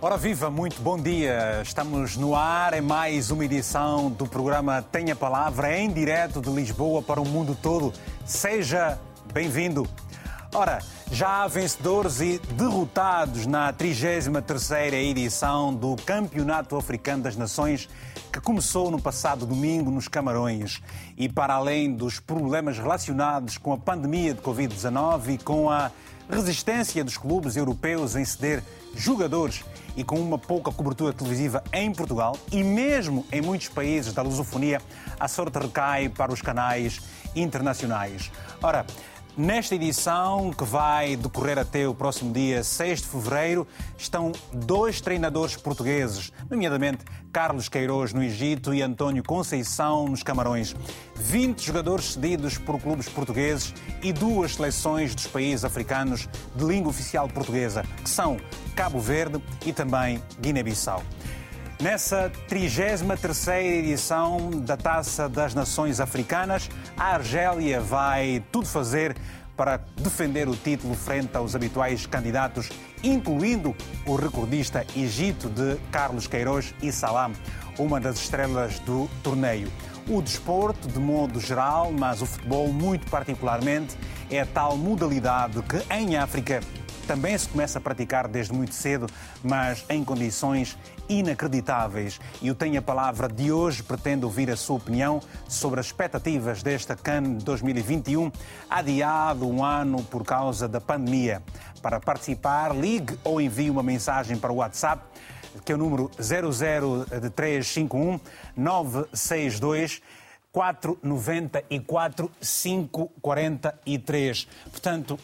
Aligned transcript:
Ora 0.00 0.16
viva, 0.16 0.48
muito 0.48 0.80
bom 0.80 0.96
dia. 0.96 1.60
Estamos 1.60 2.16
no 2.16 2.36
ar 2.36 2.72
em 2.72 2.80
mais 2.80 3.32
uma 3.32 3.44
edição 3.44 4.08
do 4.08 4.28
programa 4.28 4.80
Tenha 4.80 5.16
Palavra 5.16 5.76
em 5.76 5.90
direto 5.90 6.40
de 6.40 6.48
Lisboa 6.50 7.02
para 7.02 7.20
o 7.20 7.26
mundo 7.26 7.58
todo. 7.60 7.92
Seja 8.24 8.96
bem-vindo. 9.32 9.88
Ora, 10.54 10.78
já 11.10 11.42
há 11.42 11.48
vencedores 11.48 12.20
e 12.20 12.38
derrotados 12.52 13.44
na 13.44 13.72
33ª 13.72 14.92
edição 14.94 15.74
do 15.74 15.96
Campeonato 16.06 16.76
Africano 16.76 17.24
das 17.24 17.36
Nações 17.36 17.88
que 18.32 18.40
começou 18.40 18.92
no 18.92 19.02
passado 19.02 19.44
domingo 19.44 19.90
nos 19.90 20.06
Camarões. 20.06 20.80
E 21.16 21.28
para 21.28 21.54
além 21.54 21.92
dos 21.92 22.20
problemas 22.20 22.78
relacionados 22.78 23.58
com 23.58 23.72
a 23.72 23.76
pandemia 23.76 24.32
de 24.32 24.40
Covid-19 24.42 25.34
e 25.34 25.38
com 25.38 25.68
a 25.68 25.90
resistência 26.30 27.02
dos 27.02 27.16
clubes 27.16 27.56
europeus 27.56 28.14
em 28.14 28.24
ceder 28.24 28.62
jogadores 28.94 29.64
e 29.98 30.04
com 30.04 30.14
uma 30.14 30.38
pouca 30.38 30.70
cobertura 30.70 31.12
televisiva 31.12 31.60
em 31.72 31.92
Portugal 31.92 32.38
e 32.52 32.62
mesmo 32.62 33.26
em 33.32 33.42
muitos 33.42 33.68
países 33.68 34.12
da 34.12 34.22
lusofonia, 34.22 34.80
a 35.18 35.26
sorte 35.26 35.58
recai 35.58 36.08
para 36.08 36.32
os 36.32 36.40
canais 36.40 37.00
internacionais. 37.34 38.30
Ora, 38.62 38.86
Nesta 39.38 39.76
edição, 39.76 40.50
que 40.52 40.64
vai 40.64 41.14
decorrer 41.14 41.60
até 41.60 41.86
o 41.86 41.94
próximo 41.94 42.32
dia 42.32 42.64
6 42.64 43.02
de 43.02 43.06
fevereiro, 43.06 43.68
estão 43.96 44.32
dois 44.52 45.00
treinadores 45.00 45.54
portugueses, 45.54 46.32
nomeadamente 46.50 47.04
Carlos 47.32 47.68
Queiroz 47.68 48.12
no 48.12 48.20
Egito 48.20 48.74
e 48.74 48.82
António 48.82 49.22
Conceição 49.22 50.08
nos 50.08 50.24
Camarões. 50.24 50.74
20 51.14 51.64
jogadores 51.64 52.14
cedidos 52.14 52.58
por 52.58 52.80
clubes 52.80 53.08
portugueses 53.08 53.72
e 54.02 54.12
duas 54.12 54.56
seleções 54.56 55.14
dos 55.14 55.28
países 55.28 55.64
africanos 55.64 56.28
de 56.56 56.64
língua 56.64 56.90
oficial 56.90 57.28
portuguesa, 57.28 57.84
que 58.02 58.10
são 58.10 58.38
Cabo 58.74 58.98
Verde 58.98 59.40
e 59.64 59.72
também 59.72 60.20
Guiné-Bissau. 60.40 61.00
Nessa 61.80 62.28
33ª 62.48 63.62
edição 63.62 64.50
da 64.50 64.76
Taça 64.76 65.28
das 65.28 65.54
Nações 65.54 66.00
Africanas, 66.00 66.68
a 66.96 67.14
Argélia 67.14 67.80
vai 67.80 68.42
tudo 68.50 68.66
fazer 68.66 69.16
para 69.56 69.76
defender 69.96 70.48
o 70.48 70.56
título 70.56 70.96
frente 70.96 71.36
aos 71.36 71.54
habituais 71.54 72.04
candidatos, 72.04 72.68
incluindo 73.00 73.76
o 74.04 74.16
recordista 74.16 74.84
Egito 74.96 75.48
de 75.48 75.76
Carlos 75.92 76.26
Queiroz 76.26 76.74
e 76.82 76.90
Salam, 76.90 77.30
uma 77.78 78.00
das 78.00 78.16
estrelas 78.16 78.80
do 78.80 79.08
torneio. 79.22 79.70
O 80.08 80.20
desporto, 80.20 80.88
de 80.88 80.98
modo 80.98 81.38
geral, 81.38 81.92
mas 81.92 82.20
o 82.20 82.26
futebol 82.26 82.72
muito 82.72 83.08
particularmente, 83.08 83.96
é 84.28 84.44
tal 84.44 84.76
modalidade 84.76 85.62
que 85.62 85.80
em 85.94 86.16
África 86.16 86.60
também 87.06 87.38
se 87.38 87.48
começa 87.48 87.78
a 87.78 87.80
praticar 87.80 88.28
desde 88.28 88.52
muito 88.52 88.74
cedo, 88.74 89.06
mas 89.42 89.84
em 89.88 90.04
condições 90.04 90.76
inacreditáveis. 91.08 92.20
E 92.42 92.50
o 92.50 92.54
Tenho 92.54 92.78
a 92.78 92.82
Palavra 92.82 93.28
de 93.28 93.50
hoje 93.50 93.82
pretende 93.82 94.24
ouvir 94.24 94.50
a 94.50 94.56
sua 94.56 94.76
opinião 94.76 95.20
sobre 95.48 95.80
as 95.80 95.86
expectativas 95.86 96.62
desta 96.62 96.94
CAN 96.94 97.22
2021, 97.42 98.30
adiado 98.68 99.48
um 99.48 99.64
ano 99.64 100.02
por 100.04 100.24
causa 100.24 100.68
da 100.68 100.80
pandemia. 100.80 101.42
Para 101.80 102.00
participar, 102.00 102.76
ligue 102.76 103.18
ou 103.24 103.40
envie 103.40 103.70
uma 103.70 103.82
mensagem 103.82 104.36
para 104.36 104.52
o 104.52 104.56
WhatsApp, 104.56 105.02
que 105.64 105.72
é 105.72 105.74
o 105.74 105.78
número 105.78 106.10
00351 106.18 108.20
962 108.56 110.02
494 110.52 112.30
543. 112.40 114.48
Portanto, 114.70 115.14
uh, 115.14 115.18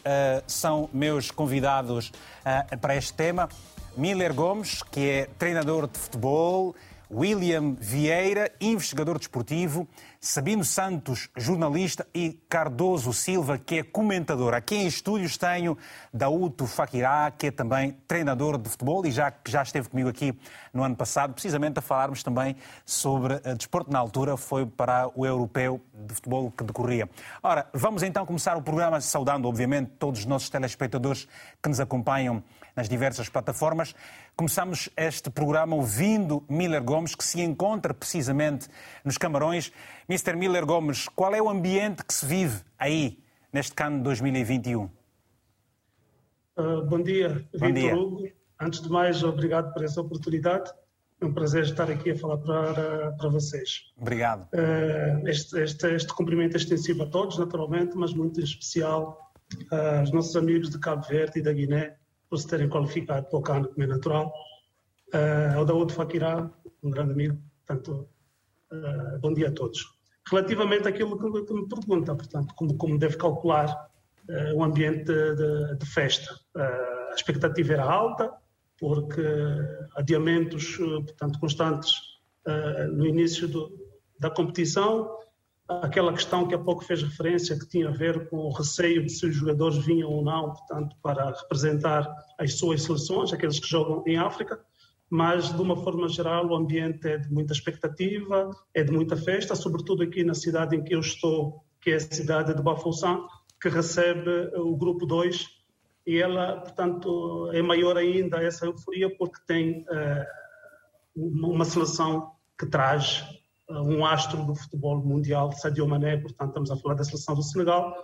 são 0.47 0.89
meus 0.93 1.31
convidados 1.31 2.09
uh, 2.09 2.77
para 2.77 2.95
este 2.95 3.13
tema. 3.13 3.49
Miller 3.97 4.33
Gomes, 4.33 4.83
que 4.83 5.09
é 5.09 5.29
treinador 5.37 5.87
de 5.87 5.97
futebol, 5.97 6.75
William 7.09 7.75
Vieira, 7.79 8.51
investigador 8.59 9.17
desportivo, 9.17 9.87
Sabino 10.19 10.63
Santos, 10.63 11.29
jornalista 11.37 12.05
e 12.13 12.33
Cardoso 12.49 13.13
Silva, 13.13 13.57
que 13.57 13.79
é 13.79 13.83
comentador. 13.83 14.53
Aqui 14.53 14.75
em 14.75 14.87
estúdios 14.87 15.37
tenho 15.37 15.77
Dauto 16.11 16.65
Fakirá, 16.65 17.31
que 17.31 17.47
é 17.47 17.51
também 17.51 17.95
treinador 18.07 18.57
de 18.57 18.69
futebol 18.69 19.05
e 19.05 19.11
já, 19.11 19.31
já 19.47 19.61
esteve 19.61 19.87
comigo 19.87 20.09
aqui 20.09 20.37
no 20.73 20.83
ano 20.83 20.95
passado, 20.95 21.33
precisamente 21.33 21.77
a 21.77 21.81
falarmos 21.81 22.23
também 22.23 22.55
sobre 22.85 23.35
a 23.43 23.53
desporto 23.53 23.91
na 23.91 23.99
altura, 23.99 24.35
foi 24.35 24.65
para 24.65 25.09
o 25.15 25.25
europeu 25.25 25.79
de 25.93 26.13
futebol 26.15 26.51
que 26.51 26.63
decorria. 26.63 27.07
Ora, 27.43 27.67
vamos 27.73 28.01
então 28.01 28.25
começar 28.25 28.57
o 28.57 28.61
programa 28.61 28.99
saudando, 28.99 29.47
obviamente, 29.47 29.91
todos 29.99 30.21
os 30.21 30.25
nossos 30.25 30.49
telespectadores 30.49 31.27
que 31.61 31.69
nos 31.69 31.79
acompanham 31.79 32.43
nas 32.75 32.89
diversas 32.89 33.29
plataformas. 33.29 33.95
Começamos 34.35 34.89
este 34.97 35.29
programa 35.29 35.75
ouvindo 35.75 36.43
Miller 36.49 36.83
Gomes, 36.83 37.15
que 37.15 37.23
se 37.23 37.41
encontra 37.41 37.93
precisamente 37.93 38.67
nos 39.03 39.17
Camarões. 39.17 39.71
Mr. 40.09 40.35
Miller 40.35 40.65
Gomes, 40.65 41.07
qual 41.07 41.33
é 41.33 41.41
o 41.41 41.49
ambiente 41.49 42.03
que 42.03 42.13
se 42.13 42.25
vive 42.25 42.61
aí, 42.77 43.19
neste 43.53 43.73
cano 43.73 43.97
de 43.97 44.03
2021? 44.03 44.89
Uh, 46.57 46.85
bom 46.85 47.01
dia, 47.01 47.45
bom 47.57 47.73
Vitor. 47.73 47.97
Hugo. 47.97 48.29
Antes 48.59 48.81
de 48.81 48.89
mais, 48.89 49.23
obrigado 49.23 49.73
por 49.73 49.83
essa 49.83 49.99
oportunidade. 49.99 50.71
É 51.19 51.25
um 51.25 51.33
prazer 51.33 51.63
estar 51.63 51.89
aqui 51.89 52.11
a 52.11 52.17
falar 52.17 52.37
para, 52.37 53.11
para 53.13 53.29
vocês. 53.29 53.91
Obrigado. 53.97 54.47
Uh, 54.53 55.27
este, 55.27 55.59
este, 55.59 55.87
este 55.95 56.13
cumprimento 56.13 56.55
é 56.55 56.57
extensivo 56.57 57.03
a 57.03 57.05
todos, 57.07 57.37
naturalmente, 57.37 57.95
mas 57.95 58.13
muito 58.13 58.39
em 58.39 58.43
especial 58.43 59.31
uh, 59.71 59.99
aos 59.99 60.11
nossos 60.11 60.35
amigos 60.35 60.69
de 60.69 60.79
Cabo 60.79 61.05
Verde 61.07 61.39
e 61.39 61.41
da 61.41 61.53
Guiné, 61.53 61.95
por 62.29 62.39
se 62.39 62.47
terem 62.47 62.69
qualificado 62.69 63.27
para 63.27 63.39
o 63.39 63.41
cano, 63.41 63.67
como 63.69 63.83
é 63.83 63.87
natural. 63.87 64.33
Uh, 65.13 65.57
ao 65.57 65.65
Daoud 65.65 65.93
Fakirá, 65.93 66.49
um 66.83 66.89
grande 66.89 67.13
amigo, 67.13 67.37
portanto, 67.65 68.09
uh, 68.71 69.19
bom 69.19 69.33
dia 69.33 69.49
a 69.49 69.51
todos. 69.51 69.85
Relativamente 70.29 70.87
àquilo 70.87 71.17
que, 71.17 71.45
que 71.45 71.53
me 71.53 71.67
pergunta, 71.67 72.15
portanto, 72.15 72.53
como, 72.55 72.75
como 72.77 72.97
deve 72.97 73.17
calcular 73.17 73.89
uh, 74.29 74.55
o 74.55 74.63
ambiente 74.63 75.05
de, 75.05 75.35
de, 75.35 75.75
de 75.77 75.85
festa. 75.85 76.33
Uh, 76.55 77.11
a 77.11 77.13
expectativa 77.15 77.73
era 77.73 77.83
alta, 77.83 78.33
porque 78.77 79.23
adiamentos, 79.95 80.75
portanto, 80.77 81.39
constantes 81.39 81.93
no 82.91 83.05
início 83.05 83.47
do, 83.47 83.71
da 84.19 84.29
competição, 84.29 85.17
aquela 85.67 86.13
questão 86.13 86.47
que 86.47 86.53
há 86.53 86.59
pouco 86.59 86.83
fez 86.83 87.01
referência, 87.01 87.57
que 87.57 87.67
tinha 87.67 87.89
a 87.89 87.91
ver 87.91 88.29
com 88.29 88.37
o 88.37 88.51
receio 88.51 89.03
de 89.03 89.11
se 89.11 89.25
os 89.25 89.35
jogadores 89.35 89.77
vinham 89.83 90.09
ou 90.09 90.23
não, 90.23 90.53
portanto, 90.53 90.95
para 91.01 91.31
representar 91.31 92.07
as 92.37 92.53
suas 92.53 92.83
seleções, 92.83 93.33
aqueles 93.33 93.59
que 93.59 93.67
jogam 93.67 94.03
em 94.05 94.17
África, 94.17 94.59
mas 95.09 95.53
de 95.53 95.61
uma 95.61 95.75
forma 95.75 96.07
geral 96.07 96.47
o 96.47 96.55
ambiente 96.55 97.07
é 97.07 97.17
de 97.17 97.31
muita 97.31 97.53
expectativa, 97.53 98.51
é 98.73 98.83
de 98.83 98.91
muita 98.91 99.15
festa, 99.15 99.55
sobretudo 99.55 100.03
aqui 100.03 100.23
na 100.23 100.33
cidade 100.33 100.75
em 100.75 100.83
que 100.83 100.93
eu 100.93 100.99
estou, 100.99 101.63
que 101.81 101.91
é 101.91 101.95
a 101.95 101.99
cidade 101.99 102.53
de 102.53 102.61
Bafoussam, 102.61 103.27
que 103.61 103.69
recebe 103.69 104.51
o 104.55 104.75
grupo 104.75 105.05
2 105.05 105.47
e 106.05 106.17
ela, 106.17 106.59
portanto, 106.61 107.49
é 107.51 107.61
maior 107.61 107.97
ainda 107.97 108.37
essa 108.37 108.65
euforia 108.65 109.15
porque 109.17 109.39
tem 109.47 109.81
uh, 109.81 110.25
uma 111.15 111.65
seleção 111.65 112.31
que 112.59 112.67
traz 112.67 113.23
um 113.69 114.05
astro 114.05 114.43
do 114.43 114.55
futebol 114.55 115.03
mundial, 115.03 115.51
Sadio 115.53 115.87
Mané, 115.87 116.17
portanto 116.17 116.49
estamos 116.49 116.71
a 116.71 116.77
falar 116.77 116.95
da 116.95 117.03
seleção 117.03 117.35
do 117.35 117.43
Senegal, 117.43 117.95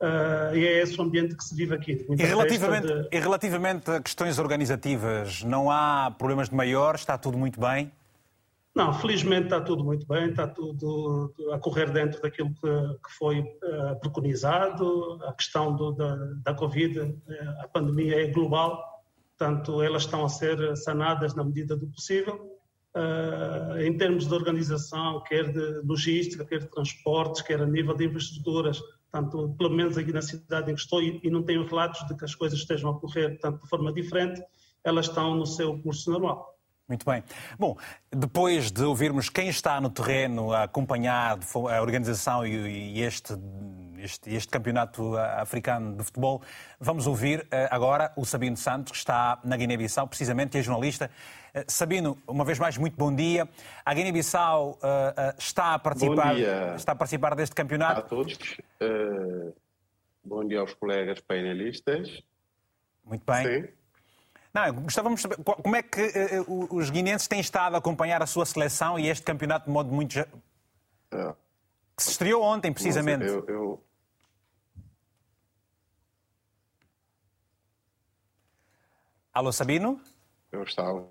uh, 0.00 0.54
e 0.54 0.66
é 0.66 0.82
esse 0.82 0.98
o 0.98 1.02
ambiente 1.02 1.34
que 1.36 1.44
se 1.44 1.54
vive 1.54 1.74
aqui. 1.74 2.06
E 2.08 2.22
relativamente, 2.22 2.86
de... 2.86 3.08
e 3.10 3.18
relativamente 3.18 3.90
a 3.90 4.00
questões 4.00 4.38
organizativas, 4.38 5.42
não 5.42 5.70
há 5.70 6.14
problemas 6.16 6.48
de 6.48 6.54
maior, 6.54 6.94
está 6.94 7.16
tudo 7.16 7.38
muito 7.38 7.60
bem? 7.60 7.90
Não, 8.74 8.92
felizmente 8.92 9.44
está 9.44 9.58
tudo 9.58 9.82
muito 9.82 10.06
bem, 10.06 10.28
está 10.28 10.46
tudo 10.46 11.32
a 11.50 11.58
correr 11.58 11.90
dentro 11.90 12.20
daquilo 12.20 12.50
que, 12.50 12.60
que 12.60 13.16
foi 13.18 13.40
uh, 13.40 13.98
preconizado. 14.00 15.18
A 15.24 15.32
questão 15.32 15.74
do, 15.74 15.92
da, 15.92 16.14
da 16.44 16.54
Covid, 16.54 17.00
uh, 17.00 17.14
a 17.60 17.68
pandemia 17.68 18.22
é 18.22 18.26
global, 18.26 19.02
portanto, 19.38 19.82
elas 19.82 20.02
estão 20.02 20.26
a 20.26 20.28
ser 20.28 20.76
sanadas 20.76 21.34
na 21.34 21.42
medida 21.42 21.74
do 21.74 21.86
possível 21.86 22.55
uh, 22.96 23.78
em 23.78 23.96
termos 23.96 24.26
de 24.26 24.34
organização, 24.34 25.22
quer 25.22 25.52
de 25.52 25.86
logística, 25.86 26.44
quer 26.44 26.60
de 26.60 26.66
transportes, 26.68 27.42
quer 27.42 27.60
a 27.60 27.66
nível 27.66 27.94
de 27.94 28.06
infraestruturas, 28.06 28.80
tanto 29.12 29.54
pelo 29.58 29.70
menos 29.70 29.96
aqui 29.98 30.12
na 30.12 30.22
cidade 30.22 30.72
em 30.72 30.74
que 30.74 30.80
estou, 30.80 31.02
e, 31.02 31.20
e 31.22 31.30
não 31.30 31.42
tenho 31.42 31.66
relatos 31.66 32.06
de 32.08 32.16
que 32.16 32.24
as 32.24 32.34
coisas 32.34 32.58
estejam 32.58 32.90
a 32.90 32.92
ocorrer 32.92 33.38
tanto 33.40 33.62
de 33.62 33.68
forma 33.68 33.92
diferente, 33.92 34.42
elas 34.82 35.06
estão 35.06 35.34
no 35.34 35.46
seu 35.46 35.78
curso 35.78 36.10
normal. 36.10 36.56
Muito 36.88 37.04
bem. 37.04 37.22
Bom, 37.58 37.76
depois 38.14 38.70
de 38.70 38.84
ouvirmos 38.84 39.28
quem 39.28 39.48
está 39.48 39.80
no 39.80 39.90
terreno 39.90 40.52
a 40.52 40.62
acompanhar 40.64 41.36
a 41.54 41.82
organização 41.82 42.46
e 42.46 43.02
este, 43.02 43.34
este, 43.98 44.34
este 44.34 44.50
campeonato 44.50 45.16
africano 45.16 45.96
de 45.96 46.04
futebol, 46.04 46.42
vamos 46.80 47.06
ouvir 47.06 47.46
eh, 47.50 47.68
agora 47.70 48.12
o 48.16 48.24
Sabino 48.24 48.56
Santos, 48.56 48.92
que 48.92 48.98
está 48.98 49.38
na 49.44 49.56
Guiné-Bissau, 49.56 50.06
precisamente, 50.06 50.56
e 50.56 50.60
é 50.60 50.62
jornalista. 50.62 51.10
Eh, 51.54 51.64
Sabino, 51.68 52.18
uma 52.26 52.44
vez 52.44 52.58
mais, 52.58 52.76
muito 52.76 52.96
bom 52.96 53.14
dia. 53.14 53.48
A 53.84 53.94
Guiné-Bissau 53.94 54.70
uh, 54.70 54.74
uh, 54.74 55.34
está, 55.38 55.74
a 55.74 55.78
participar, 55.78 56.36
está 56.76 56.92
a 56.92 56.94
participar 56.94 57.34
deste 57.34 57.54
campeonato. 57.54 58.00
A 58.00 58.02
todos. 58.02 58.36
Uh, 58.80 59.54
bom 60.24 60.46
dia 60.46 60.60
aos 60.60 60.74
colegas 60.74 61.20
painelistas. 61.20 62.22
Muito 63.04 63.24
bem. 63.24 63.62
Sim. 63.62 63.68
Não, 64.52 64.72
gostávamos 64.72 65.20
de 65.20 65.22
saber 65.22 65.36
como 65.44 65.76
é 65.76 65.82
que 65.82 66.00
os 66.48 66.88
guineenses 66.88 67.28
têm 67.28 67.40
estado 67.40 67.74
a 67.74 67.78
acompanhar 67.78 68.22
a 68.22 68.26
sua 68.26 68.46
seleção 68.46 68.98
e 68.98 69.06
este 69.08 69.22
campeonato 69.22 69.66
de 69.66 69.70
modo 69.70 69.92
muito. 69.92 70.14
É. 71.96 71.98
que 71.98 72.02
se 72.02 72.10
estreou 72.10 72.42
ontem, 72.42 72.72
precisamente. 72.72 73.24
eu, 73.24 73.44
eu... 73.48 73.82
Alô, 79.32 79.50
Sabino? 79.52 80.00
Eu 80.52 80.62
estava. 80.62 81.08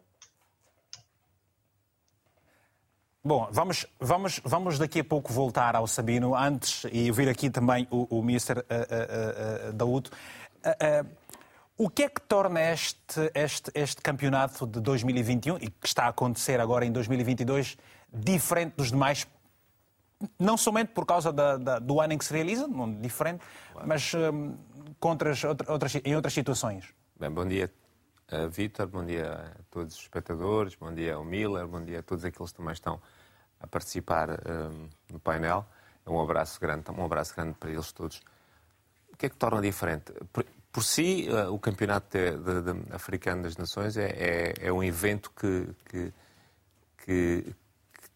Bom, 3.24 3.50
vamos, 3.52 3.88
vamos, 4.00 4.40
vamos 4.44 4.78
daqui 4.78 5.00
a 5.00 5.04
pouco 5.04 5.34
voltar 5.34 5.76
ao 5.76 5.88
Sabino, 5.88 6.36
antes, 6.36 6.84
e 6.92 7.10
ouvir 7.10 7.28
aqui 7.28 7.50
também 7.50 7.88
o, 7.90 8.20
o 8.20 8.20
Mr. 8.22 8.60
Uh, 8.60 9.72
uh, 9.72 9.74
uh, 11.02 11.16
o 11.78 11.90
que 11.90 12.04
é 12.04 12.10
que 12.10 12.22
torna 12.22 12.62
este, 12.62 13.32
este, 13.34 13.72
este 13.74 14.02
campeonato 14.02 14.68
de 14.68 14.80
2021, 14.80 15.58
e 15.58 15.72
que 15.72 15.88
está 15.88 16.06
a 16.06 16.10
acontecer 16.10 16.60
agora 16.60 16.86
em 16.86 16.92
2022, 16.92 17.78
diferente 18.14 18.76
dos 18.78 18.92
demais 18.92 19.28
não 20.40 20.58
somente 20.58 20.90
por 20.90 21.06
causa 21.06 21.32
da, 21.32 21.58
da, 21.58 21.80
do 21.80 22.00
ano 22.00 22.14
em 22.14 22.18
que 22.18 22.26
se 22.26 22.34
realiza, 22.34 22.68
não, 22.68 22.94
diferente, 23.00 23.44
claro. 23.72 23.88
mas 23.88 24.14
um, 24.14 24.56
outras, 25.02 25.44
outras, 25.44 25.96
em 26.04 26.16
outras 26.16 26.34
situações. 26.34 26.94
Bem, 27.20 27.30
bom 27.30 27.46
dia, 27.46 27.72
Vítor, 28.50 28.88
bom 28.88 29.06
dia 29.06 29.34
a 29.34 29.64
todos 29.70 29.96
os 29.96 30.02
espectadores, 30.02 30.76
bom 30.76 30.94
dia 30.94 31.16
ao 31.16 31.24
Miller, 31.24 31.68
bom 31.68 31.84
dia 31.84 32.00
a 32.00 32.04
todos 32.04 32.26
aqueles 32.26 32.52
que 32.52 32.58
também 32.58 32.74
estão 32.74 33.00
a 33.60 33.68
participar 33.68 34.30
um, 34.32 34.90
no 35.12 35.20
painel. 35.20 35.66
Um 36.08 36.22
abraço 36.22 36.60
grande, 36.60 36.90
um 36.92 37.04
abraço 37.04 37.36
grande 37.36 37.54
para 37.60 37.72
eles 37.72 37.92
todos. 37.92 38.22
O 39.12 39.18
que 39.18 39.26
é 39.26 39.30
que 39.30 39.36
torna 39.36 39.62
diferente? 39.62 40.12
Por, 40.32 40.46
por 40.72 40.84
si, 40.84 41.28
uh, 41.30 41.52
o 41.54 41.60
Campeonato 41.60 42.18
de, 42.18 42.32
de, 42.32 42.74
de 42.74 42.94
Africano 42.94 43.44
das 43.44 43.58
Nações 43.58 43.98
é, 43.98 44.08
é, 44.10 44.54
é 44.68 44.72
um 44.72 44.84
evento 44.84 45.32
que, 45.32 45.70
que, 45.86 46.14
que, 46.98 47.56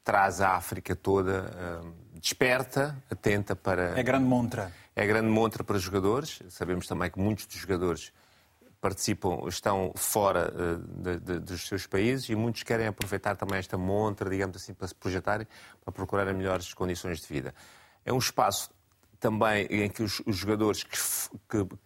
traz 0.03 0.41
a 0.41 0.55
África 0.55 0.95
toda 0.95 1.81
uh, 1.83 2.19
desperta, 2.19 2.95
atenta 3.09 3.55
para. 3.55 3.99
É 3.99 4.03
grande 4.03 4.25
montra. 4.25 4.71
É 4.95 5.05
grande 5.05 5.29
montra 5.29 5.63
para 5.63 5.77
os 5.77 5.81
jogadores. 5.81 6.41
Sabemos 6.49 6.87
também 6.87 7.09
que 7.09 7.19
muitos 7.19 7.45
dos 7.45 7.57
jogadores 7.57 8.11
participam, 8.81 9.47
estão 9.47 9.91
fora 9.95 10.53
uh, 10.53 11.01
de, 11.01 11.19
de, 11.19 11.39
dos 11.39 11.67
seus 11.67 11.85
países 11.85 12.29
e 12.29 12.35
muitos 12.35 12.63
querem 12.63 12.87
aproveitar 12.87 13.35
também 13.35 13.59
esta 13.59 13.77
montra, 13.77 14.29
digamos 14.29 14.55
assim, 14.55 14.73
para 14.73 14.87
se 14.87 14.95
projetarem, 14.95 15.47
para 15.83 15.91
procurar 15.91 16.25
melhores 16.33 16.73
condições 16.73 17.19
de 17.19 17.27
vida. 17.27 17.53
É 18.05 18.13
um 18.13 18.17
espaço 18.17 18.71
também 19.19 19.65
em 19.65 19.89
que 19.89 20.01
os, 20.01 20.21
os 20.25 20.37
jogadores 20.37 20.83
que, 20.83 20.97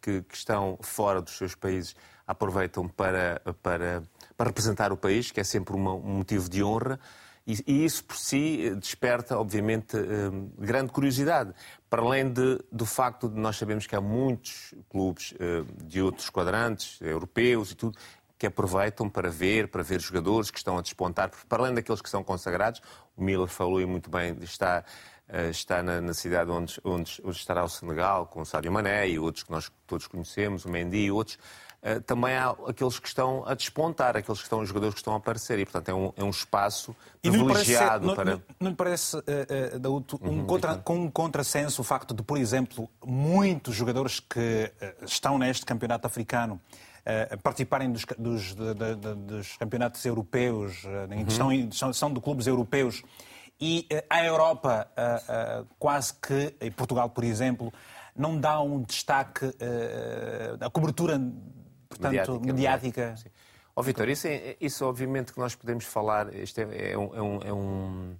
que, 0.01 0.21
que, 0.21 0.35
estão 0.35 0.77
fora 0.81 1.21
dos 1.21 1.35
seus 1.35 1.55
países 1.55 1.95
aproveitam 2.27 2.87
para, 2.87 3.41
para, 3.61 4.03
para 4.37 4.47
representar 4.47 4.91
o 4.93 4.97
país, 4.97 5.31
que 5.31 5.39
é 5.39 5.43
sempre 5.43 5.75
uma, 5.75 5.93
um 5.93 6.17
motivo 6.17 6.47
de 6.47 6.63
honra. 6.63 6.99
E, 7.45 7.61
e, 7.67 7.85
isso 7.85 8.03
por 8.05 8.15
si 8.15 8.73
desperta, 8.75 9.37
obviamente, 9.37 9.97
hum, 9.97 10.49
grande 10.57 10.91
curiosidade. 10.91 11.53
Para 11.89 12.01
além 12.01 12.31
de, 12.31 12.59
do 12.71 12.85
facto 12.85 13.27
de 13.27 13.37
nós 13.39 13.57
sabemos 13.57 13.85
que 13.85 13.95
há 13.95 14.01
muitos 14.01 14.73
clubes 14.89 15.33
hum, 15.33 15.65
de 15.83 16.01
outros 16.01 16.29
quadrantes, 16.29 17.01
europeus 17.01 17.71
e 17.71 17.75
tudo, 17.75 17.97
que 18.37 18.47
aproveitam 18.47 19.09
para 19.09 19.29
ver, 19.29 19.67
para 19.67 19.83
ver 19.83 20.01
jogadores 20.01 20.51
que 20.51 20.57
estão 20.57 20.77
a 20.77 20.81
despontar, 20.81 21.31
para 21.47 21.63
além 21.63 21.73
daqueles 21.73 22.01
que 22.01 22.09
são 22.09 22.23
consagrados. 22.23 22.81
O 23.15 23.23
Miller 23.23 23.47
falou 23.47 23.79
e 23.79 23.85
muito 23.85 24.09
bem, 24.09 24.37
está, 24.41 24.83
está 25.49 25.83
na, 25.83 26.01
na 26.01 26.13
cidade 26.13 26.49
onde, 26.49 26.79
onde, 26.83 27.21
onde, 27.23 27.37
estará 27.37 27.63
o 27.63 27.69
Senegal, 27.69 28.27
com 28.27 28.41
o 28.41 28.45
Sádio 28.45 28.71
Mané 28.71 29.07
e 29.07 29.19
outros 29.19 29.43
que 29.43 29.51
nós 29.51 29.71
todos 29.87 30.07
conhecemos, 30.07 30.65
o 30.65 30.69
Mendy 30.69 31.05
e 31.05 31.11
outros. 31.11 31.37
Eh, 31.85 31.99
também 31.99 32.33
há 32.33 32.55
aqueles 32.65 32.97
que 32.97 33.09
estão 33.09 33.43
a 33.45 33.53
despontar, 33.53 34.15
aqueles 34.15 34.39
que 34.39 34.45
estão, 34.45 34.61
os 34.61 34.69
jogadores 34.69 34.93
que 34.93 35.01
estão 35.01 35.13
a 35.13 35.17
aparecer. 35.17 35.59
E, 35.59 35.65
portanto, 35.65 35.89
é 35.89 35.93
um, 35.93 36.13
é 36.15 36.23
um 36.23 36.29
espaço 36.29 36.95
privilegiado 37.21 38.07
não 38.07 38.15
para. 38.15 38.41
Não, 38.57 38.69
lhe 38.69 38.75
parece, 38.75 39.17
uh, 39.17 39.19
uh, 39.19 39.89
um, 40.21 40.29
uhum, 40.29 40.45
contra, 40.45 40.75
com 40.77 40.95
um 40.95 41.11
contrassenso 41.11 41.81
o 41.81 41.83
facto 41.83 42.13
de, 42.13 42.23
por 42.23 42.37
exemplo, 42.37 42.89
muitos 43.05 43.75
jogadores 43.75 44.21
que 44.21 44.71
estão 45.01 45.37
neste 45.37 45.65
campeonato 45.65 46.07
africano 46.07 46.59
participarem 47.43 47.91
dos, 47.91 48.05
dos, 48.17 48.55
de, 48.55 48.73
de, 48.73 48.95
de, 48.95 49.15
dos 49.15 49.57
campeonatos 49.57 50.05
europeus, 50.05 50.85
uhum. 50.85 51.29
são, 51.29 51.71
são, 51.73 51.93
são 51.93 52.13
de 52.13 52.21
clubes 52.21 52.47
europeus, 52.47 53.03
e 53.59 53.85
a 54.09 54.23
Europa, 54.23 54.87
quase 55.77 56.13
que, 56.13 56.55
e 56.61 56.71
Portugal, 56.71 57.09
por 57.09 57.25
exemplo, 57.25 57.73
não 58.15 58.39
dá 58.39 58.61
um 58.61 58.81
destaque, 58.83 59.53
a 60.61 60.69
cobertura 60.69 61.19
portanto, 61.97 62.39
mediática. 62.41 63.11
mediática. 63.11 63.33
Ó 63.75 63.81
oh, 63.81 63.83
Vitor, 63.83 64.07
isso, 64.09 64.27
é, 64.27 64.55
isso 64.61 64.85
obviamente 64.85 65.33
que 65.33 65.39
nós 65.39 65.55
podemos 65.55 65.85
falar, 65.85 66.33
isto 66.35 66.59
é, 66.59 66.91
é, 66.91 66.97
um, 66.97 67.15
é, 67.15 67.21
um, 67.21 67.41
é, 67.41 67.53
um, 67.53 68.15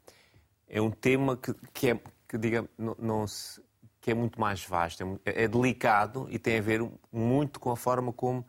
é 0.67 0.81
um 0.81 0.91
tema 0.91 1.37
que, 1.37 1.53
que 1.71 1.91
é, 1.91 1.99
que, 2.27 2.37
diga, 2.37 2.67
não, 2.77 2.95
não 2.97 3.27
se, 3.27 3.61
que 4.01 4.11
é 4.11 4.13
muito 4.13 4.39
mais 4.39 4.65
vasto, 4.65 5.19
é, 5.25 5.43
é, 5.43 5.47
delicado 5.47 6.27
e 6.29 6.39
tem 6.39 6.57
a 6.57 6.61
ver 6.61 6.89
muito 7.11 7.59
com 7.59 7.71
a 7.71 7.77
forma 7.77 8.11
como 8.11 8.45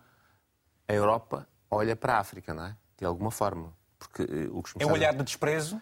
a 0.89 0.93
Europa 0.93 1.47
olha 1.71 1.95
para 1.95 2.15
a 2.15 2.19
África, 2.19 2.55
não 2.55 2.67
é? 2.67 2.77
De 2.99 3.05
alguma 3.05 3.31
forma. 3.31 3.73
Porque, 3.99 4.23
eh, 4.23 4.49
o 4.51 4.63
que 4.63 4.83
é 4.83 4.87
um 4.87 4.93
olhar 4.93 5.15
de 5.15 5.23
desprezo? 5.23 5.81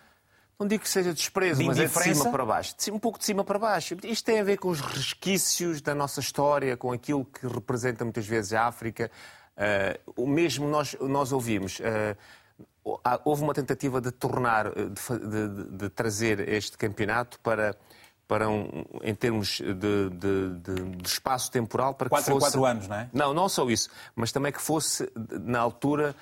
Não 0.59 0.67
digo 0.67 0.83
que 0.83 0.89
seja 0.89 1.13
desprezo, 1.13 1.61
de 1.61 1.67
mas 1.67 1.79
é 1.79 1.87
de 1.87 1.91
cima 1.91 2.31
para 2.31 2.45
baixo. 2.45 2.75
Um 2.93 2.99
pouco 2.99 3.19
de 3.19 3.25
cima 3.25 3.45
para 3.45 3.59
baixo. 3.59 3.97
Isto 4.05 4.25
tem 4.25 4.41
a 4.41 4.45
ver 4.45 4.59
com 4.59 4.69
os 4.69 4.81
resquícios 4.81 5.81
da 5.81 5.95
nossa 5.95 6.21
história, 6.21 6.77
com 6.77 6.93
aquilo 6.93 7.25
que 7.25 7.47
representa 7.47 8.05
muitas 8.05 8.27
vezes 8.27 8.53
a 8.53 8.67
África. 8.67 9.11
Uh, 9.57 10.23
o 10.23 10.27
mesmo 10.27 10.69
nós, 10.69 10.97
nós 11.01 11.33
ouvimos. 11.33 11.81
Uh, 11.81 12.17
houve 13.25 13.43
uma 13.43 13.55
tentativa 13.55 14.01
de 14.01 14.11
tornar, 14.11 14.71
de, 14.71 14.89
de, 14.89 15.65
de 15.77 15.89
trazer 15.89 16.49
este 16.49 16.77
campeonato 16.77 17.39
para, 17.41 17.77
para 18.27 18.49
um, 18.49 18.85
em 19.03 19.15
termos 19.15 19.61
de, 19.61 20.11
de, 20.11 20.97
de, 20.97 21.07
espaço 21.07 21.51
temporal 21.51 21.95
para 21.95 22.09
quatro 22.09 22.25
que 22.25 22.31
fosse... 22.33 22.47
quatro 22.47 22.65
anos, 22.65 22.89
não 22.89 22.97
é? 22.97 23.09
Não, 23.13 23.35
não 23.35 23.49
só 23.49 23.69
isso, 23.69 23.89
mas 24.15 24.33
também 24.33 24.51
que 24.51 24.61
fosse 24.61 25.11
na 25.41 25.61
altura 25.61 26.15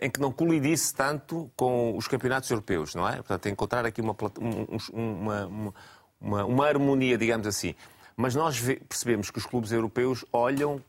em 0.00 0.10
que 0.10 0.20
não 0.20 0.30
colidisse 0.30 0.94
tanto 0.94 1.50
com 1.56 1.96
os 1.96 2.06
campeonatos 2.06 2.50
europeus, 2.50 2.94
não 2.94 3.08
é? 3.08 3.16
Portanto, 3.16 3.48
encontrar 3.48 3.84
aqui 3.84 4.00
uma, 4.00 4.16
uma, 4.92 5.74
uma, 6.20 6.44
uma 6.44 6.66
harmonia, 6.66 7.18
digamos 7.18 7.46
assim. 7.46 7.74
Mas 8.16 8.34
nós 8.34 8.60
percebemos 8.88 9.30
que 9.30 9.38
os 9.38 9.46
clubes 9.46 9.72
europeus 9.72 10.24
olham 10.32 10.82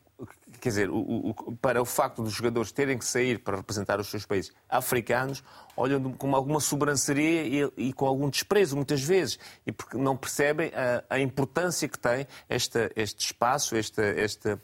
quer 0.60 0.70
dizer, 0.70 0.90
o, 0.90 0.98
o, 0.98 1.56
para 1.56 1.80
o 1.80 1.84
facto 1.84 2.22
dos 2.22 2.32
jogadores 2.32 2.72
terem 2.72 2.98
que 2.98 3.04
sair 3.04 3.38
para 3.38 3.58
representar 3.58 4.00
os 4.00 4.08
seus 4.08 4.26
países 4.26 4.52
africanos, 4.68 5.44
olham 5.76 6.12
com 6.12 6.34
alguma 6.34 6.58
sobranceria 6.58 7.42
e, 7.44 7.72
e, 7.88 7.92
com 7.92 8.06
algum 8.06 8.28
desprezo, 8.28 8.74
muitas 8.74 9.02
vezes, 9.02 9.38
e 9.66 9.70
porque 9.70 9.96
não 9.96 10.16
percebem 10.16 10.72
a, 10.74 11.04
a 11.08 11.20
importância 11.20 11.88
que 11.88 11.98
tem 11.98 12.26
esta, 12.48 12.90
este 12.96 13.26
espaço, 13.26 13.76
esta, 13.76 14.02
esta, 14.02 14.60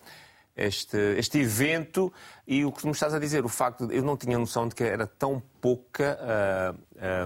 este, 0.56 0.96
este 1.18 1.38
evento 1.38 2.12
e 2.46 2.64
o 2.64 2.72
que 2.72 2.84
me 2.86 2.92
estás 2.92 3.14
a 3.14 3.18
dizer, 3.18 3.44
o 3.44 3.48
facto 3.48 3.86
de 3.86 3.96
eu 3.96 4.02
não 4.02 4.16
tinha 4.16 4.38
noção 4.38 4.68
de 4.68 4.74
que 4.74 4.84
era 4.84 5.06
tão 5.06 5.42
pouca 5.60 6.18
uh, 6.20 6.74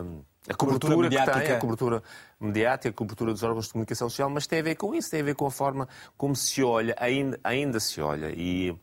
uh, 0.05 0.25
a 0.49 0.55
cobertura, 0.55 0.95
cobertura 0.95 1.27
que 1.27 1.47
tem, 1.47 1.57
a 1.57 1.59
cobertura 1.59 2.03
mediática, 2.41 2.89
a 2.89 2.93
cobertura 2.93 3.33
dos 3.33 3.43
órgãos 3.43 3.67
de 3.67 3.73
comunicação 3.73 4.09
social, 4.09 4.31
mas 4.31 4.47
tem 4.47 4.61
a 4.61 4.63
ver 4.63 4.77
com 4.77 4.95
isso, 4.95 5.11
tem 5.11 5.21
a 5.21 5.25
ver 5.25 5.35
com 5.35 5.47
a 5.47 5.51
forma 5.51 5.87
como 6.17 6.35
se 6.35 6.63
olha, 6.63 6.95
ainda, 6.99 7.39
ainda 7.45 7.79
se 7.79 8.01
olha. 8.01 8.33
E 8.35 8.75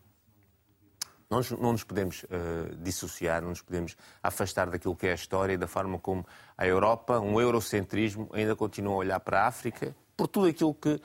nós 1.27 1.49
não 1.49 1.71
nos 1.71 1.83
podemos 1.83 2.23
uh, 2.23 2.75
dissociar, 2.77 3.41
não 3.41 3.49
nos 3.49 3.63
podemos 3.63 3.97
afastar 4.21 4.69
daquilo 4.69 4.95
que 4.95 5.07
é 5.07 5.11
a 5.11 5.15
história 5.15 5.53
e 5.53 5.57
da 5.57 5.67
forma 5.67 5.97
como 5.97 6.25
a 6.55 6.67
Europa, 6.67 7.19
um 7.19 7.41
eurocentrismo, 7.41 8.29
ainda 8.31 8.55
continua 8.55 8.93
a 8.93 8.97
olhar 8.97 9.19
para 9.19 9.41
a 9.41 9.47
África, 9.47 9.95
por 10.15 10.27
tudo 10.27 10.47
aquilo 10.47 10.73
que 10.73 11.01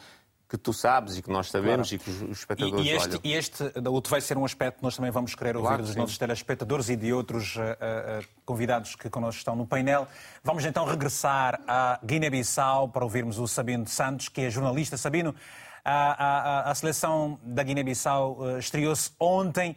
que 0.50 0.58
tu 0.58 0.72
sabes 0.72 1.16
e 1.16 1.22
que 1.22 1.30
nós 1.30 1.48
sabemos 1.48 1.88
claro. 1.88 2.02
e 2.02 2.04
que 2.04 2.24
os, 2.24 2.38
espectadores 2.38 2.84
e, 2.84 2.88
e 2.88 2.92
este, 2.92 3.08
olham. 3.08 3.20
E 3.22 3.32
este, 3.34 3.88
outro 3.88 4.10
vai 4.10 4.20
ser 4.20 4.36
um 4.36 4.44
aspecto 4.44 4.78
que 4.78 4.82
nós 4.82 4.96
também 4.96 5.12
vamos 5.12 5.32
querer 5.36 5.56
ouvir 5.56 5.68
claro, 5.68 5.82
dos 5.84 5.92
sim. 5.92 5.98
nossos 5.98 6.18
telespectadores 6.18 6.88
e 6.88 6.96
de 6.96 7.12
outros 7.12 7.54
uh, 7.54 7.60
uh, 7.60 8.28
convidados 8.44 8.96
que 8.96 9.08
connosco 9.08 9.38
estão 9.38 9.54
no 9.54 9.64
painel. 9.64 10.08
Vamos 10.42 10.64
então 10.64 10.84
regressar 10.84 11.60
à 11.68 12.00
Guiné-Bissau 12.04 12.88
para 12.88 13.04
ouvirmos 13.04 13.38
o 13.38 13.46
Sabino 13.46 13.86
Santos, 13.86 14.28
que 14.28 14.40
é 14.40 14.50
jornalista. 14.50 14.96
Sabino, 14.96 15.36
a, 15.84 16.64
a, 16.64 16.70
a 16.72 16.74
seleção 16.74 17.38
da 17.44 17.62
Guiné-Bissau 17.62 18.38
uh, 18.40 18.58
estreou-se 18.58 19.12
ontem 19.20 19.76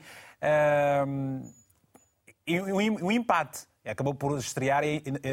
e 2.45 2.59
um, 2.59 3.05
um 3.05 3.11
empate 3.11 3.67
Acabou 3.85 4.15
por 4.15 4.37
estrear 4.37 4.83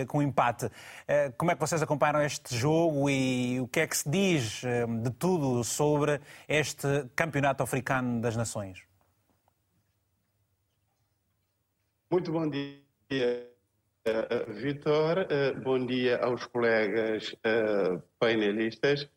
com 0.08 0.18
um 0.18 0.22
empate. 0.22 0.68
Eh, 1.06 1.30
como 1.38 1.52
é 1.52 1.54
que 1.54 1.60
vocês 1.60 1.80
acompanham 1.80 2.20
este 2.20 2.56
jogo 2.56 3.08
e 3.08 3.60
o 3.60 3.68
que 3.68 3.78
é 3.78 3.86
que 3.86 3.96
se 3.96 4.10
diz 4.10 4.64
eh, 4.64 4.86
de 4.86 5.10
tudo 5.12 5.62
sobre 5.62 6.20
este 6.48 6.88
Campeonato 7.14 7.62
Africano 7.62 8.20
das 8.20 8.36
Nações? 8.36 8.82
Muito 12.10 12.32
bom 12.32 12.50
dia, 12.50 12.80
eh, 14.04 14.44
Vitor. 14.48 15.28
Bom 15.62 15.86
dia 15.86 16.18
aos 16.18 16.44
colegas 16.46 17.32
painelistas. 18.18 19.08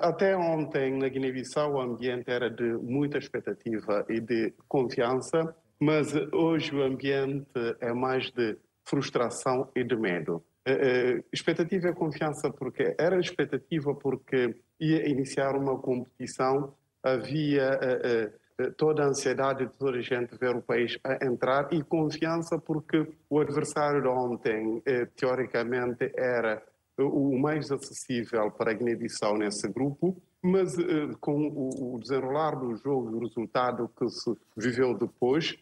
Até 0.00 0.36
ontem, 0.36 0.96
na 0.98 1.08
Guiné-Bissau, 1.08 1.74
o 1.74 1.80
ambiente 1.80 2.30
era 2.30 2.48
de 2.48 2.62
muita 2.62 3.18
expectativa 3.18 4.06
e 4.08 4.20
de 4.20 4.54
confiança 4.68 5.52
mas 5.82 6.14
hoje 6.32 6.72
o 6.72 6.80
ambiente 6.80 7.50
é 7.80 7.92
mais 7.92 8.30
de 8.30 8.56
frustração 8.84 9.68
e 9.74 9.82
de 9.82 9.96
medo. 9.96 10.36
Uh, 10.64 11.24
expectativa 11.32 11.88
e 11.88 11.92
confiança 11.92 12.52
porque 12.52 12.94
era 12.96 13.18
expectativa 13.18 13.92
porque 13.92 14.54
ia 14.78 15.08
iniciar 15.08 15.56
uma 15.56 15.76
competição, 15.76 16.72
havia 17.02 17.80
uh, 17.82 18.72
toda 18.74 19.02
a 19.02 19.06
ansiedade 19.08 19.66
de 19.66 19.72
toda 19.72 19.98
a 19.98 20.00
gente 20.00 20.38
ver 20.38 20.54
o 20.54 20.62
país 20.62 20.96
a 21.02 21.26
entrar 21.26 21.72
e 21.72 21.82
confiança 21.82 22.56
porque 22.60 23.04
o 23.28 23.40
adversário 23.40 24.02
de 24.02 24.06
ontem, 24.06 24.80
teoricamente, 25.16 26.12
era 26.14 26.62
o 26.96 27.36
mais 27.36 27.72
acessível 27.72 28.52
para 28.52 28.70
a 28.70 28.74
Guiné-Bissau 28.74 29.36
nesse 29.36 29.66
grupo, 29.66 30.16
mas 30.40 30.76
com 31.18 31.48
o 31.48 31.98
desenrolar 31.98 32.54
do 32.54 32.76
jogo 32.76 33.10
e 33.10 33.14
o 33.14 33.18
resultado 33.20 33.90
que 33.98 34.08
se 34.10 34.32
viveu 34.56 34.96
depois, 34.96 35.58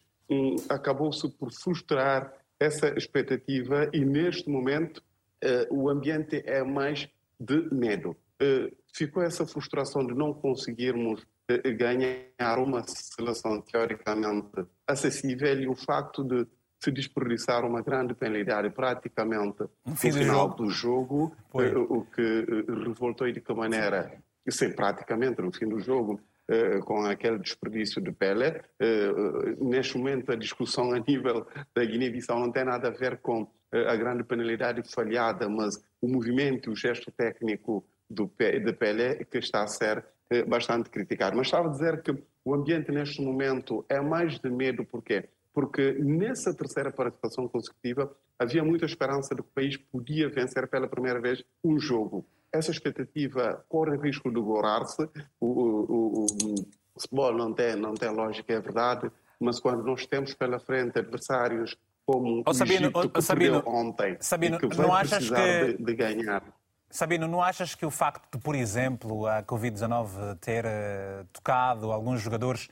acabou-se 0.68 1.28
por 1.28 1.52
frustrar 1.52 2.32
essa 2.58 2.88
expectativa 2.96 3.88
e 3.92 4.04
neste 4.04 4.48
momento 4.48 5.02
uh, 5.42 5.74
o 5.74 5.88
ambiente 5.88 6.42
é 6.44 6.62
mais 6.62 7.08
de 7.38 7.74
medo. 7.74 8.10
Uh, 8.40 8.74
ficou 8.94 9.22
essa 9.22 9.46
frustração 9.46 10.06
de 10.06 10.14
não 10.14 10.34
conseguirmos 10.34 11.22
uh, 11.22 11.76
ganhar 11.76 12.58
uma 12.58 12.84
seleção 12.86 13.60
teoricamente 13.62 14.66
acessível 14.86 15.60
e 15.60 15.66
o 15.66 15.74
facto 15.74 16.22
de 16.22 16.46
se 16.78 16.90
desperdiçar 16.90 17.64
uma 17.64 17.82
grande 17.82 18.14
penalidade 18.14 18.70
praticamente 18.70 19.64
no, 19.84 19.96
final 19.96 20.48
do 20.48 20.70
jogo, 20.70 21.36
do 21.52 21.62
jogo 21.62 21.94
o 21.94 22.04
que 22.06 22.64
revoltou 22.86 23.28
e 23.28 23.32
de 23.32 23.40
que 23.42 23.52
maneira, 23.52 24.18
sim, 24.48 24.72
praticamente 24.72 25.42
no 25.42 25.52
fim 25.52 25.68
do 25.68 25.78
jogo, 25.78 26.18
eh, 26.18 26.29
com 26.84 27.04
aquele 27.04 27.38
desperdício 27.38 28.00
de 28.00 28.10
Pelé. 28.12 28.62
Eh, 28.80 29.12
neste 29.60 29.96
momento, 29.96 30.32
a 30.32 30.36
discussão 30.36 30.92
a 30.92 30.98
nível 30.98 31.46
da 31.74 31.84
Guiné-Bissau 31.84 32.40
não 32.40 32.50
tem 32.50 32.64
nada 32.64 32.88
a 32.88 32.90
ver 32.90 33.18
com 33.18 33.48
eh, 33.72 33.88
a 33.88 33.94
grande 33.96 34.24
penalidade 34.24 34.82
falhada, 34.92 35.48
mas 35.48 35.76
o 36.00 36.08
movimento, 36.08 36.70
o 36.70 36.76
gesto 36.76 37.12
técnico 37.12 37.86
do, 38.08 38.26
de 38.38 38.72
Pelé 38.72 39.24
que 39.24 39.38
está 39.38 39.62
a 39.62 39.68
ser 39.68 40.04
bastante 40.46 40.90
criticado. 40.90 41.36
Mas 41.36 41.48
estava 41.48 41.68
a 41.68 41.72
dizer 41.72 42.02
que 42.02 42.12
o 42.44 42.54
ambiente 42.54 42.90
neste 42.90 43.20
momento 43.20 43.84
é 43.88 44.00
mais 44.00 44.38
de 44.38 44.50
medo, 44.50 44.84
porquê? 44.84 45.28
Porque 45.52 45.92
nessa 45.92 46.54
terceira 46.54 46.90
participação 46.92 47.48
consecutiva 47.48 48.10
havia 48.38 48.64
muita 48.64 48.86
esperança 48.86 49.34
de 49.34 49.42
que 49.42 49.48
o 49.48 49.52
país 49.52 49.76
podia 49.76 50.28
vencer 50.28 50.66
pela 50.68 50.88
primeira 50.88 51.20
vez 51.20 51.44
um 51.62 51.78
jogo 51.78 52.24
essa 52.52 52.70
expectativa 52.70 53.64
corre 53.68 53.96
risco 53.96 54.30
de 54.30 54.40
gorar-se. 54.40 55.02
O, 55.40 55.46
o, 55.46 55.84
o, 55.90 56.26
o, 56.94 57.00
futebol 57.00 57.32
não 57.34 57.52
tem, 57.52 57.76
não 57.76 57.94
tem 57.94 58.10
lógica, 58.10 58.52
é 58.52 58.60
verdade, 58.60 59.10
mas 59.38 59.58
quando 59.58 59.82
nós 59.82 60.06
temos 60.06 60.34
pela 60.34 60.58
frente 60.58 60.98
adversários 60.98 61.76
como 62.04 62.42
oh, 62.44 62.52
Sabino, 62.52 62.90
o 62.92 62.98
Egito, 62.98 63.10
que 63.10 63.22
Sabino, 63.22 63.62
ontem 63.66 64.16
Sabino, 64.20 64.58
que 64.58 64.66
vai 64.66 64.86
não 64.86 64.94
achas 64.94 65.28
que... 65.30 65.74
De, 65.74 65.84
de, 65.84 65.94
ganhar... 65.94 66.42
Sabino, 66.90 67.28
não 67.28 67.40
achas 67.40 67.74
que 67.74 67.86
o 67.86 67.90
facto 67.90 68.36
de, 68.36 68.42
por 68.42 68.54
exemplo, 68.54 69.26
a 69.26 69.42
Covid-19 69.44 70.36
ter 70.40 70.64
uh, 70.64 71.24
tocado 71.32 71.92
alguns 71.92 72.20
jogadores 72.20 72.68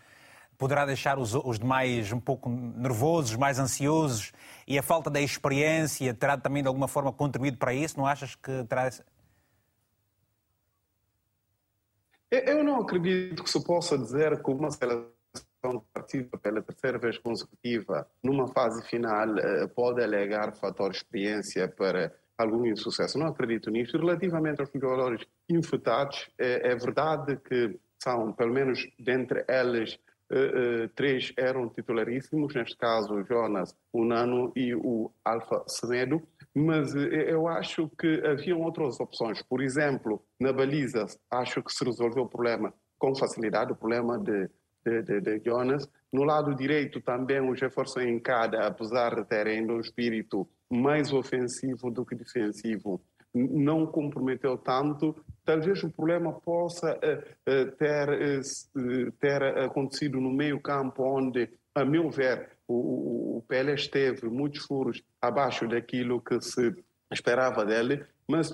poderá 0.58 0.85
deixar 0.85 1.18
os, 1.18 1.35
os, 1.35 1.58
demais 1.58 2.12
um 2.12 2.18
pouco 2.18 2.50
nervosos, 2.50 3.37
mais 3.37 3.61
ansiosos 3.61 4.32
e 4.66 4.76
a 4.76 4.82
falta 4.82 5.08
da 5.08 5.20
experiência 5.20 6.12
terá 6.12 6.37
também 6.37 6.62
de 6.62 6.68
alguma 6.68 6.88
forma 6.88 7.12
contribuído 7.12 7.56
para 7.56 7.73
isso? 7.73 7.97
Não 7.97 8.04
achas 8.04 8.35
que 8.35 8.64
terá 8.64 8.90
Eu 12.30 12.62
não 12.62 12.80
acredito 12.80 13.42
que 13.42 13.50
se 13.50 13.62
possa 13.64 13.97
dizer 13.97 14.42
que 14.42 14.50
uma 14.50 14.70
seleção 14.70 15.11
que 15.62 15.87
participa 15.92 16.38
pela 16.38 16.62
terceira 16.62 16.99
vez 16.99 17.18
consecutiva 17.18 18.06
numa 18.23 18.47
fase 18.49 18.82
final 18.87 19.38
eh, 19.38 19.66
pode 19.68 20.02
alegar 20.02 20.54
fator 20.56 20.90
experiência 20.90 21.66
para 21.68 22.14
algum 22.37 22.64
insucesso. 22.66 23.18
Não 23.18 23.26
acredito 23.26 23.70
nisso. 23.70 23.97
Relativamente 23.97 24.61
aos 24.61 24.70
jogadores 24.73 25.26
infectados, 25.49 26.30
é, 26.38 26.70
é 26.70 26.76
verdade 26.76 27.37
que 27.37 27.78
são, 28.00 28.32
pelo 28.32 28.52
menos 28.52 28.87
dentre 28.99 29.44
eles, 29.49 29.99
três 30.94 31.32
eram 31.37 31.68
titularíssimos, 31.68 32.54
neste 32.54 32.76
caso 32.76 33.25
Jonas, 33.25 33.75
o 33.92 34.04
Nano 34.04 34.52
e 34.54 34.75
o 34.75 35.11
Alfa 35.25 35.64
Semedo, 35.66 36.23
mas 36.54 36.94
eh, 36.94 37.32
eu 37.32 37.47
acho 37.49 37.88
que 37.99 38.23
haviam 38.26 38.61
outras 38.61 39.00
opções. 39.00 39.42
Por 39.42 39.62
exemplo, 39.62 40.23
na 40.38 40.52
baliza, 40.52 41.06
acho 41.30 41.62
que 41.62 41.73
se 41.73 41.85
resolveu 41.85 42.25
o 42.25 42.28
problema 42.28 42.73
com 42.99 43.14
facilidade, 43.14 43.73
o 43.73 43.76
problema 43.76 44.18
de, 44.18 44.50
de, 44.85 45.02
de, 45.02 45.20
de 45.20 45.44
Jonas. 45.44 45.88
No 46.12 46.25
lado 46.25 46.54
direito 46.54 47.00
também 47.00 47.40
o 47.40 47.54
Jefferson 47.54 48.00
Encada, 48.00 48.66
apesar 48.66 49.14
de 49.14 49.25
ter 49.25 49.47
ainda 49.47 49.73
um 49.73 49.80
espírito 49.80 50.49
mais 50.70 51.12
ofensivo 51.12 51.90
do 51.90 52.04
que 52.04 52.14
defensivo, 52.14 53.00
não 53.35 53.87
comprometeu 53.87 54.56
tanto. 54.58 55.16
Talvez 55.44 55.82
o 55.82 55.90
problema 55.90 56.32
possa 56.32 56.97
uh, 56.97 57.73
ter, 57.76 58.08
uh, 58.08 59.12
ter 59.12 59.42
acontecido 59.42 60.20
no 60.20 60.30
meio 60.30 60.61
campo, 60.61 61.02
onde, 61.02 61.49
a 61.75 61.85
meu 61.85 62.11
ver, 62.11 62.50
o 62.68 63.42
Pelé 63.49 63.75
esteve 63.75 64.28
muitos 64.28 64.64
furos 64.64 65.02
abaixo 65.23 65.66
daquilo 65.66 66.20
que 66.20 66.40
se 66.40 66.75
esperava 67.11 67.64
dele, 67.64 68.04
mas 68.28 68.52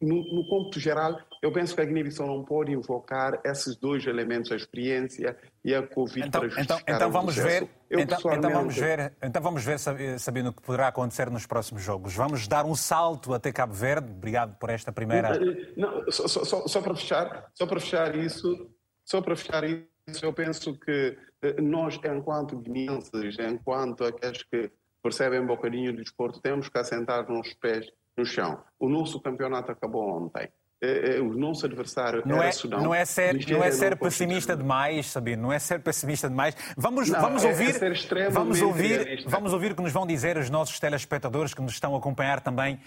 no, 0.00 0.22
no 0.32 0.48
ponto 0.48 0.78
geral, 0.78 1.18
eu 1.42 1.52
penso 1.52 1.74
que 1.74 1.80
a 1.80 1.84
Guiné-Bissau 1.84 2.26
não 2.26 2.44
pode 2.44 2.72
invocar 2.72 3.40
esses 3.44 3.76
dois 3.76 4.06
elementos, 4.06 4.52
a 4.52 4.56
experiência 4.56 5.36
e 5.64 5.74
a 5.74 5.86
Covid 5.86 6.28
então, 6.28 6.40
para 6.40 6.48
então, 6.48 6.62
justificar 6.62 6.80
então, 6.82 6.96
então 6.96 7.10
vamos 7.10 7.36
ver, 7.36 7.68
eu, 7.90 8.00
então, 8.00 8.16
pessoalmente... 8.16 8.46
então, 8.46 8.60
vamos 8.60 8.76
ver, 8.76 9.12
então 9.22 9.42
vamos 9.42 9.64
ver, 9.64 9.78
sabendo 10.18 10.50
o 10.50 10.52
que 10.52 10.62
poderá 10.62 10.88
acontecer 10.88 11.30
nos 11.30 11.46
próximos 11.46 11.82
jogos. 11.82 12.14
Vamos 12.14 12.46
dar 12.46 12.64
um 12.64 12.74
salto 12.74 13.34
até 13.34 13.52
Cabo 13.52 13.74
Verde. 13.74 14.10
Obrigado 14.10 14.56
por 14.58 14.70
esta 14.70 14.92
primeira. 14.92 15.38
Não, 15.76 16.10
só, 16.10 16.28
só, 16.28 16.66
só, 16.66 16.80
para 16.80 16.94
fechar, 16.94 17.50
só 17.54 17.66
para 17.66 17.80
fechar 17.80 18.16
isso, 18.16 18.70
só 19.04 19.20
para 19.20 19.34
fechar 19.34 19.64
isso, 19.64 19.88
eu 20.22 20.32
penso 20.32 20.78
que 20.78 21.18
eh, 21.42 21.60
nós, 21.60 21.98
enquanto 22.04 22.56
guineenses, 22.56 23.36
enquanto 23.38 24.04
aqueles 24.04 24.42
que 24.44 24.70
percebem 25.02 25.40
um 25.40 25.46
bocadinho 25.46 25.92
do 25.92 26.02
desporto, 26.02 26.40
temos 26.40 26.68
que 26.68 26.78
assentar 26.78 27.28
nos 27.28 27.52
pés 27.54 27.86
no 28.18 28.26
chão. 28.26 28.62
O 28.78 28.88
nosso 28.88 29.20
campeonato 29.20 29.72
acabou 29.72 30.24
ontem. 30.24 30.48
Eh, 30.80 31.16
eh, 31.16 31.20
o 31.20 31.34
nosso 31.34 31.66
adversário 31.66 32.22
não 32.24 32.40
é, 32.40 32.52
Sudão. 32.52 32.80
Não 32.80 32.94
é 32.94 33.04
ser, 33.04 33.34
não 33.48 33.64
é 33.64 33.70
ser 33.72 33.96
pessimista 33.96 34.56
demais, 34.56 35.06
Sabino, 35.06 35.42
não 35.42 35.52
é 35.52 35.58
ser 35.58 35.80
pessimista 35.80 36.28
demais. 36.28 36.56
Vamos, 36.76 37.08
não, 37.08 37.20
vamos 37.20 37.44
é 37.44 37.48
ouvir, 37.48 37.74
é 37.82 38.30
vamos 38.30 38.62
ouvir, 38.62 39.00
realista. 39.00 39.28
vamos 39.28 39.52
ouvir 39.52 39.72
o 39.72 39.74
que 39.74 39.82
nos 39.82 39.90
vão 39.90 40.06
dizer 40.06 40.36
os 40.36 40.48
nossos 40.48 40.78
telespectadores 40.78 41.52
que 41.52 41.60
nos 41.60 41.72
estão 41.72 41.96
a 41.96 41.98
acompanhar 41.98 42.40
também, 42.40 42.78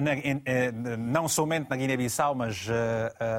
na, 0.00 0.96
não 0.96 1.26
somente 1.26 1.68
na 1.68 1.74
Guiné-Bissau, 1.74 2.32
mas 2.32 2.68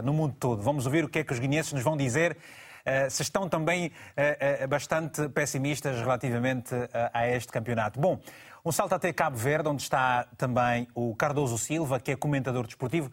no 0.04 0.12
mundo 0.12 0.36
todo. 0.38 0.62
Vamos 0.62 0.86
ouvir 0.86 1.06
o 1.06 1.10
que 1.10 1.20
é 1.20 1.24
que 1.24 1.32
os 1.32 1.40
guineenses 1.40 1.72
nos 1.72 1.82
vão 1.82 1.96
dizer 1.96 2.38
eh, 2.86 3.10
se 3.10 3.22
estão 3.22 3.48
também 3.48 3.92
eh, 4.18 4.60
eh, 4.62 4.68
bastante 4.68 5.30
pessimistas 5.30 6.00
relativamente 6.02 6.76
a 7.14 7.28
este 7.30 7.52
campeonato. 7.52 8.00
Bom, 8.00 8.20
um 8.66 8.72
salto 8.72 8.94
até 8.94 9.12
Cabo 9.12 9.38
Verde, 9.38 9.70
onde 9.70 9.82
está 9.82 10.26
também 10.38 10.88
o 10.96 11.16
Cardoso 11.16 11.58
Silva, 11.58 12.00
que 12.00 12.12
é 12.12 12.16
comentador 12.16 12.66
desportivo. 12.66 13.12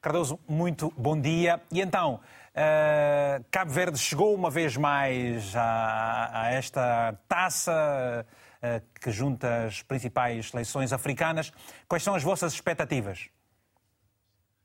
Cardoso, 0.00 0.38
muito 0.48 0.92
bom 0.96 1.20
dia. 1.20 1.60
E 1.70 1.80
então, 1.80 2.20
uh, 2.54 3.44
Cabo 3.50 3.70
Verde 3.70 3.98
chegou 3.98 4.34
uma 4.34 4.50
vez 4.50 4.76
mais 4.76 5.54
a, 5.56 6.42
a 6.42 6.50
esta 6.52 7.18
taça 7.28 8.26
uh, 8.62 9.00
que 9.00 9.10
junta 9.10 9.64
as 9.64 9.82
principais 9.82 10.50
seleções 10.50 10.92
africanas. 10.92 11.52
Quais 11.88 12.02
são 12.02 12.14
as 12.14 12.22
vossas 12.22 12.52
expectativas? 12.52 13.28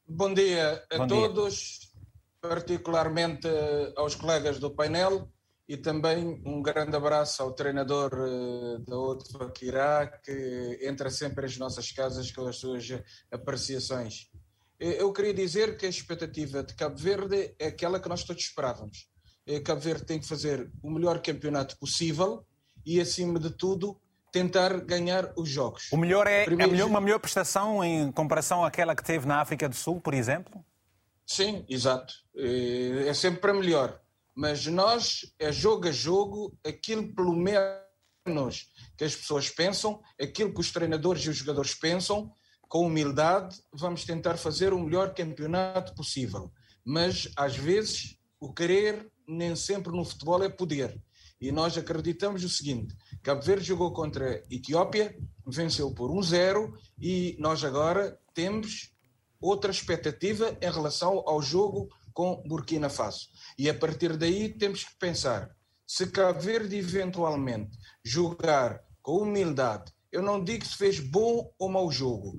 Bom 0.07 0.33
dia 0.33 0.83
a 0.91 0.97
bom 0.97 1.07
todos. 1.07 1.79
Dia 1.79 1.87
particularmente 2.39 3.47
aos 3.95 4.15
colegas 4.15 4.59
do 4.59 4.69
painel 4.71 5.27
e 5.67 5.75
também 5.75 6.41
um 6.45 6.61
grande 6.61 6.95
abraço 6.95 7.43
ao 7.43 7.51
treinador 7.51 8.11
eh, 8.13 8.77
da 8.87 8.97
OTFA 8.97 9.51
Kirá, 9.51 10.07
que 10.07 10.79
entra 10.81 11.09
sempre 11.09 11.45
às 11.45 11.57
nossas 11.57 11.91
casas 11.91 12.31
com 12.31 12.47
as 12.47 12.55
suas 12.55 12.87
apreciações. 13.29 14.29
Eh, 14.79 15.01
eu 15.01 15.11
queria 15.11 15.33
dizer 15.33 15.75
que 15.75 15.85
a 15.85 15.89
expectativa 15.89 16.63
de 16.63 16.73
Cabo 16.73 16.95
Verde 16.95 17.53
é 17.59 17.67
aquela 17.67 17.99
que 17.99 18.07
nós 18.07 18.23
todos 18.23 18.43
esperávamos. 18.43 19.09
Eh, 19.45 19.59
Cabo 19.59 19.81
Verde 19.81 20.05
tem 20.05 20.19
que 20.19 20.27
fazer 20.27 20.71
o 20.81 20.89
melhor 20.89 21.21
campeonato 21.21 21.77
possível 21.77 22.45
e, 22.85 23.01
acima 23.01 23.37
de 23.37 23.49
tudo, 23.49 23.99
tentar 24.31 24.79
ganhar 24.85 25.33
os 25.35 25.49
jogos. 25.49 25.91
O 25.91 25.97
melhor 25.97 26.27
é, 26.27 26.45
Primeiro... 26.45 26.71
é 26.71 26.73
melhor, 26.73 26.87
uma 26.87 27.01
melhor 27.01 27.19
prestação 27.19 27.83
em 27.83 28.09
comparação 28.13 28.63
àquela 28.63 28.95
que 28.95 29.03
teve 29.03 29.27
na 29.27 29.41
África 29.41 29.67
do 29.67 29.75
Sul, 29.75 29.99
por 29.99 30.13
exemplo? 30.13 30.63
Sim, 31.25 31.65
exato. 31.67 32.13
É 32.33 33.13
sempre 33.13 33.41
para 33.41 33.53
melhor. 33.53 33.99
Mas 34.37 34.67
nós, 34.67 35.33
é 35.39 35.51
jogo 35.51 35.87
a 35.87 35.91
jogo, 35.91 36.55
aquilo 36.63 37.11
pelo 37.15 37.33
menos 37.33 38.71
que 38.95 39.03
as 39.03 39.15
pessoas 39.15 39.49
pensam, 39.49 39.99
aquilo 40.21 40.53
que 40.53 40.59
os 40.59 40.71
treinadores 40.71 41.23
e 41.23 41.29
os 41.29 41.37
jogadores 41.37 41.73
pensam, 41.73 42.31
com 42.69 42.85
humildade, 42.85 43.59
vamos 43.73 44.05
tentar 44.05 44.37
fazer 44.37 44.73
o 44.73 44.79
melhor 44.79 45.15
campeonato 45.15 45.95
possível. 45.95 46.51
Mas, 46.85 47.31
às 47.35 47.57
vezes, 47.57 48.19
o 48.39 48.53
querer 48.53 49.11
nem 49.27 49.55
sempre 49.55 49.91
no 49.91 50.05
futebol 50.05 50.43
é 50.43 50.49
poder. 50.49 51.01
E 51.41 51.51
nós 51.51 51.75
acreditamos 51.75 52.43
o 52.43 52.49
seguinte: 52.49 52.95
Cabo 53.23 53.41
Verde 53.41 53.65
jogou 53.65 53.91
contra 53.91 54.35
a 54.35 54.53
Etiópia, 54.53 55.17
venceu 55.47 55.91
por 55.95 56.11
1-0 56.11 56.71
e 57.01 57.35
nós 57.39 57.63
agora 57.63 58.19
temos 58.35 58.91
outra 59.41 59.71
expectativa 59.71 60.55
em 60.61 60.71
relação 60.71 61.23
ao 61.25 61.41
jogo 61.41 61.89
com 62.13 62.41
Burkina 62.47 62.89
Faso. 62.89 63.29
E 63.57 63.69
a 63.69 63.73
partir 63.73 64.15
daí 64.17 64.49
temos 64.49 64.83
que 64.83 64.95
pensar: 64.99 65.55
se 65.85 66.07
Cabo 66.07 66.39
Verde 66.39 66.75
eventualmente 66.77 67.77
jogar 68.03 68.81
com 69.01 69.23
humildade, 69.23 69.91
eu 70.11 70.21
não 70.21 70.43
digo 70.43 70.65
se 70.65 70.75
fez 70.75 70.99
bom 70.99 71.51
ou 71.57 71.69
mau 71.69 71.91
jogo, 71.91 72.37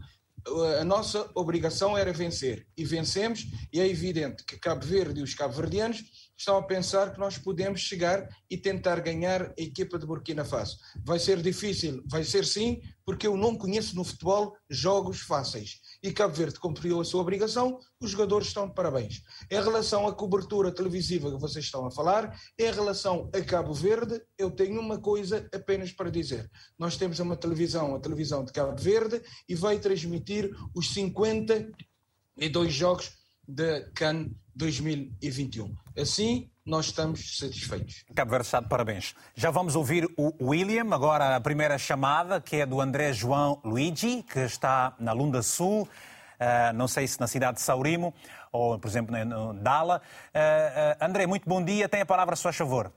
a 0.80 0.84
nossa 0.84 1.30
obrigação 1.34 1.96
era 1.96 2.12
vencer. 2.12 2.66
E 2.76 2.84
vencemos, 2.84 3.46
e 3.72 3.80
é 3.80 3.86
evidente 3.86 4.44
que 4.44 4.58
Cabo 4.58 4.84
Verde 4.84 5.20
e 5.20 5.22
os 5.22 5.34
cabo-verdianos 5.34 6.02
estão 6.38 6.56
a 6.56 6.62
pensar 6.62 7.12
que 7.12 7.18
nós 7.18 7.36
podemos 7.36 7.80
chegar 7.80 8.28
e 8.48 8.56
tentar 8.56 9.00
ganhar 9.00 9.42
a 9.42 9.54
equipa 9.56 9.98
de 9.98 10.06
Burkina 10.06 10.44
Faso. 10.44 10.78
Vai 11.04 11.18
ser 11.18 11.42
difícil, 11.42 12.02
vai 12.06 12.22
ser 12.22 12.46
sim, 12.46 12.80
porque 13.04 13.26
eu 13.26 13.36
não 13.36 13.56
conheço 13.56 13.96
no 13.96 14.04
futebol 14.04 14.56
jogos 14.70 15.20
fáceis. 15.20 15.80
E 16.00 16.12
Cabo 16.12 16.34
Verde 16.34 16.60
cumpriu 16.60 17.00
a 17.00 17.04
sua 17.04 17.22
obrigação, 17.22 17.80
os 18.00 18.10
jogadores 18.12 18.46
estão 18.46 18.68
de 18.68 18.74
parabéns. 18.74 19.22
Em 19.50 19.60
relação 19.60 20.06
à 20.06 20.14
cobertura 20.14 20.70
televisiva 20.70 21.30
que 21.30 21.40
vocês 21.40 21.64
estão 21.64 21.84
a 21.86 21.90
falar, 21.90 22.38
em 22.56 22.70
relação 22.70 23.28
a 23.34 23.40
Cabo 23.40 23.74
Verde, 23.74 24.22
eu 24.38 24.50
tenho 24.50 24.80
uma 24.80 25.00
coisa 25.00 25.48
apenas 25.52 25.90
para 25.90 26.10
dizer. 26.10 26.48
Nós 26.78 26.96
temos 26.96 27.18
uma 27.18 27.36
televisão, 27.36 27.96
a 27.96 28.00
televisão 28.00 28.44
de 28.44 28.52
Cabo 28.52 28.80
Verde, 28.80 29.20
e 29.48 29.56
vai 29.56 29.78
transmitir 29.80 30.54
os 30.72 30.92
52 30.92 32.72
jogos 32.72 33.18
da 33.48 33.90
CAN 33.92 34.30
2021. 34.58 35.72
Assim, 35.96 36.50
nós 36.66 36.86
estamos 36.86 37.38
satisfeitos. 37.38 38.04
Cabo 38.14 38.32
Verde 38.32 38.46
está 38.46 38.60
de 38.60 38.68
parabéns. 38.68 39.14
Já 39.34 39.50
vamos 39.50 39.76
ouvir 39.76 40.06
o 40.16 40.50
William, 40.50 40.92
agora 40.92 41.36
a 41.36 41.40
primeira 41.40 41.78
chamada, 41.78 42.40
que 42.40 42.56
é 42.56 42.66
do 42.66 42.80
André 42.80 43.12
João 43.12 43.60
Luigi, 43.64 44.24
que 44.24 44.40
está 44.40 44.96
na 44.98 45.12
Lunda 45.12 45.42
Sul, 45.42 45.82
uh, 45.82 46.72
não 46.74 46.88
sei 46.88 47.06
se 47.06 47.20
na 47.20 47.28
cidade 47.28 47.58
de 47.58 47.62
Saurimo, 47.62 48.12
ou, 48.52 48.78
por 48.78 48.88
exemplo, 48.88 49.16
no 49.24 49.54
Dala. 49.54 50.02
Uh, 50.34 51.02
uh, 51.02 51.04
André, 51.04 51.26
muito 51.26 51.48
bom 51.48 51.64
dia, 51.64 51.88
tem 51.88 52.00
a 52.00 52.06
palavra 52.06 52.34
a 52.34 52.36
seu 52.36 52.52
favor. 52.52 52.92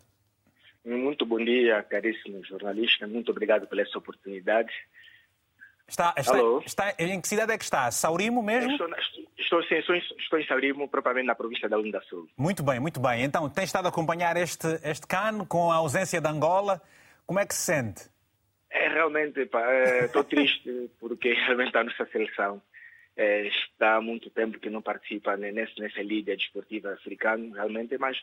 Muito 0.83 1.27
bom 1.27 1.37
dia, 1.37 1.83
caríssimo 1.83 2.43
jornalista, 2.43 3.05
muito 3.05 3.29
obrigado 3.29 3.67
pela 3.67 3.83
essa 3.83 3.99
oportunidade. 3.99 4.73
Está, 5.91 6.13
está, 6.17 6.37
está, 6.65 6.95
em 6.97 7.19
que 7.19 7.27
cidade 7.27 7.51
é 7.51 7.57
que 7.57 7.65
está? 7.65 7.91
Saurimo 7.91 8.41
mesmo? 8.41 8.71
Estou, 8.71 8.87
estou, 9.37 9.63
sim, 9.63 9.75
estou, 9.75 9.93
estou, 9.93 10.39
em 10.39 10.47
Saurimo, 10.47 10.87
propriamente 10.87 11.27
na 11.27 11.35
província 11.35 11.67
da 11.67 11.75
Lunda 11.75 12.01
Sul. 12.03 12.29
Muito 12.37 12.63
bem, 12.63 12.79
muito 12.79 12.97
bem. 12.97 13.25
Então, 13.25 13.49
tem 13.49 13.65
estado 13.65 13.87
a 13.87 13.89
acompanhar 13.89 14.37
este, 14.37 14.67
este 14.85 15.05
cano 15.05 15.45
com 15.45 15.69
a 15.69 15.75
ausência 15.75 16.21
de 16.21 16.27
Angola. 16.29 16.81
Como 17.25 17.41
é 17.41 17.45
que 17.45 17.53
se 17.53 17.63
sente? 17.63 18.09
É, 18.69 18.87
realmente, 18.87 19.49
estou 20.05 20.23
triste 20.23 20.89
porque 20.97 21.33
realmente 21.33 21.75
a 21.75 21.83
nossa 21.83 22.05
seleção 22.05 22.61
é, 23.17 23.47
está 23.47 23.97
há 23.97 24.01
muito 24.01 24.29
tempo 24.29 24.59
que 24.59 24.69
não 24.69 24.81
participa 24.81 25.35
nessa, 25.35 25.73
nessa 25.77 26.01
liga 26.01 26.37
desportiva 26.37 26.93
africana, 26.93 27.53
realmente, 27.53 27.97
mas 27.97 28.17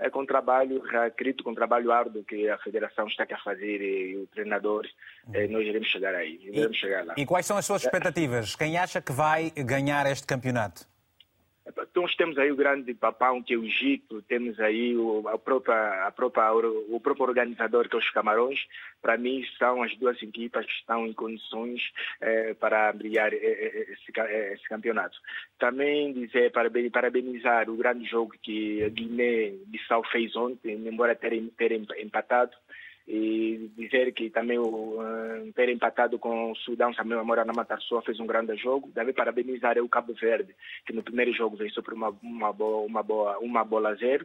é 0.00 0.08
com 0.08 0.24
trabalho, 0.24 0.82
acredito 1.04 1.44
com 1.44 1.54
trabalho 1.54 1.92
árduo 1.92 2.24
que 2.24 2.48
a 2.48 2.58
federação 2.58 3.06
está 3.06 3.24
a 3.30 3.38
fazer 3.38 3.80
e 3.82 4.16
o 4.16 4.26
treinador, 4.26 4.86
eh, 5.32 5.46
nós 5.46 5.64
iremos 5.66 5.88
chegar 5.88 6.14
aí, 6.14 6.40
iremos 6.42 6.76
e, 6.76 6.80
chegar 6.80 7.04
lá. 7.04 7.14
E 7.16 7.26
quais 7.26 7.44
são 7.44 7.56
as 7.56 7.66
suas 7.66 7.84
expectativas? 7.84 8.56
Quem 8.56 8.78
acha 8.78 9.00
que 9.00 9.12
vai 9.12 9.50
ganhar 9.50 10.06
este 10.06 10.26
campeonato? 10.26 10.89
Então, 11.66 12.04
temos 12.16 12.38
aí 12.38 12.50
o 12.50 12.56
grande 12.56 12.92
papão, 12.94 13.42
que 13.42 13.54
é 13.54 13.56
o 13.56 13.64
Egito, 13.64 14.22
temos 14.22 14.58
aí 14.58 14.96
o, 14.96 15.28
a 15.28 15.38
própria, 15.38 16.06
a 16.06 16.10
própria, 16.10 16.52
o 16.54 16.98
próprio 17.00 17.26
organizador, 17.26 17.88
que 17.88 17.94
é 17.94 17.98
os 17.98 18.10
Camarões. 18.10 18.58
Para 19.00 19.16
mim, 19.16 19.44
são 19.58 19.82
as 19.82 19.94
duas 19.96 20.20
equipas 20.22 20.64
que 20.64 20.72
estão 20.72 21.06
em 21.06 21.12
condições 21.12 21.82
eh, 22.20 22.54
para 22.54 22.92
brilhar 22.92 23.32
esse, 23.32 24.12
esse, 24.16 24.68
Também 25.58 26.12
dizer, 26.12 26.50
parabenizar 26.52 27.68
o 27.68 27.76
grande 27.76 28.04
jogo 28.04 28.34
que 28.42 28.82
a 28.82 28.88
Guiné-Bissau 28.88 30.02
fez 30.10 30.34
ontem, 30.36 30.74
embora 30.86 31.14
terem, 31.14 31.48
terem 31.56 31.86
empatado 31.98 32.56
e 33.12 33.68
dizer 33.76 34.12
que 34.12 34.30
também 34.30 34.56
o 34.56 35.00
uh, 35.00 35.52
ter 35.52 35.68
empatado 35.68 36.16
com 36.16 36.52
o 36.52 36.54
Sudão, 36.54 36.92
também 36.92 37.18
a 37.18 37.24
Mora 37.24 37.44
Namatarsoa 37.44 38.02
fez 38.02 38.20
um 38.20 38.26
grande 38.26 38.56
jogo. 38.56 38.88
Deve 38.94 39.12
parabenizar 39.12 39.76
o 39.78 39.88
Cabo 39.88 40.14
Verde, 40.14 40.54
que 40.86 40.92
no 40.92 41.02
primeiro 41.02 41.32
jogo 41.32 41.56
venceu 41.56 41.82
por 41.82 41.92
uma, 41.92 42.16
uma, 42.22 42.52
boa, 42.52 42.86
uma, 42.86 43.02
boa, 43.02 43.38
uma 43.40 43.64
bola 43.64 43.96
zero. 43.96 44.24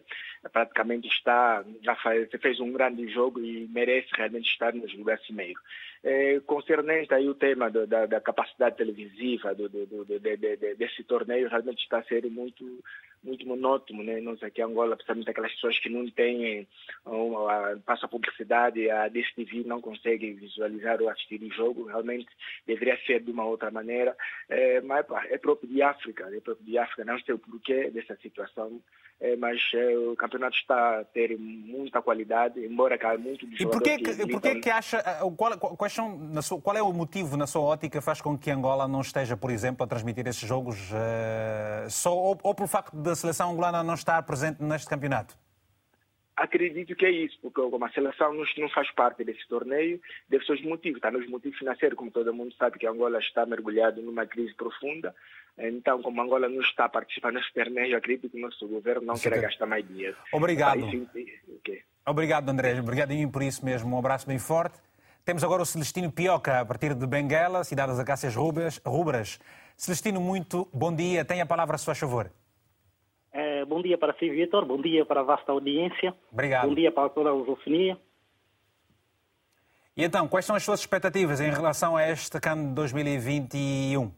Praticamente 0.53 1.07
está, 1.07 1.65
já 1.81 1.95
faz, 1.95 2.29
fez 2.39 2.59
um 2.59 2.71
grande 2.71 3.07
jogo 3.07 3.39
e 3.39 3.67
merece 3.73 4.09
realmente 4.13 4.51
estar 4.51 4.71
nos 4.71 4.93
lugares 4.93 5.25
cimeiros. 5.25 5.59
É, 6.03 6.39
concernente 6.41 7.11
aí 7.11 7.27
o 7.27 7.33
tema 7.33 7.71
do, 7.71 7.87
da, 7.87 8.05
da, 8.05 8.21
capacidade 8.21 8.77
televisiva 8.77 9.55
do, 9.55 9.67
do, 9.67 10.05
de, 10.05 10.19
de, 10.19 10.37
de, 10.37 10.75
desse 10.75 11.03
torneio, 11.03 11.49
realmente 11.49 11.81
está 11.81 12.03
ser 12.03 12.23
muito, 12.29 12.63
muito 13.25 13.47
monótono. 13.47 14.03
Né? 14.03 14.21
Nós 14.21 14.41
aqui 14.43 14.61
em 14.61 14.65
Angola, 14.65 14.95
principalmente 14.95 15.29
aquelas 15.29 15.51
pessoas 15.53 15.79
que 15.79 15.89
não 15.89 16.09
têm, 16.09 16.67
a, 17.05 17.77
passa 17.85 18.07
publicidade, 18.07 18.89
a 18.89 19.07
DSTV 19.07 19.63
não 19.65 19.81
consegue 19.81 20.33
visualizar 20.33 21.01
ou 21.01 21.09
assistir 21.09 21.41
o 21.41 21.51
jogo, 21.51 21.85
realmente 21.85 22.27
deveria 22.65 22.97
ser 23.05 23.21
de 23.21 23.31
uma 23.31 23.45
outra 23.45 23.71
maneira. 23.71 24.15
É, 24.47 24.81
mas 24.81 25.05
é 25.29 25.37
próprio 25.37 25.69
de 25.69 25.81
África, 25.81 26.29
é 26.31 26.39
próprio 26.39 26.65
de 26.65 26.77
África, 26.77 27.03
não 27.03 27.19
sei 27.19 27.35
o 27.35 27.39
porquê 27.39 27.89
dessa 27.89 28.15
situação. 28.17 28.81
É, 29.19 29.35
mas 29.37 29.61
é, 29.73 29.97
o 29.97 30.15
campeonato 30.15 30.57
está 30.57 30.99
a 30.99 31.05
ter 31.05 31.37
muita 31.39 32.01
qualidade, 32.01 32.59
embora 32.59 32.97
caia 32.97 33.17
muito 33.17 33.47
de 33.47 33.63
E 33.63 33.65
porquê 33.65 33.97
que, 33.97 34.13
que, 34.13 34.27
porquê 34.27 34.55
que 34.55 34.69
acha, 34.69 34.97
eh, 34.97 35.19
qual, 35.37 35.57
quais 35.57 35.93
são, 35.93 36.19
sua, 36.41 36.59
qual 36.59 36.75
é 36.75 36.83
o 36.83 36.91
motivo, 36.91 37.37
na 37.37 37.47
sua 37.47 37.61
ótica, 37.61 38.01
faz 38.01 38.19
com 38.19 38.37
que 38.37 38.51
Angola 38.51 38.89
não 38.89 38.99
esteja, 38.99 39.37
por 39.37 39.51
exemplo, 39.51 39.85
a 39.85 39.87
transmitir 39.87 40.27
esses 40.27 40.45
jogos 40.45 40.91
uh, 40.91 41.89
só, 41.89 42.13
ou, 42.13 42.37
ou 42.43 42.53
pelo 42.53 42.67
facto 42.67 42.93
da 42.93 43.15
seleção 43.15 43.51
angolana 43.51 43.81
não 43.83 43.93
estar 43.93 44.21
presente 44.23 44.61
neste 44.61 44.89
campeonato? 44.89 45.37
Acredito 46.35 46.95
que 46.95 47.05
é 47.05 47.11
isso, 47.11 47.37
porque 47.41 47.61
a 47.61 47.89
seleção 47.91 48.33
não 48.33 48.69
faz 48.69 48.91
parte 48.91 49.23
desse 49.23 49.47
torneio, 49.47 50.01
deve 50.27 50.45
ser 50.45 50.53
os 50.53 50.63
motivos. 50.63 50.97
Está 50.97 51.09
nos 51.09 51.27
motivos 51.29 51.57
financeiros, 51.57 51.97
como 51.97 52.11
todo 52.11 52.33
mundo 52.33 52.53
sabe 52.55 52.77
que 52.77 52.85
Angola 52.85 53.19
está 53.19 53.45
mergulhado 53.45 54.01
numa 54.01 54.25
crise 54.25 54.53
profunda. 54.53 55.15
Então, 55.57 56.01
como 56.01 56.21
Angola 56.21 56.49
não 56.49 56.61
está 56.61 56.89
participando 56.89 57.35
nesse 57.35 57.53
torneio, 57.53 57.95
acredito 57.95 58.29
que 58.29 58.37
o 58.37 58.41
nosso 58.41 58.67
governo 58.67 59.05
não 59.07 59.15
quer 59.15 59.39
gastar 59.39 59.65
mais 59.65 59.87
dinheiro. 59.87 60.17
Obrigado. 60.33 60.85
okay. 61.55 61.83
Obrigado, 62.05 62.49
André. 62.49 62.77
Obrigadinho 62.79 63.31
por 63.31 63.41
isso 63.41 63.63
mesmo. 63.63 63.95
Um 63.95 63.99
abraço 63.99 64.27
bem 64.27 64.37
forte. 64.37 64.77
Temos 65.23 65.43
agora 65.43 65.63
o 65.63 65.65
Celestino 65.65 66.11
Pioca, 66.11 66.59
a 66.59 66.65
partir 66.65 66.93
de 66.93 67.07
Benguela, 67.07 67.63
cidade 67.63 67.91
das 67.91 67.99
Acácias 67.99 68.35
Rubras. 68.35 69.39
Celestino, 69.77 70.19
muito 70.19 70.67
bom 70.73 70.93
dia. 70.93 71.23
Tenha 71.23 71.43
a 71.43 71.47
palavra 71.47 71.75
a 71.75 71.77
seu 71.77 71.95
favor. 71.95 72.29
É, 73.37 73.65
bom 73.65 73.81
dia 73.81 73.97
para 73.97 74.13
si, 74.13 74.29
Vitor. 74.29 74.63
Bom 74.63 74.81
dia 74.81 75.05
para 75.05 75.19
a 75.19 75.23
vasta 75.23 75.51
audiência. 75.51 76.15
Obrigado. 76.31 76.69
Bom 76.69 76.73
dia 76.73 76.89
para 76.89 77.09
toda 77.09 77.29
a 77.29 77.33
lusofonia. 77.33 77.97
E 79.97 80.05
então, 80.05 80.25
quais 80.25 80.45
são 80.45 80.55
as 80.55 80.63
suas 80.63 80.79
expectativas 80.79 81.41
em 81.41 81.51
relação 81.51 81.97
a 81.97 82.09
este 82.09 82.39
CAN 82.39 82.73
2021? 82.73 84.09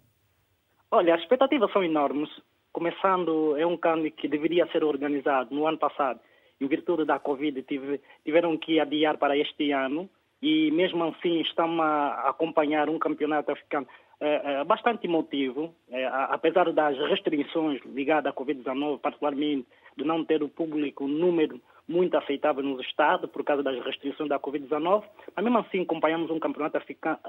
Olha, 0.92 1.16
as 1.16 1.22
expectativas 1.22 1.72
são 1.74 1.84
enormes. 1.84 2.30
Começando, 2.72 3.58
é 3.58 3.66
um 3.66 3.76
CAN 3.76 4.08
que 4.12 4.28
deveria 4.28 4.68
ser 4.72 4.84
organizado 4.84 5.54
no 5.54 5.66
ano 5.66 5.80
passado 5.80 6.20
e, 6.62 6.66
em 6.66 6.68
virtude 6.68 7.04
da 7.04 7.18
Covid, 7.18 7.64
tive, 7.64 8.00
tiveram 8.24 8.56
que 8.56 8.80
adiar 8.80 9.18
para 9.18 9.36
este 9.36 9.72
ano. 9.72 10.08
E 10.44 10.70
mesmo 10.70 11.04
assim, 11.06 11.42
estamos 11.42 11.84
a 11.84 12.30
acompanhar 12.30 12.88
um 12.88 13.00
campeonato 13.00 13.52
africano 13.52 13.88
é, 14.20 14.62
é 14.62 14.64
bastante 14.64 15.06
emotivo, 15.08 15.74
é, 15.90 16.06
apesar 16.08 16.72
das 16.74 16.98
restrições 17.10 17.80
ligadas 17.86 18.32
à 18.32 18.36
Covid-19, 18.36 19.00
particularmente 19.00 19.68
de 19.96 20.04
não 20.04 20.24
ter 20.24 20.44
o 20.44 20.50
público 20.50 21.08
número 21.08 21.60
muito 21.88 22.18
aceitável 22.18 22.62
nos 22.62 22.86
Estados 22.86 23.30
por 23.32 23.44
causa 23.44 23.64
das 23.64 23.84
restrições 23.84 24.30
da 24.30 24.40
Covid-19, 24.40 25.04
mas 25.36 25.46
mesmo 25.46 25.60
assim 25.60 25.82
acompanhamos 25.82 26.30
um 26.30 26.40
campeonato 26.40 26.78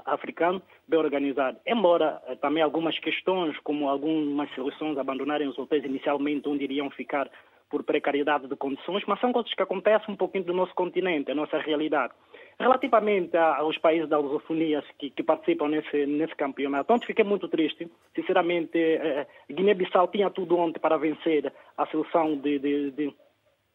africano 0.05 0.61
bem 0.87 0.99
organizado. 0.99 1.57
Embora 1.65 2.21
eh, 2.27 2.35
também 2.35 2.61
algumas 2.61 2.97
questões, 2.99 3.57
como 3.59 3.87
algumas 3.87 4.53
seleções 4.53 4.97
abandonarem 4.97 5.47
os 5.47 5.57
hotéis 5.57 5.85
inicialmente 5.85 6.49
onde 6.49 6.65
iriam 6.65 6.89
ficar 6.89 7.29
por 7.69 7.83
precariedade 7.83 8.47
de 8.47 8.55
condições, 8.55 9.03
mas 9.07 9.19
são 9.19 9.31
coisas 9.31 9.53
que 9.53 9.61
acontecem 9.61 10.13
um 10.13 10.17
pouquinho 10.17 10.45
do 10.45 10.53
nosso 10.53 10.73
continente, 10.73 11.31
a 11.31 11.35
nossa 11.35 11.57
realidade. 11.59 12.13
Relativamente 12.59 13.37
aos 13.37 13.77
países 13.77 14.09
da 14.09 14.17
lusofonia 14.17 14.83
que, 14.97 15.09
que, 15.09 15.23
participam 15.23 15.69
nesse, 15.69 16.05
nesse 16.05 16.35
campeonato, 16.35 16.91
ontem 16.91 17.05
fiquei 17.05 17.23
muito 17.23 17.47
triste. 17.47 17.89
Sinceramente, 18.13 18.77
eh, 18.77 19.25
Guiné-Bissau 19.49 20.07
tinha 20.09 20.29
tudo 20.29 20.57
ontem 20.57 20.79
para 20.79 20.97
vencer 20.97 21.53
a 21.77 21.85
seleção 21.85 22.35
de, 22.37 22.59
de, 22.59 22.91
de, 22.91 23.13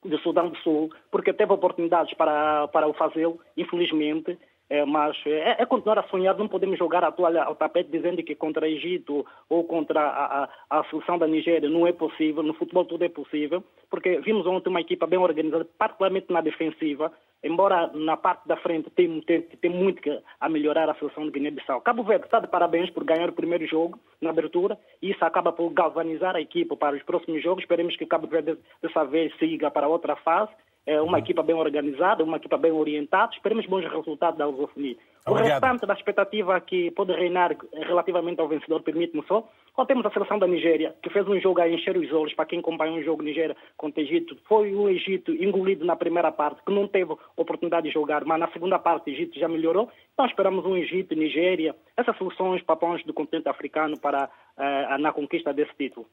de 0.05 0.19
Sudão 0.23 0.51
do 0.51 0.57
Sul, 0.59 0.91
porque 1.11 1.33
teve 1.33 1.53
oportunidades 1.53 2.13
para, 2.15 2.69
para 2.69 2.87
o 2.87 2.93
fazê-lo, 2.93 3.41
infelizmente. 3.57 4.37
É, 4.69 4.85
mas 4.85 5.15
é, 5.27 5.63
é, 5.63 5.67
continuar 5.67 5.99
a 5.99 6.09
sonhar, 6.09 6.37
não 6.39 6.49
podemos 6.49 6.79
jogar 6.79 7.05
a 7.05 7.13
toalha 7.13 7.43
ao 7.43 7.55
tapete 7.55 7.91
dizendo 7.91 8.23
que 8.23 8.35
contra 8.35 8.65
o 8.65 8.69
Egito 8.69 9.25
ou 9.49 9.63
contra 9.65 10.01
a, 10.01 10.45
a, 10.45 10.81
a, 10.81 10.85
seleção 10.85 11.19
da 11.19 11.27
Nigéria 11.27 11.69
não 11.69 11.87
é 11.87 11.93
possível, 11.93 12.43
no 12.43 12.55
futebol 12.55 12.85
tudo 12.87 13.05
é 13.05 13.09
possível, 13.11 13.63
porque 13.91 14.21
vimos 14.21 14.47
ontem 14.47 14.71
uma 14.71 14.81
equipa 14.81 15.07
bem 15.07 15.19
organizada, 15.19 15.67
particularmente 15.79 16.33
na 16.33 16.41
defensiva, 16.41 17.13
embora 17.43 17.91
na 17.93 18.17
parte 18.17 18.49
da 18.49 18.57
frente 18.57 18.89
tem, 18.91 19.21
tem, 19.21 19.43
tem 19.43 19.71
muito 19.71 20.01
a 20.41 20.49
melhorar 20.49 20.89
a 20.89 20.95
seleção 20.95 21.25
de 21.25 21.33
Guiné-Bissau. 21.33 21.83
Cabo 21.83 22.03
Verde 22.03 22.25
está 22.25 22.41
de 22.41 22.49
parabéns 22.49 22.89
por 22.89 23.05
ganhar 23.05 23.29
o 23.29 23.35
primeiro 23.35 23.67
jogo 23.67 23.99
na 24.19 24.31
abertura 24.31 24.79
e 25.03 25.11
isso 25.11 25.23
acaba 25.23 25.53
por 25.53 25.71
galvanizar 25.71 26.35
a 26.35 26.41
equipa 26.41 26.75
para 26.75 26.97
os 26.97 27.03
próximos 27.03 27.43
jogos. 27.43 27.63
Esperemos 27.63 27.95
que 27.97 28.05
o 28.05 28.09
Cabo 28.09 28.27
Verde 28.27 28.57
dessa 28.81 29.05
vez 29.05 29.37
siga 29.37 29.71
para 29.71 29.89
outra 29.89 30.17
fase. 30.17 30.51
É 30.87 31.01
uma 31.01 31.13
uhum. 31.13 31.19
equipa 31.19 31.43
bem 31.43 31.55
organizada, 31.55 32.23
uma 32.23 32.37
equipa 32.37 32.59
bem 32.59 32.71
orientada. 32.71 33.33
Esperemos 33.33 33.65
bons 33.67 33.85
resultados 33.91 34.39
da 34.39 34.47
lusofonia. 34.47 34.97
O 35.27 35.33
restante 35.33 35.87
da 35.87 35.95
expectativa 35.95 36.61
que 36.61 36.91
pode 36.91 37.13
reinar 37.13 37.57
relativamente 37.73 38.39
ao 38.41 38.49
vencedor, 38.49 38.83
permite-me 38.83 39.25
só, 39.27 39.49
quando 39.73 39.89
temos 39.89 40.05
a 40.05 40.11
seleção 40.11 40.39
da 40.39 40.47
Nigéria, 40.47 40.95
que 41.03 41.09
fez 41.09 41.27
um 41.27 41.41
jogo 41.41 41.63
a 41.63 41.69
encher 41.69 41.97
os 41.97 42.13
olhos 42.13 42.35
para 42.35 42.45
quem 42.45 42.59
acompanha 42.59 42.93
um 42.93 43.03
jogo 43.03 43.23
Nigéria 43.23 43.57
contra 43.79 44.03
o 44.03 44.05
Egito. 44.05 44.37
Foi 44.47 44.75
o 44.75 44.87
Egito 44.87 45.33
engolido 45.33 45.83
na 45.87 45.97
primeira 45.97 46.31
parte, 46.31 46.61
que 46.63 46.71
não 46.71 46.87
teve 46.87 47.17
oportunidade 47.37 47.89
de 47.89 47.95
jogar, 47.95 48.23
mas 48.27 48.39
na 48.39 48.53
segunda 48.53 48.79
parte 48.79 49.11
o 49.11 49.15
Egito 49.15 49.39
já 49.39 49.49
melhorou. 49.49 49.91
Então 50.13 50.27
esperamos 50.27 50.67
um 50.67 50.77
Egito, 50.77 51.15
Nigéria, 51.15 51.75
essas 51.97 52.17
soluções 52.19 52.63
papões 52.63 53.03
do 53.05 53.15
continente 53.15 53.49
africano 53.49 53.99
para 53.99 54.29
uh, 54.59 54.99
na 54.99 55.11
conquista 55.11 55.55
desse 55.55 55.75
título. 55.75 56.07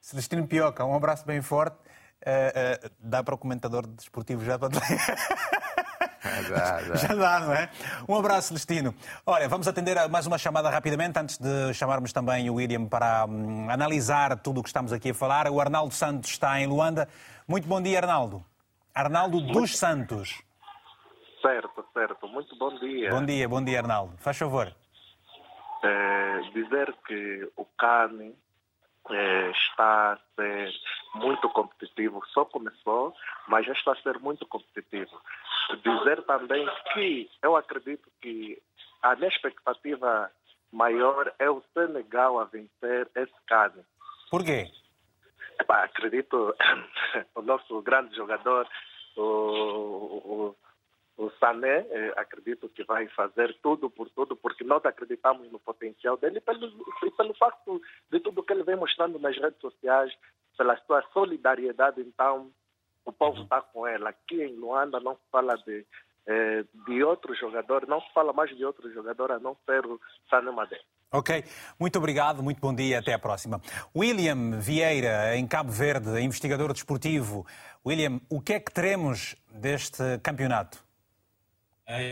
Celestino 0.00 0.46
Pioca, 0.46 0.84
um 0.84 0.94
abraço 0.94 1.26
bem 1.26 1.42
forte. 1.42 1.76
Uh, 2.24 2.86
uh, 2.86 2.90
dá 2.98 3.22
para 3.22 3.34
o 3.34 3.38
comentador 3.38 3.86
desportivo 3.86 4.44
já 4.44 4.58
para 4.58 4.70
já, 6.48 6.82
já. 6.82 6.94
já 6.94 7.14
dá, 7.14 7.40
não 7.40 7.52
é? 7.52 7.70
Um 8.08 8.16
abraço, 8.16 8.52
Destino. 8.52 8.94
Olha, 9.24 9.48
vamos 9.48 9.68
atender 9.68 9.96
a 9.98 10.08
mais 10.08 10.26
uma 10.26 10.38
chamada 10.38 10.68
rapidamente, 10.70 11.18
antes 11.18 11.38
de 11.38 11.72
chamarmos 11.74 12.12
também 12.12 12.48
o 12.50 12.54
William 12.54 12.86
para 12.86 13.26
um, 13.26 13.70
analisar 13.70 14.38
tudo 14.38 14.60
o 14.60 14.62
que 14.62 14.68
estamos 14.68 14.92
aqui 14.92 15.10
a 15.10 15.14
falar. 15.14 15.48
O 15.48 15.60
Arnaldo 15.60 15.94
Santos 15.94 16.30
está 16.30 16.60
em 16.60 16.66
Luanda. 16.66 17.08
Muito 17.46 17.68
bom 17.68 17.80
dia, 17.80 17.98
Arnaldo. 17.98 18.44
Arnaldo 18.94 19.40
dos 19.40 19.76
Santos. 19.76 20.42
Certo, 21.40 21.84
certo. 21.92 22.28
Muito 22.28 22.56
bom 22.58 22.74
dia. 22.78 23.10
Bom 23.10 23.24
dia, 23.24 23.48
bom 23.48 23.62
dia, 23.62 23.78
Arnaldo. 23.80 24.16
Faz 24.18 24.36
favor. 24.36 24.74
É, 25.84 26.40
dizer 26.54 26.94
que 27.06 27.48
o 27.56 27.64
CANI 27.78 28.34
é, 29.10 29.50
está 29.50 30.14
a 30.14 30.18
ser 30.34 30.72
muito 31.16 31.48
competitivo, 31.50 32.22
só 32.28 32.44
começou, 32.44 33.14
mas 33.48 33.66
já 33.66 33.72
está 33.72 33.92
a 33.92 34.02
ser 34.02 34.18
muito 34.18 34.46
competitivo. 34.46 35.20
Dizer 35.82 36.22
também 36.24 36.68
que 36.92 37.28
eu 37.42 37.56
acredito 37.56 38.08
que 38.20 38.60
a 39.02 39.14
minha 39.16 39.28
expectativa 39.28 40.30
maior 40.72 41.32
é 41.38 41.50
o 41.50 41.62
Senegal 41.72 42.38
a 42.38 42.44
vencer 42.44 43.08
esse 43.14 43.34
caso. 43.46 43.84
Por 44.30 44.44
quê? 44.44 44.70
Epá, 45.60 45.84
acredito 45.84 46.54
o 47.34 47.42
nosso 47.42 47.80
grande 47.82 48.14
jogador, 48.14 48.68
o, 49.16 49.22
o, 49.22 50.56
o 51.16 51.30
Sané, 51.40 51.86
eh, 51.90 52.12
acredito 52.16 52.68
que 52.68 52.84
vai 52.84 53.08
fazer 53.08 53.56
tudo 53.62 53.88
por 53.88 54.10
tudo, 54.10 54.36
porque 54.36 54.62
nós 54.64 54.84
acreditamos 54.84 55.50
no 55.50 55.58
potencial 55.58 56.16
dele 56.16 56.40
pelo, 56.40 56.70
pelo 57.16 57.34
facto 57.34 57.80
de 58.10 58.20
tudo 58.20 58.42
que 58.42 58.52
ele 58.52 58.64
vem 58.64 58.76
mostrando 58.76 59.18
nas 59.18 59.36
redes 59.36 59.60
sociais, 59.60 60.12
pela 60.56 60.76
sua 60.86 61.02
solidariedade, 61.12 62.00
então 62.00 62.50
o 63.04 63.12
povo 63.12 63.42
está 63.42 63.62
com 63.62 63.86
ele. 63.86 64.06
Aqui 64.06 64.42
em 64.42 64.56
Luanda 64.56 65.00
não 65.00 65.14
se 65.14 65.22
fala 65.30 65.56
de, 65.58 65.86
eh, 66.26 66.64
de 66.86 67.02
outro 67.02 67.34
jogador, 67.34 67.86
não 67.86 68.00
se 68.00 68.12
fala 68.12 68.32
mais 68.32 68.54
de 68.54 68.64
outro 68.64 68.92
jogador 68.92 69.32
a 69.32 69.38
não 69.38 69.56
ser 69.64 69.86
o 69.86 69.98
Sané 70.28 70.50
Madeira. 70.50 70.84
Ok, 71.12 71.44
muito 71.78 71.98
obrigado, 71.98 72.42
muito 72.42 72.60
bom 72.60 72.74
dia, 72.74 72.98
até 72.98 73.14
a 73.14 73.18
próxima. 73.18 73.60
William 73.96 74.58
Vieira, 74.60 75.36
em 75.36 75.46
Cabo 75.46 75.70
Verde, 75.70 76.20
investigador 76.20 76.72
desportivo. 76.72 77.46
William, 77.86 78.20
o 78.28 78.40
que 78.40 78.54
é 78.54 78.60
que 78.60 78.72
teremos 78.72 79.34
deste 79.48 80.18
campeonato? 80.22 80.85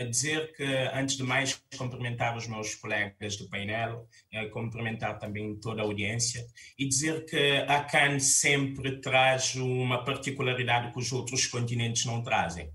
Dizer 0.09 0.55
que, 0.55 0.63
antes 0.93 1.17
de 1.17 1.23
mais, 1.23 1.61
cumprimentar 1.77 2.37
os 2.37 2.47
meus 2.47 2.75
colegas 2.75 3.35
do 3.35 3.49
painel, 3.49 4.07
uh, 4.33 4.49
cumprimentar 4.51 5.19
também 5.19 5.53
toda 5.59 5.81
a 5.81 5.85
audiência 5.85 6.45
e 6.79 6.87
dizer 6.87 7.25
que 7.25 7.57
a 7.67 7.83
CAN 7.83 8.17
sempre 8.19 9.01
traz 9.01 9.55
uma 9.55 10.05
particularidade 10.05 10.93
que 10.93 10.99
os 10.99 11.11
outros 11.11 11.45
continentes 11.47 12.05
não 12.05 12.23
trazem, 12.23 12.69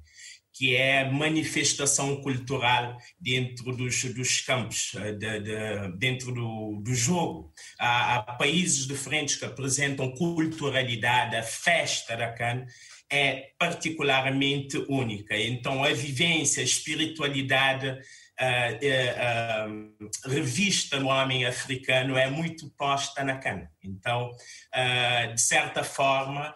que 0.53 0.77
é 0.77 1.01
a 1.01 1.11
manifestação 1.11 2.21
cultural 2.21 2.99
dentro 3.19 3.75
dos, 3.75 4.05
dos 4.13 4.43
campos, 4.43 4.93
uh, 4.93 5.17
de, 5.17 5.41
de, 5.41 5.97
dentro 5.97 6.35
do, 6.35 6.83
do 6.85 6.95
jogo. 6.95 7.51
Há, 7.79 8.17
há 8.17 8.23
países 8.35 8.87
diferentes 8.87 9.37
que 9.37 9.47
apresentam 9.47 10.15
culturalidade, 10.15 11.35
a 11.35 11.43
festa 11.43 12.15
da 12.15 12.31
CAN 12.31 12.67
é 13.11 13.51
particularmente 13.59 14.77
única. 14.89 15.37
Então, 15.37 15.83
a 15.83 15.93
vivência, 15.93 16.63
a 16.63 16.65
espiritualidade 16.65 17.89
uh, 17.89 17.97
uh, 18.87 20.31
revista 20.31 21.01
no 21.01 21.09
homem 21.09 21.45
africano 21.45 22.17
é 22.17 22.31
muito 22.31 22.71
posta 22.71 23.25
na 23.25 23.37
cana. 23.37 23.71
Então, 23.83 24.31
uh, 24.31 25.35
de 25.35 25.41
certa 25.41 25.83
forma, 25.83 26.55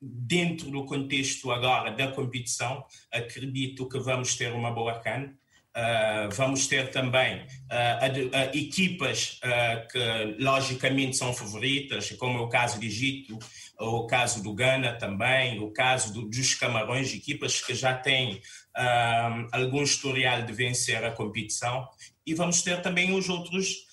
dentro 0.00 0.70
do 0.70 0.86
contexto 0.86 1.50
agora 1.50 1.90
da 1.90 2.08
competição, 2.08 2.84
acredito 3.12 3.88
que 3.88 3.98
vamos 3.98 4.34
ter 4.34 4.52
uma 4.52 4.70
boa 4.70 4.98
cana. 4.98 5.34
Uh, 5.70 6.28
vamos 6.34 6.66
ter 6.66 6.90
também 6.90 7.42
uh, 7.42 8.56
equipas 8.56 9.38
uh, 9.44 9.86
que 9.88 10.42
logicamente 10.42 11.16
são 11.16 11.32
favoritas, 11.32 12.10
como 12.18 12.38
é 12.38 12.40
o 12.42 12.48
caso 12.48 12.80
do 12.80 12.84
Egito, 12.84 13.38
o 13.80 14.06
caso 14.06 14.42
do 14.42 14.54
Ghana 14.54 14.92
também, 14.92 15.58
o 15.60 15.70
caso 15.70 16.12
do, 16.12 16.28
dos 16.28 16.54
Camarões, 16.54 17.14
equipas 17.14 17.60
que 17.60 17.74
já 17.74 17.94
têm 17.94 18.40
algum 19.52 19.82
historial 19.82 20.42
de 20.42 20.52
vencer 20.52 21.02
a 21.04 21.10
competição. 21.10 21.88
E 22.26 22.34
vamos 22.34 22.62
ter 22.62 22.82
também 22.82 23.12
os 23.12 23.28
outros 23.28 23.90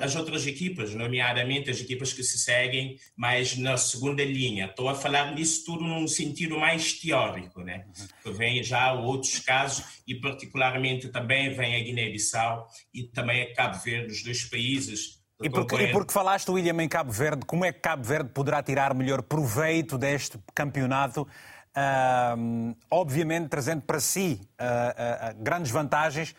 as 0.00 0.14
outras 0.14 0.46
equipas, 0.46 0.94
nomeadamente 0.94 1.68
as 1.68 1.80
equipas 1.80 2.12
que 2.12 2.22
se 2.22 2.38
seguem 2.38 2.96
mais 3.16 3.56
na 3.56 3.76
segunda 3.76 4.24
linha. 4.24 4.66
Estou 4.66 4.88
a 4.88 4.94
falar 4.94 5.34
disso 5.34 5.64
tudo 5.64 5.82
num 5.82 6.06
sentido 6.06 6.56
mais 6.58 6.92
teórico, 6.92 7.60
né? 7.60 7.86
Que 8.22 8.30
vem 8.30 8.62
já 8.62 8.92
outros 8.92 9.40
casos 9.40 9.84
e 10.06 10.14
particularmente 10.14 11.08
também 11.08 11.50
vem 11.50 11.74
a 11.74 11.80
Guiné-Bissau 11.80 12.68
e 12.94 13.02
também 13.02 13.42
a 13.42 13.52
Cabo 13.52 13.82
Verde, 13.82 14.12
os 14.12 14.22
dois 14.22 14.44
países 14.44 15.21
e 15.42 15.50
porque, 15.50 15.76
e 15.76 15.92
porque, 15.92 16.12
falaste, 16.12 16.50
William, 16.50 16.82
em 16.82 16.88
Cabo 16.88 17.10
Verde, 17.10 17.44
como 17.46 17.64
é 17.64 17.72
que 17.72 17.80
Cabo 17.80 18.02
Verde 18.04 18.30
poderá 18.30 18.62
tirar 18.62 18.94
melhor 18.94 19.22
proveito 19.22 19.98
deste 19.98 20.38
campeonato? 20.54 21.26
Uh, 21.74 22.76
obviamente 22.90 23.48
trazendo 23.48 23.80
para 23.82 23.98
si 23.98 24.40
uh, 24.60 25.34
uh, 25.34 25.42
grandes 25.42 25.70
vantagens, 25.70 26.34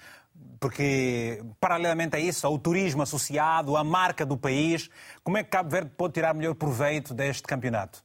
porque, 0.60 1.44
paralelamente 1.60 2.16
a 2.16 2.20
isso, 2.20 2.46
ao 2.46 2.58
turismo 2.58 3.02
associado, 3.02 3.76
à 3.76 3.84
marca 3.84 4.26
do 4.26 4.38
país, 4.38 4.90
como 5.24 5.38
é 5.38 5.44
que 5.44 5.50
Cabo 5.50 5.70
Verde 5.70 5.92
pode 5.98 6.14
tirar 6.14 6.34
melhor 6.34 6.54
proveito 6.56 7.14
deste 7.14 7.44
campeonato? 7.44 8.04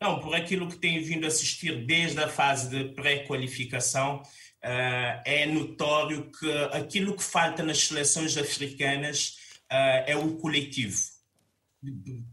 Não, 0.00 0.20
por 0.20 0.34
aquilo 0.34 0.68
que 0.68 0.76
tenho 0.76 1.04
vindo 1.04 1.24
a 1.24 1.28
assistir 1.28 1.86
desde 1.86 2.22
a 2.22 2.28
fase 2.28 2.68
de 2.68 2.92
pré-qualificação, 2.92 4.22
é 4.64 5.46
notório 5.46 6.30
que 6.30 6.50
aquilo 6.72 7.16
que 7.16 7.22
falta 7.22 7.62
nas 7.62 7.86
seleções 7.86 8.36
africanas 8.36 9.36
uh, 9.70 10.04
é 10.06 10.16
o 10.16 10.36
coletivo. 10.36 10.98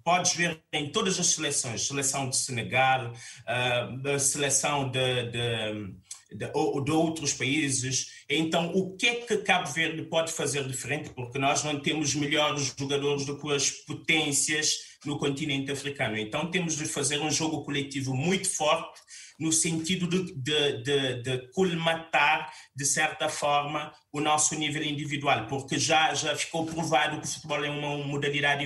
Podes 0.03 0.33
ver 0.33 0.61
em 0.71 0.91
todas 0.91 1.19
as 1.19 1.27
seleções, 1.27 1.85
seleção 1.85 2.29
de 2.29 2.37
Senegal, 2.37 3.11
uh, 3.11 4.07
a 4.07 4.19
seleção 4.19 4.89
de, 4.89 5.31
de 5.31 6.01
de, 6.31 6.47
de, 6.47 6.91
outros 6.91 7.33
países. 7.33 8.23
Então, 8.29 8.71
o 8.73 8.95
que 8.95 9.05
é 9.05 9.15
que 9.15 9.37
Cabo 9.39 9.69
Verde 9.69 10.03
pode 10.03 10.31
fazer 10.31 10.65
diferente? 10.65 11.09
Porque 11.09 11.37
nós 11.37 11.61
não 11.63 11.77
temos 11.79 12.15
melhores 12.15 12.73
jogadores 12.79 13.25
do 13.25 13.37
que 13.37 13.53
as 13.53 13.69
potências 13.69 14.97
no 15.05 15.19
continente 15.19 15.71
africano. 15.71 16.17
Então, 16.17 16.49
temos 16.49 16.77
de 16.77 16.85
fazer 16.85 17.19
um 17.19 17.29
jogo 17.29 17.63
coletivo 17.63 18.15
muito 18.15 18.49
forte 18.49 19.01
no 19.41 19.51
sentido 19.51 20.07
de, 20.07 20.35
de, 20.35 20.83
de, 20.83 21.23
de 21.23 21.37
colmatar, 21.51 22.53
de 22.75 22.85
certa 22.85 23.27
forma, 23.27 23.91
o 24.13 24.21
nosso 24.21 24.53
nível 24.53 24.83
individual, 24.83 25.47
porque 25.47 25.79
já, 25.79 26.13
já 26.13 26.35
ficou 26.35 26.63
provado 26.67 27.19
que 27.19 27.25
o 27.25 27.29
futebol 27.29 27.65
é 27.65 27.69
uma 27.71 27.97
modalidade 28.05 28.63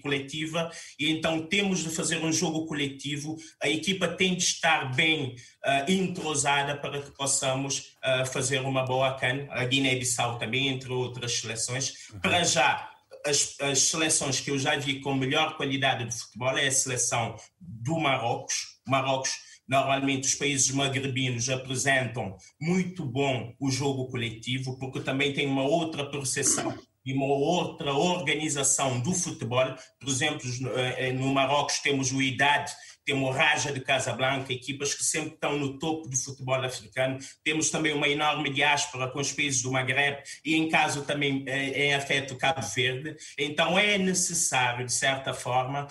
coletiva, 0.00 0.70
e 1.00 1.10
então 1.10 1.44
temos 1.46 1.80
de 1.80 1.90
fazer 1.90 2.18
um 2.18 2.32
jogo 2.32 2.64
coletivo, 2.66 3.36
a 3.60 3.68
equipa 3.68 4.06
tem 4.06 4.36
de 4.36 4.44
estar 4.44 4.94
bem 4.94 5.34
uh, 5.66 5.90
entrosada 5.90 6.76
para 6.76 7.02
que 7.02 7.10
possamos 7.10 7.96
uh, 8.04 8.24
fazer 8.26 8.60
uma 8.60 8.84
boa 8.84 9.14
CAN, 9.14 9.48
a 9.50 9.64
Guiné-Bissau 9.64 10.38
também, 10.38 10.68
entre 10.68 10.92
outras 10.92 11.40
seleções. 11.40 12.08
Uhum. 12.12 12.20
Para 12.20 12.44
já, 12.44 12.88
as, 13.26 13.56
as, 13.60 13.80
seleções 13.80 14.38
que 14.38 14.52
eu 14.52 14.58
já 14.60 14.76
vi 14.76 15.00
com 15.00 15.12
melhor 15.12 15.56
qualidade 15.56 16.04
de 16.04 16.16
futebol 16.16 16.56
é 16.56 16.68
a 16.68 16.72
seleção 16.72 17.34
do 17.60 17.98
Marrocos. 17.98 18.78
Marrocos 18.86 19.47
Normalmente 19.68 20.26
os 20.26 20.34
países 20.34 20.70
magrebinos 20.70 21.48
apresentam 21.50 22.36
muito 22.60 23.04
bom 23.04 23.52
o 23.60 23.70
jogo 23.70 24.08
coletivo, 24.08 24.78
porque 24.78 25.00
também 25.00 25.32
tem 25.32 25.46
uma 25.46 25.62
outra 25.62 26.08
percepção 26.08 26.74
e 27.04 27.12
uma 27.12 27.26
outra 27.26 27.92
organização 27.92 29.00
do 29.00 29.14
futebol. 29.14 29.74
Por 29.98 30.08
exemplo, 30.08 30.40
eh, 30.76 31.12
no 31.12 31.32
Marrocos 31.32 31.78
temos 31.80 32.12
o 32.12 32.20
IDAD, 32.20 32.70
temos 33.08 33.34
Raja 33.34 33.72
de 33.72 33.80
Casablanca, 33.80 34.52
equipas 34.52 34.92
que 34.92 35.02
sempre 35.02 35.32
estão 35.32 35.58
no 35.58 35.78
topo 35.78 36.06
do 36.10 36.16
futebol 36.16 36.62
africano. 36.62 37.18
Temos 37.42 37.70
também 37.70 37.94
uma 37.94 38.06
enorme 38.06 38.50
diáspora 38.50 39.08
com 39.08 39.18
os 39.18 39.32
países 39.32 39.62
do 39.62 39.72
Maghreb 39.72 40.22
e, 40.44 40.54
em 40.54 40.68
caso 40.68 41.02
também 41.04 41.42
em 41.48 41.94
afeto 41.94 42.36
Cabo 42.36 42.60
Verde. 42.60 43.16
Então 43.38 43.78
é 43.78 43.96
necessário, 43.96 44.84
de 44.84 44.92
certa 44.92 45.32
forma, 45.32 45.88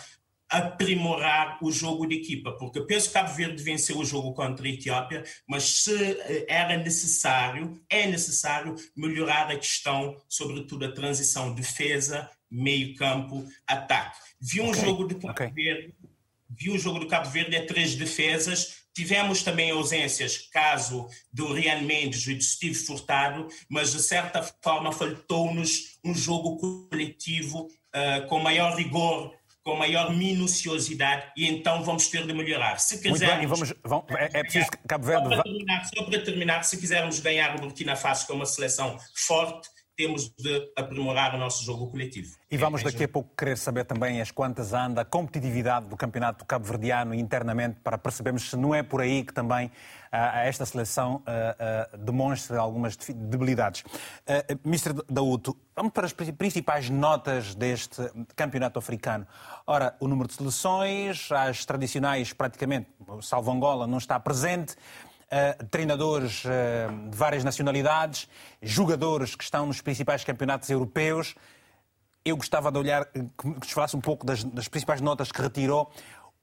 aprimorar 0.49 1.57
o 1.61 1.71
jogo 1.71 2.07
de 2.07 2.15
equipa, 2.15 2.53
porque 2.53 2.81
penso 2.81 3.07
que 3.07 3.13
Cabo 3.13 3.33
Verde 3.33 3.61
venceu 3.61 3.97
o 3.97 4.05
jogo 4.05 4.33
contra 4.33 4.65
a 4.65 4.69
Etiópia, 4.69 5.23
mas 5.47 5.63
se 5.63 5.93
eh, 5.93 6.45
era 6.47 6.77
necessário, 6.77 7.81
é 7.89 8.07
necessário 8.07 8.75
melhorar 8.95 9.51
a 9.51 9.57
questão, 9.57 10.15
sobretudo 10.29 10.85
a 10.85 10.91
transição 10.91 11.53
defesa, 11.53 12.29
meio 12.49 12.95
campo, 12.95 13.45
ataque. 13.67 14.17
Vi 14.39 14.61
um 14.61 14.69
okay. 14.69 14.81
jogo 14.81 15.07
de 15.07 15.15
Cabo 15.15 15.31
okay. 15.31 15.51
Verde, 15.51 15.93
vi 16.49 16.71
um 16.71 16.79
jogo 16.79 16.99
do 16.99 17.07
Cabo 17.07 17.29
Verde 17.29 17.55
é 17.55 17.65
três 17.65 17.95
defesas, 17.95 18.87
Tivemos 18.97 19.43
também 19.43 19.69
ausências, 19.69 20.39
caso 20.51 21.07
do 21.31 21.53
Rian 21.53 21.81
Mendes 21.83 22.25
e 22.25 22.33
do 22.33 22.43
Steve 22.43 22.73
Furtado, 22.73 23.47
mas 23.69 23.91
de 23.91 24.01
certa 24.01 24.41
forma 24.59 24.91
faltou-nos 24.91 25.99
um 26.03 26.15
jogo 26.15 26.57
coletivo 26.57 27.67
uh, 27.67 28.27
com 28.27 28.39
maior 28.39 28.75
rigor 28.75 29.36
com 29.67 29.75
maior 29.75 30.13
minuciosidade 30.13 31.25
e 31.35 31.45
então 31.45 31.83
vamos 31.83 32.07
ter 32.07 32.25
de 32.25 32.33
melhorar. 32.33 32.79
Se 32.79 33.01
quisermos... 33.01 33.49
Vamos, 33.49 33.73
vamos, 33.83 34.05
é, 34.11 34.29
é 34.39 34.41
preciso 34.41 34.71
que 34.71 34.77
Cabo 34.87 35.05
Verde... 35.05 35.23
Só 35.23 35.29
para, 35.29 35.43
terminar, 35.43 35.85
só 35.85 36.03
para 36.03 36.21
terminar, 36.21 36.63
se 36.63 36.77
quisermos 36.77 37.19
ganhar 37.19 37.53
o 37.57 37.59
Burkina 37.59 37.97
Faso 37.97 38.25
com 38.27 38.33
uma 38.33 38.45
seleção 38.45 38.97
forte, 39.13 39.67
temos 39.97 40.31
de 40.37 40.71
aprimorar 40.75 41.33
o 41.33 41.39
nosso 41.39 41.65
jogo 41.65 41.87
coletivo. 41.87 42.35
E 42.51 42.55
vamos 42.55 42.83
daqui 42.83 43.03
a 43.03 43.07
pouco 43.07 43.35
querer 43.35 43.57
saber 43.57 43.83
também 43.83 44.21
as 44.21 44.29
quantas 44.29 44.71
anda 44.71 45.01
a 45.01 45.05
competitividade 45.05 45.87
do 45.87 45.97
campeonato 45.97 46.45
cabo-verdiano 46.45 47.15
internamente 47.15 47.79
para 47.83 47.97
percebermos 47.97 48.47
se 48.47 48.55
não 48.55 48.75
é 48.75 48.83
por 48.83 49.01
aí 49.01 49.23
que 49.23 49.33
também 49.33 49.67
uh, 49.67 49.71
esta 50.43 50.67
seleção 50.67 51.15
uh, 51.15 51.95
uh, 51.95 51.97
demonstra 51.97 52.59
algumas 52.59 52.95
debilidades. 52.95 53.81
Uh, 53.81 54.59
Ministro 54.63 55.03
Dauto, 55.09 55.57
vamos 55.75 55.91
para 55.91 56.05
as 56.05 56.13
principais 56.13 56.91
notas 56.91 57.55
deste 57.55 58.01
campeonato 58.35 58.77
africano. 58.77 59.25
Ora, 59.65 59.95
o 59.99 60.07
número 60.07 60.27
de 60.27 60.35
seleções, 60.35 61.31
as 61.31 61.65
tradicionais 61.65 62.33
praticamente, 62.33 62.87
salvo 63.23 63.51
Angola, 63.51 63.87
não 63.87 63.97
está 63.97 64.19
presente. 64.19 64.75
Uh, 65.27 65.65
treinadores 65.65 66.45
uh, 66.45 67.09
de 67.09 67.17
várias 67.17 67.43
nacionalidades, 67.43 68.29
jogadores 68.61 69.35
que 69.35 69.43
estão 69.43 69.65
nos 69.65 69.81
principais 69.81 70.23
campeonatos 70.23 70.69
europeus. 70.69 71.35
Eu 72.23 72.37
gostava 72.37 72.71
de 72.71 72.77
olhar, 72.77 73.05
que 73.05 73.47
nos 73.47 73.71
falasse 73.71 73.97
um 73.97 73.99
pouco 73.99 74.25
das, 74.25 74.43
das, 74.43 74.69
principais 74.69 75.01
notas 75.01 75.29
que 75.29 75.41
retirou. 75.41 75.91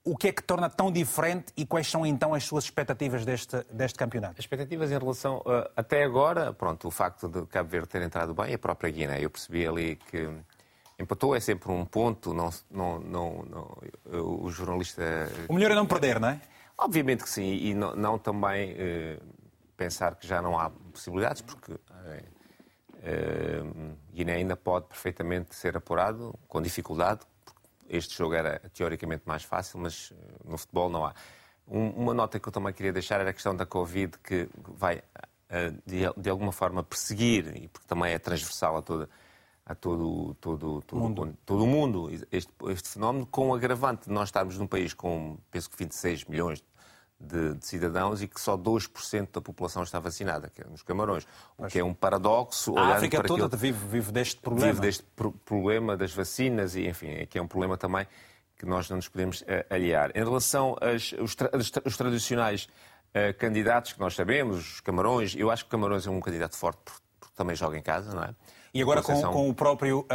O 0.04 0.14
que 0.14 0.28
é 0.28 0.32
que 0.32 0.42
torna 0.42 0.68
tão 0.68 0.92
diferente 0.92 1.46
e 1.56 1.64
quais 1.64 1.90
são 1.90 2.04
então 2.04 2.34
as 2.34 2.44
suas 2.44 2.64
expectativas 2.64 3.24
deste, 3.24 3.64
deste 3.72 3.98
campeonato? 3.98 4.34
As 4.34 4.40
expectativas 4.40 4.90
em 4.90 4.98
relação. 4.98 5.38
Uh, 5.38 5.66
até 5.74 6.04
agora, 6.04 6.52
pronto, 6.52 6.86
o 6.86 6.90
facto 6.90 7.26
de 7.26 7.46
Cabo 7.46 7.70
Verde 7.70 7.88
ter 7.88 8.02
entrado 8.02 8.34
bem, 8.34 8.52
a 8.52 8.58
própria 8.58 8.90
Guiné, 8.90 9.24
eu 9.24 9.30
percebi 9.30 9.66
ali 9.66 9.96
que 9.96 10.28
empatou 10.98 11.34
é 11.34 11.40
sempre 11.40 11.72
um 11.72 11.84
ponto, 11.84 12.32
não, 12.34 12.50
não, 12.70 13.00
não, 13.00 13.44
não 13.44 14.42
o 14.44 14.50
jornalista. 14.50 15.02
O 15.48 15.54
melhor 15.54 15.70
é 15.70 15.74
não 15.74 15.86
perder, 15.86 16.20
não 16.20 16.28
é? 16.28 16.40
Obviamente 16.76 17.22
que 17.22 17.30
sim, 17.30 17.54
e 17.54 17.74
não, 17.74 17.94
não 17.94 18.18
também 18.18 18.74
eh, 18.76 19.18
pensar 19.76 20.16
que 20.16 20.26
já 20.26 20.42
não 20.42 20.58
há 20.58 20.70
possibilidades, 20.70 21.40
porque 21.42 21.72
eh, 21.72 22.24
eh, 23.02 23.62
Guiné 24.12 24.34
ainda 24.34 24.56
pode 24.56 24.86
perfeitamente 24.86 25.54
ser 25.54 25.76
apurado 25.76 26.34
com 26.48 26.60
dificuldade. 26.60 27.20
Este 27.88 28.16
jogo 28.16 28.34
era 28.34 28.58
teoricamente 28.72 29.22
mais 29.26 29.44
fácil, 29.44 29.78
mas 29.78 30.12
eh, 30.12 30.34
no 30.44 30.56
futebol 30.56 30.88
não 30.88 31.04
há. 31.04 31.14
Um, 31.66 31.90
uma 31.90 32.14
nota 32.14 32.40
que 32.40 32.48
eu 32.48 32.52
também 32.52 32.72
queria 32.72 32.92
deixar 32.92 33.20
era 33.20 33.30
a 33.30 33.32
questão 33.32 33.54
da 33.54 33.66
Covid, 33.66 34.18
que 34.18 34.48
vai 34.56 35.02
eh, 35.48 35.70
de, 35.86 36.00
de, 36.16 36.30
alguma 36.30 36.52
forma 36.52 36.82
perseguir, 36.82 37.56
e 37.56 37.68
porque 37.68 37.86
também 37.86 38.12
é 38.12 38.18
transversal 38.18 38.78
a 38.78 38.82
toda 38.82 39.08
a 39.66 39.74
todo, 39.74 40.34
todo, 40.40 40.82
todo, 40.82 41.00
mundo. 41.00 41.38
todo 41.46 41.64
o 41.64 41.66
mundo 41.66 42.10
este, 42.30 42.52
este 42.68 42.88
fenómeno, 42.88 43.26
com 43.26 43.48
o 43.48 43.54
agravante 43.54 44.08
de 44.08 44.12
nós 44.12 44.28
estarmos 44.28 44.58
num 44.58 44.66
país 44.66 44.92
com, 44.92 45.38
penso 45.50 45.70
que 45.70 45.76
26 45.76 46.24
milhões 46.26 46.62
de, 47.18 47.54
de, 47.54 47.66
cidadãos 47.66 48.20
e 48.20 48.28
que 48.28 48.38
só 48.38 48.58
2% 48.58 49.28
da 49.32 49.40
população 49.40 49.82
está 49.82 49.98
vacinada, 49.98 50.50
que 50.50 50.60
é 50.60 50.66
nos 50.66 50.82
Camarões. 50.82 51.24
O 51.56 51.62
Mas 51.62 51.72
que 51.72 51.78
é 51.78 51.84
um 51.84 51.94
paradoxo. 51.94 52.76
A 52.76 52.96
África 52.96 53.22
toda 53.22 53.46
aquilo, 53.46 53.58
vive, 53.58 53.86
vive 53.86 54.12
deste 54.12 54.40
problema. 54.40 54.72
Vive 54.72 54.80
deste 54.82 55.02
pro 55.16 55.32
problema 55.32 55.96
das 55.96 56.12
vacinas 56.12 56.76
e, 56.76 56.86
enfim, 56.86 57.08
é 57.08 57.26
que 57.26 57.38
é 57.38 57.42
um 57.42 57.48
problema 57.48 57.78
também 57.78 58.06
que 58.58 58.66
nós 58.66 58.88
não 58.90 58.96
nos 58.96 59.08
podemos 59.08 59.40
uh, 59.42 59.44
aliar. 59.70 60.10
Em 60.14 60.22
relação 60.22 60.76
aos 60.80 61.34
tra 61.34 61.50
os 61.84 61.96
tradicionais 61.96 62.68
uh, 63.14 63.36
candidatos 63.38 63.94
que 63.94 64.00
nós 64.00 64.14
sabemos, 64.14 64.74
os 64.74 64.80
Camarões, 64.80 65.34
eu 65.34 65.50
acho 65.50 65.64
que 65.64 65.70
Camarões 65.70 66.06
é 66.06 66.10
um 66.10 66.20
candidato 66.20 66.56
forte 66.56 66.80
porque, 66.84 67.00
porque 67.18 67.34
também 67.34 67.56
joga 67.56 67.78
em 67.78 67.82
casa, 67.82 68.14
não 68.14 68.24
é? 68.24 68.34
E 68.74 68.82
agora 68.82 69.00
com, 69.00 69.22
com, 69.22 69.48
o 69.48 69.54
próprio 69.54 70.00
uh, 70.00 70.06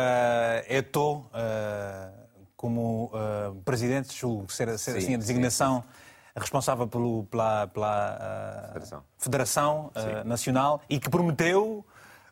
Eto'o 0.68 1.20
uh, 1.20 2.12
como 2.58 3.06
uh, 3.06 3.56
presidente, 3.64 4.14
julgo 4.14 4.52
ser, 4.52 4.78
ser 4.78 4.92
sim, 4.92 4.98
assim 4.98 5.16
a 5.16 5.18
designação 5.18 5.82
sim, 5.82 6.40
responsável 6.42 6.86
pelo, 6.86 7.24
pela, 7.24 7.68
pela 7.68 8.70
Federação, 8.74 9.04
Federação 9.18 9.92
Nacional 10.26 10.82
e 10.90 11.00
que 11.00 11.10
prometeu 11.10 11.86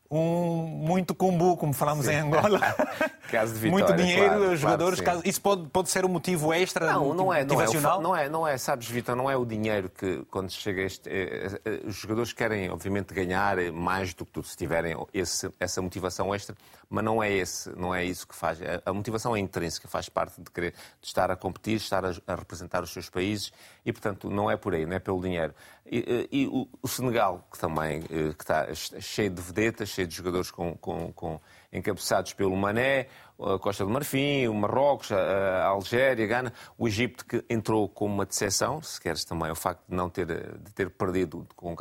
um 0.09 0.63
muito 0.65 1.13
combo, 1.13 1.57
como 1.57 1.73
falamos 1.73 2.05
Sim. 2.05 2.13
em 2.13 2.19
Angola. 2.19 2.59
caso 3.29 3.53
de 3.53 3.59
vitória, 3.59 3.85
muito 3.85 4.01
dinheiro, 4.01 4.35
claro, 4.35 4.51
os 4.53 4.59
jogadores. 4.59 5.01
Claro, 5.01 5.19
caso... 5.19 5.29
Isso 5.29 5.41
pode, 5.41 5.67
pode 5.67 5.89
ser 5.89 6.05
um 6.05 6.09
motivo 6.09 6.53
extra? 6.53 6.93
Não, 6.93 7.13
não 7.13 7.33
é, 7.33 7.43
não 7.43 7.61
é, 7.61 7.65
não 8.01 8.15
é, 8.15 8.29
não 8.29 8.47
é, 8.47 8.57
sabes, 8.57 8.87
Vitor, 8.87 9.15
não 9.15 9.29
é 9.29 9.35
o 9.35 9.45
dinheiro 9.45 9.89
que, 9.89 10.23
quando 10.31 10.49
chega 10.51 10.81
este. 10.81 11.09
É, 11.09 11.59
é, 11.65 11.81
os 11.85 11.95
jogadores 11.95 12.31
querem, 12.33 12.69
obviamente, 12.69 13.13
ganhar 13.13 13.57
mais 13.71 14.13
do 14.13 14.25
que 14.25 14.31
tudo, 14.31 14.47
se 14.47 14.55
tiverem 14.55 14.95
esse, 15.13 15.49
essa 15.59 15.81
motivação 15.81 16.33
extra, 16.33 16.55
mas 16.89 17.03
não 17.03 17.21
é, 17.21 17.31
esse, 17.31 17.69
não 17.77 17.93
é 17.93 18.03
isso 18.03 18.27
que 18.27 18.35
faz. 18.35 18.59
A 18.85 18.93
motivação 18.93 19.35
é 19.35 19.39
intrínseca, 19.39 19.87
faz 19.87 20.07
parte 20.07 20.41
de 20.41 20.49
querer 20.49 20.73
de 21.01 21.07
estar 21.07 21.29
a 21.29 21.35
competir, 21.35 21.75
estar 21.75 22.05
a, 22.05 22.13
a 22.27 22.35
representar 22.35 22.81
os 22.83 22.91
seus 22.91 23.09
países 23.09 23.51
e, 23.85 23.91
portanto, 23.91 24.29
não 24.29 24.49
é 24.49 24.55
por 24.55 24.73
aí, 24.73 24.85
não 24.85 24.95
é 24.95 24.99
pelo 24.99 25.21
dinheiro. 25.21 25.53
E, 25.89 26.27
e 26.31 26.47
o, 26.47 26.67
o, 26.81 26.87
Senegal, 26.87 27.47
que 27.51 27.57
também 27.57 28.01
que 28.01 28.43
está 28.43 28.67
cheio 28.73 29.29
de 29.29 29.41
vedetas, 29.41 29.89
cheio 29.89 30.07
de 30.07 30.15
jogadores 30.15 30.51
com, 30.51 30.75
com, 30.75 31.13
com 31.13 31.39
encabeçados 31.71 32.33
pelo 32.33 32.55
Mané, 32.57 33.07
a 33.39 33.57
Costa 33.57 33.85
do 33.85 33.89
Marfim, 33.89 34.47
o 34.47 34.53
Marrocos, 34.53 35.11
a 35.11 35.65
Algéria, 35.65 36.25
a 36.25 36.27
Gana, 36.27 36.53
o 36.77 36.87
Egito 36.87 37.25
que 37.25 37.43
entrou 37.49 37.87
como 37.87 38.13
uma 38.13 38.25
decepção, 38.25 38.81
se 38.81 38.99
queres 38.99 39.23
também 39.23 39.49
o 39.49 39.55
facto 39.55 39.83
de 39.87 39.95
não 39.95 40.09
ter, 40.09 40.25
de 40.25 40.73
ter 40.73 40.89
perdido 40.89 41.47
com 41.55 41.75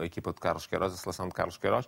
a 0.00 0.04
equipa 0.04 0.32
de 0.32 0.40
Carlos 0.40 0.66
Queiroz, 0.66 0.94
a 0.94 0.96
seleção 0.96 1.28
de 1.28 1.34
Carlos 1.34 1.58
Queiroz, 1.58 1.86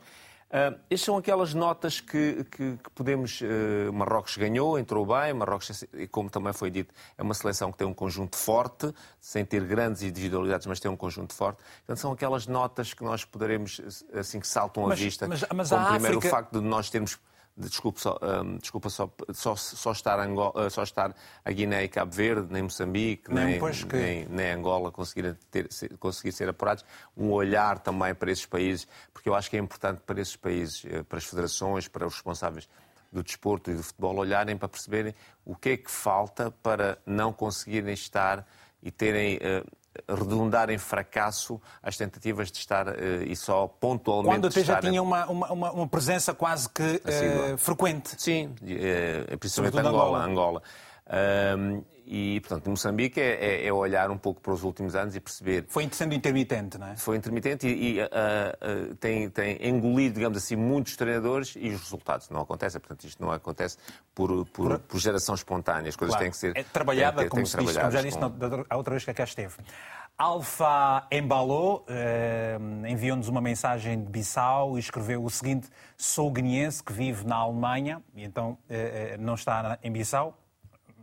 Uh, 0.48 0.78
estas 0.88 1.00
são 1.00 1.16
aquelas 1.16 1.52
notas 1.54 2.00
que, 2.00 2.44
que, 2.44 2.76
que 2.76 2.90
podemos. 2.94 3.40
Uh, 3.40 3.92
Marrocos 3.92 4.37
ganhou, 4.37 4.78
entrou 4.78 5.04
bem. 5.04 5.32
Marrocos, 5.35 5.85
como 6.11 6.30
também 6.30 6.52
foi 6.52 6.70
dito, 6.70 6.94
é 7.18 7.22
uma 7.22 7.35
seleção 7.35 7.72
que 7.72 7.78
tem 7.78 7.87
um 7.87 7.92
conjunto 7.92 8.37
forte, 8.37 8.92
sem 9.20 9.44
ter 9.44 9.64
grandes 9.64 10.02
individualidades, 10.02 10.66
mas 10.66 10.78
tem 10.78 10.90
um 10.90 10.96
conjunto 10.96 11.35
forte. 11.35 11.62
Portanto, 11.78 11.98
são 11.98 12.12
aquelas 12.12 12.46
notas 12.46 12.94
que 12.94 13.02
nós 13.02 13.24
poderemos, 13.24 13.80
assim, 14.14 14.38
que 14.38 14.46
saltam 14.46 14.85
mas, 14.85 14.92
à 14.92 14.94
vista. 14.94 15.28
Mas, 15.28 15.44
mas 15.52 15.68
como 15.68 15.85
primeiro 15.87 16.18
África... 16.18 16.26
o 16.28 16.30
facto 16.30 16.61
de 16.61 16.66
nós 16.66 16.90
termos 16.90 17.18
desculpe 17.56 18.00
só, 18.00 18.18
um, 18.22 18.58
desculpa 18.58 18.90
só, 18.90 19.10
só, 19.32 19.56
só, 19.56 19.92
estar 19.92 20.20
Angola, 20.20 20.68
só 20.68 20.82
estar 20.82 21.14
a 21.44 21.50
Guiné 21.50 21.84
e 21.84 21.88
Cabo 21.88 22.12
Verde, 22.12 22.52
nem 22.52 22.62
Moçambique, 22.62 23.32
nem, 23.32 23.58
nem, 23.58 23.72
que... 23.72 23.96
nem, 23.96 24.26
nem 24.26 24.50
Angola 24.52 24.92
conseguir, 24.92 25.34
ter, 25.50 25.68
conseguir 25.98 26.32
ser 26.32 26.48
apurados, 26.48 26.84
um 27.16 27.30
olhar 27.30 27.78
também 27.78 28.14
para 28.14 28.30
esses 28.30 28.44
países, 28.44 28.86
porque 29.12 29.28
eu 29.28 29.34
acho 29.34 29.48
que 29.48 29.56
é 29.56 29.60
importante 29.60 30.02
para 30.04 30.20
esses 30.20 30.36
países, 30.36 30.84
eh, 30.84 31.02
para 31.02 31.18
as 31.18 31.24
federações, 31.24 31.88
para 31.88 32.06
os 32.06 32.14
responsáveis 32.14 32.68
do 33.10 33.22
desporto 33.22 33.70
e 33.70 33.74
do 33.74 33.82
futebol 33.82 34.16
olharem 34.16 34.56
para 34.56 34.68
perceberem 34.68 35.14
o 35.44 35.56
que 35.56 35.70
é 35.70 35.76
que 35.76 35.90
falta 35.90 36.50
para 36.50 36.98
não 37.06 37.32
conseguirem 37.32 37.94
estar 37.94 38.46
e 38.82 38.90
terem 38.90 39.36
uh, 39.36 39.66
redundar 40.09 40.70
em 40.70 40.78
fracasso 40.78 41.61
as 41.82 41.96
tentativas 41.96 42.50
de 42.50 42.59
estar 42.59 42.88
uh, 42.88 43.22
e 43.26 43.35
só 43.35 43.66
pontualmente. 43.66 44.35
Quando 44.35 44.46
até 44.48 44.64
já 44.64 44.80
tinha 44.80 45.02
uma, 45.02 45.26
uma, 45.26 45.72
uma, 45.72 45.88
presença 45.88 46.35
quase 46.35 46.68
que 46.68 46.82
uh, 46.82 47.59
frequente. 47.59 48.14
Sim, 48.20 48.54
uh, 48.62 49.38
principalmente 49.38 49.78
Angola. 49.78 50.24
Angola. 50.24 50.62
Angola. 51.09 51.87
E, 52.06 52.40
portanto, 52.40 52.70
Moçambique 52.70 53.20
é, 53.20 53.34
é, 53.34 53.66
é, 53.66 53.72
olhar 53.72 54.10
um 54.10 54.16
pouco 54.16 54.40
para 54.40 54.52
os 54.52 54.62
últimos 54.62 54.94
anos 54.94 55.16
e 55.16 55.20
perceber. 55.20 55.64
Foi 55.68 55.88
sendo 55.90 56.14
intermitente, 56.14 56.78
não 56.78 56.88
é? 56.88 56.96
Foi 56.96 57.16
intermitente 57.16 57.66
e, 57.66 57.98
e 57.98 58.94
tem, 59.00 59.28
tem 59.28 59.68
engolido, 59.68 60.14
digamos 60.14 60.38
assim, 60.38 60.54
muitos 60.54 60.96
treinadores 60.96 61.54
e 61.56 61.70
os 61.70 61.80
resultados 61.80 62.30
não 62.30 62.40
acontecem. 62.40 62.80
Portanto, 62.80 63.04
isto 63.04 63.22
não 63.22 63.32
acontece 63.32 63.76
por, 64.14 64.46
por, 64.46 64.78
por 64.78 65.00
geração 65.00 65.34
espontânea. 65.34 65.88
As 65.88 65.96
coisas 65.96 66.14
claro. 66.14 66.24
têm 66.24 66.30
que 66.30 66.36
ser. 66.36 66.56
É 66.56 66.62
trabalhada, 66.62 67.28
como 67.28 67.44
se 67.44 67.56
diz, 67.56 67.76
como 67.76 67.90
já 67.90 68.02
disse 68.02 68.18
com... 68.18 68.26
a 68.70 68.76
outra 68.76 68.92
vez 68.92 69.04
que 69.04 69.12
cá 69.12 69.24
esteve. 69.24 69.56
Alfa 70.18 71.06
embalou, 71.12 71.84
eh, 71.86 72.56
enviou-nos 72.88 73.28
uma 73.28 73.40
mensagem 73.42 74.02
de 74.02 74.10
Bissau 74.10 74.78
e 74.78 74.80
escreveu 74.80 75.22
o 75.22 75.28
seguinte: 75.28 75.68
Sou 75.94 76.30
guineense 76.30 76.82
que 76.82 76.90
vive 76.90 77.26
na 77.26 77.36
Alemanha, 77.36 78.02
e 78.14 78.24
então 78.24 78.56
eh, 78.66 79.12
eh, 79.12 79.16
não 79.18 79.34
está 79.34 79.78
em 79.82 79.92
Bissau, 79.92 80.38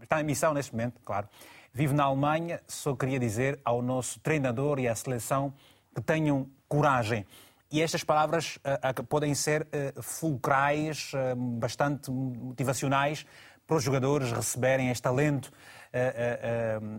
está 0.03 0.21
em 0.21 0.25
Bissau 0.25 0.53
neste 0.53 0.71
momento, 0.71 0.99
claro. 1.03 1.27
vive 1.73 1.93
na 1.93 2.03
Alemanha, 2.03 2.61
só 2.67 2.95
queria 2.95 3.19
dizer 3.19 3.59
ao 3.63 3.81
nosso 3.81 4.19
treinador 4.19 4.79
e 4.79 4.87
à 4.87 4.95
seleção 4.95 5.53
que 5.93 6.01
tenham 6.01 6.47
coragem. 6.67 7.25
E 7.71 7.81
estas 7.81 8.03
palavras 8.03 8.57
uh, 8.57 9.03
podem 9.03 9.33
ser 9.33 9.63
uh, 9.63 10.01
fulcrais, 10.01 11.11
uh, 11.13 11.35
bastante 11.35 12.11
motivacionais 12.11 13.25
para 13.65 13.77
os 13.77 13.83
jogadores 13.83 14.31
receberem 14.31 14.89
este 14.89 15.07
alento 15.07 15.51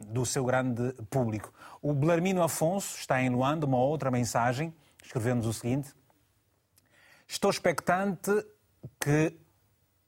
do 0.07 0.25
seu 0.25 0.45
grande 0.45 0.95
público. 1.11 1.53
O 1.83 1.93
Belarmino 1.93 2.43
Afonso 2.43 2.97
está 2.97 3.21
em 3.21 3.29
Luanda, 3.29 3.67
uma 3.67 3.77
outra 3.77 4.09
mensagem, 4.09 4.73
escreveu-nos 5.03 5.47
o 5.47 5.53
seguinte: 5.53 5.93
Estou 7.27 7.51
expectante 7.51 8.31
que 9.01 9.37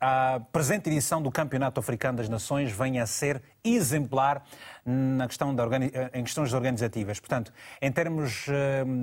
a 0.00 0.40
presente 0.52 0.90
edição 0.90 1.22
do 1.22 1.30
Campeonato 1.30 1.80
Africano 1.80 2.18
das 2.18 2.28
Nações 2.28 2.70
venha 2.70 3.02
a 3.02 3.06
ser 3.06 3.42
exemplar 3.64 4.44
na 4.84 5.26
questão 5.26 5.54
da 5.54 5.64
em 6.12 6.22
questões 6.22 6.52
organizativas. 6.52 7.18
Portanto, 7.18 7.52
em 7.80 7.90
termos 7.90 8.46
uh, 8.48 8.52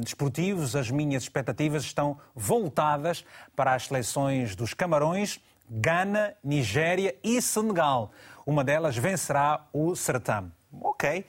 desportivos, 0.03 0.75
as 0.75 0.91
minhas 0.91 1.23
expectativas 1.23 1.83
estão 1.83 2.19
voltadas 2.35 3.25
para 3.55 3.73
as 3.73 3.87
seleções 3.87 4.55
dos 4.55 4.73
Camarões, 4.73 5.39
Gana, 5.69 6.35
Nigéria 6.43 7.15
e 7.23 7.41
Senegal. 7.41 8.11
Uma 8.45 8.63
delas 8.63 8.95
vencerá 8.95 9.65
o 9.73 9.95
certame. 9.95 10.51
Ok, 10.81 11.25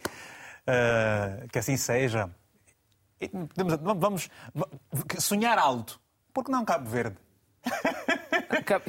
uh, 0.69 1.49
que 1.49 1.59
assim 1.59 1.77
seja. 1.77 2.31
Vamos 3.97 4.29
sonhar 5.19 5.59
alto. 5.59 5.99
Por 6.33 6.45
que 6.45 6.51
não 6.51 6.65
Cabo 6.65 6.89
Verde? 6.89 7.17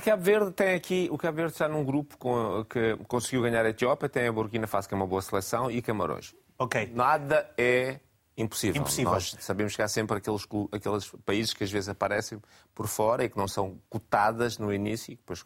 Cabo 0.03 0.21
Verde 0.21 0.51
tem 0.51 0.75
aqui, 0.75 1.07
o 1.11 1.17
Cabo 1.17 1.37
Verde 1.37 1.51
está 1.51 1.67
num 1.67 1.83
grupo 1.83 2.17
com, 2.17 2.65
que 2.65 2.97
conseguiu 3.07 3.41
ganhar 3.41 3.65
a 3.65 3.69
Etiópia, 3.69 4.07
tem 4.07 4.27
a 4.27 4.31
Burkina 4.31 4.67
Faso, 4.67 4.87
que 4.87 4.93
é 4.93 4.97
uma 4.97 5.07
boa 5.07 5.21
seleção, 5.21 5.69
e 5.69 5.81
Camarões. 5.81 6.33
Ok. 6.57 6.91
Nada 6.93 7.49
é 7.57 7.99
impossível. 8.37 8.81
impossível. 8.81 9.11
Nós 9.11 9.35
sabemos 9.39 9.75
que 9.75 9.81
há 9.81 9.87
sempre 9.87 10.17
aqueles, 10.17 10.47
aqueles 10.71 11.11
países 11.25 11.53
que 11.53 11.63
às 11.63 11.71
vezes 11.71 11.89
aparecem 11.89 12.41
por 12.73 12.87
fora 12.87 13.23
e 13.23 13.29
que 13.29 13.37
não 13.37 13.47
são 13.47 13.79
cotadas 13.89 14.57
no 14.57 14.73
início 14.73 15.13
e 15.13 15.15
depois 15.15 15.45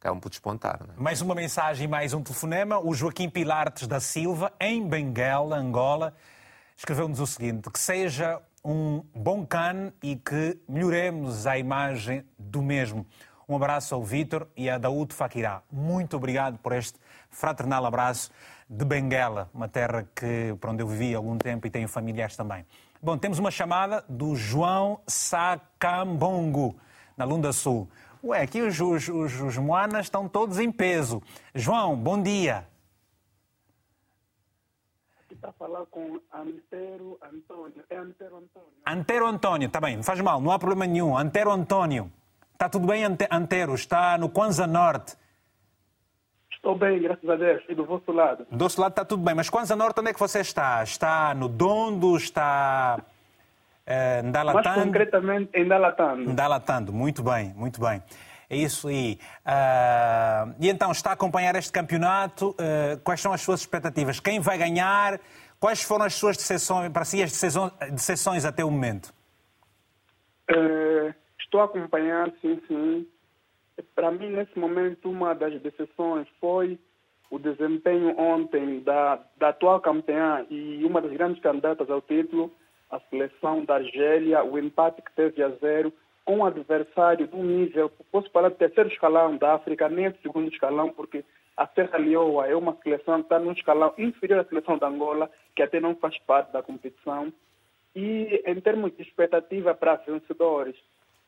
acabam 0.00 0.20
por 0.20 0.30
despontar. 0.30 0.80
É? 0.82 1.00
Mais 1.00 1.20
uma 1.20 1.34
mensagem, 1.34 1.88
mais 1.88 2.12
um 2.12 2.22
telefonema. 2.22 2.78
O 2.78 2.94
Joaquim 2.94 3.28
Pilartes 3.28 3.86
da 3.86 4.00
Silva, 4.00 4.52
em 4.60 4.86
Benguela, 4.86 5.56
Angola, 5.56 6.14
escreveu-nos 6.76 7.20
o 7.20 7.26
seguinte: 7.26 7.70
que 7.70 7.78
seja 7.78 8.40
um 8.66 9.04
bom 9.14 9.46
CAN 9.46 9.92
e 10.02 10.16
que 10.16 10.58
melhoremos 10.68 11.46
a 11.46 11.56
imagem 11.56 12.24
do 12.36 12.60
mesmo. 12.60 13.06
Um 13.48 13.54
abraço 13.54 13.94
ao 13.94 14.02
Vítor 14.02 14.48
e 14.56 14.68
a 14.68 14.76
Daúde 14.76 15.14
Fakirá. 15.14 15.62
Muito 15.70 16.16
obrigado 16.16 16.58
por 16.58 16.72
este 16.72 16.98
fraternal 17.30 17.86
abraço 17.86 18.32
de 18.68 18.84
Benguela, 18.84 19.48
uma 19.54 19.68
terra 19.68 20.04
que, 20.12 20.56
por 20.60 20.70
onde 20.70 20.82
eu 20.82 20.88
vivi 20.88 21.14
há 21.14 21.18
algum 21.18 21.38
tempo 21.38 21.64
e 21.64 21.70
tenho 21.70 21.86
familiares 21.86 22.34
também. 22.34 22.66
Bom, 23.00 23.16
temos 23.16 23.38
uma 23.38 23.52
chamada 23.52 24.04
do 24.08 24.34
João 24.34 24.98
Sacambongo, 25.06 26.74
na 27.16 27.24
Lunda 27.24 27.52
Sul. 27.52 27.88
Ué, 28.24 28.42
aqui 28.42 28.62
os, 28.62 28.80
os, 28.80 29.08
os, 29.08 29.40
os 29.42 29.58
moanas 29.58 30.06
estão 30.06 30.28
todos 30.28 30.58
em 30.58 30.72
peso. 30.72 31.22
João, 31.54 31.94
bom 31.94 32.20
dia. 32.20 32.66
Está 35.36 35.50
a 35.50 35.52
falar 35.52 35.84
com 35.86 36.18
Antero 36.32 37.18
Antônio. 37.22 37.84
É 37.90 37.96
Antero 37.96 38.36
Antônio. 38.38 38.68
Antero 38.86 39.26
Antônio, 39.26 39.66
está 39.66 39.80
bem, 39.80 39.96
não 39.96 40.02
faz 40.02 40.18
mal, 40.20 40.40
não 40.40 40.50
há 40.50 40.58
problema 40.58 40.86
nenhum. 40.86 41.16
Antero 41.16 41.50
Antônio. 41.52 42.10
Está 42.54 42.70
tudo 42.70 42.86
bem, 42.86 43.04
Antero? 43.04 43.74
Está 43.74 44.16
no 44.16 44.30
Kwanza 44.30 44.66
Norte? 44.66 45.14
Estou 46.50 46.76
bem, 46.76 47.02
graças 47.02 47.28
a 47.28 47.36
Deus. 47.36 47.62
E 47.68 47.74
do 47.74 47.84
vosso 47.84 48.10
lado? 48.10 48.46
Do 48.50 48.64
vosso 48.64 48.80
lado 48.80 48.92
está 48.92 49.04
tudo 49.04 49.22
bem. 49.22 49.34
Mas 49.34 49.50
Kwanza 49.50 49.76
Norte, 49.76 50.00
onde 50.00 50.10
é 50.10 50.14
que 50.14 50.18
você 50.18 50.40
está? 50.40 50.82
Está 50.82 51.34
no 51.34 51.48
Dondo? 51.48 52.16
Está 52.16 52.98
uh, 52.98 54.26
em 54.26 54.30
Dalatando? 54.32 54.68
Mais 54.68 54.84
concretamente, 54.84 55.50
em 55.52 55.68
Dalatando. 55.68 56.30
Em 56.30 56.34
Dalatando, 56.34 56.92
muito 56.94 57.22
bem, 57.22 57.52
muito 57.54 57.78
bem. 57.78 58.02
É 58.48 58.56
isso 58.56 58.88
aí. 58.88 59.18
Uh, 59.44 60.54
e 60.60 60.68
então, 60.68 60.92
está 60.92 61.10
a 61.10 61.12
acompanhar 61.14 61.54
este 61.56 61.72
campeonato. 61.72 62.50
Uh, 62.50 63.00
quais 63.02 63.20
são 63.20 63.32
as 63.32 63.40
suas 63.40 63.60
expectativas? 63.60 64.20
Quem 64.20 64.40
vai 64.40 64.56
ganhar? 64.56 65.20
Quais 65.58 65.82
foram 65.82 66.04
as 66.04 66.14
suas 66.14 66.36
decepções, 66.36 66.92
para 66.92 67.04
si, 67.04 67.22
as 67.22 67.32
decepções 67.90 68.44
até 68.44 68.64
o 68.64 68.70
momento? 68.70 69.12
Uh, 70.50 71.12
Estou 71.46 71.60
a 71.60 71.64
acompanhar, 71.64 72.30
sim, 72.42 72.60
sim. 72.66 73.06
Para 73.94 74.10
mim, 74.10 74.30
nesse 74.30 74.58
momento, 74.58 75.08
uma 75.08 75.32
das 75.32 75.60
decisões 75.62 76.26
foi 76.40 76.78
o 77.30 77.38
desempenho 77.38 78.18
ontem 78.18 78.80
da, 78.80 79.20
da 79.36 79.50
atual 79.50 79.80
campeã 79.80 80.44
e 80.50 80.84
uma 80.84 81.00
das 81.00 81.12
grandes 81.12 81.40
candidatas 81.40 81.88
ao 81.88 82.02
título, 82.02 82.52
a 82.90 82.98
seleção 83.08 83.64
da 83.64 83.76
Argélia, 83.76 84.44
o 84.44 84.58
empate 84.58 85.02
que 85.02 85.12
teve 85.12 85.42
a 85.42 85.50
zero 85.50 85.92
com 86.26 86.38
um 86.38 86.44
adversário 86.44 87.28
do 87.28 87.36
nível, 87.36 87.88
posso 88.10 88.28
falar 88.30 88.48
de 88.48 88.56
terceiro 88.56 88.90
escalão 88.90 89.36
da 89.36 89.54
África, 89.54 89.88
nem 89.88 90.10
de 90.10 90.20
segundo 90.20 90.52
escalão, 90.52 90.90
porque 90.90 91.24
a 91.56 91.66
Serra 91.68 91.98
Leoa 91.98 92.48
é 92.48 92.54
uma 92.54 92.76
seleção 92.82 93.20
que 93.20 93.26
está 93.26 93.38
num 93.38 93.52
escalão 93.52 93.94
inferior 93.96 94.40
à 94.40 94.44
seleção 94.44 94.76
da 94.76 94.88
Angola, 94.88 95.30
que 95.54 95.62
até 95.62 95.78
não 95.78 95.94
faz 95.94 96.18
parte 96.18 96.52
da 96.52 96.62
competição. 96.62 97.32
E 97.94 98.42
em 98.44 98.60
termos 98.60 98.94
de 98.96 99.02
expectativa 99.02 99.72
para 99.72 99.94
vencedores, 99.96 100.76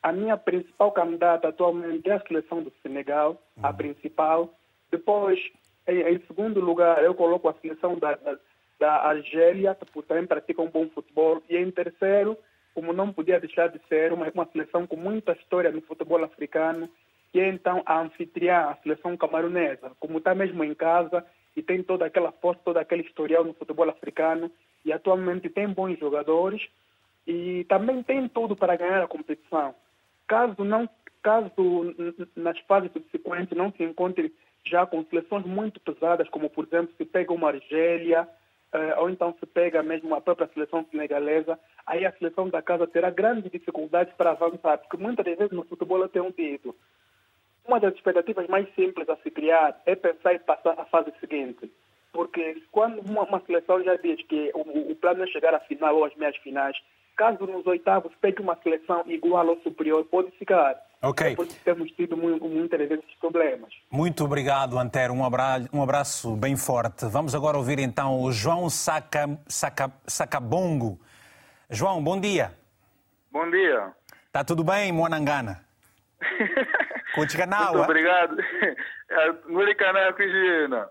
a 0.03 0.11
minha 0.11 0.37
principal 0.37 0.91
candidata 0.91 1.47
atualmente 1.47 2.09
é 2.09 2.13
a 2.13 2.27
seleção 2.27 2.61
do 2.61 2.71
Senegal, 2.83 3.41
a 3.63 3.73
principal. 3.73 4.53
Depois, 4.91 5.39
em, 5.87 6.01
em, 6.01 6.19
segundo 6.27 6.59
lugar, 6.59 7.01
eu 7.03 7.15
coloco 7.15 7.47
a 7.47 7.53
seleção 7.53 7.97
da, 7.97 8.15
da, 8.15 8.37
da 8.77 8.95
Argélia, 9.07 9.75
que 9.75 10.01
também 10.03 10.27
pratica 10.27 10.61
um 10.61 10.69
bom 10.69 10.89
futebol. 10.89 11.41
E 11.49 11.55
em 11.55 11.71
terceiro, 11.71 12.37
como 12.73 12.93
não 12.93 13.11
podia 13.11 13.39
deixar 13.39 13.67
de 13.69 13.79
ser, 13.87 14.13
uma, 14.13 14.29
uma 14.33 14.45
seleção 14.47 14.87
com 14.87 14.95
muita 14.95 15.33
história 15.33 15.71
no 15.71 15.81
futebol 15.81 16.23
africano, 16.23 16.89
que 17.31 17.39
é 17.39 17.47
então 17.47 17.83
a 17.85 17.99
anfitriã, 17.99 18.69
a 18.69 18.75
seleção 18.75 19.15
camaronesa, 19.17 19.91
como 19.99 20.17
está 20.17 20.33
mesmo 20.33 20.63
em 20.63 20.73
casa 20.73 21.25
e 21.55 21.61
tem 21.61 21.83
toda 21.83 22.05
aquela 22.05 22.31
força, 22.31 22.61
todo 22.63 22.77
aquele 22.77 23.03
historial 23.03 23.43
no 23.43 23.53
futebol 23.53 23.89
africano 23.89 24.51
e 24.85 24.91
atualmente 24.91 25.49
tem 25.49 25.67
bons 25.67 25.99
jogadores 25.99 26.61
e 27.27 27.65
também 27.65 28.01
tem 28.01 28.27
tudo 28.27 28.55
para 28.55 28.75
ganhar 28.75 29.03
a 29.03 29.07
competição. 29.07 29.75
Caso 30.27 30.63
não, 30.63 30.89
caso 31.21 31.51
nas 32.35 32.57
fases 32.61 32.91
subsequentes 32.91 33.57
não 33.57 33.71
se 33.71 33.83
encontre 33.83 34.33
já 34.65 34.85
com 34.85 35.03
seleções 35.05 35.45
muito 35.45 35.79
pesadas, 35.79 36.29
como 36.29 36.49
por 36.49 36.65
exemplo 36.65 36.93
se 36.97 37.05
pega 37.05 37.33
uma 37.33 37.49
Argélia, 37.49 38.27
uh, 38.73 39.01
ou 39.01 39.09
então 39.09 39.35
se 39.39 39.45
pega 39.45 39.81
mesmo 39.83 40.13
a 40.15 40.21
própria 40.21 40.49
seleção 40.53 40.85
senegalesa, 40.89 41.59
aí 41.85 42.05
a 42.05 42.11
seleção 42.13 42.49
da 42.49 42.61
casa 42.61 42.87
terá 42.87 43.09
grandes 43.09 43.51
dificuldades 43.51 44.13
para 44.15 44.31
avançar, 44.31 44.77
porque 44.77 44.97
muitas 44.97 45.25
das 45.25 45.37
vezes 45.37 45.53
no 45.53 45.63
futebol 45.65 45.99
eu 46.01 46.09
tenho 46.09 46.31
dito, 46.31 46.75
uma 47.65 47.79
das 47.79 47.93
expectativas 47.93 48.47
mais 48.47 48.67
simples 48.73 49.07
a 49.09 49.15
se 49.17 49.29
criar 49.29 49.79
é 49.85 49.95
pensar 49.95 50.33
em 50.33 50.39
passar 50.39 50.79
à 50.79 50.85
fase 50.85 51.11
seguinte. 51.19 51.71
Porque 52.11 52.63
quando 52.71 52.99
uma, 53.07 53.23
uma 53.23 53.39
seleção 53.41 53.83
já 53.83 53.95
diz 53.95 54.19
que 54.23 54.51
o, 54.55 54.91
o 54.91 54.95
plano 54.95 55.23
é 55.23 55.27
chegar 55.27 55.53
à 55.53 55.59
final 55.59 55.95
ou 55.95 56.05
às 56.05 56.15
meias 56.15 56.35
finais, 56.37 56.75
caso 57.19 57.45
nos 57.45 57.67
oitavos 57.67 58.13
pegue 58.21 58.41
uma 58.41 58.57
seleção 58.63 59.03
igual 59.07 59.45
ou 59.45 59.59
superior, 59.61 60.05
pode 60.05 60.31
ficar. 60.39 60.73
Ok. 61.01 61.35
Porque 61.35 61.53
temos 61.65 61.91
tido 61.91 62.15
muitas 62.15 62.79
vezes 62.79 63.03
problemas. 63.19 63.73
Muito 63.91 64.23
obrigado, 64.23 64.79
Antero. 64.79 65.13
Um 65.13 65.25
abraço, 65.25 65.67
um 65.73 65.83
abraço 65.83 66.35
bem 66.37 66.55
forte. 66.55 67.05
Vamos 67.07 67.35
agora 67.35 67.57
ouvir 67.57 67.79
então 67.79 68.21
o 68.21 68.31
João 68.31 68.69
Saca, 68.69 69.37
Saca, 69.47 69.91
Sacabongo. 70.07 70.97
João, 71.69 72.01
bom 72.01 72.17
dia. 72.17 72.53
Bom 73.29 73.49
dia. 73.51 73.91
Está 74.27 74.41
tudo 74.45 74.63
bem, 74.63 74.93
Moanangana? 74.93 75.61
Muito 77.71 77.83
obrigado. 77.83 78.37
Ngurikana 79.49 80.13
Cristina. 80.13 80.87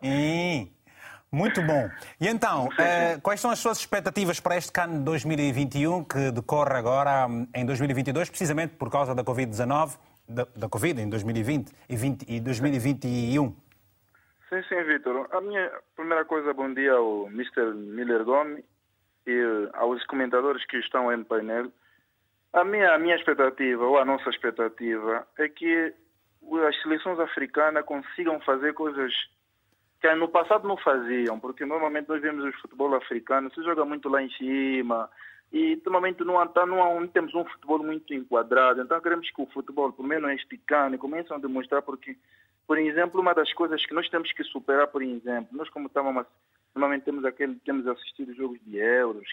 Muito 1.30 1.60
bom. 1.62 1.90
E 2.18 2.26
então, 2.26 2.70
eh, 2.78 3.18
quais 3.22 3.40
são 3.40 3.50
as 3.50 3.58
suas 3.58 3.78
expectativas 3.78 4.40
para 4.40 4.56
este 4.56 4.72
CAN 4.72 5.02
2021 5.02 6.04
que 6.04 6.30
decorre 6.30 6.74
agora 6.74 7.26
em 7.54 7.66
2022, 7.66 8.30
precisamente 8.30 8.74
por 8.76 8.90
causa 8.90 9.14
da 9.14 9.22
Covid-19, 9.22 9.98
da, 10.26 10.46
da, 10.56 10.68
Covid 10.68 11.02
em 11.02 11.08
2020 11.08 11.70
e, 11.88 11.96
20, 11.96 12.24
e 12.28 12.40
2021? 12.40 13.54
Sim, 14.48 14.62
sim, 14.68 14.82
Vitor. 14.84 15.28
A 15.30 15.40
minha 15.42 15.70
primeira 15.94 16.24
coisa, 16.24 16.54
bom 16.54 16.72
dia 16.72 16.94
ao 16.94 17.26
Mr. 17.26 17.74
Miller 17.74 18.24
Gomes 18.24 18.64
e 19.26 19.68
aos 19.74 20.02
comentadores 20.06 20.64
que 20.64 20.78
estão 20.78 21.14
no 21.14 21.24
painel. 21.26 21.70
A 22.54 22.64
minha, 22.64 22.94
a 22.94 22.98
minha 22.98 23.14
expectativa, 23.14 23.84
ou 23.84 23.98
a 23.98 24.04
nossa 24.06 24.30
expectativa, 24.30 25.26
é 25.38 25.46
que 25.50 25.92
as 26.66 26.80
seleções 26.80 27.20
africanas 27.20 27.84
consigam 27.84 28.40
fazer 28.40 28.72
coisas 28.72 29.12
que 30.00 30.14
no 30.14 30.28
passado 30.28 30.66
não 30.66 30.76
faziam, 30.76 31.38
porque 31.40 31.64
normalmente 31.64 32.08
nós 32.08 32.22
vemos 32.22 32.44
o 32.44 32.60
futebol 32.60 32.94
africano, 32.94 33.52
se 33.52 33.62
joga 33.62 33.84
muito 33.84 34.08
lá 34.08 34.22
em 34.22 34.30
cima, 34.30 35.10
e 35.52 35.80
normalmente 35.84 36.22
não, 36.24 36.34
não, 36.44 37.00
não 37.00 37.08
temos 37.08 37.34
um 37.34 37.44
futebol 37.44 37.82
muito 37.82 38.14
enquadrado, 38.14 38.82
então 38.82 39.00
queremos 39.00 39.30
que 39.30 39.42
o 39.42 39.46
futebol, 39.46 39.92
pelo 39.92 40.06
menos 40.06 40.30
este 40.32 40.56
cano, 40.58 40.98
comece 40.98 41.32
a 41.32 41.38
demonstrar, 41.38 41.82
porque, 41.82 42.16
por 42.66 42.78
exemplo, 42.78 43.20
uma 43.20 43.34
das 43.34 43.52
coisas 43.52 43.84
que 43.84 43.94
nós 43.94 44.08
temos 44.08 44.32
que 44.32 44.44
superar, 44.44 44.86
por 44.88 45.02
exemplo, 45.02 45.56
nós 45.56 45.68
como 45.70 45.88
estamos 45.88 46.26
Normalmente 46.74 47.04
temos 47.04 47.24
aquele, 47.24 47.56
temos 47.64 47.86
assistido 47.88 48.34
jogos 48.34 48.60
de 48.64 48.76
euros, 48.76 49.26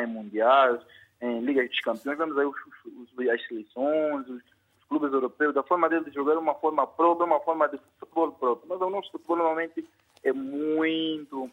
em 0.00 0.06
mundiais, 0.06 0.80
em 1.20 1.40
Liga 1.40 1.66
dos 1.66 1.80
Campeões, 1.80 2.16
vemos 2.16 2.38
aí 2.38 2.46
os, 2.46 2.56
os, 2.84 3.28
as 3.28 3.46
seleções, 3.48 4.28
os, 4.28 4.36
os, 4.36 4.84
clubes 4.88 5.12
europeus, 5.12 5.54
da 5.54 5.62
forma 5.62 5.88
deles 5.88 6.04
de 6.04 6.12
jogar 6.12 6.36
uma 6.36 6.54
forma 6.54 6.86
própria, 6.86 7.26
uma 7.26 7.40
forma 7.40 7.68
de 7.68 7.78
futebol 7.98 8.32
próprio. 8.32 8.68
Mas 8.68 8.80
o 8.80 8.90
nosso 8.90 9.10
futebol 9.10 9.38
normalmente 9.38 9.84
é 10.24 10.32
muito. 10.32 11.50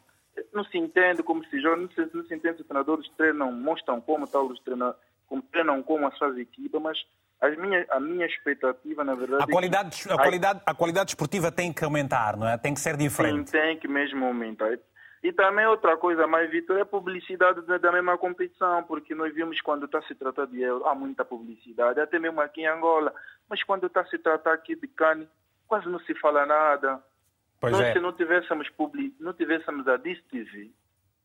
Não 0.53 0.63
se 0.63 0.77
entende 0.77 1.21
como 1.23 1.43
se 1.45 1.59
joga, 1.59 1.77
não 1.77 1.89
se, 1.89 2.09
não 2.13 2.23
se 2.25 2.33
entende 2.33 2.57
se 2.57 2.61
os 2.61 2.67
treinadores 2.67 3.09
treinam, 3.17 3.51
mostram 3.51 3.99
como 3.99 4.27
tal 4.27 4.45
os 4.47 4.59
treinadores, 4.61 5.01
como 5.27 5.41
treinam 5.41 5.83
como 5.83 6.07
as 6.07 6.17
suas 6.17 6.37
equipas, 6.37 6.81
mas 6.81 6.97
as 7.41 7.57
minhas, 7.57 7.89
a 7.89 7.99
minha 7.99 8.25
expectativa, 8.25 9.03
na 9.03 9.15
verdade. 9.15 9.43
A 9.43 9.47
qualidade, 9.47 10.03
a, 10.09 10.17
qualidade, 10.17 10.61
a 10.65 10.73
qualidade 10.73 11.11
esportiva 11.11 11.51
tem 11.51 11.71
que 11.73 11.83
aumentar, 11.83 12.37
não 12.37 12.47
é? 12.47 12.57
Tem 12.57 12.73
que 12.73 12.79
ser 12.79 12.97
diferente. 12.97 13.49
Sim, 13.49 13.57
tem 13.57 13.77
que 13.77 13.87
mesmo 13.87 14.25
aumentar. 14.25 14.77
E 15.21 15.33
também 15.33 15.65
outra 15.65 15.97
coisa 15.97 16.25
mais, 16.25 16.49
Vitor, 16.49 16.77
é 16.77 16.81
a 16.81 16.85
publicidade 16.85 17.61
da 17.61 17.91
mesma 17.91 18.17
competição, 18.17 18.83
porque 18.83 19.13
nós 19.13 19.33
vimos 19.33 19.59
quando 19.61 19.85
está 19.85 20.01
se 20.03 20.15
tratar 20.15 20.47
de 20.47 20.61
euro, 20.61 20.85
há 20.85 20.95
muita 20.95 21.25
publicidade, 21.25 21.99
até 21.99 22.17
mesmo 22.17 22.39
aqui 22.39 22.61
em 22.61 22.67
Angola. 22.67 23.13
Mas 23.49 23.61
quando 23.63 23.87
está 23.87 24.05
se 24.05 24.17
tratar 24.17 24.53
aqui 24.53 24.75
de 24.75 24.87
Cane, 24.87 25.27
quase 25.67 25.89
não 25.89 25.99
se 25.99 26.15
fala 26.15 26.45
nada. 26.45 27.03
Pois 27.59 27.73
nós, 27.73 27.81
é. 27.81 27.93
se 27.93 27.99
não 27.99 28.13
tivéssemos, 28.13 28.69
public... 28.69 29.15
não 29.19 29.33
tivéssemos 29.33 29.87
a 29.87 29.97
DIS-TV, 29.97 30.71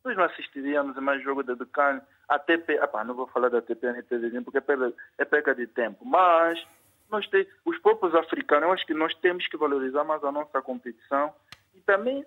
nós 0.05 0.17
não 0.17 0.25
assistiríamos 0.25 0.97
a 0.97 1.01
mais 1.01 1.23
jogo 1.23 1.43
da 1.43 1.57
Cane. 1.67 2.01
A 2.29 2.39
TP, 2.39 2.75
epá, 2.75 3.05
não 3.05 3.15
vou 3.15 3.27
falar 3.27 3.49
da 3.49 3.63
TP 3.63 3.93
na 3.93 4.03
TV 4.03 4.41
porque 4.43 4.59
é 4.59 4.61
perda, 4.61 4.93
é 5.19 5.25
perda 5.25 5.55
de 5.55 5.67
tempo, 5.67 6.05
mas 6.05 6.63
nós 7.11 7.27
tem, 7.29 7.47
os 7.65 7.79
próprios 7.79 8.15
africanos, 8.15 8.65
eu 8.65 8.73
acho 8.73 8.87
que 8.87 8.95
nós 8.95 9.15
temos 9.17 9.47
que 9.47 9.57
valorizar 9.57 10.05
mais 10.05 10.25
a 10.25 10.33
nossa 10.33 10.61
competição 10.63 11.33
e 11.75 11.81
também 11.81 12.25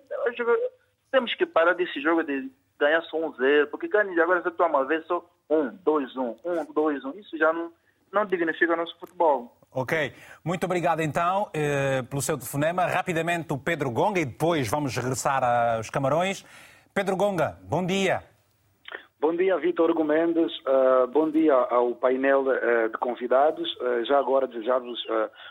temos 1.10 1.34
que 1.34 1.44
parar 1.44 1.74
desse 1.74 2.00
jogo 2.00 2.22
de 2.22 2.50
ganhar 2.78 3.02
só 3.02 3.16
um 3.18 3.32
zero, 3.34 3.66
porque 3.68 3.88
Cani 3.88 4.18
agora 4.20 4.40
você 4.40 4.50
toma 4.52 4.84
vez 4.84 5.04
só 5.06 5.24
um, 5.50 5.68
dois, 5.84 6.16
um, 6.16 6.36
um, 6.44 6.64
dois, 6.72 7.04
um. 7.04 7.10
Isso 7.18 7.36
já 7.36 7.52
não, 7.52 7.72
não 8.12 8.24
dignifica 8.24 8.72
o 8.72 8.76
nosso 8.76 8.96
futebol. 8.98 9.57
Ok. 9.72 10.12
Muito 10.44 10.64
obrigado 10.64 11.00
então 11.00 11.50
eh, 11.52 12.02
pelo 12.02 12.22
seu 12.22 12.36
telefonema. 12.36 12.86
Rapidamente 12.86 13.52
o 13.52 13.58
Pedro 13.58 13.90
Gonga 13.90 14.20
e 14.20 14.24
depois 14.24 14.68
vamos 14.68 14.96
regressar 14.96 15.44
aos 15.44 15.90
Camarões. 15.90 16.44
Pedro 16.94 17.16
Gonga, 17.16 17.58
bom 17.62 17.84
dia. 17.84 18.22
Bom 19.20 19.34
dia, 19.34 19.58
Vitor 19.58 19.92
Gomendes. 19.94 20.52
Uh, 20.60 21.08
bom 21.08 21.28
dia 21.28 21.52
ao 21.52 21.92
painel 21.96 22.42
uh, 22.42 22.88
de 22.88 22.96
convidados. 22.98 23.68
Uh, 23.76 24.04
já 24.06 24.16
agora 24.16 24.46
desejar-vos 24.46 24.98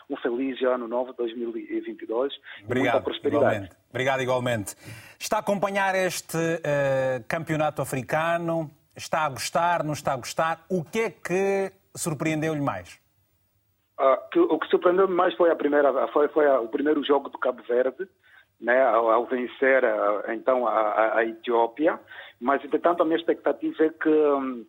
um 0.08 0.16
feliz 0.16 0.60
ano 0.62 0.88
novo 0.88 1.12
2022. 1.12 2.32
Obrigado, 2.64 2.94
muita 2.94 3.04
prosperidade. 3.04 3.44
Igualmente. 3.44 3.76
Obrigado, 3.90 4.22
igualmente. 4.22 4.76
Está 5.18 5.36
a 5.36 5.40
acompanhar 5.40 5.94
este 5.94 6.38
campeonato 7.26 7.82
africano? 7.82 8.70
Está 8.96 9.24
a 9.26 9.28
gostar? 9.28 9.84
Não 9.84 9.92
está 9.92 10.12
a 10.14 10.16
gostar? 10.16 10.64
O 10.68 10.82
que 10.82 11.00
é 11.00 11.10
que 11.10 11.72
surpreendeu-lhe 11.94 12.60
mais? 12.60 12.98
Que, 14.30 14.38
o 14.38 14.58
que 14.58 14.68
surpreendeu-me 14.68 15.14
mais 15.14 15.34
foi, 15.34 15.50
a 15.50 15.56
primeira, 15.56 16.06
foi, 16.08 16.28
foi 16.28 16.46
a, 16.46 16.60
o 16.60 16.68
primeiro 16.68 17.02
jogo 17.04 17.28
do 17.28 17.38
Cabo 17.38 17.62
Verde 17.64 18.08
né, 18.60 18.82
ao, 18.82 19.10
ao 19.10 19.26
vencer 19.26 19.82
então 20.28 20.66
a, 20.66 21.16
a, 21.16 21.24
Etiópia, 21.24 21.98
mas 22.40 22.64
entretanto 22.64 23.02
a 23.02 23.04
minha 23.04 23.18
expectativa 23.18 23.84
é 23.84 23.90
que 23.90 24.08
hum, 24.08 24.64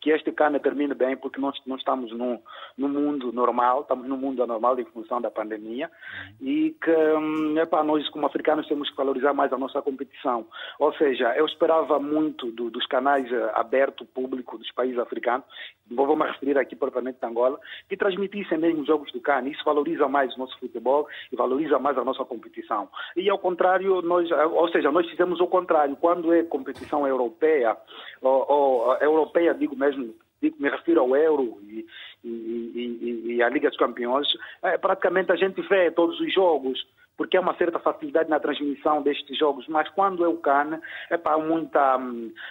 que 0.00 0.10
este 0.10 0.32
cana 0.32 0.58
termine 0.58 0.94
bem, 0.94 1.16
porque 1.16 1.40
nós 1.40 1.56
não 1.66 1.76
estamos 1.76 2.10
no, 2.12 2.40
no 2.76 2.88
mundo 2.88 3.32
normal, 3.32 3.82
estamos 3.82 4.08
no 4.08 4.16
mundo 4.16 4.42
anormal 4.42 4.78
em 4.78 4.84
função 4.86 5.20
da 5.20 5.30
pandemia, 5.30 5.90
e 6.40 6.74
que, 6.82 6.90
hum, 6.90 7.58
epá, 7.58 7.82
nós 7.84 8.08
como 8.08 8.26
africanos 8.26 8.66
temos 8.66 8.90
que 8.90 8.96
valorizar 8.96 9.34
mais 9.34 9.52
a 9.52 9.58
nossa 9.58 9.82
competição. 9.82 10.46
Ou 10.78 10.92
seja, 10.94 11.34
eu 11.36 11.46
esperava 11.46 11.98
muito 11.98 12.50
do, 12.52 12.70
dos 12.70 12.86
canais 12.86 13.30
uh, 13.30 13.50
abertos, 13.54 14.06
público 14.14 14.56
dos 14.58 14.70
países 14.72 14.98
africanos, 14.98 15.44
vou 15.90 16.16
me 16.16 16.24
referir 16.24 16.56
aqui 16.56 16.76
propriamente 16.76 17.18
de 17.20 17.26
Angola, 17.26 17.58
que 17.88 17.96
transmitissem 17.96 18.58
mesmo 18.58 18.82
os 18.82 18.86
jogos 18.86 19.10
do 19.12 19.20
CAN. 19.20 19.48
Isso 19.48 19.64
valoriza 19.64 20.08
mais 20.08 20.34
o 20.34 20.38
nosso 20.38 20.58
futebol 20.58 21.08
e 21.32 21.36
valoriza 21.36 21.78
mais 21.78 21.98
a 21.98 22.04
nossa 22.04 22.24
competição. 22.24 22.88
E 23.16 23.28
ao 23.28 23.38
contrário, 23.38 24.00
nós, 24.02 24.30
ou 24.30 24.68
seja, 24.68 24.92
nós 24.92 25.08
fizemos 25.10 25.40
o 25.40 25.46
contrário. 25.46 25.96
Quando 25.96 26.32
é 26.32 26.42
competição 26.44 27.06
europeia, 27.06 27.76
ou, 28.22 28.46
ou 28.48 28.96
europeia, 28.96 29.54
digo 29.54 29.76
mesmo, 29.76 29.89
digo, 30.42 30.56
me 30.58 30.68
refiro 30.68 31.00
ao 31.00 31.16
Euro 31.16 31.58
e, 31.62 31.86
e, 32.24 32.28
e, 32.28 33.34
e 33.34 33.42
à 33.42 33.48
Liga 33.48 33.68
dos 33.68 33.78
Campeões, 33.78 34.26
é, 34.62 34.78
praticamente 34.78 35.32
a 35.32 35.36
gente 35.36 35.60
vê 35.62 35.90
todos 35.90 36.18
os 36.20 36.32
jogos 36.32 36.78
porque 37.20 37.36
há 37.36 37.40
uma 37.42 37.54
certa 37.58 37.78
facilidade 37.78 38.30
na 38.30 38.40
transmissão 38.40 39.02
destes 39.02 39.38
jogos, 39.38 39.68
mas 39.68 39.86
quando 39.90 40.24
é 40.24 40.28
o 40.28 40.38
CAN, 40.38 40.80
é 41.10 41.18
para 41.18 41.36
muita, 41.36 41.98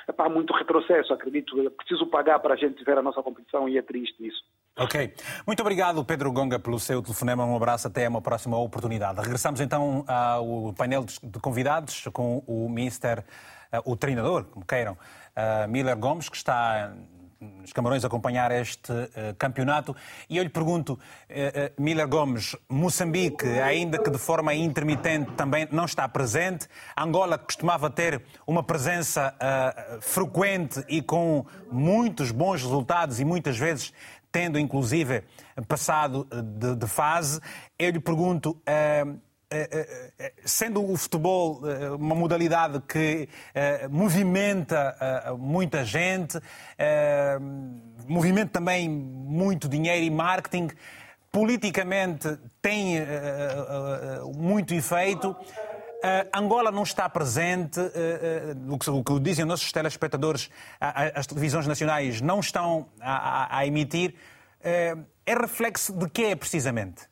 é 0.07 0.11
para 0.11 0.29
muito 0.29 0.53
retrocesso, 0.53 1.11
acredito. 1.11 1.59
É 1.65 1.71
preciso 1.71 2.05
pagar 2.05 2.37
para 2.37 2.53
a 2.53 2.55
gente 2.55 2.83
ver 2.83 2.95
a 2.99 3.01
nossa 3.01 3.23
competição 3.23 3.67
e 3.67 3.79
é 3.79 3.81
triste 3.81 4.27
isso. 4.27 4.43
Ok. 4.77 5.11
Muito 5.47 5.59
obrigado, 5.61 6.05
Pedro 6.05 6.31
Gonga, 6.31 6.59
pelo 6.59 6.79
seu 6.79 7.01
telefonema. 7.01 7.43
Um 7.45 7.55
abraço 7.55 7.87
até 7.87 8.07
uma 8.07 8.21
próxima 8.21 8.59
oportunidade. 8.59 9.19
Regressamos 9.19 9.59
então 9.59 10.05
ao 10.07 10.71
painel 10.77 11.03
de 11.03 11.39
convidados 11.39 12.07
com 12.13 12.43
o 12.45 12.69
Mister, 12.69 13.25
eh, 13.71 13.81
o 13.83 13.97
treinador, 13.97 14.45
como 14.45 14.63
queiram, 14.63 14.95
eh, 15.35 15.65
Miller 15.65 15.97
Gomes, 15.97 16.29
que 16.29 16.37
está 16.37 16.93
nos 17.39 17.71
Camarões 17.71 18.03
acompanhar 18.03 18.51
este 18.51 18.91
uh, 18.91 19.35
campeonato. 19.37 19.95
E 20.29 20.37
eu 20.37 20.43
lhe 20.43 20.49
pergunto, 20.49 20.93
uh, 20.93 21.81
Miller 21.81 22.07
Gomes, 22.07 22.55
Moçambique, 22.67 23.47
ainda 23.59 23.97
que 23.97 24.09
de 24.09 24.17
forma 24.17 24.53
intermitente 24.53 25.31
também 25.33 25.67
não 25.71 25.85
está 25.85 26.07
presente, 26.07 26.67
Angola 26.97 27.37
costumava 27.37 27.89
ter 27.89 28.21
uma 28.45 28.63
presença 28.63 29.33
frequente 30.01 30.83
e 30.87 31.01
com 31.01 31.45
muitos 31.71 32.31
bons 32.31 32.61
resultados 32.61 33.19
e 33.19 33.25
muitas 33.25 33.57
vezes 33.57 33.93
tendo 34.31 34.59
inclusive 34.59 35.23
passado 35.67 36.27
de, 36.57 36.75
de 36.75 36.87
fase. 36.87 37.39
Eu 37.77 37.91
lhe 37.91 37.99
pergunto 37.99 38.61
sendo 40.45 40.83
o 40.91 40.95
futebol 40.95 41.61
uma 41.97 42.13
modalidade 42.13 42.79
que 42.81 43.27
movimenta 43.89 44.95
muita 45.39 45.83
gente, 45.83 46.39
movimenta 48.07 48.51
também 48.51 48.87
muito 48.89 49.67
dinheiro 49.67 50.05
e 50.05 50.09
marketing, 50.09 50.69
politicamente 51.31 52.37
tem 52.61 52.97
muito 54.35 54.73
efeito. 54.73 55.35
Angola 56.33 56.71
não 56.71 56.83
está 56.83 57.09
presente, 57.09 57.79
o 58.67 59.03
que 59.03 59.19
dizem 59.19 59.45
nossos 59.45 59.71
telespectadores, 59.71 60.49
as 60.79 61.25
televisões 61.25 61.65
nacionais 61.67 62.21
não 62.21 62.39
estão 62.39 62.87
a 63.01 63.65
emitir. 63.65 64.13
É 64.61 64.95
reflexo 65.27 65.91
de 65.93 66.07
quê, 66.09 66.35
precisamente? 66.35 67.09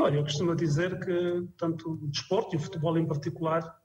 Olha, 0.00 0.16
eu 0.16 0.22
costumo 0.22 0.56
dizer 0.56 0.98
que 0.98 1.46
tanto 1.58 1.92
o 1.92 2.08
desporto 2.08 2.54
e 2.54 2.56
o 2.56 2.60
futebol 2.60 2.96
em 2.96 3.06
particular 3.06 3.78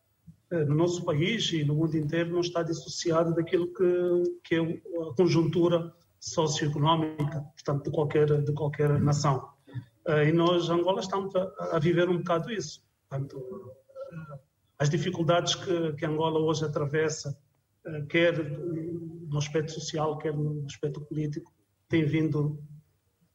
eh, 0.49 0.63
no 0.63 0.74
nosso 0.74 1.03
país 1.03 1.51
e 1.51 1.66
no 1.66 1.76
mundo 1.76 1.97
inteiro 1.97 2.32
não 2.32 2.39
está 2.39 2.63
dissociado 2.63 3.36
daquilo 3.36 3.68
que, 3.74 4.39
que 4.43 4.55
é 4.55 4.59
a 4.61 5.13
conjuntura 5.16 5.93
socioeconómica, 6.18 7.41
portanto, 7.41 7.84
de 7.84 7.91
qualquer, 7.91 8.43
de 8.43 8.53
qualquer 8.53 8.97
nação. 9.01 9.49
Eh, 10.07 10.30
e 10.30 10.32
nós, 10.32 10.70
Angola, 10.70 11.01
estamos 11.01 11.36
a, 11.36 11.80
viver 11.80 12.07
um 12.07 12.20
bocado 12.20 12.49
isso. 12.49 12.82
Portanto, 13.09 13.74
eh, 14.13 14.39
as 14.80 14.89
dificuldades 14.89 15.55
que, 15.55 15.93
que 15.93 16.05
Angola 16.05 16.39
hoje 16.39 16.63
atravessa, 16.63 17.38
quer 18.09 18.34
no 18.49 19.38
aspecto 19.38 19.72
social, 19.72 20.18
quer 20.18 20.34
no 20.34 20.66
aspecto 20.66 21.01
político, 21.01 21.53
têm 21.88 22.03
vindo 22.03 22.57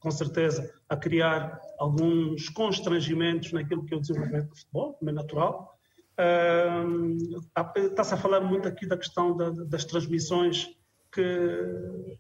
com 0.01 0.11
certeza, 0.11 0.73
a 0.89 0.97
criar 0.97 1.61
alguns 1.79 2.49
constrangimentos 2.49 3.53
naquilo 3.53 3.85
que 3.85 3.95
é 3.95 3.97
o 3.97 4.01
desenvolvimento 4.01 4.49
do 4.49 4.57
futebol, 4.57 4.95
como 4.95 5.11
é 5.11 5.13
natural. 5.13 5.79
Uh, 6.19 7.29
Está-se 7.77 8.15
a 8.15 8.17
falar 8.17 8.41
muito 8.41 8.67
aqui 8.67 8.87
da 8.87 8.97
questão 8.97 9.37
da, 9.37 9.51
das 9.51 9.85
transmissões, 9.85 10.69
que 11.13 11.21
uh, 11.21 12.19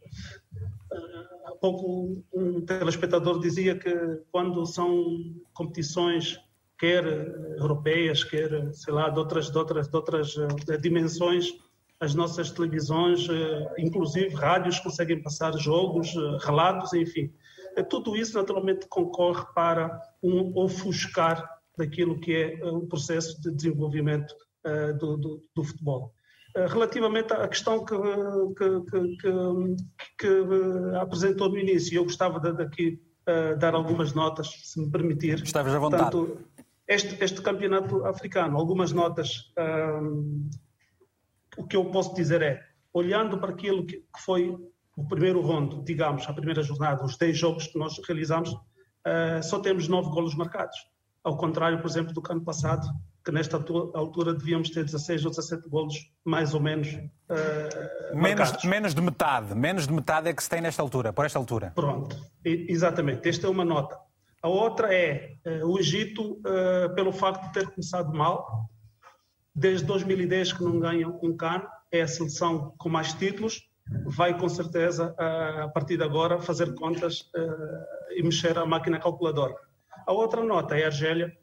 há 1.47 1.53
pouco 1.61 2.23
um 2.33 2.61
telespectador 2.61 3.41
dizia 3.41 3.75
que 3.75 3.93
quando 4.31 4.65
são 4.67 5.35
competições, 5.55 6.39
quer 6.79 7.05
europeias, 7.59 8.25
quer, 8.25 8.75
sei 8.75 8.93
lá, 8.93 9.09
de 9.09 9.19
outras, 9.19 9.51
de 9.51 9.57
outras, 9.57 9.89
de 9.89 9.97
outras 9.97 10.35
dimensões, 10.81 11.53
as 11.99 12.15
nossas 12.15 12.51
televisões, 12.51 13.27
inclusive 13.77 14.35
rádios, 14.35 14.81
conseguem 14.81 15.23
passar 15.23 15.53
jogos, 15.59 16.15
relatos, 16.43 16.95
enfim. 16.95 17.31
É, 17.81 17.83
tudo 17.83 18.15
isso 18.15 18.37
naturalmente 18.37 18.87
concorre 18.89 19.45
para 19.55 20.01
um 20.23 20.53
ofuscar 20.55 21.49
daquilo 21.79 22.21
que 22.21 22.35
é 22.35 22.61
eh, 22.61 22.71
o 22.71 22.87
processo 22.87 23.41
de 23.41 23.51
desenvolvimento 23.51 24.35
uh, 24.67 24.93
do, 24.99 25.17
do, 25.17 25.43
do, 25.55 25.65
futebol. 25.65 26.13
Uh, 26.55 26.67
relativamente 26.69 27.33
à 27.33 27.49
questão 27.49 27.83
que, 27.83 27.95
que, 28.59 28.81
que, 28.91 29.77
que, 30.19 30.29
apresentou 31.01 31.49
no 31.49 31.57
início, 31.57 31.97
eu 31.97 32.05
gostava 32.05 32.39
de, 32.39 32.53
daqui 32.53 33.01
uh, 33.27 33.59
dar 33.59 33.75
algumas 33.75 34.13
notas, 34.13 34.49
se 34.65 34.79
me 34.79 34.91
permitir. 34.91 35.43
Estavas 35.43 35.75
à 35.75 35.79
vontade. 35.79 36.11
Portanto, 36.11 36.39
Este, 36.87 37.17
este 37.25 37.41
campeonato 37.41 38.05
africano, 38.05 38.59
algumas 38.59 38.93
notas, 38.93 39.53
um, 39.57 40.51
o 41.57 41.65
que 41.65 41.77
eu 41.77 41.85
posso 41.85 42.13
dizer 42.15 42.43
é, 42.43 42.67
olhando 42.93 43.39
para 43.39 43.53
aquilo 43.53 43.87
que 43.87 44.03
foi 44.19 44.59
o 45.01 45.09
primeiro 45.09 45.41
rondo, 45.41 45.83
digamos, 45.83 46.29
a 46.29 46.33
primeira 46.33 46.63
jornada, 46.63 47.03
os 47.05 47.17
10 47.17 47.37
jogos 47.37 47.67
que 47.67 47.79
nós 47.79 47.99
realizamos, 48.07 48.51
uh, 48.51 49.43
só 49.43 49.59
temos 49.59 49.89
9 49.89 50.11
golos 50.11 50.35
marcados. 50.35 50.77
Ao 51.25 51.37
contrário, 51.37 51.81
por 51.81 51.89
exemplo, 51.89 52.13
do 52.13 52.23
ano 52.31 52.43
passado, 52.43 52.87
que 53.25 53.33
nesta 53.33 53.57
altura 53.57 54.35
devíamos 54.35 54.69
ter 54.71 54.85
16 54.85 55.25
ou 55.25 55.31
17 55.31 55.69
golos, 55.69 55.95
mais 56.23 56.53
ou 56.53 56.61
menos. 56.61 56.89
Uh, 56.89 58.15
menos, 58.15 58.65
menos, 58.65 58.95
de 58.95 59.01
metade, 59.01 59.55
menos 59.55 59.87
de 59.87 59.93
metade 59.93 60.29
é 60.29 60.35
que 60.35 60.43
se 60.43 60.51
tem 60.51 60.61
nesta 60.61 60.83
altura, 60.83 61.13
por 61.13 61.25
esta 61.25 61.39
altura. 61.39 61.73
Pronto, 61.75 62.17
e, 62.45 62.67
exatamente. 62.69 63.27
Esta 63.27 63.47
é 63.47 63.51
uma 63.51 63.65
nota. 63.65 63.99
A 64.43 64.49
outra 64.49 64.95
é 64.95 65.35
uh, 65.47 65.67
o 65.67 65.79
Egito, 65.79 66.41
uh, 66.41 66.95
pelo 66.95 67.13
facto 67.13 67.47
de 67.47 67.53
ter 67.55 67.71
começado 67.71 68.13
mal, 68.13 68.69
desde 69.55 69.87
2010 69.87 70.53
que 70.55 70.63
não 70.63 70.79
ganha 70.79 71.09
um 71.09 71.35
CAN, 71.37 71.63
é 71.91 72.03
a 72.03 72.09
seleção 72.09 72.75
com 72.79 72.89
mais 72.89 73.13
títulos, 73.15 73.70
vai 74.05 74.39
com 74.39 74.49
certeza, 74.49 75.15
a 75.19 75.69
partir 75.69 75.97
de 75.97 76.05
agora, 76.05 76.41
fazer 76.41 76.75
contas 76.75 77.31
e 78.13 78.23
mexer 78.23 78.57
a 78.59 78.65
máquina 78.65 79.01
calculadora. 79.01 79.55
A 80.07 80.13
outra 80.13 80.43
nota 80.45 80.77
é 80.77 80.85
a 80.85 80.87
Argélia, 80.87 81.37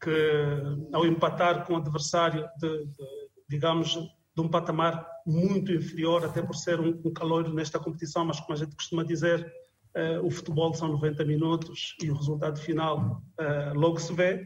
que 0.00 0.10
ao 0.92 1.06
empatar 1.06 1.66
com 1.66 1.74
um 1.74 1.76
adversário 1.76 2.48
de, 2.58 2.86
de, 2.86 3.04
digamos, 3.48 3.98
de 4.34 4.40
um 4.40 4.48
patamar 4.48 5.06
muito 5.26 5.72
inferior, 5.72 6.24
até 6.24 6.42
por 6.42 6.54
ser 6.54 6.80
um, 6.80 7.00
um 7.04 7.12
caloiro 7.12 7.52
nesta 7.52 7.78
competição, 7.78 8.24
mas 8.24 8.40
como 8.40 8.54
a 8.54 8.56
gente 8.56 8.74
costuma 8.74 9.04
dizer, 9.04 9.52
uh, 9.96 10.26
o 10.26 10.30
futebol 10.30 10.72
são 10.72 10.88
90 10.88 11.24
minutos 11.24 11.96
e 12.02 12.10
o 12.10 12.14
resultado 12.14 12.58
final 12.58 13.22
uh, 13.38 13.78
logo 13.78 13.98
se 13.98 14.12
vê. 14.12 14.42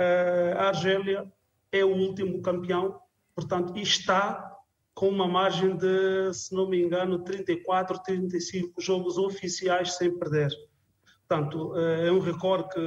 Uh, 0.00 0.58
a 0.58 0.68
Argélia 0.68 1.30
é 1.70 1.84
o 1.84 1.94
último 1.94 2.40
campeão, 2.40 2.98
portanto, 3.34 3.76
está 3.76 4.53
com 4.94 5.08
uma 5.08 5.26
margem 5.26 5.76
de, 5.76 6.32
se 6.32 6.54
não 6.54 6.68
me 6.68 6.80
engano, 6.80 7.18
34, 7.24 8.02
35 8.02 8.80
jogos 8.80 9.18
oficiais 9.18 9.96
sem 9.96 10.16
perder. 10.16 10.50
Portanto, 11.26 11.76
é 11.76 12.12
um 12.12 12.20
recorde 12.20 12.68
que 12.68 12.80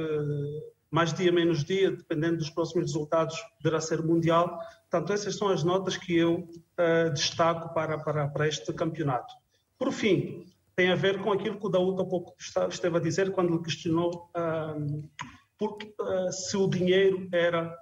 mais 0.90 1.12
dia 1.12 1.30
menos 1.30 1.64
dia, 1.64 1.90
dependendo 1.90 2.38
dos 2.38 2.50
próximos 2.50 2.86
resultados, 2.86 3.36
poderá 3.56 3.80
ser 3.80 4.02
mundial. 4.02 4.58
Portanto, 4.90 5.12
essas 5.12 5.36
são 5.36 5.48
as 5.48 5.62
notas 5.62 5.96
que 5.96 6.16
eu 6.16 6.48
uh, 6.48 7.12
destaco 7.12 7.74
para, 7.74 7.98
para, 7.98 8.28
para 8.28 8.48
este 8.48 8.72
campeonato. 8.72 9.34
Por 9.78 9.92
fim, 9.92 10.46
tem 10.74 10.90
a 10.90 10.94
ver 10.94 11.22
com 11.22 11.32
aquilo 11.32 11.58
que 11.58 11.66
o 11.66 11.70
Daúdo 11.70 12.02
há 12.02 12.06
pouco 12.06 12.34
esteve 12.70 12.96
a 12.96 13.00
dizer 13.00 13.32
quando 13.32 13.52
lhe 13.52 13.62
questionou 13.62 14.30
uh, 14.34 15.08
porque, 15.58 15.92
uh, 16.00 16.32
se 16.32 16.56
o 16.56 16.68
dinheiro 16.68 17.28
era 17.32 17.76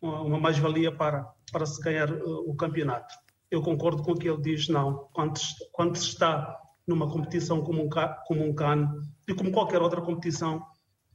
uma 0.00 0.38
mais-valia 0.38 0.90
para, 0.90 1.24
para 1.52 1.64
se 1.64 1.80
ganhar 1.80 2.12
o 2.12 2.56
campeonato. 2.56 3.14
Eu 3.52 3.60
concordo 3.60 4.02
com 4.02 4.12
o 4.12 4.16
que 4.16 4.26
ele 4.26 4.40
diz, 4.40 4.66
não. 4.68 5.10
Quando, 5.12 5.38
quando 5.72 5.94
se 5.96 6.08
está 6.08 6.58
numa 6.86 7.06
competição 7.06 7.62
como 7.62 7.84
um, 7.84 7.88
como 8.26 8.42
um 8.42 8.54
CAN 8.54 8.90
e 9.28 9.34
como 9.34 9.52
qualquer 9.52 9.82
outra 9.82 10.00
competição, 10.00 10.64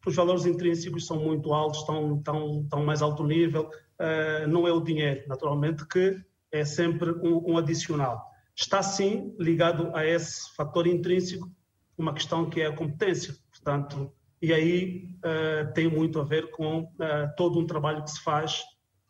os 0.05 0.15
valores 0.15 0.45
intrínsecos 0.45 1.07
são 1.07 1.17
muito 1.19 1.51
altos, 1.51 1.79
estão, 1.79 2.17
estão, 2.17 2.61
estão 2.61 2.85
mais 2.85 3.01
alto 3.01 3.23
nível, 3.23 3.67
uh, 3.99 4.47
não 4.47 4.67
é 4.67 4.71
o 4.71 4.79
dinheiro, 4.79 5.27
naturalmente, 5.27 5.83
que 5.88 6.15
é 6.51 6.63
sempre 6.63 7.09
um, 7.09 7.53
um, 7.53 7.57
adicional. 7.57 8.23
Está 8.55 8.83
sim 8.83 9.35
ligado 9.39 9.89
a 9.95 10.05
esse 10.05 10.55
fator 10.55 10.85
intrínseco 10.85 11.51
uma 11.97 12.13
questão 12.13 12.47
que 12.47 12.61
é 12.61 12.67
a 12.67 12.75
competência, 12.75 13.35
portanto, 13.49 14.13
e 14.39 14.53
aí 14.53 15.09
uh, 15.25 15.73
tem 15.73 15.89
muito 15.89 16.21
a 16.21 16.23
ver 16.23 16.51
com 16.51 16.83
uh, 16.83 17.35
todo 17.35 17.59
um 17.59 17.65
trabalho 17.65 18.03
que 18.03 18.11
se 18.11 18.21
faz 18.21 18.61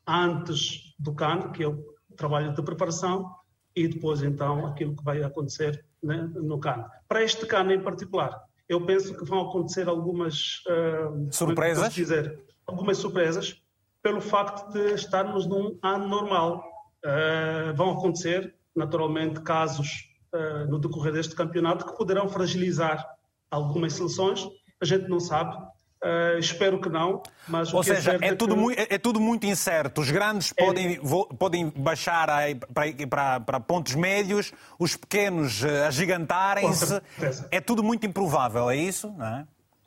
antes 0.08 0.96
do 0.98 1.14
CAN, 1.14 1.52
que 1.52 1.66
o 1.66 1.97
trabalho 2.18 2.54
de 2.54 2.62
preparação, 2.62 3.32
e 3.76 3.88
depois 3.88 4.24
então 4.24 4.66
aquilo 4.66 4.96
que 4.96 5.04
vai 5.04 5.24
acontecer 5.24 5.86
né, 6.04 6.30
no 6.34 6.60
CAN. 6.60 6.86
Para 7.08 7.24
este 7.24 7.46
CAN 7.46 7.72
em 7.72 7.82
particular, 7.82 8.44
eu 8.68 8.86
penso 8.86 9.16
que 9.16 9.24
vão 9.24 9.48
acontecer 9.48 9.88
algumas 9.88 10.64
uh, 10.68 11.32
surpresas. 11.32 11.94
Dizer, 11.94 12.40
algumas 12.66 12.98
surpresas 12.98 13.62
pelo 14.02 14.22
facto 14.22 14.72
de 14.72 14.94
estarmos 14.94 15.46
num 15.46 15.78
ano 15.84 16.08
normal. 16.08 16.64
Uh, 17.06 17.76
vão 17.76 17.92
acontecer, 17.92 18.56
naturalmente, 18.76 19.42
casos 19.42 20.10
uh, 20.34 20.70
no 20.70 20.80
decorrer 20.80 21.14
deste 21.14 21.36
campeonato 21.36 21.86
que 21.86 21.96
poderão 21.96 22.28
fragilizar 22.28 23.06
algumas 23.52 23.94
seleções. 23.94 24.48
A 24.82 24.86
gente 24.86 25.08
não 25.08 25.20
sabe. 25.20 25.56
Uh, 26.04 26.38
espero 26.38 26.80
que 26.80 26.90
não, 26.90 27.24
mas 27.48 27.74
Ou 27.74 27.82
que 27.82 27.88
seja, 27.88 28.20
é, 28.22 28.28
é, 28.28 28.36
tudo 28.36 28.54
que... 28.54 28.62
muito, 28.62 28.80
é, 28.80 28.98
tudo 29.00 29.20
muito 29.20 29.48
incerto. 29.48 30.02
Os 30.02 30.12
grandes 30.12 30.54
é... 30.56 30.64
podem, 30.64 31.00
podem 31.40 31.74
baixar 31.76 32.28
para, 32.72 33.08
para, 33.10 33.40
para, 33.40 33.60
pontos 33.60 33.96
médios, 33.96 34.54
os 34.78 34.96
pequenos 34.96 35.64
eh, 35.64 35.88
agigantarem-se. 35.88 37.02
É 37.50 37.60
tudo 37.60 37.84
muito 37.84 38.06
improvável, 38.06 38.70
é 38.70 38.76
isso? 38.76 39.12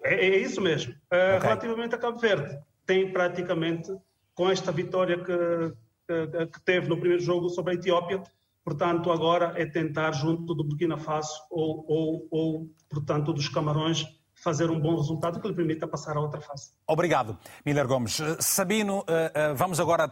É? 0.02 0.12
é? 0.12 0.14
É, 0.26 0.38
isso 0.38 0.60
mesmo. 0.60 0.92
Uh, 0.92 1.36
okay. 1.36 1.48
Relativamente 1.48 1.94
a 1.94 1.98
Cabo 1.98 2.18
Verde, 2.18 2.58
tem 2.84 3.12
praticamente, 3.12 3.92
com 4.34 4.50
esta 4.50 4.72
vitória 4.72 5.16
que, 5.16 5.72
que, 6.08 6.46
que 6.46 6.60
teve 6.64 6.88
no 6.88 6.98
primeiro 6.98 7.22
jogo 7.22 7.48
sobre 7.48 7.72
a 7.72 7.74
Etiópia, 7.76 8.20
portanto, 8.64 9.12
agora 9.12 9.54
é 9.56 9.64
tentar, 9.64 10.10
junto 10.10 10.56
do 10.56 10.64
Burkina 10.64 10.96
Faso 10.96 11.40
ou, 11.48 11.84
ou, 11.88 12.28
ou 12.32 12.70
portanto, 12.88 13.32
dos 13.32 13.48
Camarões, 13.48 14.04
fazer 14.42 14.70
um 14.70 14.80
bom 14.80 14.96
resultado 14.96 15.40
que 15.40 15.48
lhe 15.48 15.54
permita 15.54 15.86
passar 15.86 16.16
à 16.16 16.20
outra 16.20 16.40
fase. 16.40 16.70
Obrigado, 16.86 17.38
Miller 17.64 17.86
Gomes. 17.86 18.18
Eh, 18.20 18.36
Sabino, 18.40 19.04
eh, 19.06 19.32
eh, 19.34 19.52
vamos 19.54 19.78
agora 19.78 20.10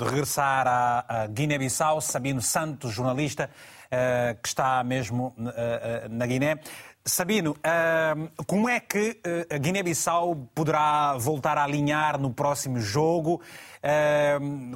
regressar 0.00 0.66
à 0.66 1.26
Guiné-Bissau. 1.28 2.00
Sabino 2.00 2.42
Santos, 2.42 2.92
jornalista, 2.92 3.48
que 4.42 4.48
está 4.48 4.84
mesmo 4.84 5.34
na 6.10 6.26
Guiné. 6.26 6.60
Sabino, 7.04 7.56
como 8.46 8.68
é 8.68 8.80
que 8.80 9.18
a 9.50 9.56
Guiné-Bissau 9.56 10.50
poderá 10.54 11.16
voltar 11.16 11.56
a 11.56 11.64
alinhar 11.64 12.20
no 12.20 12.34
próximo 12.34 12.78
jogo? 12.80 13.40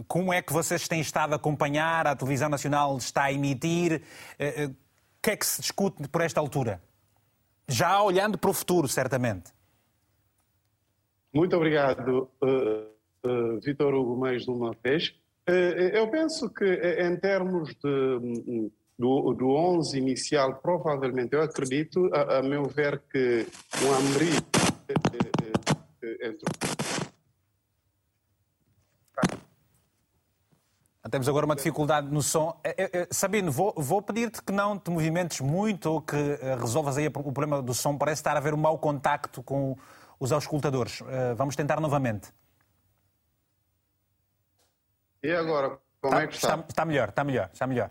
Como 0.09 0.33
é 0.33 0.41
que 0.41 0.53
vocês 0.53 0.89
têm 0.89 1.01
estado 1.01 1.35
a 1.35 1.37
acompanhar? 1.37 2.07
A 2.07 2.17
televisão 2.17 2.49
nacional 2.49 2.97
está 2.97 3.25
a 3.25 3.33
emitir? 3.33 4.03
O 4.39 5.21
que 5.21 5.31
é 5.31 5.37
que 5.37 5.45
se 5.45 5.61
discute 5.61 6.09
por 6.09 6.23
esta 6.23 6.41
altura? 6.41 6.81
Já 7.69 8.03
olhando 8.03 8.39
para 8.39 8.51
o 8.51 8.53
futuro, 8.53 8.89
certamente. 8.89 9.53
Muito 11.33 11.57
obrigado, 11.57 12.29
uh, 12.43 13.29
uh, 13.29 13.61
Vitor 13.61 13.95
Hugo, 13.95 14.17
mais 14.17 14.47
uma 14.47 14.73
vez. 14.83 15.15
Uh, 15.49 15.53
eu 15.95 16.11
penso 16.11 16.51
que, 16.51 16.65
em 16.65 17.17
termos 17.17 17.71
de, 17.71 18.71
do, 18.99 19.33
do 19.33 19.51
11 19.51 19.99
inicial, 19.99 20.57
provavelmente, 20.57 21.35
eu 21.35 21.43
acredito, 21.43 22.11
a, 22.13 22.39
a 22.39 22.43
meu 22.43 22.65
ver, 22.65 23.01
que 23.11 23.47
o 23.83 23.95
Amri. 23.95 24.33
Temos 31.11 31.29
agora 31.29 31.45
uma 31.45 31.57
dificuldade 31.57 32.09
no 32.09 32.23
som. 32.23 32.59
É, 32.63 32.85
é, 32.85 33.03
é, 33.03 33.09
Sabino, 33.11 33.51
vou, 33.51 33.75
vou 33.77 34.01
pedir-te 34.01 34.41
que 34.41 34.53
não 34.53 34.79
te 34.79 34.89
movimentes 34.89 35.41
muito 35.41 35.91
ou 35.91 36.01
que 36.01 36.17
eh, 36.17 36.57
resolvas 36.61 36.97
aí 36.97 37.09
o 37.09 37.11
problema 37.11 37.61
do 37.61 37.75
som. 37.75 37.99
Parece 37.99 38.21
estar 38.21 38.35
a 38.35 38.39
haver 38.39 38.55
um 38.55 38.59
mau 38.59 38.79
contacto 38.79 39.43
com 39.43 39.77
os 40.21 40.31
auscultadores. 40.31 41.03
Eh, 41.09 41.35
vamos 41.35 41.57
tentar 41.57 41.81
novamente. 41.81 42.33
E 45.25 45.33
agora, 45.33 45.77
como 46.01 46.15
está, 46.15 46.23
é 46.23 46.27
que 46.29 46.35
está? 46.35 46.55
está? 46.55 46.67
Está 46.69 46.85
melhor, 46.85 47.09
está 47.09 47.25
melhor, 47.25 47.51
está 47.53 47.67
melhor. 47.67 47.91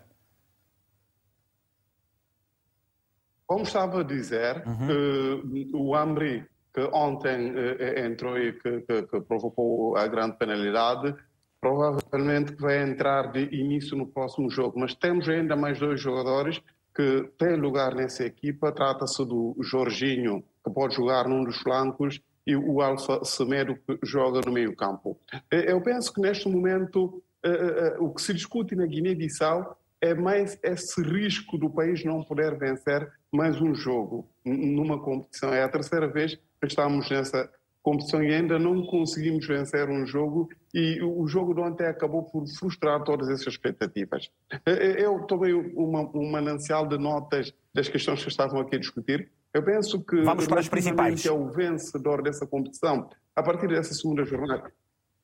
Como 3.46 3.64
estava 3.64 4.00
a 4.00 4.04
dizer, 4.04 4.66
uhum. 4.66 5.70
o 5.74 5.94
Ambri, 5.94 6.48
que 6.72 6.80
ontem 6.94 7.52
eh, 7.54 8.06
entrou 8.06 8.38
e 8.38 8.54
que, 8.54 8.80
que, 8.80 9.02
que 9.02 9.20
provocou 9.20 9.98
a 9.98 10.06
grande 10.06 10.38
penalidade, 10.38 11.14
provavelmente 11.62 12.56
vai 12.56 12.82
entrar 12.82 13.30
de 13.30 13.44
início 13.54 13.96
no 13.96 14.04
próximo 14.04 14.50
jogo, 14.50 14.80
mas 14.80 14.96
temos 14.96 15.28
ainda 15.28 15.54
mais 15.54 15.78
dois 15.78 16.00
jogadores 16.00 16.60
que 16.92 17.30
têm 17.38 17.54
lugar 17.54 17.94
nessa 17.94 18.26
equipa. 18.26 18.72
Trata-se 18.72 19.24
do 19.24 19.56
Jorginho, 19.60 20.42
que 20.64 20.70
pode 20.72 20.96
jogar 20.96 21.28
num 21.28 21.44
dos 21.44 21.58
flancos, 21.58 22.20
e 22.44 22.56
o 22.56 22.82
Alfa 22.82 23.24
Semedo, 23.24 23.76
que 23.76 23.96
joga 24.02 24.40
no 24.44 24.52
meio-campo. 24.52 25.16
Eh, 25.52 25.70
eu 25.70 25.80
penso 25.80 26.12
que 26.12 26.20
neste 26.20 26.48
momento 26.48 27.22
eh, 27.44 27.50
eh, 27.50 27.96
o 28.00 28.12
que 28.12 28.20
se 28.20 28.34
discute 28.34 28.74
na 28.74 28.84
Guiné-Bissau 28.84 29.78
é 30.00 30.12
mais 30.12 30.58
esse 30.64 31.00
risco 31.00 31.56
do 31.56 31.70
país 31.70 32.04
não 32.04 32.24
poder 32.24 32.58
vencer 32.58 33.08
mais 33.30 33.60
um 33.60 33.72
jogo 33.72 34.28
numa 34.44 35.00
competição. 35.00 35.54
É 35.54 35.62
a 35.62 35.68
terceira 35.68 36.08
vez 36.08 36.34
que 36.34 36.66
estamos 36.66 37.08
nessa 37.08 37.48
competição 37.82 38.22
e 38.22 38.32
ainda 38.32 38.58
não 38.58 38.86
conseguimos 38.86 39.46
vencer 39.46 39.88
um 39.88 40.06
jogo 40.06 40.48
e 40.72 41.02
o 41.02 41.26
jogo 41.26 41.52
de 41.52 41.60
ontem 41.60 41.86
acabou 41.86 42.22
por 42.22 42.46
frustrar 42.46 43.02
todas 43.02 43.28
essas 43.28 43.48
expectativas. 43.48 44.30
Eu 44.64 45.20
tomei 45.26 45.52
uma, 45.52 46.00
um 46.14 46.30
manancial 46.30 46.86
de 46.86 46.96
notas 46.96 47.52
das 47.74 47.88
questões 47.88 48.22
que 48.22 48.28
estavam 48.28 48.60
aqui 48.60 48.76
a 48.76 48.78
discutir. 48.78 49.30
Eu 49.52 49.62
penso 49.62 50.02
que 50.02 50.22
Vamos 50.22 50.46
para 50.46 50.60
as 50.60 50.68
principais. 50.68 51.26
é 51.26 51.32
o 51.32 51.50
vencedor 51.50 52.22
dessa 52.22 52.46
competição, 52.46 53.10
a 53.34 53.42
partir 53.42 53.68
dessa 53.68 53.92
segunda 53.92 54.24
jornada, 54.24 54.72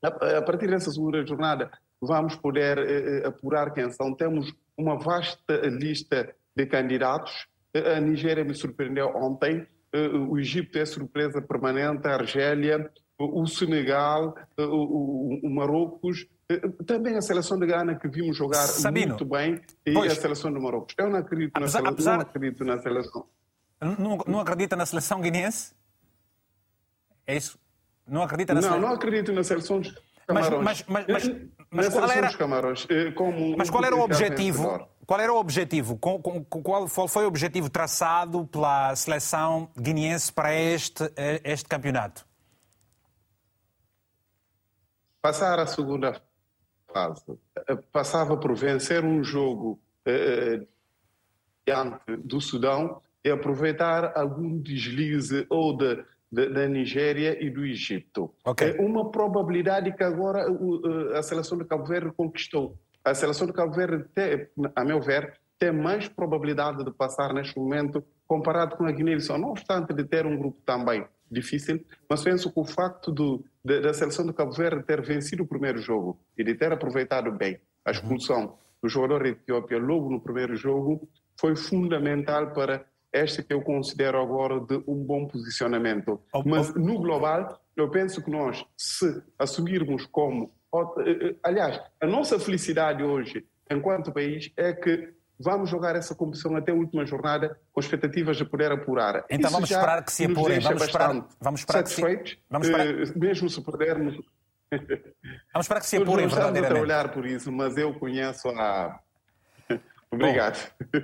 a 0.03 0.43
partir 0.43 0.69
dessa 0.69 0.91
segunda 0.91 1.25
jornada, 1.25 1.71
vamos 2.01 2.37
poder 2.37 2.79
eh, 2.79 3.27
apurar 3.27 3.73
quem 3.73 3.91
são. 3.91 4.15
Temos 4.15 4.53
uma 4.77 4.97
vasta 4.97 5.57
lista 5.67 6.35
de 6.55 6.67
candidatos. 6.67 7.49
A 7.75 8.01
Nigéria 8.01 8.45
me 8.45 8.55
surpreendeu 8.55 9.09
ontem, 9.17 9.67
o 10.29 10.39
Egito 10.39 10.79
é 10.79 10.85
surpresa 10.85 11.41
permanente, 11.41 12.07
a 12.07 12.15
Argélia, 12.15 12.91
o 13.19 13.47
Senegal, 13.47 14.35
o, 14.57 15.47
o 15.47 15.51
Marrocos, 15.51 16.27
também 16.87 17.17
a 17.17 17.23
seleção 17.23 17.59
de 17.59 17.67
Gana 17.67 17.95
que 17.95 18.09
vimos 18.09 18.37
jogar 18.37 18.67
Sabino, 18.67 19.09
muito 19.09 19.25
bem 19.25 19.61
e 19.85 19.93
pois, 19.93 20.13
a 20.13 20.15
seleção 20.15 20.53
do 20.53 20.61
Marrocos. 20.61 20.95
Eu 20.97 21.11
não 21.11 21.19
acredito, 21.19 21.51
apesar, 21.55 21.83
na, 21.83 21.91
seleção, 21.91 22.15
não 22.15 22.21
acredito 22.21 22.65
na 22.65 22.79
seleção. 22.79 23.27
Não, 23.81 24.19
não 24.27 24.41
acredita 24.41 24.77
na 24.77 24.87
seleção 24.87 25.21
guineense? 25.21 25.75
É 27.27 27.37
isso? 27.37 27.59
Não 28.07 28.23
acredita 28.23 28.55
na 28.55 28.61
não, 28.61 28.69
seleção? 28.69 28.81
Não, 28.81 28.89
não 28.89 28.97
acredito 28.97 29.33
na 29.33 29.45
seleção 29.45 29.81
dos 29.81 29.95
Camarões. 30.27 30.63
Mas, 30.63 30.85
mas, 30.87 31.07
mas, 31.07 31.29
mas, 31.29 31.49
mas 31.71 31.89
qual 31.89 32.11
era... 32.11 32.33
Camarões, 32.35 32.87
eh, 32.91 33.11
como 33.13 33.57
mas 33.57 33.71
qual 33.71 33.85
era 33.85 33.97
o 33.97 34.01
objetivo? 34.01 34.87
Qual 35.09 35.19
era 35.19 35.33
o 35.33 35.39
objetivo? 35.39 35.97
Qual 35.97 37.09
foi 37.09 37.25
o 37.25 37.29
objetivo 37.29 37.71
traçado 37.71 38.47
pela 38.47 38.95
seleção 38.95 39.71
guineense 39.75 40.31
para 40.31 40.55
este, 40.55 41.03
eh, 41.17 41.41
este 41.45 41.67
campeonato? 41.67 42.27
Passar 45.23 45.59
a 45.61 45.67
segunda 45.67 46.21
fase. 46.93 47.39
Eh, 47.57 47.77
passava 47.91 48.37
por 48.37 48.55
vencer 48.55 49.03
um 49.03 49.25
jogo 49.25 49.81
eh, 50.05 50.67
diante 51.67 52.15
do 52.19 52.39
Sudão 52.39 53.01
e 53.25 53.31
aproveitar 53.31 54.13
algum 54.15 54.61
deslize 54.61 55.47
ou 55.49 55.75
de, 55.75 56.05
de, 56.31 56.51
da 56.51 56.69
Nigéria 56.69 57.43
e 57.43 57.49
do 57.49 57.65
Egito. 57.65 58.35
Okay. 58.45 58.77
É 58.77 58.81
uma 58.83 59.11
probabilidade 59.11 59.91
que 59.91 60.05
agora 60.05 60.45
a 61.19 61.23
seleção 61.23 61.57
de 61.57 61.65
Cabo 61.65 61.87
Verde 61.87 62.13
conquistou. 62.15 62.79
A 63.05 63.15
seleção 63.15 63.47
de 63.47 63.53
Cabo 63.53 63.73
Verde, 63.73 64.05
tem, 64.15 64.49
a 64.75 64.85
meu 64.85 65.01
ver, 65.01 65.39
tem 65.59 65.73
mais 65.73 66.09
probabilidade 66.09 66.85
de 66.85 66.93
passar 66.93 67.33
neste 67.33 67.59
momento 67.59 68.05
comparado 68.27 68.77
com 68.77 68.85
a 68.85 68.93
Guiné-Bissau, 68.93 69.39
não 69.39 69.51
obstante 69.51 69.95
de 69.95 70.05
ter 70.05 70.27
um 70.27 70.37
grupo 70.37 70.61
também 70.65 71.07
difícil, 71.31 71.85
mas 72.09 72.23
penso 72.23 72.53
que 72.53 72.61
o 72.61 72.65
facto 72.65 73.11
do, 73.11 73.45
de, 73.65 73.81
da 73.81 73.93
seleção 73.93 74.27
de 74.27 74.33
Cabo 74.33 74.53
Verde 74.53 74.83
ter 74.83 75.03
vencido 75.03 75.43
o 75.43 75.47
primeiro 75.47 75.79
jogo 75.79 76.19
e 76.37 76.45
de 76.45 76.55
ter 76.55 76.73
aproveitado 76.73 77.31
bem 77.33 77.59
a 77.85 77.91
expulsão 77.91 78.59
do 78.83 78.89
jogador 78.89 79.27
Etiópia 79.27 79.79
logo 79.79 80.11
no 80.11 80.21
primeiro 80.21 80.57
jogo 80.57 81.09
foi 81.39 81.57
fundamental 81.57 82.53
para 82.53 82.85
este 83.13 83.43
que 83.43 83.53
eu 83.53 83.63
considero 83.63 84.21
agora 84.21 84.61
de 84.61 84.77
um 84.87 85.03
bom 85.05 85.27
posicionamento. 85.27 86.21
Mas 86.45 86.75
no 86.75 86.99
global, 86.99 87.61
eu 87.77 87.91
penso 87.91 88.23
que 88.23 88.31
nós, 88.31 88.65
se 88.77 89.23
assumirmos 89.39 90.07
como. 90.07 90.53
Eh, 90.75 91.29
eh, 91.31 91.37
aliás, 91.43 91.81
a 92.01 92.07
nossa 92.07 92.39
felicidade 92.39 93.03
hoje, 93.03 93.47
enquanto 93.71 94.13
país, 94.13 94.53
é 94.57 94.73
que 94.73 95.13
vamos 95.39 95.71
jogar 95.71 95.95
essa 95.97 96.15
competição 96.15 96.57
até 96.57 96.73
a 96.73 96.75
última 96.75 97.07
jornada 97.07 97.59
com 97.73 97.81
expectativas 97.81 98.37
de 98.37 98.45
poder 98.45 98.73
apurar. 98.73 99.25
Então 99.31 99.49
Isso 99.49 99.53
vamos 99.53 99.71
esperar 99.71 100.05
que 100.05 100.13
se 100.13 100.25
apurem. 100.25 100.61
Vamos 100.61 100.83
esperar, 100.83 101.27
vamos 101.41 101.61
esperar 101.61 101.79
satisfeitos, 101.79 102.33
que 102.33 102.39
se... 102.39 102.45
vamos 102.51 102.69
esperar... 102.69 102.95
Uh, 102.95 103.19
mesmo 103.19 103.49
se 103.51 103.61
perdermos. 103.63 104.15
Vamos 105.53 105.65
esperar 105.65 105.81
que 105.81 105.87
se 105.87 105.97
apurem, 105.97 106.27
verdadeiramente. 106.27 106.67
a 106.67 106.69
trabalhar 106.69 107.13
por 107.13 107.25
isso, 107.25 107.51
mas 107.51 107.77
eu 107.77 107.95
conheço 107.95 108.49
a... 108.51 109.01
Obrigado. 110.11 110.59
Bom, 110.93 111.01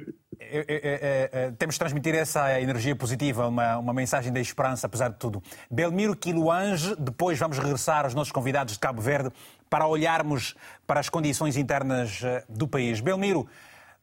temos 1.59 1.75
de 1.75 1.79
transmitir 1.79 2.15
essa 2.15 2.61
energia 2.61 2.95
positiva, 2.97 3.47
uma, 3.47 3.79
uma 3.79 3.93
mensagem 3.93 4.33
de 4.33 4.41
esperança, 4.41 4.87
apesar 4.87 5.09
de 5.09 5.19
tudo. 5.19 5.43
Belmiro 5.71 6.17
Quiloange, 6.17 6.95
depois 6.97 7.39
vamos 7.39 7.59
regressar 7.59 8.05
aos 8.05 8.15
nossos 8.15 8.33
convidados 8.33 8.75
de 8.75 8.81
Cabo 8.81 9.01
Verde 9.01 9.31
para 9.69 9.87
olharmos 9.87 10.55
para 10.87 11.01
as 11.01 11.09
condições 11.09 11.57
internas 11.57 12.23
eh, 12.23 12.45
do 12.49 12.69
país. 12.69 13.01
Belmiro, 13.01 13.49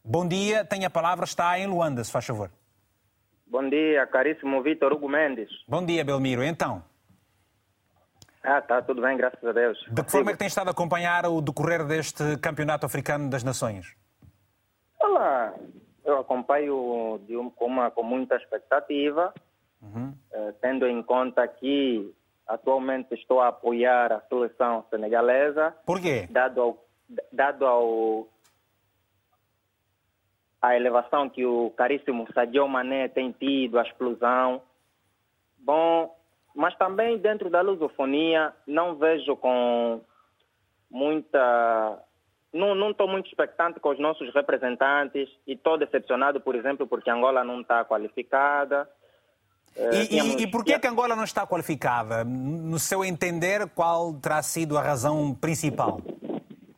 Bom 0.04 0.26
dia, 0.26 0.64
tem 0.64 0.84
a 0.84 0.90
palavra, 0.90 1.24
está 1.24 1.56
em 1.58 1.66
Luanda, 1.68 2.02
se 2.02 2.10
faz 2.10 2.26
favor. 2.26 2.50
Bom 3.46 3.68
dia, 3.68 4.04
caríssimo 4.08 4.60
Vitor 4.60 4.92
Hugo 4.92 5.08
Mendes. 5.08 5.48
Bom 5.68 5.84
dia, 5.84 6.04
Belmiro. 6.04 6.42
Então? 6.42 6.82
Ah, 8.42 8.58
está 8.58 8.82
tudo 8.82 9.00
bem, 9.00 9.16
graças 9.16 9.44
a 9.44 9.52
Deus. 9.52 9.78
De 9.88 10.02
que 10.02 10.10
forma 10.10 10.30
é 10.30 10.32
que 10.32 10.38
tem 10.40 10.48
estado 10.48 10.66
a 10.66 10.70
acompanhar 10.72 11.24
o 11.26 11.40
decorrer 11.40 11.86
deste 11.86 12.36
Campeonato 12.38 12.84
Africano 12.84 13.30
das 13.30 13.44
Nações? 13.44 13.94
Olá, 14.98 15.54
eu 16.04 16.18
acompanho 16.18 17.20
de 17.26 17.36
um, 17.36 17.50
com, 17.50 17.66
uma, 17.66 17.90
com 17.90 18.02
muita 18.02 18.36
expectativa, 18.36 19.32
uhum. 19.80 20.14
eh, 20.32 20.54
tendo 20.60 20.86
em 20.86 21.02
conta 21.02 21.46
que 21.46 22.12
atualmente 22.46 23.14
estou 23.14 23.40
a 23.40 23.48
apoiar 23.48 24.12
a 24.12 24.20
seleção 24.22 24.84
senegalesa. 24.90 25.74
Por 25.86 26.00
quê? 26.00 26.26
Dado 26.30 26.60
ao, 26.60 26.86
dado 27.32 27.66
ao 27.66 28.28
a 30.60 30.76
elevação 30.76 31.28
que 31.28 31.44
o 31.44 31.70
caríssimo 31.70 32.26
Sadio 32.32 32.68
Mané 32.68 33.08
tem 33.08 33.32
tido, 33.32 33.80
a 33.80 33.82
explosão. 33.82 34.62
Bom, 35.58 36.16
mas 36.54 36.76
também 36.76 37.18
dentro 37.18 37.50
da 37.50 37.60
lusofonia 37.60 38.52
não 38.66 38.94
vejo 38.94 39.36
com 39.36 40.00
muita... 40.88 41.98
Não 42.52 42.90
estou 42.90 43.08
muito 43.08 43.28
expectante 43.28 43.80
com 43.80 43.88
os 43.88 43.98
nossos 43.98 44.32
representantes 44.34 45.28
e 45.46 45.54
estou 45.54 45.78
decepcionado, 45.78 46.40
por 46.40 46.54
exemplo, 46.54 46.86
porque 46.86 47.10
Angola 47.10 47.42
não 47.42 47.62
está 47.62 47.84
qualificada. 47.84 48.88
E, 49.74 50.06
tínhamos... 50.06 50.34
e, 50.34 50.42
e 50.42 50.46
por 50.50 50.62
que, 50.62 50.78
que 50.78 50.86
Angola 50.86 51.16
não 51.16 51.24
está 51.24 51.46
qualificada? 51.46 52.24
No 52.24 52.78
seu 52.78 53.02
entender, 53.02 53.68
qual 53.70 54.12
terá 54.14 54.42
sido 54.42 54.76
a 54.76 54.82
razão 54.82 55.34
principal? 55.34 56.00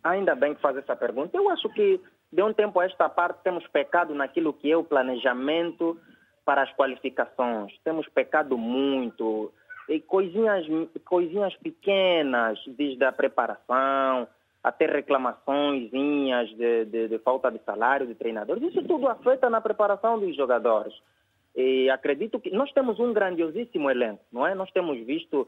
Ainda 0.04 0.36
bem 0.36 0.54
que 0.54 0.60
faz 0.60 0.76
essa 0.76 0.94
pergunta. 0.94 1.36
Eu 1.36 1.50
acho 1.50 1.68
que 1.70 2.00
de 2.34 2.42
um 2.42 2.52
tempo 2.52 2.80
a 2.80 2.84
esta 2.84 3.08
parte, 3.08 3.44
temos 3.44 3.64
pecado 3.68 4.12
naquilo 4.12 4.52
que 4.52 4.70
é 4.70 4.76
o 4.76 4.82
planejamento 4.82 5.96
para 6.44 6.64
as 6.64 6.72
qualificações. 6.74 7.72
Temos 7.84 8.08
pecado 8.08 8.58
muito. 8.58 9.52
E 9.88 10.00
coisinhas, 10.00 10.66
coisinhas 11.04 11.54
pequenas, 11.58 12.58
desde 12.66 13.04
a 13.04 13.12
preparação, 13.12 14.26
até 14.64 14.86
reclamações 14.86 15.90
de, 15.90 16.84
de, 16.86 17.08
de, 17.08 17.18
falta 17.18 17.50
de 17.50 17.58
salário 17.64 18.06
de 18.06 18.14
treinadores. 18.14 18.62
Isso 18.62 18.82
tudo 18.84 19.06
afeta 19.06 19.50
na 19.50 19.60
preparação 19.60 20.18
dos 20.18 20.34
jogadores. 20.34 20.94
E 21.54 21.90
acredito 21.90 22.40
que 22.40 22.50
nós 22.50 22.72
temos 22.72 22.98
um 22.98 23.12
grandiosíssimo 23.12 23.90
elenco, 23.90 24.24
não 24.32 24.46
é? 24.46 24.54
Nós 24.54 24.70
temos 24.70 24.98
visto 25.04 25.46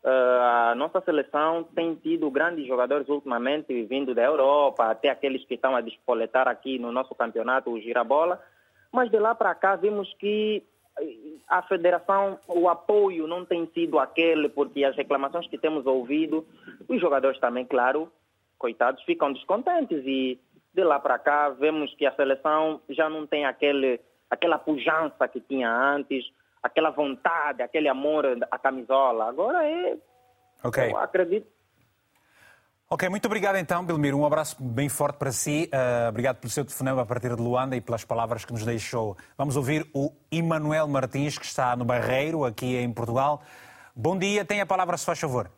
Uh, 0.00 0.70
a 0.70 0.74
nossa 0.76 1.00
seleção 1.00 1.64
tem 1.74 1.96
tido 1.96 2.30
grandes 2.30 2.64
jogadores 2.68 3.08
ultimamente 3.08 3.82
vindo 3.82 4.14
da 4.14 4.22
Europa, 4.22 4.84
até 4.84 5.08
aqueles 5.08 5.44
que 5.44 5.54
estão 5.54 5.74
a 5.74 5.80
despoletar 5.80 6.46
aqui 6.46 6.78
no 6.78 6.92
nosso 6.92 7.16
campeonato, 7.16 7.68
o 7.68 7.80
Girabola. 7.80 8.40
Mas 8.92 9.10
de 9.10 9.18
lá 9.18 9.34
para 9.34 9.52
cá 9.56 9.74
vimos 9.74 10.14
que 10.14 10.62
a 11.48 11.62
federação, 11.62 12.38
o 12.46 12.68
apoio 12.68 13.26
não 13.26 13.44
tem 13.44 13.66
sido 13.74 13.98
aquele, 13.98 14.48
porque 14.48 14.84
as 14.84 14.96
reclamações 14.96 15.48
que 15.48 15.58
temos 15.58 15.84
ouvido, 15.84 16.46
os 16.88 17.00
jogadores 17.00 17.40
também, 17.40 17.64
claro, 17.64 18.10
coitados, 18.58 19.02
ficam 19.04 19.32
descontentes 19.32 20.02
e 20.04 20.38
de 20.74 20.84
lá 20.84 20.98
para 20.98 21.18
cá 21.18 21.48
vemos 21.50 21.94
que 21.94 22.06
a 22.06 22.14
seleção 22.14 22.80
já 22.88 23.08
não 23.08 23.26
tem 23.26 23.46
aquele, 23.46 24.00
aquela 24.30 24.58
pujança 24.58 25.26
que 25.28 25.40
tinha 25.40 25.70
antes, 25.70 26.24
aquela 26.62 26.90
vontade, 26.90 27.62
aquele 27.62 27.88
amor 27.88 28.24
à 28.50 28.58
camisola. 28.58 29.28
Agora 29.28 29.64
é. 29.64 29.96
Ok. 30.62 30.90
Eu 30.90 30.98
acredito. 30.98 31.58
Ok, 32.90 33.06
muito 33.10 33.26
obrigado 33.26 33.56
então, 33.56 33.84
Belmiro. 33.84 34.18
Um 34.18 34.24
abraço 34.24 34.56
bem 34.62 34.88
forte 34.88 35.18
para 35.18 35.30
si. 35.30 35.70
Uh, 35.70 36.08
obrigado 36.08 36.36
pelo 36.36 36.50
seu 36.50 36.64
telefonema 36.64 37.02
a 37.02 37.06
partir 37.06 37.36
de 37.36 37.42
Luanda 37.42 37.76
e 37.76 37.82
pelas 37.82 38.02
palavras 38.02 38.46
que 38.46 38.52
nos 38.52 38.64
deixou. 38.64 39.14
Vamos 39.36 39.56
ouvir 39.56 39.86
o 39.92 40.10
Emanuel 40.32 40.88
Martins, 40.88 41.36
que 41.36 41.44
está 41.44 41.76
no 41.76 41.84
Barreiro, 41.84 42.46
aqui 42.46 42.76
em 42.76 42.90
Portugal. 42.90 43.42
Bom 43.94 44.16
dia, 44.16 44.42
tem 44.42 44.62
a 44.62 44.66
palavra, 44.66 44.96
se 44.96 45.04
faz 45.04 45.20
favor. 45.20 45.50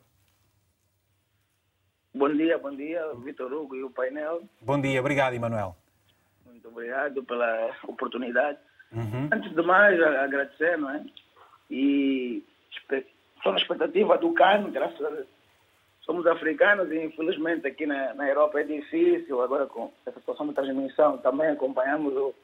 Bom 2.13 2.29
dia, 2.29 2.57
bom 2.57 2.75
dia, 2.75 3.01
Vitor 3.23 3.53
Hugo 3.53 3.75
e 3.75 3.83
o 3.83 3.89
painel. 3.89 4.43
Bom 4.61 4.79
dia, 4.81 4.99
obrigado, 4.99 5.33
Emanuel. 5.33 5.75
Muito 6.45 6.67
obrigado 6.67 7.23
pela 7.23 7.71
oportunidade. 7.87 8.57
Uhum. 8.91 9.29
Antes 9.31 9.55
de 9.55 9.61
mais, 9.61 10.01
agradecer, 10.01 10.77
não 10.77 10.89
é? 10.89 11.05
E 11.69 12.43
estou 13.37 13.53
na 13.53 13.57
expectativa 13.57 14.17
do 14.17 14.33
CAN, 14.33 14.69
graças 14.71 15.01
a 15.01 15.09
Deus. 15.09 15.27
Somos 16.01 16.27
africanos 16.27 16.91
e 16.91 17.01
infelizmente 17.01 17.65
aqui 17.65 17.85
na, 17.85 18.13
na 18.13 18.27
Europa 18.27 18.59
é 18.59 18.63
difícil, 18.63 19.41
agora 19.41 19.65
com 19.65 19.93
essa 20.05 20.19
situação 20.19 20.47
de 20.47 20.53
transmissão, 20.53 21.17
também 21.19 21.47
acompanhamos 21.47 22.13
o, 22.13 22.35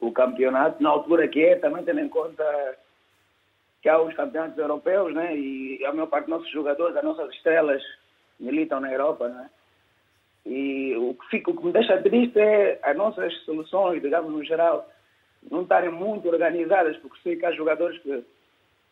o 0.00 0.10
campeonato 0.10 0.82
na 0.82 0.90
altura 0.90 1.28
que 1.28 1.44
é, 1.44 1.56
também 1.56 1.84
tendo 1.84 2.00
em 2.00 2.08
conta 2.08 2.44
que 3.80 3.88
há 3.88 4.00
os 4.00 4.14
campeonatos 4.14 4.58
europeus, 4.58 5.14
né? 5.14 5.36
E 5.36 5.84
a 5.86 5.92
maior 5.92 6.08
parte 6.08 6.24
dos 6.24 6.38
nossos 6.38 6.50
jogadores, 6.50 6.96
as 6.96 7.04
nossas 7.04 7.32
estrelas 7.34 7.80
militam 8.38 8.80
na 8.80 8.92
Europa, 8.92 9.28
né? 9.28 9.50
E 10.44 10.94
o 10.96 11.14
que, 11.14 11.26
fica, 11.28 11.50
o 11.50 11.56
que 11.56 11.66
me 11.66 11.72
deixa 11.72 12.00
triste 12.00 12.38
é 12.38 12.78
as 12.82 12.96
nossas 12.96 13.34
soluções, 13.44 14.00
digamos, 14.00 14.32
no 14.32 14.44
geral, 14.44 14.88
não 15.50 15.62
estarem 15.62 15.90
muito 15.90 16.28
organizadas, 16.28 16.96
porque 16.98 17.18
sei 17.22 17.36
que 17.36 17.44
há 17.44 17.52
jogadores 17.52 18.00
que 18.00 18.24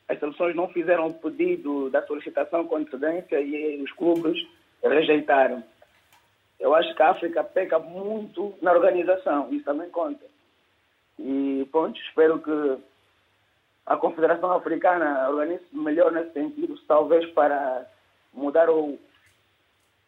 as 0.08 0.18
seleções 0.18 0.54
não 0.56 0.68
fizeram 0.68 1.06
o 1.06 1.14
pedido 1.14 1.90
da 1.90 2.04
solicitação 2.06 2.66
com 2.66 2.76
antecedência 2.76 3.40
e 3.40 3.80
os 3.82 3.92
clubes 3.92 4.36
rejeitaram. 4.82 5.62
Eu 6.58 6.74
acho 6.74 6.94
que 6.94 7.02
a 7.02 7.10
África 7.10 7.42
peca 7.44 7.78
muito 7.78 8.54
na 8.60 8.72
organização, 8.72 9.52
isso 9.52 9.64
também 9.64 9.88
conta. 9.90 10.24
E, 11.18 11.66
pronto, 11.70 11.98
espero 12.00 12.40
que 12.40 12.78
a 13.86 13.96
Confederação 13.96 14.52
Africana 14.52 15.28
organize 15.28 15.64
melhor 15.72 16.10
nesse 16.10 16.32
sentido, 16.32 16.78
talvez 16.88 17.28
para 17.30 17.86
mudar 18.32 18.68
o, 18.68 18.98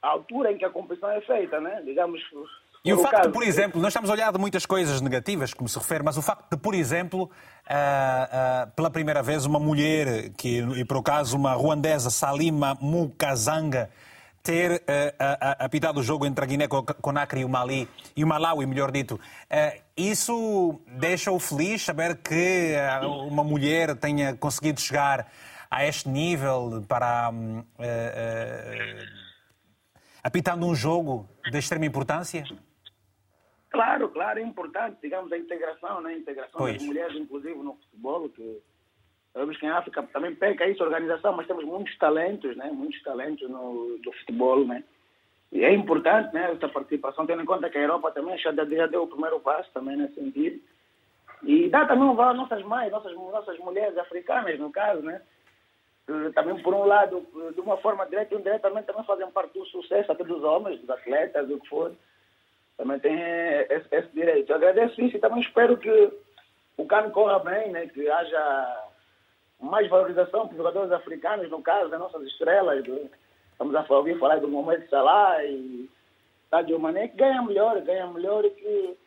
a 0.07 0.11
altura 0.11 0.53
em 0.53 0.59
que 0.59 0.65
a 0.65 0.71
competição 0.71 1.11
é 1.11 1.21
feita, 1.21 1.61
né? 1.61 1.83
Digamos, 1.85 2.21
e 2.85 2.93
o 2.93 2.99
facto, 2.99 3.27
de, 3.27 3.33
por 3.33 3.43
exemplo, 3.43 3.81
nós 3.81 3.89
estamos 3.89 4.09
a 4.09 4.13
olhar 4.13 4.33
de 4.33 4.39
muitas 4.39 4.65
coisas 4.65 5.01
negativas, 5.01 5.53
como 5.53 5.69
se 5.69 5.77
refere, 5.77 6.05
mas 6.05 6.17
o 6.17 6.23
facto 6.23 6.49
de, 6.49 6.57
por 6.57 6.73
exemplo, 6.73 7.25
uh, 7.25 7.27
uh, 7.27 8.71
pela 8.77 8.89
primeira 8.89 9.25
vez, 9.25 9.45
uma 9.45 9.59
mulher, 9.59 10.31
que, 10.37 10.59
e 10.59 10.85
por 10.85 10.99
acaso 10.99 11.37
uma 11.37 11.53
ruandesa, 11.55 12.11
Salima 12.11 12.79
Mukazanga, 12.81 13.91
ter 14.41 14.71
uh, 14.71 14.85
apitado 15.59 15.99
o 15.99 16.03
jogo 16.03 16.25
entre 16.25 16.45
a 16.45 16.47
Guiné-Conakry 16.47 17.41
e 17.41 17.45
o 17.45 17.49
Mali, 17.49 17.89
e 18.17 18.23
o 18.23 18.27
Malawi, 18.29 18.65
melhor 18.67 18.93
dito, 18.93 19.19
isso 19.97 20.81
deixa-o 20.87 21.41
feliz 21.41 21.83
saber 21.83 22.19
que 22.19 22.77
uma 23.29 23.43
mulher 23.43 23.97
tenha 23.97 24.37
conseguido 24.37 24.81
chegar 24.81 25.27
a 25.69 25.85
este 25.85 26.09
nível 26.09 26.85
para 26.87 27.31
uh, 27.31 29.26
apitando 30.27 30.67
um 30.67 30.75
jogo 30.75 31.29
de 31.49 31.57
extrema 31.57 31.87
importância? 31.87 32.43
Claro, 33.71 34.09
claro, 34.09 34.41
é 34.41 34.43
importante, 34.43 34.99
digamos, 35.01 35.31
a 35.31 35.39
integração, 35.39 36.01
né? 36.01 36.11
a 36.11 36.19
integração 36.19 36.59
pois. 36.59 36.75
das 36.75 36.83
mulheres, 36.83 37.17
inclusive 37.17 37.55
no 37.55 37.75
futebol, 37.75 38.29
que 38.31 38.61
sabemos 39.33 39.57
que 39.57 39.67
em 39.67 39.71
África 39.71 40.03
também 40.13 40.35
peca 40.35 40.67
isso, 40.67 40.83
organização, 40.83 41.37
mas 41.37 41.47
temos 41.47 41.65
muitos 41.65 41.97
talentos, 41.99 42.57
né? 42.57 42.73
muitos 42.73 43.01
talentos 43.05 43.49
no 43.49 43.99
do 44.03 44.13
futebol, 44.13 44.67
né? 44.67 44.83
E 45.53 45.65
é 45.65 45.73
importante, 45.73 46.35
né, 46.35 46.51
essa 46.53 46.69
participação, 46.69 47.25
tendo 47.25 47.43
em 47.43 47.47
conta 47.47 47.71
que 47.71 47.79
a 47.79 47.83
Europa 47.83 48.11
também 48.11 48.37
já, 48.39 48.53
já 48.53 48.87
deu 48.89 49.05
o 49.05 49.07
primeiro 49.07 49.39
passo 49.39 49.71
também 49.73 49.97
nesse 49.97 50.15
sentido. 50.17 50.61
E 51.45 51.69
dá 51.69 51.87
também 51.87 52.03
um 52.03 52.17
valor 52.17 52.33
às 52.33 52.37
nossas 52.37 52.65
mães, 52.65 52.91
nossas, 52.91 53.15
nossas 53.15 53.57
mulheres 53.61 53.97
africanas, 53.97 54.59
no 54.59 54.73
caso, 54.73 55.03
né? 55.03 55.23
Também, 56.35 56.63
por 56.63 56.73
um 56.73 56.85
lado, 56.85 57.27
de 57.53 57.61
uma 57.61 57.77
forma 57.79 58.07
direta 58.07 58.35
e 58.35 58.39
indiretamente, 58.39 58.87
também 58.87 59.05
fazem 59.05 59.31
parte 59.31 59.59
do 59.59 59.67
sucesso 59.67 60.13
até 60.13 60.23
dos 60.23 60.43
homens, 60.45 60.81
dos 60.81 60.91
atletas, 60.91 61.49
do 61.49 61.59
que 61.59 61.69
for 61.69 61.93
também 62.77 62.99
tem 62.99 63.19
esse, 63.71 63.87
esse 63.91 64.09
direito. 64.09 64.51
Eu 64.51 64.57
agradeço 64.57 65.01
isso 65.01 65.17
e 65.17 65.21
também 65.21 65.41
espero 65.41 65.77
que 65.77 66.13
o 66.77 66.87
CAN 66.87 67.11
corra 67.11 67.39
bem, 67.39 67.71
né? 67.73 67.87
que 67.87 68.09
haja 68.09 68.83
mais 69.61 69.89
valorização 69.89 70.47
para 70.47 70.53
os 70.53 70.57
jogadores 70.59 70.93
africanos, 70.93 71.51
no 71.51 71.63
caso 71.63 71.89
das 71.89 71.99
nossas 71.99 72.23
estrelas. 72.23 72.85
Estamos 73.53 73.75
a 73.75 73.87
ouvir 73.95 74.19
falar 74.19 74.41
do 74.41 74.49
Mohamed 74.49 74.89
Salah 74.89 75.43
e 75.45 75.89
Sadio 76.51 76.79
Mané, 76.79 77.09
que 77.09 77.17
ganha 77.17 77.43
melhor, 77.43 77.81
ganha 77.81 78.07
melhor 78.09 78.45
e 78.45 78.51
que, 78.51 78.99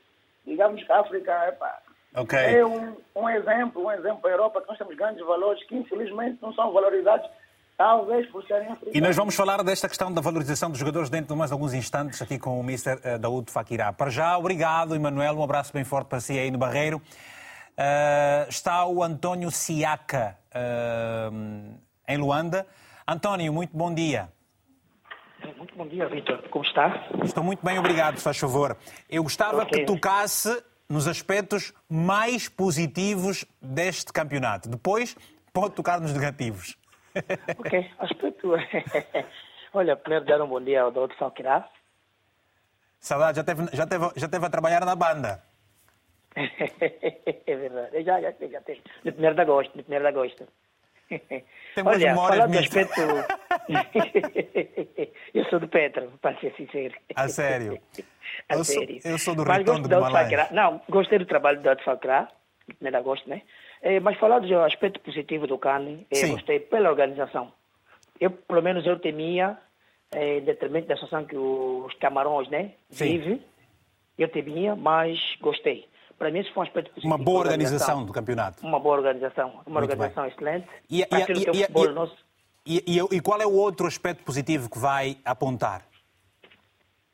digamos 0.45 0.83
que 0.83 0.91
a 0.91 0.99
África 0.99 1.47
epa, 1.47 1.81
okay. 2.15 2.55
é 2.55 2.65
um, 2.65 2.95
um 3.15 3.29
exemplo, 3.29 3.85
um 3.85 3.91
exemplo 3.91 4.19
para 4.19 4.31
a 4.31 4.33
Europa, 4.33 4.61
que 4.61 4.67
nós 4.67 4.77
temos 4.77 4.95
grandes 4.95 5.25
valores 5.25 5.63
que 5.67 5.75
infelizmente 5.75 6.39
não 6.41 6.53
são 6.53 6.71
valorizados 6.71 7.29
Talvez 7.79 8.29
por 8.29 8.45
serem 8.45 8.67
africanos. 8.67 8.93
E 8.93 8.99
nós 8.99 9.15
vamos 9.15 9.33
falar 9.33 9.63
desta 9.63 9.87
questão 9.87 10.11
da 10.11 10.19
valorização 10.19 10.69
dos 10.69 10.77
jogadores 10.77 11.09
dentro 11.09 11.33
de 11.33 11.39
mais 11.39 11.49
alguns 11.49 11.73
instantes 11.73 12.21
aqui 12.21 12.37
com 12.37 12.59
o 12.59 12.61
Mr. 12.61 12.99
Eh, 13.01 13.17
Daoud 13.17 13.49
Fakirá. 13.49 13.93
Para 13.93 14.09
já, 14.09 14.37
obrigado, 14.37 14.93
Emanuel. 14.93 15.37
Um 15.37 15.43
abraço 15.45 15.71
bem 15.71 15.85
forte 15.85 16.07
para 16.07 16.19
si 16.19 16.37
aí 16.37 16.51
no 16.51 16.57
Barreiro. 16.57 16.97
Uh, 16.97 18.49
está 18.49 18.85
o 18.85 19.01
António 19.01 19.49
Siaka 19.49 20.35
uh, 20.53 21.79
em 22.05 22.17
Luanda. 22.17 22.67
António, 23.07 23.53
muito 23.53 23.77
bom 23.77 23.93
dia. 23.93 24.27
Muito 25.57 25.73
bom 25.77 25.87
dia, 25.87 26.05
Vitor. 26.09 26.49
Como 26.49 26.65
está? 26.65 27.07
Estou 27.23 27.45
muito 27.45 27.65
bem, 27.65 27.79
obrigado, 27.79 28.17
se 28.17 28.23
faz 28.25 28.37
favor. 28.37 28.75
Eu 29.09 29.23
gostava 29.23 29.63
okay. 29.63 29.79
que 29.79 29.85
tocasse 29.85 30.61
nos 30.89 31.07
aspectos 31.07 31.71
mais 31.87 32.49
positivos 32.49 33.45
deste 33.61 34.11
campeonato. 34.11 34.67
Depois, 34.67 35.15
pode 35.53 35.75
tocar 35.75 36.01
nos 36.01 36.11
negativos. 36.11 36.75
ok, 37.57 37.91
aspecto. 37.99 38.53
Olha, 39.73 39.95
primeiro 39.95 40.25
dar 40.25 40.41
um 40.41 40.47
bom 40.47 40.61
dia 40.61 40.81
ao 40.81 40.91
Doutor 40.91 41.15
Salquirá. 41.17 41.69
Saudade, 42.99 43.37
já 43.37 43.43
teve, 43.43 43.67
já, 43.71 43.85
teve, 43.85 44.09
já 44.15 44.27
teve 44.27 44.45
a 44.45 44.49
trabalhar 44.49 44.83
na 44.83 44.95
banda. 44.95 45.43
é 46.35 47.55
verdade, 47.55 48.03
já, 48.03 48.19
já, 48.19 48.33
já 48.47 48.61
teve. 48.61 48.81
No 49.05 49.11
primeiro 49.11 49.35
de 49.35 49.41
agosto, 49.41 49.77
no 49.77 49.83
primeiro 49.83 50.03
de 50.03 50.09
agosto. 50.09 50.47
Tem 51.09 51.43
Olha, 51.85 52.15
falar 52.15 52.47
do 52.47 52.57
aspecto... 52.57 53.01
eu 55.33 55.45
sou 55.45 55.59
do 55.59 55.67
Petra, 55.67 56.07
para 56.21 56.37
ser 56.39 56.53
sincero. 56.55 56.93
A 57.15 57.27
sério? 57.27 57.79
A 58.47 58.55
eu 58.55 58.63
sério. 58.63 59.01
Sou, 59.01 59.11
eu 59.11 59.17
sou 59.17 59.35
do 59.35 59.45
Mas 59.45 59.59
Retorno 59.59 59.87
do 59.87 60.01
Malaya. 60.01 60.49
Não, 60.51 60.81
gostei 60.89 61.19
do 61.19 61.25
trabalho 61.25 61.57
do 61.57 61.69
primeiro 62.75 62.91
de 62.91 62.95
agosto, 62.95 63.29
né? 63.29 63.41
É, 63.81 63.99
mas 63.99 64.17
falar 64.17 64.39
do 64.39 64.59
aspecto 64.59 64.99
positivo 64.99 65.47
do 65.47 65.57
CAN, 65.57 65.99
é, 66.11 66.27
gostei 66.27 66.59
pela 66.59 66.89
organização. 66.89 67.51
Eu, 68.19 68.31
pelo 68.31 68.61
menos, 68.61 68.85
eu 68.85 68.99
temia, 68.99 69.57
é, 70.11 70.37
em 70.37 70.41
detrimento 70.41 70.87
da 70.87 70.95
situação 70.95 71.25
que 71.25 71.37
os 71.37 71.93
camarões 71.95 72.49
né, 72.49 72.71
vivem, 72.89 73.41
eu 74.17 74.27
temia, 74.27 74.75
mas 74.75 75.19
gostei. 75.39 75.87
Para 76.17 76.29
mim, 76.29 76.39
isso 76.39 76.51
foi 76.53 76.63
um 76.63 76.67
aspecto 76.67 76.89
positivo. 76.89 77.07
Uma 77.07 77.17
boa 77.17 77.39
organização, 77.39 78.05
do 78.05 78.11
campeonato. 78.11 78.65
Uma 78.65 78.79
boa 78.79 78.97
organização, 78.97 79.61
uma 79.65 79.79
Muito 79.79 79.91
organização 79.91 80.23
bem. 80.23 80.33
excelente. 80.33 80.67
E, 80.89 81.01
e, 81.01 81.83
e, 81.83 81.87
nosso... 81.93 82.17
e, 82.77 83.21
qual 83.21 83.41
é 83.41 83.47
o 83.47 83.53
outro 83.53 83.87
aspecto 83.87 84.23
positivo 84.23 84.69
que 84.69 84.77
vai 84.77 85.17
apontar? 85.25 85.83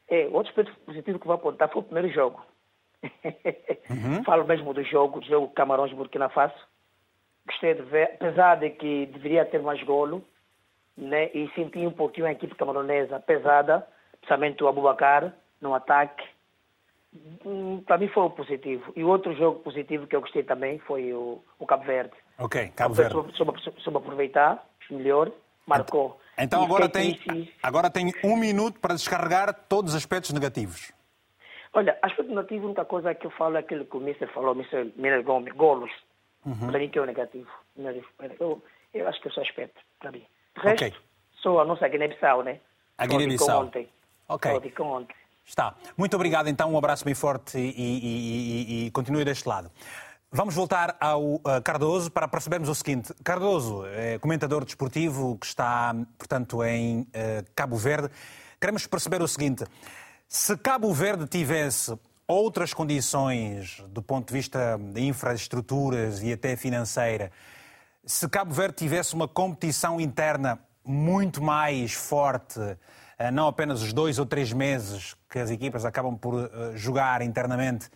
É, 0.10 0.26
outro 0.26 0.50
aspecto 0.50 0.74
positivo 0.82 1.18
que 1.18 1.28
vai 1.28 1.36
apontar 1.36 1.72
foi 1.72 1.82
o 1.82 1.86
primeiro 1.86 2.10
jogo. 2.14 2.46
Uhum. 3.90 4.24
Falo 4.26 4.46
mesmo 4.46 4.74
do 4.74 4.84
jogo, 4.84 5.22
do 5.22 5.26
jogo 5.26 5.48
Camarões-Burkina 5.54 6.30
Faso. 6.30 6.56
Gostei 7.48 7.76
de 7.76 7.84
ver, 7.84 8.12
apesar 8.16 8.56
de 8.56 8.72
que 8.72 9.06
deveria 9.08 9.46
ter 9.46 9.62
mais 9.62 9.82
golo, 9.84 10.24
né? 10.98 11.30
e 11.34 11.50
senti 11.56 11.80
um 11.80 11.92
pouquinho 11.92 12.28
a 12.28 12.32
equipe 12.32 12.56
camaronesa 12.56 13.20
pesada, 13.20 13.88
principalmente 14.20 14.64
o 14.64 14.68
Abubacar 14.68 15.34
no 15.62 15.74
ataque. 15.74 16.24
Hum, 17.46 17.82
para 17.86 17.98
mim 17.98 18.08
foi 18.10 18.24
o 18.24 18.30
positivo. 18.30 18.92
E 18.96 19.04
outro 19.04 19.34
jogo 19.36 19.60
positivo 19.60 20.06
que 20.06 20.16
eu 20.16 20.22
gostei 20.22 20.44
também 20.44 20.80
foi 20.80 21.14
o, 21.14 21.42
o 21.58 21.66
Cabo 21.66 21.86
Verde. 21.86 22.14
Ok, 22.38 22.70
Cabo 22.76 22.94
Verde. 22.94 23.14
Soube, 23.14 23.38
soube, 23.38 23.82
soube 23.82 23.98
aproveitar 23.98 24.66
melhor, 24.90 25.32
marcou. 25.66 26.20
Então 26.38 26.64
agora 26.64 26.90
tem, 26.90 27.20
agora 27.64 27.90
tem 27.90 28.14
um 28.24 28.36
minuto 28.36 28.80
para 28.80 28.94
descarregar 28.94 29.54
todos 29.68 29.94
os 29.94 29.98
aspectos 29.98 30.32
negativos. 30.32 30.92
Olha, 31.74 31.98
aspecto 32.02 32.30
negativo, 32.30 32.64
a 32.64 32.68
única 32.68 32.86
coisa 32.86 33.16
que 33.16 33.26
eu 33.26 33.32
falo 33.32 33.58
é 33.58 33.60
aquilo 33.60 33.86
que 33.86 33.98
o 33.98 34.02
Mr. 34.02 34.28
falou, 34.34 34.54
o 34.54 34.56
Mr. 34.56 34.94
Miller 34.96 35.24
Gomes, 35.24 35.54
golos. 35.54 35.92
Uhum. 36.46 36.68
Para 36.68 36.80
mim 36.80 36.90
que 36.90 37.00
é 37.00 37.02
o 37.02 37.06
negativo. 37.06 37.50
Eu, 38.40 38.62
eu 38.94 39.08
acho 39.08 39.22
que 39.22 39.28
é 39.28 39.32
só 39.32 39.42
aspecto, 39.42 39.80
para 40.00 40.12
mim. 40.12 40.24
O 40.58 40.60
resto, 40.62 40.86
okay. 40.86 40.94
sou 41.42 41.60
a 41.60 41.66
nossa 41.66 41.88
Guiné-Bissau, 41.88 42.44
né? 42.44 42.60
A 42.98 43.06
Guiné-Bissau. 43.06 43.72
Ok. 44.28 44.52
ontem. 44.80 45.16
Está. 45.46 45.76
Muito 45.98 46.16
obrigado, 46.16 46.48
então. 46.48 46.74
Um 46.74 46.78
abraço 46.78 47.06
bem 47.06 47.14
forte 47.14 47.58
e, 47.58 47.62
e, 47.62 48.86
e, 48.86 48.88
e 48.88 48.92
continue 48.92 49.24
deste 49.24 49.48
lado. 49.48 49.70
Vamos 50.38 50.54
voltar 50.54 50.98
ao 51.00 51.36
uh, 51.36 51.42
Cardoso 51.64 52.12
para 52.12 52.28
percebermos 52.28 52.68
o 52.68 52.76
seguinte. 52.76 53.14
Cardoso 53.24 53.86
é 53.86 54.20
comentador 54.20 54.66
desportivo 54.66 55.38
que 55.38 55.46
está, 55.46 55.96
portanto, 56.18 56.62
em 56.62 57.04
uh, 57.04 57.06
Cabo 57.56 57.78
Verde. 57.78 58.10
Queremos 58.60 58.86
perceber 58.86 59.22
o 59.22 59.30
seguinte. 59.30 59.64
Se 60.28 60.58
Cabo 60.58 60.94
Verde 60.94 61.26
tivesse 61.26 61.98
outras 62.28 62.74
condições 62.74 63.82
do 63.88 64.02
ponto 64.02 64.28
de 64.28 64.34
vista 64.34 64.78
de 64.78 65.06
infraestruturas 65.06 66.22
e 66.22 66.34
até 66.34 66.58
financeira, 66.58 67.32
se 68.06 68.28
Cabo 68.28 68.54
Verde 68.54 68.76
tivesse 68.76 69.14
uma 69.14 69.30
competição 69.30 70.02
interna 70.02 70.60
muito 70.84 71.42
mais 71.42 71.94
forte, 71.94 72.60
eh, 73.18 73.32
não 73.32 73.48
apenas 73.48 73.82
os 73.82 73.94
dois 73.94 74.20
ou 74.20 74.26
três 74.26 74.52
meses 74.52 75.16
que 75.30 75.40
as 75.40 75.50
equipas 75.50 75.86
acabam 75.86 76.18
por 76.18 76.44
eh, 76.44 76.76
jogar 76.76 77.22
internamente, 77.22 77.90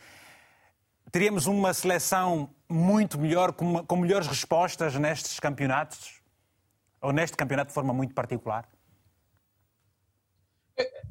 teríamos 1.12 1.46
uma 1.48 1.74
seleção 1.74 2.54
muito 2.70 3.18
melhor, 3.18 3.52
com, 3.54 3.86
com 3.86 3.96
melhores 3.96 4.28
respostas 4.28 4.96
nestes 4.96 5.40
campeonatos? 5.40 6.22
Ou 7.02 7.14
neste 7.14 7.38
campeonato 7.38 7.70
de 7.70 7.74
forma 7.74 7.94
muito 7.94 8.14
particular? 8.14 8.68
É, 10.78 11.02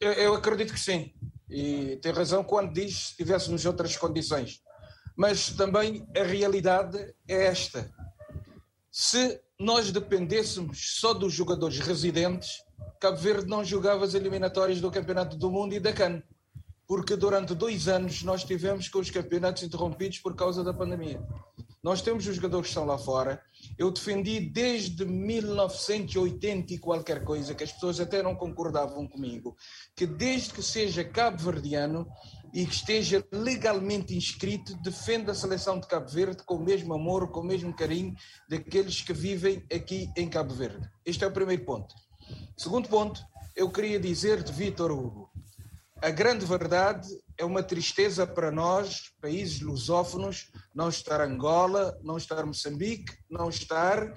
eu, 0.00 0.12
eu 0.12 0.34
acredito 0.34 0.72
que 0.72 0.80
sim. 0.80 1.12
E 1.48 1.96
tem 1.96 2.12
razão 2.12 2.42
quando 2.42 2.72
diz 2.72 2.96
se 2.96 3.10
estivéssemos 3.10 3.64
outras 3.66 3.96
condições. 3.96 4.62
Mas 5.16 5.50
também 5.50 6.08
a 6.16 6.22
realidade 6.22 6.96
é 7.28 7.46
esta. 7.46 7.92
Se 8.90 9.40
nós 9.58 9.92
dependêssemos 9.92 10.98
só 10.98 11.12
dos 11.12 11.32
jogadores 11.32 11.78
residentes, 11.80 12.62
Cabo 12.98 13.16
Verde 13.16 13.46
não 13.46 13.64
jogava 13.64 14.04
as 14.04 14.14
eliminatórias 14.14 14.80
do 14.80 14.90
Campeonato 14.90 15.36
do 15.36 15.50
Mundo 15.50 15.74
e 15.74 15.80
da 15.80 15.92
CAN. 15.92 16.22
Porque 16.90 17.14
durante 17.14 17.54
dois 17.54 17.86
anos 17.86 18.24
nós 18.24 18.42
tivemos 18.42 18.88
com 18.88 18.98
os 18.98 19.12
campeonatos 19.12 19.62
interrompidos 19.62 20.18
por 20.18 20.34
causa 20.34 20.64
da 20.64 20.74
pandemia. 20.74 21.24
Nós 21.80 22.02
temos 22.02 22.26
os 22.26 22.34
jogadores 22.34 22.66
que 22.66 22.70
estão 22.70 22.84
lá 22.84 22.98
fora. 22.98 23.40
Eu 23.78 23.92
defendi 23.92 24.40
desde 24.40 25.04
1980 25.04 26.74
e 26.74 26.78
qualquer 26.78 27.22
coisa, 27.22 27.54
que 27.54 27.62
as 27.62 27.70
pessoas 27.70 28.00
até 28.00 28.24
não 28.24 28.34
concordavam 28.34 29.06
comigo, 29.06 29.56
que 29.94 30.04
desde 30.04 30.52
que 30.52 30.64
seja 30.64 31.04
cabo-verdiano 31.04 32.08
e 32.52 32.66
que 32.66 32.74
esteja 32.74 33.24
legalmente 33.30 34.16
inscrito, 34.16 34.74
defenda 34.82 35.30
a 35.30 35.36
seleção 35.36 35.78
de 35.78 35.86
Cabo 35.86 36.08
Verde 36.08 36.42
com 36.44 36.56
o 36.56 36.64
mesmo 36.64 36.92
amor, 36.92 37.30
com 37.30 37.38
o 37.38 37.46
mesmo 37.46 37.72
carinho 37.72 38.16
daqueles 38.48 39.00
que 39.00 39.12
vivem 39.12 39.64
aqui 39.72 40.10
em 40.16 40.28
Cabo 40.28 40.52
Verde. 40.54 40.90
Este 41.06 41.22
é 41.22 41.28
o 41.28 41.32
primeiro 41.32 41.64
ponto. 41.64 41.94
Segundo 42.56 42.88
ponto, 42.88 43.24
eu 43.54 43.70
queria 43.70 44.00
dizer 44.00 44.42
de 44.42 44.52
Vitor 44.52 44.90
Hugo, 44.90 45.29
a 46.02 46.10
grande 46.10 46.46
verdade 46.46 47.08
é 47.36 47.44
uma 47.44 47.62
tristeza 47.62 48.26
para 48.26 48.50
nós, 48.50 49.12
países 49.20 49.60
lusófonos, 49.60 50.50
não 50.74 50.88
estar 50.88 51.20
Angola, 51.20 51.98
não 52.02 52.16
estar 52.16 52.44
Moçambique, 52.44 53.12
não 53.28 53.48
estar 53.48 54.14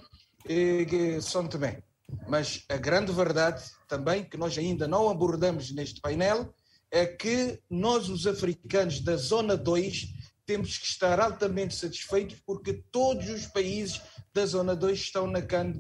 eh, 0.48 1.20
São 1.22 1.48
Tomé. 1.48 1.84
Mas 2.28 2.64
a 2.70 2.78
grande 2.78 3.12
verdade 3.12 3.64
também, 3.88 4.24
que 4.24 4.38
nós 4.38 4.58
ainda 4.58 4.88
não 4.88 5.10
abordamos 5.10 5.72
neste 5.72 6.00
painel, 6.00 6.54
é 6.92 7.06
que 7.06 7.60
nós, 7.70 8.08
os 8.08 8.28
africanos 8.28 9.00
da 9.02 9.16
Zona 9.18 9.58
2, 9.58 10.08
temos 10.46 10.78
que 10.78 10.86
estar 10.86 11.20
altamente 11.20 11.76
satisfeitos 11.76 12.40
porque 12.46 12.84
todos 12.92 13.30
os 13.30 13.46
países 13.48 14.02
da 14.34 14.46
Zona 14.46 14.76
2 14.76 15.00
estão 15.00 15.26
na 15.28 15.42
CAN 15.42 15.74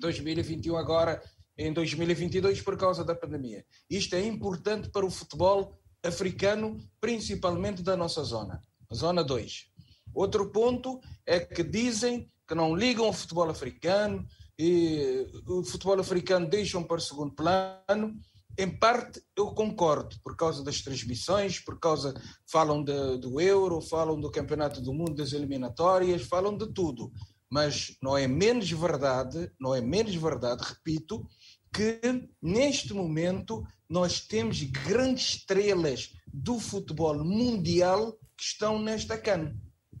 2021 0.00 0.76
agora 0.76 1.22
em 1.66 1.72
2022 1.72 2.60
por 2.60 2.76
causa 2.76 3.04
da 3.04 3.14
pandemia. 3.14 3.64
Isto 3.88 4.14
é 4.16 4.24
importante 4.24 4.90
para 4.90 5.06
o 5.06 5.10
futebol 5.10 5.78
africano, 6.02 6.78
principalmente 7.00 7.82
da 7.82 7.96
nossa 7.96 8.22
zona, 8.24 8.60
zona 8.92 9.22
2. 9.22 9.66
Outro 10.14 10.50
ponto 10.50 11.00
é 11.26 11.40
que 11.40 11.62
dizem 11.62 12.30
que 12.46 12.54
não 12.54 12.74
ligam 12.74 13.06
ao 13.06 13.12
futebol 13.12 13.48
africano 13.48 14.26
e 14.58 15.26
o 15.46 15.64
futebol 15.64 15.98
africano 15.98 16.48
deixam 16.48 16.82
para 16.82 16.98
o 16.98 17.00
segundo 17.00 17.34
plano. 17.34 18.14
Em 18.58 18.68
parte 18.68 19.22
eu 19.34 19.54
concordo, 19.54 20.16
por 20.22 20.36
causa 20.36 20.62
das 20.62 20.82
transmissões, 20.82 21.58
por 21.58 21.78
causa 21.80 22.12
falam 22.46 22.84
de, 22.84 23.16
do 23.18 23.40
Euro, 23.40 23.80
falam 23.80 24.20
do 24.20 24.30
Campeonato 24.30 24.82
do 24.82 24.92
Mundo, 24.92 25.14
das 25.14 25.32
eliminatórias, 25.32 26.22
falam 26.22 26.56
de 26.56 26.66
tudo. 26.72 27.10
Mas 27.50 27.96
não 28.02 28.16
é 28.16 28.26
menos 28.26 28.70
verdade, 28.70 29.50
não 29.58 29.74
é 29.74 29.80
menos 29.80 30.14
verdade, 30.14 30.62
repito, 30.62 31.26
que 31.72 32.28
neste 32.40 32.92
momento 32.92 33.66
nós 33.88 34.20
temos 34.20 34.62
grandes 34.62 35.36
estrelas 35.36 36.12
do 36.32 36.58
futebol 36.58 37.24
mundial 37.24 38.12
que 38.36 38.44
estão 38.44 38.78
nesta 38.80 39.16
CAN. 39.16 39.54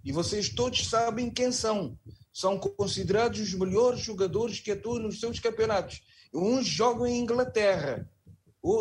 E 0.04 0.12
vocês 0.12 0.48
todos 0.48 0.88
sabem 0.88 1.30
quem 1.30 1.50
são. 1.50 1.98
São 2.32 2.58
considerados 2.58 3.40
os 3.40 3.54
melhores 3.54 4.00
jogadores 4.00 4.60
que 4.60 4.72
atuam 4.72 4.98
nos 4.98 5.20
seus 5.20 5.38
campeonatos. 5.38 6.02
Uns 6.32 6.66
jogam 6.66 7.06
em 7.06 7.20
Inglaterra 7.20 8.08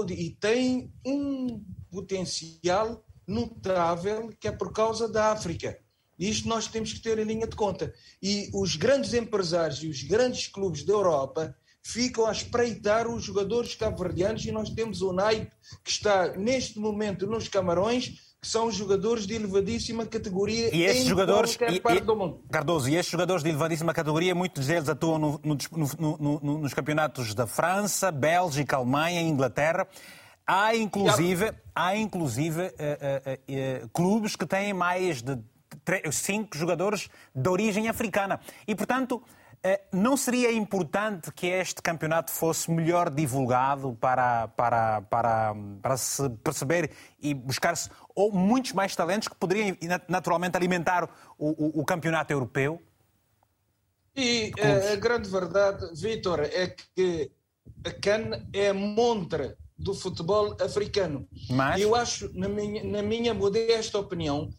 e 0.10 0.30
têm 0.40 0.92
um 1.06 1.64
potencial 1.90 3.04
notável 3.28 4.30
que 4.40 4.48
é 4.48 4.52
por 4.52 4.72
causa 4.72 5.08
da 5.08 5.32
África. 5.32 5.78
Isto 6.18 6.48
nós 6.48 6.68
temos 6.68 6.94
que 6.94 7.02
ter 7.02 7.18
em 7.18 7.26
linha 7.26 7.48
de 7.48 7.56
conta. 7.56 7.94
E 8.22 8.50
os 8.54 8.76
grandes 8.76 9.14
empresários 9.14 9.84
e 9.84 9.88
os 9.88 10.04
grandes 10.04 10.48
clubes 10.48 10.84
da 10.84 10.94
Europa 10.94 11.56
ficam 11.84 12.26
a 12.26 12.32
espreitar 12.32 13.08
os 13.08 13.24
jogadores 13.24 13.76
cabo-verdianos 13.76 14.46
e 14.46 14.52
nós 14.52 14.70
temos 14.70 15.02
o 15.02 15.12
naipe 15.12 15.52
que 15.84 15.92
está 15.92 16.34
neste 16.38 16.80
momento 16.80 17.26
nos 17.26 17.48
Camarões, 17.48 18.10
que 18.42 18.48
são 18.48 18.72
jogadores 18.72 19.28
de 19.28 19.36
elevadíssima 19.36 20.06
categoria 20.06 20.76
e 20.76 20.84
estes 20.84 21.06
em 21.06 21.10
jogadores, 21.10 21.56
qualquer 21.56 21.76
e, 21.76 21.80
parte 21.80 22.04
do 22.04 22.16
mundo. 22.16 22.44
Cardoso, 22.52 22.90
e 22.90 22.96
estes 22.96 23.12
jogadores 23.12 23.44
de 23.44 23.50
elevadíssima 23.50 23.94
categoria, 23.94 24.34
muitos 24.34 24.68
deles 24.68 24.90
atuam 24.90 25.20
no, 25.20 25.42
no, 25.44 26.18
no, 26.18 26.58
nos 26.60 26.74
campeonatos 26.74 27.34
da 27.34 27.46
França, 27.46 28.12
Bélgica, 28.12 28.78
Alemanha, 28.78 29.22
Inglaterra. 29.22 29.88
Há 30.46 30.76
inclusive, 30.76 31.54
há 31.74 31.96
inclusive 31.96 32.62
uh, 32.62 32.66
uh, 32.66 33.86
uh, 33.86 33.90
clubes 33.90 34.36
que 34.36 34.46
têm 34.46 34.74
mais 34.74 35.22
de 35.22 35.38
cinco 36.12 36.58
jogadores 36.58 37.10
de 37.34 37.50
origem 37.50 37.88
africana. 37.88 38.40
E, 38.68 38.76
portanto, 38.76 39.22
não 39.92 40.18
seria 40.18 40.52
importante 40.52 41.32
que 41.32 41.48
este 41.48 41.82
campeonato 41.82 42.32
fosse 42.32 42.72
melhor 42.72 43.10
divulgado 43.10 43.96
para, 44.00 44.48
para, 44.50 45.02
para, 45.02 45.56
para 45.82 45.98
se 45.98 46.28
perceber 46.44 46.92
e 47.20 47.34
buscar-se 47.34 47.90
ou 48.16 48.32
muitos 48.32 48.74
mais 48.74 48.96
talentos 48.96 49.28
que 49.28 49.36
poderiam 49.36 49.78
naturalmente 50.08 50.58
alimentar 50.58 51.08
o, 51.38 51.50
o, 51.50 51.82
o 51.82 51.86
campeonato 51.86 52.34
europeu? 52.34 52.82
E 54.16 54.52
a, 54.60 54.68
eh, 54.68 54.94
a 54.94 54.96
grande 54.96 55.30
verdade, 55.30 55.88
Vitor, 55.94 56.42
é 56.42 56.68
que 56.96 57.32
a 57.86 57.92
CAN 57.92 58.46
é 58.52 58.70
a 58.70 58.74
montra 58.74 59.56
do 59.78 59.94
futebol 59.94 60.56
africano. 60.60 61.28
Mas... 61.50 61.82
Eu 61.82 61.96
acho, 61.96 62.32
na 62.34 62.50
minha, 62.50 62.84
na 62.84 63.02
minha 63.02 63.34
modesta 63.34 63.98
opinião, 64.00 64.50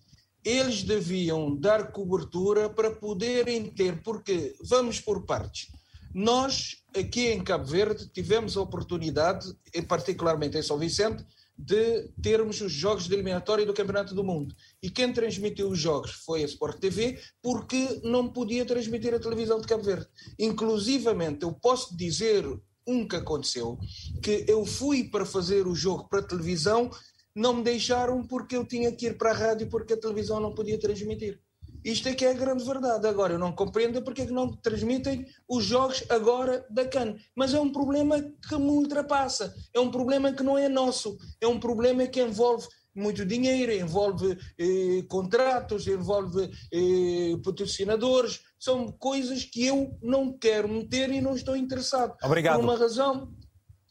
eles 0.44 0.82
deviam 0.82 1.54
dar 1.54 1.92
cobertura 1.92 2.68
para 2.68 2.90
poderem 2.90 3.66
ter, 3.66 4.02
porque 4.02 4.56
vamos 4.62 5.00
por 5.00 5.24
partes. 5.24 5.68
Nós, 6.14 6.76
aqui 6.94 7.28
em 7.28 7.42
Cabo 7.42 7.64
Verde, 7.64 8.08
tivemos 8.08 8.56
a 8.56 8.60
oportunidade, 8.60 9.48
particularmente 9.88 10.58
em 10.58 10.62
São 10.62 10.78
Vicente, 10.78 11.24
de 11.56 12.08
termos 12.20 12.60
os 12.60 12.72
jogos 12.72 13.06
de 13.06 13.14
eliminatória 13.14 13.64
do 13.64 13.74
Campeonato 13.74 14.14
do 14.14 14.24
Mundo. 14.24 14.54
E 14.82 14.90
quem 14.90 15.12
transmitiu 15.12 15.68
os 15.68 15.78
jogos 15.78 16.10
foi 16.10 16.42
a 16.42 16.46
Sport 16.46 16.78
TV, 16.78 17.18
porque 17.40 18.00
não 18.02 18.28
podia 18.28 18.64
transmitir 18.64 19.14
a 19.14 19.20
televisão 19.20 19.60
de 19.60 19.66
Cabo 19.66 19.84
Verde. 19.84 20.08
Inclusivamente, 20.38 21.44
eu 21.44 21.52
posso 21.52 21.96
dizer 21.96 22.44
um 22.86 23.06
que 23.06 23.16
aconteceu, 23.16 23.78
que 24.20 24.44
eu 24.48 24.66
fui 24.66 25.04
para 25.04 25.24
fazer 25.24 25.66
o 25.66 25.74
jogo 25.74 26.08
para 26.08 26.22
televisão 26.22 26.90
não 27.34 27.54
me 27.54 27.62
deixaram 27.62 28.24
porque 28.26 28.56
eu 28.56 28.64
tinha 28.64 28.92
que 28.92 29.06
ir 29.06 29.18
para 29.18 29.30
a 29.30 29.34
rádio 29.34 29.68
porque 29.68 29.94
a 29.94 30.00
televisão 30.00 30.40
não 30.40 30.54
podia 30.54 30.78
transmitir. 30.78 31.40
Isto 31.84 32.08
é 32.08 32.14
que 32.14 32.24
é 32.24 32.30
a 32.30 32.34
grande 32.34 32.64
verdade. 32.64 33.06
Agora, 33.08 33.32
eu 33.32 33.38
não 33.38 33.52
compreendo 33.52 34.02
porque 34.02 34.22
é 34.22 34.26
que 34.26 34.32
não 34.32 34.48
transmitem 34.48 35.26
os 35.48 35.64
jogos 35.64 36.04
agora 36.08 36.64
da 36.70 36.86
CAN. 36.86 37.16
Mas 37.34 37.52
é 37.54 37.60
um 37.60 37.72
problema 37.72 38.20
que 38.20 38.56
me 38.56 38.70
ultrapassa. 38.70 39.52
É 39.74 39.80
um 39.80 39.90
problema 39.90 40.32
que 40.32 40.44
não 40.44 40.56
é 40.56 40.68
nosso. 40.68 41.16
É 41.40 41.46
um 41.46 41.58
problema 41.58 42.06
que 42.06 42.22
envolve 42.22 42.68
muito 42.94 43.24
dinheiro, 43.24 43.72
envolve 43.72 44.38
eh, 44.58 45.02
contratos, 45.08 45.86
envolve 45.88 46.50
eh, 46.72 47.36
patrocinadores. 47.42 48.40
São 48.60 48.92
coisas 48.92 49.44
que 49.44 49.66
eu 49.66 49.98
não 50.00 50.32
quero 50.38 50.68
meter 50.68 51.10
e 51.10 51.20
não 51.20 51.34
estou 51.34 51.56
interessado. 51.56 52.14
Obrigado. 52.22 52.56
Por 52.56 52.64
uma 52.64 52.76
razão 52.76 53.32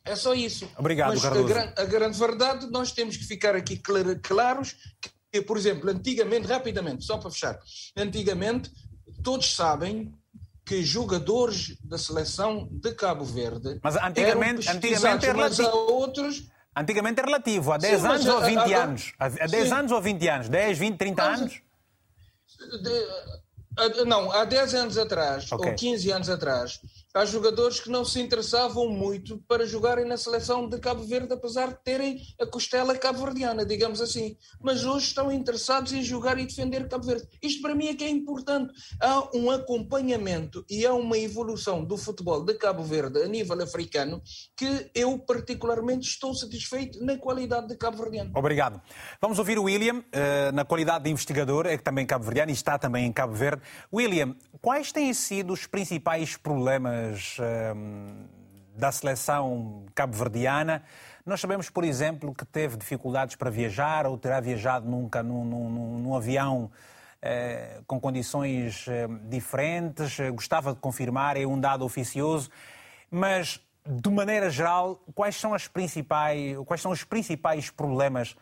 é 0.03 0.15
só 0.15 0.33
isso. 0.33 0.69
Obrigado, 0.77 1.09
Mas 1.09 1.21
Cardoso. 1.21 1.53
A, 1.53 1.81
a, 1.81 1.85
grande 1.85 2.17
verdade, 2.17 2.67
nós 2.71 2.91
temos 2.91 3.17
que 3.17 3.23
ficar 3.23 3.55
aqui 3.55 3.77
clar, 3.77 4.19
claros 4.21 4.75
que, 5.31 5.41
por 5.41 5.57
exemplo, 5.57 5.89
antigamente, 5.89 6.47
rapidamente, 6.47 7.05
só 7.05 7.17
para 7.17 7.29
fechar, 7.29 7.59
antigamente, 7.95 8.71
todos 9.23 9.53
sabem 9.53 10.13
que 10.65 10.83
jogadores 10.83 11.77
da 11.83 11.97
seleção 11.97 12.67
de 12.71 12.93
Cabo 12.93 13.25
Verde. 13.25 13.79
Mas 13.83 13.95
antigamente, 13.95 14.69
antigamente 14.69 15.25
é 15.25 15.31
relativo. 15.31 15.67
a 15.67 15.73
outros. 15.73 16.47
Antigamente 16.75 17.19
é 17.19 17.25
relativo, 17.25 17.71
há 17.71 17.77
10 17.77 18.01
Sim, 18.01 18.07
anos 18.07 18.25
ou 18.25 18.41
20 18.41 18.57
agora, 18.57 18.83
anos. 18.83 19.13
Há 19.19 19.27
10 19.29 19.49
sim. 19.67 19.73
anos 19.73 19.91
ou 19.91 20.01
20 20.01 20.27
anos? 20.29 20.49
10, 20.49 20.77
20, 20.77 20.97
30 20.97 21.23
mas, 21.23 21.41
anos? 21.41 21.61
De, 22.81 24.05
não, 24.05 24.31
há 24.31 24.45
10 24.45 24.75
anos 24.75 24.97
atrás, 24.97 25.51
okay. 25.51 25.69
ou 25.69 25.75
15 25.75 26.11
anos 26.11 26.29
atrás, 26.29 26.79
há 27.13 27.25
jogadores 27.25 27.79
que 27.79 27.89
não 27.89 28.05
se 28.05 28.19
interessavam 28.19 28.87
muito 28.89 29.37
para 29.47 29.65
jogarem 29.65 30.05
na 30.05 30.17
seleção 30.17 30.67
de 30.67 30.79
Cabo 30.79 31.03
Verde, 31.03 31.33
apesar 31.33 31.69
de 31.69 31.83
terem 31.83 32.21
a 32.39 32.45
costela 32.45 32.97
cabo-verdiana, 32.97 33.65
digamos 33.65 34.01
assim. 34.01 34.37
Mas 34.61 34.85
hoje 34.85 35.07
estão 35.07 35.31
interessados 35.31 35.91
em 35.93 36.01
jogar 36.01 36.37
e 36.39 36.45
defender 36.45 36.87
Cabo 36.87 37.05
Verde. 37.05 37.27
Isto 37.41 37.61
para 37.61 37.75
mim 37.75 37.87
é 37.87 37.95
que 37.95 38.03
é 38.03 38.09
importante. 38.09 38.73
Há 38.99 39.35
um 39.35 39.51
acompanhamento 39.51 40.65
e 40.69 40.85
há 40.85 40.93
uma 40.93 41.17
evolução 41.17 41.83
do 41.83 41.97
futebol 41.97 42.43
de 42.43 42.53
Cabo 42.53 42.83
Verde 42.83 43.21
a 43.21 43.27
nível 43.27 43.61
africano 43.61 44.21
que 44.55 44.89
eu 44.95 45.17
particularmente 45.19 46.07
estou 46.07 46.33
satisfeito 46.33 47.03
na 47.03 47.17
qualidade 47.17 47.67
de 47.67 47.75
cabo-verdiano. 47.75 48.31
Obrigado. 48.35 48.81
Vamos 49.19 49.39
ouvir 49.39 49.57
o 49.59 49.63
William, 49.63 50.03
eh, 50.11 50.51
na 50.51 50.63
qualidade 50.63 51.03
de 51.03 51.09
investigador, 51.09 51.65
é 51.65 51.77
que 51.77 51.83
também 51.83 52.05
cabo-verdiano 52.05 52.51
e 52.51 52.53
está 52.53 52.77
também 52.77 53.05
em 53.05 53.11
Cabo 53.11 53.33
Verde. 53.33 53.61
William, 53.93 54.35
quais 54.61 54.91
têm 54.91 55.13
sido 55.13 55.53
os 55.53 55.65
principais 55.65 56.37
problemas 56.37 57.00
um, 57.75 58.27
da 58.75 58.91
seleção 58.91 59.85
cabo-verdiana. 59.93 60.83
Nós 61.25 61.39
sabemos, 61.39 61.69
por 61.69 61.83
exemplo, 61.83 62.33
que 62.33 62.45
teve 62.45 62.77
dificuldades 62.77 63.35
para 63.35 63.49
viajar 63.49 64.05
ou 64.05 64.17
terá 64.17 64.39
viajado 64.39 64.89
nunca 64.89 65.21
num, 65.21 65.45
num, 65.45 65.99
num 65.99 66.15
avião 66.15 66.71
eh, 67.21 67.81
com 67.85 67.99
condições 67.99 68.85
eh, 68.87 69.07
diferentes. 69.29 70.17
Gostava 70.33 70.73
de 70.73 70.79
confirmar, 70.79 71.37
é 71.37 71.45
um 71.45 71.59
dado 71.59 71.85
oficioso. 71.85 72.49
Mas, 73.09 73.59
de 73.85 74.09
maneira 74.09 74.49
geral, 74.49 75.03
quais 75.13 75.35
são, 75.35 75.53
as 75.53 75.67
principais, 75.67 76.57
quais 76.65 76.81
são 76.81 76.91
os 76.91 77.03
principais 77.03 77.69
problemas 77.69 78.35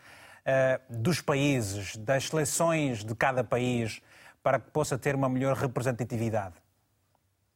eh, 0.44 0.80
dos 0.88 1.20
países, 1.20 1.96
das 1.96 2.28
seleções 2.28 3.04
de 3.04 3.14
cada 3.14 3.44
país? 3.44 4.00
para 4.42 4.58
que 4.58 4.70
possa 4.70 4.98
ter 4.98 5.14
uma 5.14 5.28
melhor 5.28 5.56
representatividade? 5.56 6.54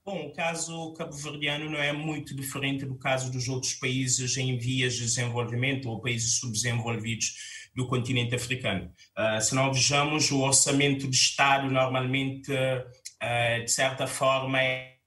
Bom, 0.06 0.26
o 0.26 0.32
caso 0.34 0.92
cabo-verdiano 0.92 1.70
não 1.70 1.78
é 1.78 1.90
muito 1.90 2.36
diferente 2.36 2.84
do 2.84 2.94
caso 2.94 3.32
dos 3.32 3.48
outros 3.48 3.72
países 3.72 4.36
em 4.36 4.58
vias 4.58 4.92
de 4.96 5.00
desenvolvimento 5.00 5.88
ou 5.88 5.98
países 5.98 6.38
subdesenvolvidos 6.40 7.70
do 7.74 7.88
continente 7.88 8.34
africano. 8.34 8.92
Uh, 9.16 9.40
se 9.40 9.54
não 9.54 9.72
vejamos, 9.72 10.30
o 10.30 10.42
orçamento 10.42 11.08
de 11.08 11.16
Estado 11.16 11.70
normalmente, 11.70 12.52
uh, 12.52 13.64
de 13.64 13.70
certa 13.70 14.06
forma, 14.06 14.60
é, 14.60 14.98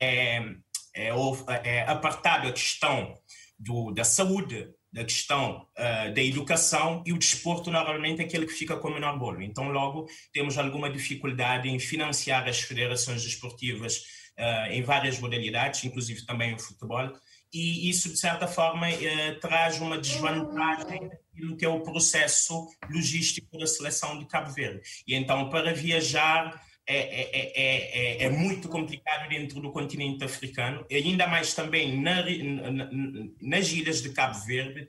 é, 0.00 0.38
é, 0.96 1.08
é 1.62 1.82
apartado 1.82 2.48
a 2.48 2.52
questão 2.52 3.14
do, 3.56 3.92
da 3.92 4.02
saúde, 4.02 4.68
da 4.94 5.04
questão 5.04 5.66
uh, 5.76 6.14
da 6.14 6.22
educação 6.22 7.02
e 7.04 7.12
o 7.12 7.18
desporto 7.18 7.68
normalmente 7.68 8.22
é 8.22 8.24
aquele 8.24 8.46
que 8.46 8.52
fica 8.52 8.76
com 8.76 8.86
o 8.86 8.94
menor 8.94 9.18
bolo. 9.18 9.42
Então, 9.42 9.68
logo, 9.68 10.06
temos 10.32 10.56
alguma 10.56 10.88
dificuldade 10.88 11.68
em 11.68 11.80
financiar 11.80 12.48
as 12.48 12.60
federações 12.60 13.24
desportivas 13.24 13.96
uh, 14.38 14.70
em 14.70 14.82
várias 14.82 15.18
modalidades, 15.18 15.82
inclusive 15.82 16.24
também 16.24 16.54
o 16.54 16.58
futebol, 16.60 17.12
e 17.52 17.90
isso, 17.90 18.08
de 18.08 18.18
certa 18.18 18.46
forma, 18.46 18.88
uh, 18.88 19.40
traz 19.40 19.80
uma 19.80 19.98
desvantagem 19.98 21.10
no 21.34 21.56
que 21.56 21.64
é 21.64 21.68
o 21.68 21.80
processo 21.80 22.64
logístico 22.88 23.58
da 23.58 23.66
seleção 23.66 24.16
de 24.16 24.26
Cabo 24.26 24.52
Verde. 24.52 24.80
E 25.08 25.16
então, 25.16 25.50
para 25.50 25.74
viajar 25.74 26.54
é, 26.86 26.96
é, 26.96 27.52
é, 27.54 28.24
é, 28.24 28.28
muito 28.28 28.68
complicado 28.68 29.28
dentro 29.28 29.60
do 29.60 29.72
continente 29.72 30.22
africano, 30.22 30.84
e 30.90 30.96
ainda 30.96 31.26
mais 31.26 31.54
também 31.54 32.00
na, 32.00 32.22
na, 32.70 32.90
nas 33.40 33.72
ilhas 33.72 34.02
de 34.02 34.10
Cabo 34.10 34.38
Verde, 34.44 34.82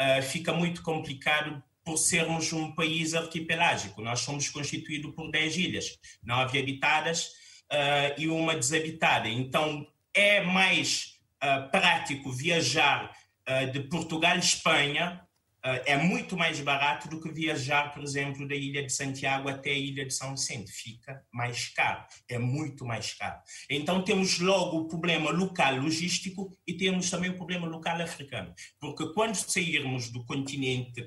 uh, 0.00 0.22
fica 0.22 0.52
muito 0.52 0.82
complicado 0.82 1.62
por 1.84 1.98
sermos 1.98 2.52
um 2.52 2.72
país 2.72 3.14
arquipelágico. 3.14 4.02
Nós 4.02 4.20
somos 4.20 4.48
constituídos 4.48 5.14
por 5.14 5.30
10 5.30 5.56
ilhas, 5.56 5.98
nove 6.20 6.58
habitadas 6.58 7.26
uh, 7.72 8.18
e 8.18 8.26
uma 8.26 8.56
desabitada. 8.56 9.28
Então, 9.28 9.86
é 10.12 10.40
mais 10.40 11.20
uh, 11.42 11.70
prático 11.70 12.32
viajar 12.32 13.14
de 13.72 13.78
Portugal 13.78 14.34
e 14.34 14.40
Espanha 14.40 15.20
ah, 15.20 15.25
é 15.86 15.96
muito 15.96 16.36
mais 16.36 16.60
barato 16.60 17.08
do 17.08 17.20
que 17.20 17.30
viajar, 17.30 17.92
por 17.92 18.02
exemplo, 18.02 18.46
da 18.46 18.54
Ilha 18.54 18.82
de 18.82 18.92
Santiago 18.92 19.48
até 19.48 19.70
a 19.70 19.78
Ilha 19.78 20.06
de 20.06 20.14
São 20.14 20.34
Vicente. 20.34 20.70
Fica 20.70 21.22
mais 21.32 21.68
caro, 21.68 22.04
é 22.28 22.38
muito 22.38 22.84
mais 22.84 23.14
caro. 23.14 23.40
Então 23.68 24.02
temos 24.02 24.38
logo 24.38 24.78
o 24.78 24.88
problema 24.88 25.30
local 25.30 25.76
logístico 25.76 26.52
e 26.66 26.74
temos 26.74 27.10
também 27.10 27.30
o 27.30 27.36
problema 27.36 27.66
local 27.66 28.00
africano. 28.00 28.54
Porque 28.78 29.12
quando 29.12 29.34
sairmos 29.34 30.10
do 30.10 30.24
continente, 30.24 31.06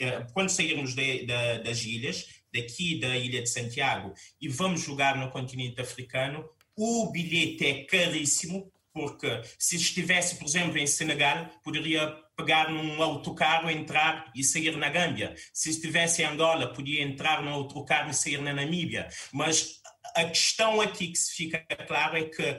eh, 0.00 0.26
quando 0.32 0.50
sairmos 0.50 0.94
de, 0.94 1.26
de, 1.26 1.58
das 1.62 1.84
ilhas, 1.84 2.26
daqui 2.52 2.98
da 3.00 3.16
Ilha 3.16 3.42
de 3.42 3.48
Santiago, 3.48 4.14
e 4.40 4.48
vamos 4.48 4.82
jogar 4.82 5.16
no 5.16 5.30
continente 5.30 5.80
africano, 5.80 6.48
o 6.76 7.10
bilhete 7.10 7.66
é 7.66 7.84
caríssimo, 7.84 8.70
porque 8.92 9.42
se 9.58 9.76
estivesse, 9.76 10.36
por 10.36 10.46
exemplo, 10.46 10.78
em 10.78 10.86
Senegal, 10.86 11.50
poderia 11.62 12.25
pegar 12.36 12.70
num 12.70 13.02
autocarro, 13.02 13.70
entrar 13.70 14.30
e 14.34 14.44
sair 14.44 14.76
na 14.76 14.90
Gâmbia. 14.90 15.34
Se 15.52 15.70
estivesse 15.70 16.22
em 16.22 16.26
Angola, 16.26 16.72
podia 16.72 17.02
entrar 17.02 17.42
num 17.42 17.54
outro 17.54 17.84
carro 17.84 18.10
e 18.10 18.14
sair 18.14 18.40
na 18.42 18.52
Namíbia. 18.52 19.08
Mas 19.32 19.80
a 20.14 20.24
questão 20.24 20.80
aqui 20.80 21.08
que 21.08 21.18
se 21.18 21.34
fica 21.34 21.64
claro 21.86 22.16
é 22.16 22.24
que 22.24 22.58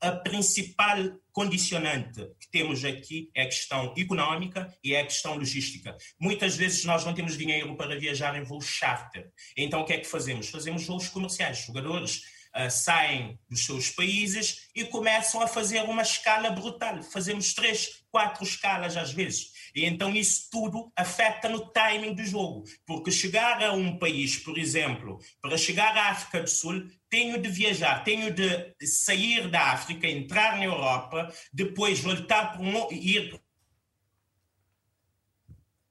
a 0.00 0.12
principal 0.12 0.98
condicionante 1.32 2.30
que 2.38 2.48
temos 2.50 2.84
aqui 2.84 3.30
é 3.34 3.42
a 3.42 3.46
questão 3.46 3.92
económica 3.96 4.72
e 4.84 4.94
é 4.94 5.00
a 5.00 5.04
questão 5.04 5.36
logística. 5.36 5.96
Muitas 6.20 6.56
vezes 6.56 6.84
nós 6.84 7.04
não 7.04 7.14
temos 7.14 7.36
dinheiro 7.36 7.76
para 7.76 7.98
viajar 7.98 8.36
em 8.36 8.44
voos 8.44 8.66
charter. 8.66 9.32
Então 9.56 9.80
o 9.80 9.84
que 9.84 9.94
é 9.94 9.98
que 9.98 10.06
fazemos? 10.06 10.48
Fazemos 10.48 10.86
voos 10.86 11.08
comerciais. 11.08 11.58
Jogadores 11.66 12.35
saem 12.70 13.38
dos 13.48 13.64
seus 13.64 13.90
países 13.90 14.68
e 14.74 14.84
começam 14.84 15.40
a 15.40 15.46
fazer 15.46 15.82
uma 15.82 16.02
escala 16.02 16.50
brutal. 16.50 17.02
Fazemos 17.02 17.54
três, 17.54 18.02
quatro 18.10 18.44
escalas 18.44 18.96
às 18.96 19.12
vezes. 19.12 19.52
E 19.74 19.84
então 19.84 20.14
isso 20.14 20.48
tudo 20.50 20.90
afeta 20.96 21.48
no 21.48 21.70
timing 21.70 22.14
do 22.14 22.24
jogo. 22.24 22.64
Porque 22.86 23.10
chegar 23.10 23.62
a 23.62 23.72
um 23.72 23.98
país, 23.98 24.38
por 24.38 24.58
exemplo, 24.58 25.18
para 25.40 25.58
chegar 25.58 25.96
à 25.96 26.10
África 26.10 26.42
do 26.42 26.48
Sul, 26.48 26.88
tenho 27.10 27.40
de 27.40 27.48
viajar, 27.48 28.02
tenho 28.02 28.32
de 28.32 28.74
sair 28.82 29.48
da 29.48 29.72
África, 29.72 30.08
entrar 30.08 30.56
na 30.56 30.64
Europa, 30.64 31.32
depois 31.52 32.00
voltar 32.00 32.52
para 32.52 32.62
um, 32.62 32.92
ir 32.92 33.40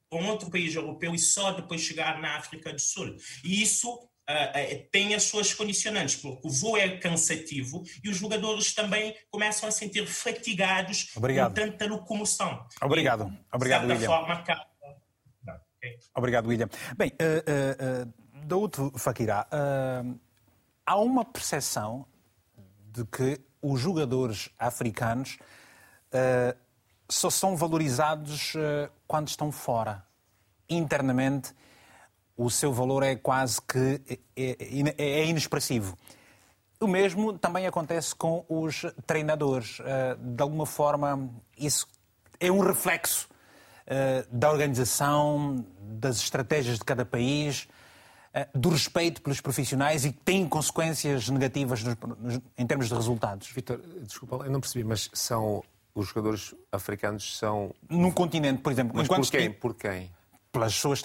para 0.10 0.20
um 0.20 0.28
outro 0.30 0.50
país 0.50 0.74
europeu 0.74 1.14
e 1.14 1.20
só 1.20 1.52
depois 1.52 1.82
chegar 1.82 2.20
na 2.20 2.38
África 2.38 2.72
do 2.72 2.82
Sul. 2.82 3.16
E 3.44 3.62
isso 3.62 4.10
uh, 4.30 4.90
tem 4.92 5.14
as 5.14 5.24
suas 5.24 5.54
condicionantes, 5.54 6.16
porque 6.16 6.48
o 6.48 6.52
voo 6.52 6.78
é 6.78 6.98
cansativo 6.98 7.84
e 8.04 8.10
os 8.10 8.18
jogadores 8.18 8.74
também 8.74 9.16
começam 9.30 9.68
a 9.70 9.72
sentir 9.72 10.08
fatigados 10.08 11.12
Obrigado. 11.16 11.50
com 11.50 11.62
tanta 11.62 11.86
locomoção. 11.86 12.66
Obrigado. 12.82 13.28
E, 13.28 13.56
Obrigado, 13.56 13.86
de 13.86 13.94
William. 13.94 14.08
Forma, 14.08 14.44
Não, 15.44 15.56
okay. 15.78 15.98
Obrigado, 16.16 16.48
William. 16.48 16.70
Bem, 16.98 17.12
uh, 17.12 18.08
uh, 18.08 18.26
Daúto 18.46 18.92
Fakira, 18.98 19.48
uh, 19.48 20.20
há 20.86 20.98
uma 20.98 21.26
percepção 21.26 22.06
de 22.92 23.04
que 23.06 23.42
os 23.62 23.80
jogadores 23.82 24.50
africanos 24.60 25.38
uh, 26.14 26.58
só 27.10 27.30
são 27.30 27.58
valorizados 27.58 28.54
uh, 28.56 28.92
quando 29.08 29.28
estão 29.28 29.52
fora. 29.52 30.06
Internamente, 30.70 31.54
o 32.38 32.50
seu 32.50 32.74
valor 32.74 33.04
é 33.04 33.16
quase 33.16 33.62
que 33.62 34.02
é, 34.36 34.58
é, 34.68 34.96
é 34.98 35.26
inexpressivo. 35.26 35.98
O 36.80 36.88
mesmo 36.88 37.38
também 37.38 37.66
acontece 37.66 38.14
com 38.14 38.46
os 38.50 38.86
treinadores. 39.08 39.80
Uh, 39.80 39.84
de 40.20 40.42
alguma 40.42 40.66
forma, 40.66 41.30
isso 41.58 41.88
é 42.40 42.52
um 42.52 42.60
reflexo 42.60 43.30
uh, 43.88 44.28
da 44.30 44.52
organização, 44.52 45.66
das 45.80 46.18
estratégias 46.18 46.78
de 46.78 46.84
cada 46.84 47.06
país, 47.06 47.68
uh, 48.34 48.58
do 48.58 48.70
respeito 48.70 49.22
pelos 49.22 49.40
profissionais 49.40 50.04
e 50.04 50.12
que 50.12 50.20
tem 50.20 50.48
consequências 50.48 51.30
negativas 51.30 51.82
em 52.58 52.68
termos 52.68 52.90
de 52.90 52.94
resultados. 52.94 53.48
Vitor, 53.50 53.80
desculpa, 54.02 54.46
eu 54.46 54.52
não 54.52 54.60
percebi, 54.60 54.84
mas 54.84 55.10
são 55.14 55.64
os 55.96 56.10
jogadores 56.10 56.54
africanos 56.74 57.38
são. 57.38 57.74
Num 57.90 58.12
continente, 58.12 58.62
por 58.62 58.74
exemplo. 58.74 58.92
Mas 58.94 59.08
por 59.08 59.26
quem? 59.26 59.52
Por 59.52 59.74
quem? 59.74 60.12
Pelas 60.56 60.74
suas, 60.74 61.04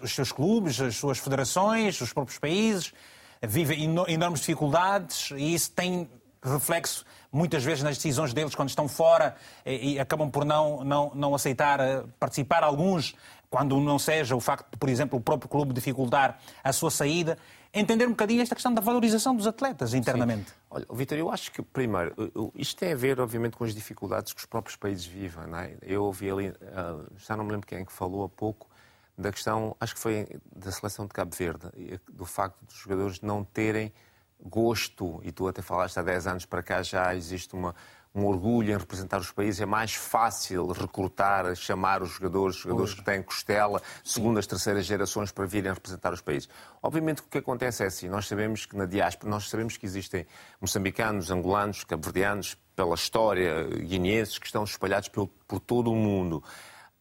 os 0.00 0.14
seus 0.14 0.30
clubes, 0.30 0.80
as 0.80 0.94
suas 0.94 1.18
federações, 1.18 2.00
os 2.00 2.12
próprios 2.12 2.38
países, 2.38 2.94
vivem 3.42 3.92
enormes 4.06 4.38
dificuldades 4.38 5.32
e 5.32 5.52
isso 5.52 5.72
tem 5.72 6.08
reflexo 6.44 7.04
muitas 7.32 7.64
vezes 7.64 7.82
nas 7.82 7.96
decisões 7.96 8.32
deles 8.32 8.54
quando 8.54 8.68
estão 8.68 8.86
fora 8.86 9.34
e, 9.66 9.98
acabam 9.98 10.30
por 10.30 10.44
não, 10.44 10.84
não, 10.84 11.10
não 11.12 11.34
aceitar 11.34 11.80
eh, 11.80 12.04
participar. 12.20 12.62
Alguns, 12.62 13.16
quando 13.50 13.80
não 13.80 13.98
seja 13.98 14.36
o 14.36 14.40
facto 14.40 14.70
de, 14.70 14.76
por 14.76 14.88
exemplo, 14.88 15.18
o 15.18 15.20
próprio 15.20 15.48
clube 15.48 15.74
dificultar 15.74 16.38
a 16.62 16.72
sua 16.72 16.90
saída 16.90 17.36
entender 17.72 18.06
um 18.06 18.10
bocadinho 18.10 18.42
esta 18.42 18.54
questão 18.54 18.72
da 18.72 18.80
valorização 18.80 19.34
dos 19.34 19.46
atletas 19.46 19.94
internamente. 19.94 20.50
Sim. 20.50 20.56
Olha, 20.70 20.86
Vitor, 20.92 21.16
eu 21.16 21.30
acho 21.30 21.50
que, 21.50 21.62
primeiro, 21.62 22.14
isto 22.54 22.78
tem 22.78 22.92
a 22.92 22.96
ver, 22.96 23.18
obviamente, 23.18 23.56
com 23.56 23.64
as 23.64 23.74
dificuldades 23.74 24.32
que 24.32 24.40
os 24.40 24.46
próprios 24.46 24.76
países 24.76 25.06
vivem. 25.06 25.44
É? 25.54 25.76
Eu 25.82 26.04
ouvi 26.04 26.30
ali, 26.30 26.52
ah, 26.74 27.04
já 27.16 27.36
não 27.36 27.44
me 27.44 27.52
lembro 27.52 27.66
quem 27.66 27.78
é 27.78 27.84
que 27.84 27.92
falou 27.92 28.24
há 28.24 28.28
pouco, 28.28 28.68
da 29.16 29.30
questão, 29.30 29.76
acho 29.78 29.94
que 29.94 30.00
foi 30.00 30.26
da 30.54 30.72
seleção 30.72 31.06
de 31.06 31.12
Cabo 31.12 31.34
Verde, 31.34 31.70
do 32.10 32.24
facto 32.24 32.64
dos 32.64 32.76
jogadores 32.76 33.20
não 33.20 33.44
terem 33.44 33.92
gosto, 34.40 35.20
e 35.22 35.30
tu 35.30 35.46
até 35.46 35.62
falaste 35.62 35.98
há 35.98 36.02
10 36.02 36.26
anos 36.26 36.46
para 36.46 36.62
cá 36.62 36.82
já 36.82 37.14
existe 37.14 37.54
uma, 37.54 37.74
um 38.14 38.26
orgulho 38.26 38.72
em 38.72 38.76
representar 38.76 39.18
os 39.18 39.30
países, 39.30 39.60
é 39.60 39.66
mais 39.66 39.94
fácil 39.94 40.70
recrutar, 40.70 41.54
chamar 41.56 42.02
os 42.02 42.10
jogadores, 42.10 42.56
jogadores 42.56 42.94
que 42.94 43.02
têm 43.02 43.22
costela, 43.22 43.80
segundas, 44.04 44.46
terceiras 44.46 44.84
gerações 44.84 45.32
para 45.32 45.46
virem 45.46 45.72
representar 45.72 46.12
os 46.12 46.20
países. 46.20 46.48
Obviamente 46.82 47.20
o 47.20 47.24
que 47.24 47.38
acontece 47.38 47.82
é 47.82 47.86
assim, 47.86 48.08
nós 48.08 48.26
sabemos 48.26 48.66
que 48.66 48.76
na 48.76 48.84
diáspora, 48.84 49.30
nós 49.30 49.48
sabemos 49.48 49.78
que 49.78 49.86
existem 49.86 50.26
moçambicanos, 50.60 51.30
angolanos, 51.30 51.84
cabo-verdianos, 51.84 52.56
pela 52.76 52.94
história, 52.94 53.64
guineenses, 53.64 54.38
que 54.38 54.46
estão 54.46 54.64
espalhados 54.64 55.08
por, 55.08 55.28
por 55.46 55.60
todo 55.60 55.90
o 55.90 55.96
mundo. 55.96 56.42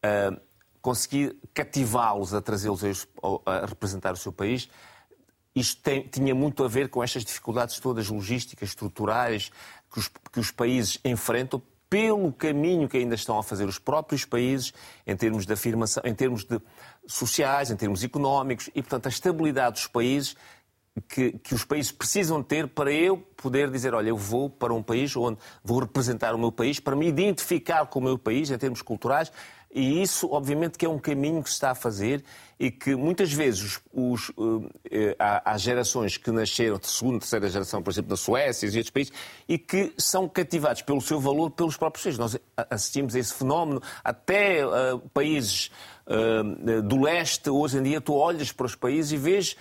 Uh, 0.03 0.39
conseguir 0.81 1.37
cativá-los 1.53 2.33
a 2.33 2.41
trazê-los 2.41 3.07
a, 3.45 3.51
a 3.51 3.65
representar 3.65 4.13
o 4.13 4.17
seu 4.17 4.31
país 4.31 4.69
isto 5.53 5.81
tem, 5.81 6.07
tinha 6.07 6.33
muito 6.33 6.63
a 6.63 6.67
ver 6.67 6.89
com 6.89 7.03
estas 7.03 7.25
dificuldades 7.25 7.79
todas 7.79 8.07
logísticas, 8.07 8.69
estruturais, 8.69 9.51
que 9.91 9.99
os, 9.99 10.07
que 10.07 10.39
os 10.39 10.51
países 10.51 10.99
enfrentam 11.03 11.61
pelo 11.89 12.31
caminho 12.31 12.87
que 12.87 12.97
ainda 12.97 13.15
estão 13.15 13.37
a 13.37 13.43
fazer 13.43 13.67
os 13.67 13.77
próprios 13.77 14.23
países 14.23 14.73
em 15.05 15.15
termos 15.15 15.45
de 15.45 15.51
afirmação, 15.51 16.01
em 16.05 16.15
termos 16.15 16.45
de 16.45 16.57
sociais, 17.05 17.69
em 17.69 17.75
termos 17.75 18.01
económicos. 18.01 18.69
E, 18.73 18.81
portanto, 18.81 19.07
a 19.07 19.09
estabilidade 19.09 19.73
dos 19.73 19.87
países 19.87 20.37
que, 21.09 21.33
que, 21.33 21.53
os 21.53 21.65
países 21.65 21.91
precisam 21.91 22.41
ter 22.41 22.67
para 22.67 22.91
eu 22.91 23.17
poder 23.17 23.69
dizer, 23.69 23.93
olha, 23.93 24.09
eu 24.09 24.17
vou 24.17 24.49
para 24.49 24.73
um 24.73 24.83
país 24.83 25.15
onde 25.15 25.37
vou 25.63 25.79
representar 25.79 26.33
o 26.33 26.37
meu 26.37 26.51
país, 26.51 26.79
para 26.79 26.95
me 26.95 27.07
identificar 27.07 27.85
com 27.85 27.99
o 27.99 28.03
meu 28.03 28.17
país 28.17 28.49
em 28.49 28.57
termos 28.57 28.81
culturais, 28.81 29.31
E 29.73 30.01
isso, 30.01 30.29
obviamente, 30.31 30.77
que 30.77 30.85
é 30.85 30.89
um 30.89 30.99
caminho 30.99 31.41
que 31.41 31.49
se 31.49 31.55
está 31.55 31.71
a 31.71 31.75
fazer 31.75 32.23
e 32.59 32.69
que 32.69 32.93
muitas 32.95 33.33
vezes 33.33 33.63
os, 33.63 33.79
os, 33.91 34.29
uh, 34.37 34.69
há, 35.17 35.53
há, 35.53 35.57
gerações 35.57 36.17
que 36.17 36.29
nasceram 36.29 36.77
de 36.77 36.87
segunda, 36.87 37.19
terceira 37.19 37.49
geração, 37.49 37.81
por 37.81 37.89
exemplo, 37.89 38.11
na 38.11 38.17
Suécia 38.17 38.67
e 38.67 38.69
outros 38.69 38.91
países, 38.91 39.13
e 39.49 39.57
que 39.57 39.93
são 39.97 40.29
cativados 40.29 40.83
pelo 40.83 41.01
seu 41.01 41.19
valor 41.19 41.49
pelos 41.49 41.75
próprios 41.75 42.03
países. 42.03 42.19
Nós 42.19 42.37
assistimos 42.69 43.15
a 43.15 43.19
esse 43.19 43.33
fenómeno 43.33 43.81
até 44.03 44.63
uh, 44.63 44.99
países 45.13 45.71
uh, 46.05 46.81
do 46.83 47.01
leste. 47.01 47.49
Hoje 47.49 47.79
em 47.79 47.83
dia, 47.83 48.01
tu 48.01 48.13
olhas 48.13 48.51
para 48.51 48.65
os 48.67 48.75
países 48.75 49.11
e 49.11 49.17
vês 49.17 49.55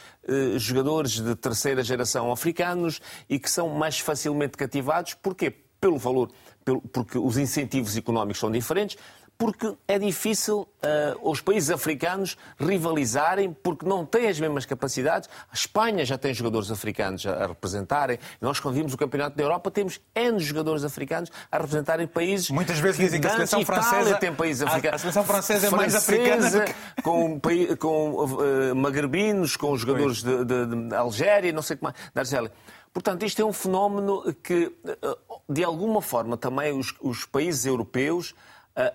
jogadores 0.58 1.12
de 1.12 1.34
terceira 1.34 1.82
geração 1.82 2.30
africanos 2.30 3.00
e 3.28 3.38
que 3.38 3.50
são 3.50 3.70
mais 3.70 3.98
facilmente 3.98 4.56
cativados. 4.56 5.14
Porquê? 5.14 5.50
Pelo 5.80 5.96
valor, 5.96 6.30
pelo, 6.62 6.80
porque 6.82 7.18
os 7.18 7.38
incentivos 7.38 7.96
económicos 7.96 8.38
são 8.38 8.50
diferentes, 8.50 8.98
porque 9.40 9.74
é 9.88 9.98
difícil 9.98 10.68
uh, 10.82 11.30
os 11.30 11.40
países 11.40 11.70
africanos 11.70 12.36
rivalizarem 12.58 13.56
porque 13.62 13.86
não 13.86 14.04
têm 14.04 14.28
as 14.28 14.38
mesmas 14.38 14.66
capacidades. 14.66 15.30
A 15.50 15.54
Espanha 15.54 16.04
já 16.04 16.18
tem 16.18 16.34
jogadores 16.34 16.70
africanos 16.70 17.24
a, 17.24 17.44
a 17.44 17.46
representarem. 17.46 18.18
Nós, 18.38 18.60
quando 18.60 18.74
vimos 18.74 18.92
o 18.92 18.98
Campeonato 18.98 19.38
da 19.38 19.42
Europa, 19.42 19.70
temos 19.70 19.98
N 20.14 20.38
jogadores 20.40 20.84
africanos 20.84 21.30
a 21.50 21.56
representarem 21.56 22.06
países. 22.06 22.50
Muitas 22.50 22.78
vezes 22.80 23.00
dizem 23.00 23.18
que 23.18 23.28
a 23.28 23.30
seleção 23.30 23.64
francesa 23.64 24.18
tem 24.18 24.34
países 24.34 24.60
africanos. 24.60 24.96
A, 24.96 24.98
seleção 24.98 25.24
francesa 25.24 25.68
é 25.68 25.70
mais 25.70 25.94
africana. 25.94 26.64
Que... 26.66 27.02
Com, 27.02 27.40
com 27.78 28.24
uh, 28.26 28.76
magrebinos, 28.76 29.56
com 29.56 29.74
jogadores 29.74 30.22
de, 30.22 30.44
de, 30.44 30.66
de, 30.66 30.94
Algéria, 30.94 31.50
não 31.50 31.62
sei 31.62 31.78
como, 31.78 31.94
da 32.12 32.20
Argélia. 32.20 32.52
Portanto, 32.92 33.24
isto 33.24 33.40
é 33.40 33.44
um 33.46 33.54
fenómeno 33.54 34.34
que, 34.42 34.66
uh, 34.66 35.40
de 35.48 35.64
alguma 35.64 36.02
forma, 36.02 36.36
também 36.36 36.78
os, 36.78 36.94
os 37.00 37.24
países 37.24 37.64
europeus 37.64 38.34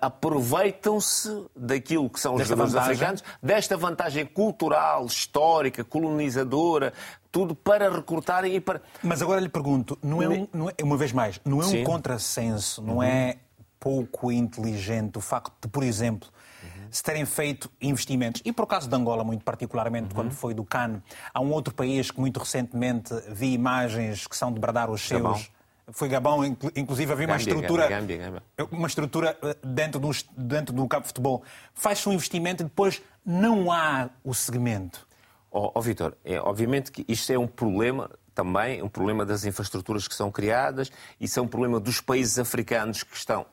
aproveitam-se 0.00 1.46
daquilo 1.54 2.08
que 2.08 2.18
são 2.18 2.34
os 2.34 2.46
jogadores 2.46 2.74
africanos, 2.74 3.22
desta 3.42 3.76
vantagem 3.76 4.24
cultural, 4.26 5.06
histórica, 5.06 5.84
colonizadora, 5.84 6.92
tudo 7.30 7.54
para 7.54 7.90
recrutarem 7.90 8.54
e 8.54 8.60
para. 8.60 8.80
Mas 9.02 9.20
agora 9.22 9.40
lhe 9.40 9.48
pergunto, 9.48 9.98
não 10.02 10.22
é, 10.22 10.28
um, 10.28 10.48
não 10.52 10.70
é 10.70 10.82
uma 10.82 10.96
vez 10.96 11.12
mais, 11.12 11.40
não 11.44 11.60
é 11.62 11.66
um 11.66 11.70
Sim. 11.70 11.84
contrassenso, 11.84 12.82
não 12.82 12.96
uhum. 12.96 13.02
é 13.02 13.36
pouco 13.78 14.32
inteligente 14.32 15.18
o 15.18 15.20
facto 15.20 15.52
de, 15.60 15.68
por 15.68 15.82
exemplo, 15.82 16.28
uhum. 16.62 16.88
se 16.90 17.02
terem 17.02 17.26
feito 17.26 17.70
investimentos, 17.80 18.40
e 18.44 18.52
por 18.52 18.64
acaso 18.64 18.88
de 18.88 18.96
Angola, 18.96 19.22
muito 19.22 19.44
particularmente, 19.44 20.08
uhum. 20.08 20.14
quando 20.14 20.32
foi 20.32 20.54
do 20.54 20.64
CAN, 20.64 21.02
há 21.32 21.40
um 21.40 21.52
outro 21.52 21.74
país 21.74 22.10
que 22.10 22.18
muito 22.18 22.40
recentemente 22.40 23.14
vi 23.28 23.52
imagens 23.52 24.26
que 24.26 24.36
são 24.36 24.52
de 24.52 24.58
bradar 24.58 24.90
os 24.90 25.02
seus 25.02 25.50
foi 25.92 26.08
Gabão, 26.08 26.44
inclusive 26.74 27.12
havia 27.12 27.26
uma 27.26 27.36
estrutura, 27.36 27.88
Gambia, 27.88 28.16
Gambia. 28.18 28.42
uma 28.72 28.88
estrutura 28.88 29.38
dentro 29.62 30.00
do, 30.00 30.10
dentro 30.36 30.74
do 30.74 30.86
campo 30.88 31.02
de 31.02 31.08
futebol. 31.08 31.42
Faz-se 31.74 32.08
um 32.08 32.12
investimento 32.12 32.62
e 32.62 32.64
depois 32.64 33.00
não 33.24 33.70
há 33.70 34.10
o 34.24 34.34
segmento. 34.34 35.06
Ó 35.50 35.66
oh, 35.66 35.72
oh, 35.76 35.80
Vitor, 35.80 36.16
é, 36.24 36.40
obviamente 36.40 36.90
que 36.90 37.04
isto 37.08 37.32
é 37.32 37.38
um 37.38 37.46
problema 37.46 38.10
também, 38.34 38.82
um 38.82 38.88
problema 38.88 39.24
das 39.24 39.44
infraestruturas 39.44 40.06
que 40.06 40.14
são 40.14 40.30
criadas, 40.30 40.90
isso 41.20 41.38
é 41.38 41.42
um 41.42 41.48
problema 41.48 41.80
dos 41.80 42.00
países 42.00 42.38
africanos 42.38 43.02
que 43.02 43.16
estão 43.16 43.46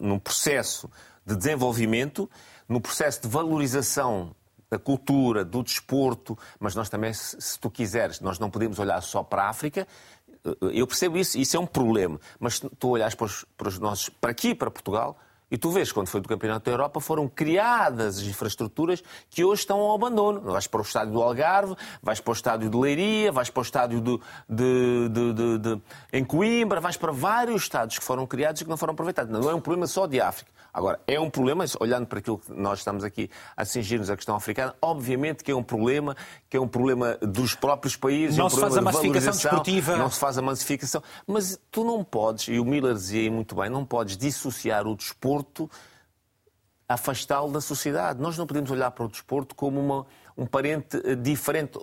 num 0.00 0.18
processo 0.18 0.90
de 1.24 1.36
desenvolvimento, 1.36 2.28
no 2.68 2.80
processo 2.80 3.22
de 3.22 3.28
valorização 3.28 4.34
da 4.74 4.78
cultura, 4.78 5.44
do 5.44 5.62
desporto, 5.62 6.36
mas 6.58 6.74
nós 6.74 6.88
também, 6.88 7.12
se 7.14 7.58
tu 7.60 7.70
quiseres, 7.70 8.20
nós 8.20 8.40
não 8.40 8.50
podemos 8.50 8.80
olhar 8.80 9.00
só 9.02 9.22
para 9.22 9.44
a 9.44 9.48
África, 9.48 9.86
eu 10.72 10.86
percebo 10.86 11.16
isso, 11.16 11.38
isso 11.38 11.56
é 11.56 11.60
um 11.60 11.66
problema, 11.66 12.20
mas 12.38 12.60
tu 12.78 12.88
olhas 12.90 13.14
para 13.14 13.26
os, 13.26 13.44
para 13.56 13.68
os 13.68 13.78
nossos, 13.78 14.08
para 14.08 14.30
aqui, 14.30 14.54
para 14.54 14.70
Portugal, 14.70 15.18
e 15.50 15.58
tu 15.58 15.70
vês, 15.70 15.92
quando 15.92 16.08
foi 16.08 16.20
do 16.20 16.28
Campeonato 16.28 16.64
da 16.64 16.72
Europa, 16.72 17.00
foram 17.00 17.28
criadas 17.28 18.20
infraestruturas 18.22 19.02
que 19.30 19.44
hoje 19.44 19.62
estão 19.62 19.78
ao 19.78 19.94
abandono. 19.94 20.40
Vais 20.40 20.66
para 20.66 20.80
o 20.80 20.82
estádio 20.82 21.12
do 21.12 21.22
Algarve, 21.22 21.76
vais 22.02 22.20
para 22.20 22.30
o 22.30 22.34
estádio 22.34 22.70
de 22.70 22.76
Leiria, 22.76 23.30
vais 23.30 23.50
para 23.50 23.60
o 23.60 23.62
estádio 23.62 24.00
de, 24.00 24.18
de, 24.48 25.08
de, 25.08 25.58
de, 25.58 25.82
em 26.12 26.24
Coimbra, 26.24 26.80
vais 26.80 26.96
para 26.96 27.12
vários 27.12 27.62
estádios 27.62 27.98
que 27.98 28.04
foram 28.04 28.26
criados 28.26 28.60
e 28.60 28.64
que 28.64 28.70
não 28.70 28.76
foram 28.76 28.92
aproveitados. 28.92 29.32
Não 29.32 29.50
é 29.50 29.54
um 29.54 29.60
problema 29.60 29.86
só 29.86 30.06
de 30.06 30.20
África. 30.20 30.52
Agora, 30.74 30.98
é 31.06 31.20
um 31.20 31.30
problema, 31.30 31.64
olhando 31.78 32.04
para 32.04 32.18
aquilo 32.18 32.38
que 32.38 32.52
nós 32.52 32.80
estamos 32.80 33.04
aqui 33.04 33.30
a 33.56 33.64
cingir-nos 33.64 34.10
à 34.10 34.16
questão 34.16 34.34
africana, 34.34 34.74
obviamente 34.82 35.44
que 35.44 35.52
é 35.52 35.54
um 35.54 35.62
problema, 35.62 36.16
que 36.50 36.56
é 36.56 36.60
um 36.60 36.66
problema 36.66 37.16
dos 37.22 37.54
próprios 37.54 37.94
países. 37.94 38.36
Não 38.36 38.44
é 38.44 38.46
um 38.48 38.50
se 38.50 38.60
faz 38.60 38.76
a 38.76 38.82
massificação 38.82 39.32
desportiva. 39.32 39.96
Não 39.96 40.10
se 40.10 40.18
faz 40.18 40.36
a 40.36 40.42
massificação. 40.42 41.00
Mas 41.28 41.60
tu 41.70 41.84
não 41.84 42.02
podes, 42.02 42.48
e 42.48 42.58
o 42.58 42.64
Miller 42.64 42.94
dizia 42.94 43.30
muito 43.30 43.54
bem, 43.54 43.70
não 43.70 43.84
podes 43.84 44.16
dissociar 44.16 44.84
o 44.88 44.96
desporto, 44.96 45.33
afastá-lo 46.88 47.50
da 47.50 47.60
sociedade. 47.60 48.20
Nós 48.20 48.36
não 48.36 48.46
podemos 48.46 48.70
olhar 48.70 48.90
para 48.90 49.04
o 49.04 49.08
desporto 49.08 49.54
como 49.54 49.80
uma 49.80 50.06
um 50.36 50.46
parente 50.46 51.00
eh, 51.04 51.14
diferente. 51.14 51.78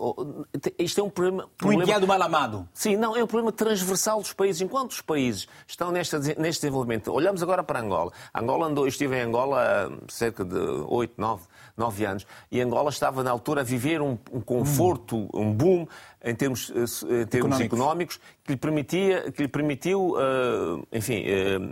Isto 0.77 1.01
é 1.01 1.03
um 1.03 1.09
problema. 1.09 1.49
Um 1.63 1.73
enviado 1.73 2.05
mal 2.05 2.21
amado. 2.21 2.67
Sim, 2.73 2.97
não, 2.97 3.15
é 3.15 3.23
um 3.23 3.27
problema 3.27 3.51
transversal 3.51 4.19
dos 4.19 4.33
países. 4.33 4.61
Enquanto 4.61 4.91
os 4.91 5.01
países 5.01 5.47
estão 5.65 5.91
neste, 5.91 6.17
neste 6.17 6.61
desenvolvimento, 6.61 7.11
olhamos 7.11 7.41
agora 7.41 7.63
para 7.63 7.79
Angola. 7.79 8.11
Angola 8.35 8.67
andou, 8.67 8.83
eu 8.83 8.89
estive 8.89 9.15
em 9.15 9.21
Angola 9.21 9.87
há 9.87 10.11
cerca 10.11 10.43
de 10.43 10.57
8, 10.57 11.13
9, 11.17 11.43
9 11.77 12.05
anos, 12.05 12.27
e 12.51 12.59
Angola 12.59 12.89
estava 12.89 13.23
na 13.23 13.31
altura 13.31 13.61
a 13.61 13.63
viver 13.63 14.01
um, 14.01 14.17
um 14.31 14.41
conforto, 14.41 15.29
um 15.33 15.53
boom 15.53 15.87
em 16.23 16.35
termos, 16.35 16.71
eh, 16.71 17.21
em 17.21 17.25
termos 17.25 17.59
económicos. 17.59 17.65
económicos. 17.65 18.19
que 18.43 18.51
lhe, 18.51 18.57
permitia, 18.57 19.31
que 19.31 19.41
lhe 19.43 19.47
permitiu, 19.47 20.15
uh, 20.15 20.85
enfim, 20.91 21.23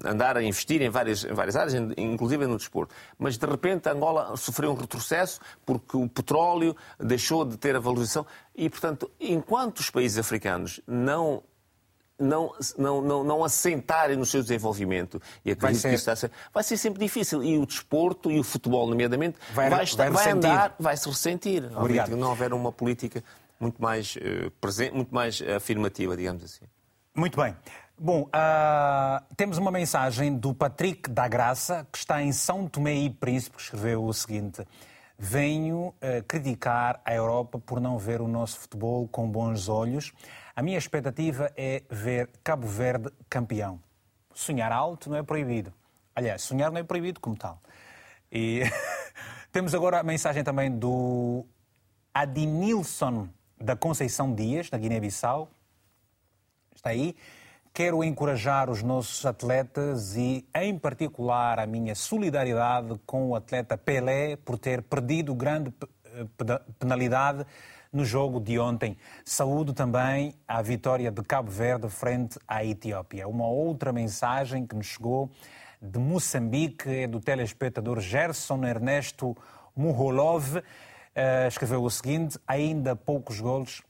andar 0.05 0.37
a 0.37 0.43
investir 0.43 0.81
em 0.81 0.89
várias, 0.89 1.23
em 1.23 1.33
várias 1.33 1.55
áreas, 1.55 1.73
inclusive 1.97 2.45
no 2.45 2.57
desporto. 2.57 2.93
Mas, 3.17 3.37
de 3.37 3.45
repente, 3.45 3.89
Angola 3.89 4.35
sofreu 4.37 4.71
um 4.71 4.75
retrocesso 4.75 5.39
porque 5.65 5.97
o 5.97 6.07
petróleo 6.07 6.75
deixou 6.99 7.43
de 7.43 7.57
ter 7.57 7.75
a 7.75 7.79
valorização 7.79 8.25
e, 8.55 8.69
portanto, 8.69 9.09
enquanto 9.19 9.79
os 9.79 9.89
países 9.89 10.17
africanos 10.17 10.79
não 10.87 11.43
não, 12.19 12.51
não, 12.77 13.01
não, 13.01 13.23
não 13.23 13.43
assentarem 13.43 14.17
no 14.17 14.25
seu 14.25 14.41
desenvolvimento, 14.41 15.21
e 15.45 15.51
acredito 15.51 15.61
vai 15.61 15.73
ser... 15.73 15.89
que 15.89 15.95
isso 15.95 16.01
está 16.01 16.11
a 16.11 16.15
ser, 16.15 16.31
vai 16.53 16.63
ser 16.63 16.77
sempre 16.77 16.99
difícil. 16.99 17.41
E 17.41 17.57
o 17.57 17.65
desporto 17.65 18.29
e 18.29 18.39
o 18.39 18.43
futebol, 18.43 18.87
nomeadamente, 18.87 19.37
vai, 19.53 19.69
vai, 19.69 19.83
estar, 19.83 20.11
vai, 20.11 20.23
vai 20.25 20.33
andar, 20.33 20.75
vai 20.77 20.97
se 20.97 21.07
ressentir. 21.07 21.63
Obrigado. 21.75 22.17
Não 22.17 22.29
houver 22.29 22.53
uma 22.53 22.71
política 22.71 23.23
muito 23.59 23.81
mais 23.81 24.15
uh, 24.15 24.49
presente, 24.61 24.95
muito 24.95 25.13
mais 25.13 25.41
afirmativa, 25.41 26.15
digamos 26.15 26.43
assim. 26.43 26.65
Muito 27.15 27.39
bem. 27.41 27.55
Bom, 27.97 28.21
uh, 28.23 29.35
temos 29.35 29.57
uma 29.57 29.71
mensagem 29.71 30.33
do 30.37 30.53
Patrick 30.53 31.09
da 31.09 31.27
Graça, 31.27 31.85
que 31.91 31.97
está 31.97 32.23
em 32.23 32.31
São 32.31 32.65
Tomé 32.65 32.95
e 32.95 33.09
Príncipe, 33.09 33.57
que 33.57 33.61
escreveu 33.63 34.05
o 34.05 34.13
seguinte: 34.13 34.65
Venho 35.17 35.87
uh, 35.87 36.23
criticar 36.25 37.01
a 37.03 37.13
Europa 37.13 37.59
por 37.59 37.81
não 37.81 37.97
ver 37.97 38.21
o 38.21 38.27
nosso 38.27 38.57
futebol 38.59 39.05
com 39.09 39.29
bons 39.29 39.67
olhos. 39.67 40.13
A 40.55 40.61
minha 40.61 40.77
expectativa 40.77 41.51
é 41.57 41.83
ver 41.89 42.29
Cabo 42.41 42.65
Verde 42.65 43.09
campeão. 43.29 43.81
Sonhar 44.33 44.71
alto 44.71 45.09
não 45.09 45.17
é 45.17 45.23
proibido. 45.23 45.73
Aliás, 46.15 46.41
sonhar 46.43 46.71
não 46.71 46.79
é 46.79 46.83
proibido 46.83 47.19
como 47.19 47.35
tal. 47.35 47.61
E 48.31 48.61
temos 49.51 49.75
agora 49.75 49.99
a 49.99 50.03
mensagem 50.03 50.41
também 50.41 50.71
do 50.71 51.45
Adinilson 52.13 53.27
da 53.59 53.75
Conceição 53.75 54.33
Dias, 54.33 54.69
da 54.69 54.77
Guiné-Bissau. 54.77 55.49
Está 56.75 56.91
aí. 56.91 57.15
Quero 57.73 58.03
encorajar 58.03 58.69
os 58.69 58.81
nossos 58.81 59.25
atletas 59.25 60.15
e, 60.15 60.47
em 60.55 60.77
particular, 60.77 61.59
a 61.59 61.67
minha 61.67 61.93
solidariedade 61.93 62.99
com 63.05 63.29
o 63.29 63.35
atleta 63.35 63.77
Pelé 63.77 64.35
por 64.37 64.57
ter 64.57 64.81
perdido 64.81 65.35
grande 65.35 65.73
eh, 66.05 66.25
penalidade 66.79 67.45
no 67.91 68.05
jogo 68.05 68.39
de 68.39 68.59
ontem. 68.59 68.97
Saúdo 69.23 69.73
também 69.73 70.33
a 70.47 70.61
vitória 70.61 71.11
de 71.11 71.21
Cabo 71.23 71.51
Verde 71.51 71.89
frente 71.89 72.39
à 72.47 72.63
Etiópia. 72.63 73.27
Uma 73.27 73.47
outra 73.47 73.91
mensagem 73.91 74.65
que 74.65 74.75
nos 74.75 74.87
chegou 74.87 75.29
de 75.81 75.99
Moçambique 75.99 76.89
é 76.89 77.07
do 77.07 77.19
telespectador 77.19 77.99
Gerson 77.99 78.63
Ernesto 78.65 79.35
Muholov 79.75 80.61
uh, 81.15 81.47
escreveu 81.47 81.83
o 81.83 81.89
seguinte: 81.89 82.39
ainda 82.47 82.95
poucos 82.95 83.39
golos, 83.39 83.81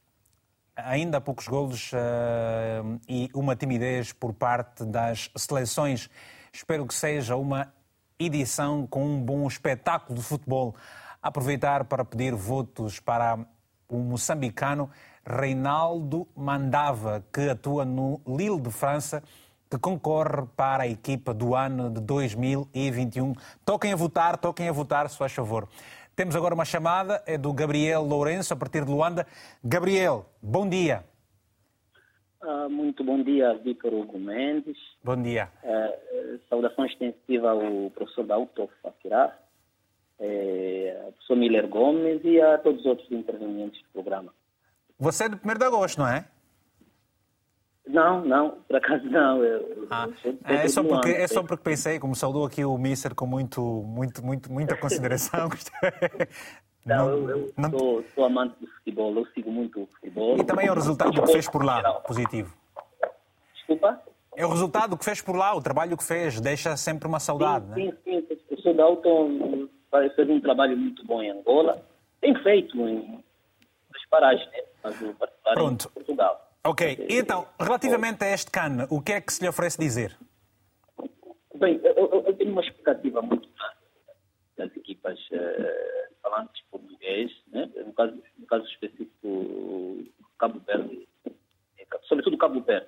ainda 0.75 1.19
poucos 1.21 1.47
golos 1.47 1.91
uh, 1.93 2.99
e 3.07 3.29
uma 3.33 3.55
timidez 3.55 4.11
por 4.13 4.33
parte 4.33 4.85
das 4.85 5.29
seleções. 5.35 6.09
Espero 6.51 6.85
que 6.85 6.93
seja 6.93 7.35
uma 7.35 7.71
edição 8.17 8.85
com 8.85 9.05
um 9.05 9.21
bom 9.21 9.47
espetáculo 9.47 10.19
de 10.19 10.25
futebol. 10.25 10.75
Aproveitar 11.21 11.85
para 11.85 12.03
pedir 12.05 12.33
votos 12.33 12.99
para 12.99 13.39
o 13.87 13.97
moçambicano 13.97 14.89
Reinaldo 15.25 16.27
Mandava, 16.35 17.23
que 17.31 17.49
atua 17.49 17.85
no 17.85 18.21
Lille 18.25 18.59
de 18.59 18.71
França, 18.71 19.21
que 19.69 19.77
concorre 19.77 20.47
para 20.55 20.83
a 20.83 20.87
equipa 20.87 21.33
do 21.33 21.55
ano 21.55 21.89
de 21.89 22.01
2021. 22.01 23.33
Toquem 23.63 23.93
a 23.93 23.95
votar, 23.95 24.37
toquem 24.37 24.67
a 24.67 24.71
votar, 24.71 25.09
se 25.09 25.17
faz 25.17 25.31
favor. 25.31 25.67
Temos 26.19 26.35
agora 26.35 26.53
uma 26.53 26.65
chamada, 26.65 27.23
é 27.25 27.37
do 27.37 27.53
Gabriel 27.53 28.01
Lourenço, 28.01 28.53
a 28.53 28.57
partir 28.57 28.83
de 28.83 28.91
Luanda. 28.91 29.25
Gabriel, 29.63 30.25
bom 30.41 30.67
dia. 30.67 31.05
Uh, 32.43 32.69
muito 32.69 33.05
bom 33.05 33.23
dia, 33.23 33.53
Vítor 33.53 33.93
Hugo 33.93 34.19
Mendes. 34.19 34.77
Bom 35.01 35.15
dia. 35.15 35.47
Uh, 35.63 36.37
saudação 36.49 36.85
extensiva 36.85 37.51
ao 37.51 37.89
professor 37.91 38.25
Dauto 38.25 38.69
Fakirá. 38.83 39.33
é, 40.19 41.03
a 41.07 41.11
professor 41.13 41.37
Miller 41.37 41.69
Gomes 41.69 42.19
e 42.25 42.41
a 42.41 42.57
todos 42.57 42.81
os 42.81 42.85
outros 42.85 43.09
intervenientes 43.09 43.81
do 43.81 43.89
programa. 43.93 44.33
Você 44.99 45.23
é 45.23 45.29
do 45.29 45.37
1 45.37 45.57
de 45.57 45.65
agosto, 45.65 45.99
não 45.99 46.07
é? 46.09 46.25
Não, 47.89 48.23
não, 48.23 48.51
por 48.67 48.75
acaso 48.75 49.03
não. 49.05 49.43
Eu, 49.43 49.87
ah, 49.89 50.07
é, 50.45 50.67
só 50.67 50.83
porque, 50.83 51.09
é 51.09 51.27
só 51.27 51.41
porque 51.41 51.63
pensei, 51.63 51.97
como 51.97 52.15
saudou 52.15 52.45
aqui 52.45 52.63
o 52.63 52.77
Mister 52.77 53.15
com 53.15 53.25
muito, 53.25 53.61
muito, 53.61 54.23
muito, 54.23 54.51
muita 54.51 54.77
consideração. 54.77 55.49
não, 56.85 57.17
não, 57.17 57.29
eu, 57.29 57.53
não... 57.57 57.71
Sou, 57.71 58.03
sou, 58.13 58.25
amante 58.25 58.55
do 58.61 58.67
futebol, 58.67 59.15
eu 59.15 59.25
sigo 59.33 59.51
muito 59.51 59.81
o 59.81 59.87
futebol. 59.87 60.37
E 60.37 60.43
também 60.43 60.67
é 60.67 60.71
o 60.71 60.75
resultado 60.75 61.11
do 61.11 61.23
que 61.23 61.31
fez 61.31 61.49
por 61.49 61.65
lá, 61.65 61.81
positivo. 62.01 62.55
Desculpa? 63.55 63.99
É 64.35 64.45
o 64.45 64.49
resultado 64.49 64.95
que 64.95 65.03
fez 65.03 65.19
por 65.19 65.35
lá, 65.35 65.55
o 65.55 65.61
trabalho 65.61 65.97
que 65.97 66.03
fez, 66.03 66.39
deixa 66.39 66.77
sempre 66.77 67.07
uma 67.07 67.19
saudade, 67.19 67.65
sim, 67.73 67.85
né? 67.87 67.91
Sim, 67.91 67.97
sim, 68.03 68.17
o 68.19 68.23
professor 68.23 68.73
Dalton 68.75 69.67
fez 70.15 70.29
um 70.29 70.39
trabalho 70.39 70.77
muito 70.77 71.03
bom 71.07 71.23
em 71.23 71.31
Angola, 71.31 71.83
tem 72.21 72.35
feito 72.43 72.77
em 72.87 73.23
nas 73.91 74.05
paragens, 74.11 74.47
né? 74.51 74.61
Pronto. 75.55 75.87
em 75.89 75.93
Portugal. 75.93 76.48
Ok, 76.65 77.07
então, 77.09 77.47
relativamente 77.59 78.23
a 78.23 78.33
este 78.33 78.51
CAN, 78.51 78.85
o 78.89 79.01
que 79.01 79.13
é 79.13 79.21
que 79.21 79.31
se 79.31 79.41
lhe 79.41 79.49
oferece 79.49 79.79
dizer? 79.79 80.17
Bem, 81.55 81.79
eu, 81.83 82.23
eu 82.25 82.33
tenho 82.33 82.51
uma 82.51 82.61
expectativa 82.61 83.21
muito 83.21 83.47
grande 83.49 83.75
das 84.57 84.77
equipas 84.77 85.17
uh, 85.31 86.13
falantes 86.21 86.61
português, 86.69 87.31
né? 87.47 87.69
no, 87.85 87.93
caso, 87.93 88.23
no 88.37 88.45
caso 88.45 88.65
específico 88.65 90.03
Cabo 90.37 90.59
Verde, 90.59 91.07
sobretudo 92.03 92.37
Cabo 92.37 92.61
Verde. 92.61 92.87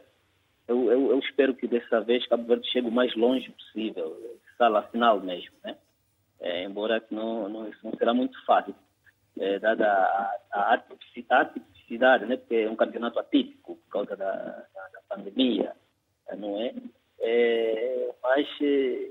Eu, 0.68 0.92
eu, 0.92 1.12
eu, 1.12 1.20
espero 1.20 1.56
que 1.56 1.68
dessa 1.68 2.02
vez 2.02 2.28
Cabo 2.28 2.44
Verde 2.44 2.70
chegue 2.72 2.88
o 2.88 2.92
mais 2.92 3.16
longe 3.16 3.50
possível, 3.52 4.40
sala 4.58 4.84
final 4.84 5.20
mesmo, 5.22 5.56
né? 5.64 5.78
É, 6.40 6.64
embora 6.64 7.04
não, 7.10 7.48
não, 7.48 7.70
isso 7.70 7.80
não 7.84 7.94
será 7.98 8.14
muito 8.14 8.38
fácil, 8.46 8.76
é, 9.40 9.60
dada 9.60 9.86
a, 9.86 10.36
a, 10.52 10.74
a, 10.74 10.78
cidade, 11.92 12.26
né? 12.26 12.38
porque 12.38 12.56
é 12.56 12.70
um 12.70 12.76
campeonato 12.76 13.20
atípico 13.20 13.76
por 13.76 13.92
causa 13.92 14.16
da, 14.16 14.32
da, 14.32 14.88
da 14.94 15.02
pandemia, 15.10 15.74
não 16.38 16.58
é? 16.62 16.74
é 17.20 18.10
mas 18.24 18.48
é, 18.62 19.10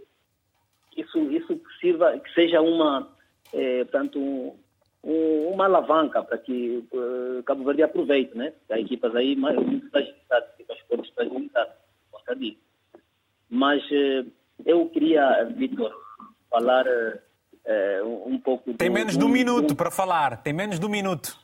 isso, 0.97 1.19
isso 1.31 1.61
sirva, 1.79 2.19
que 2.19 2.33
seja 2.33 2.61
uma, 2.63 3.07
é, 3.53 3.85
portanto, 3.85 4.19
um, 4.19 4.57
um, 5.05 5.49
uma 5.53 5.67
alavanca 5.67 6.23
para 6.23 6.39
que 6.39 6.87
uh, 6.93 7.43
Cabo 7.45 7.65
Verde 7.65 7.83
aproveite, 7.83 8.37
né? 8.37 8.53
Há 8.71 8.79
equipas 8.79 9.15
aí 9.15 9.37
muito 9.37 9.91
fragilizadas, 9.91 10.51
equipas 10.55 10.79
fortes 10.89 11.15
fragilizadas, 11.15 11.75
por 12.11 12.25
causa 12.25 12.41
disso. 12.41 12.59
Mas 13.49 13.83
uh, 13.91 14.31
eu 14.65 14.89
queria, 14.89 15.45
Vitor, 15.45 15.93
falar 16.49 16.87
uh, 16.87 18.27
um 18.27 18.39
pouco... 18.39 18.73
Tem 18.75 18.91
menos 18.91 19.19
de 19.19 19.25
um 19.25 19.29
minuto 19.29 19.75
para 19.75 19.91
falar, 19.91 20.43
tem 20.43 20.53
menos 20.53 20.79
de 20.79 20.87
um 20.87 20.91
minuto. 20.91 21.37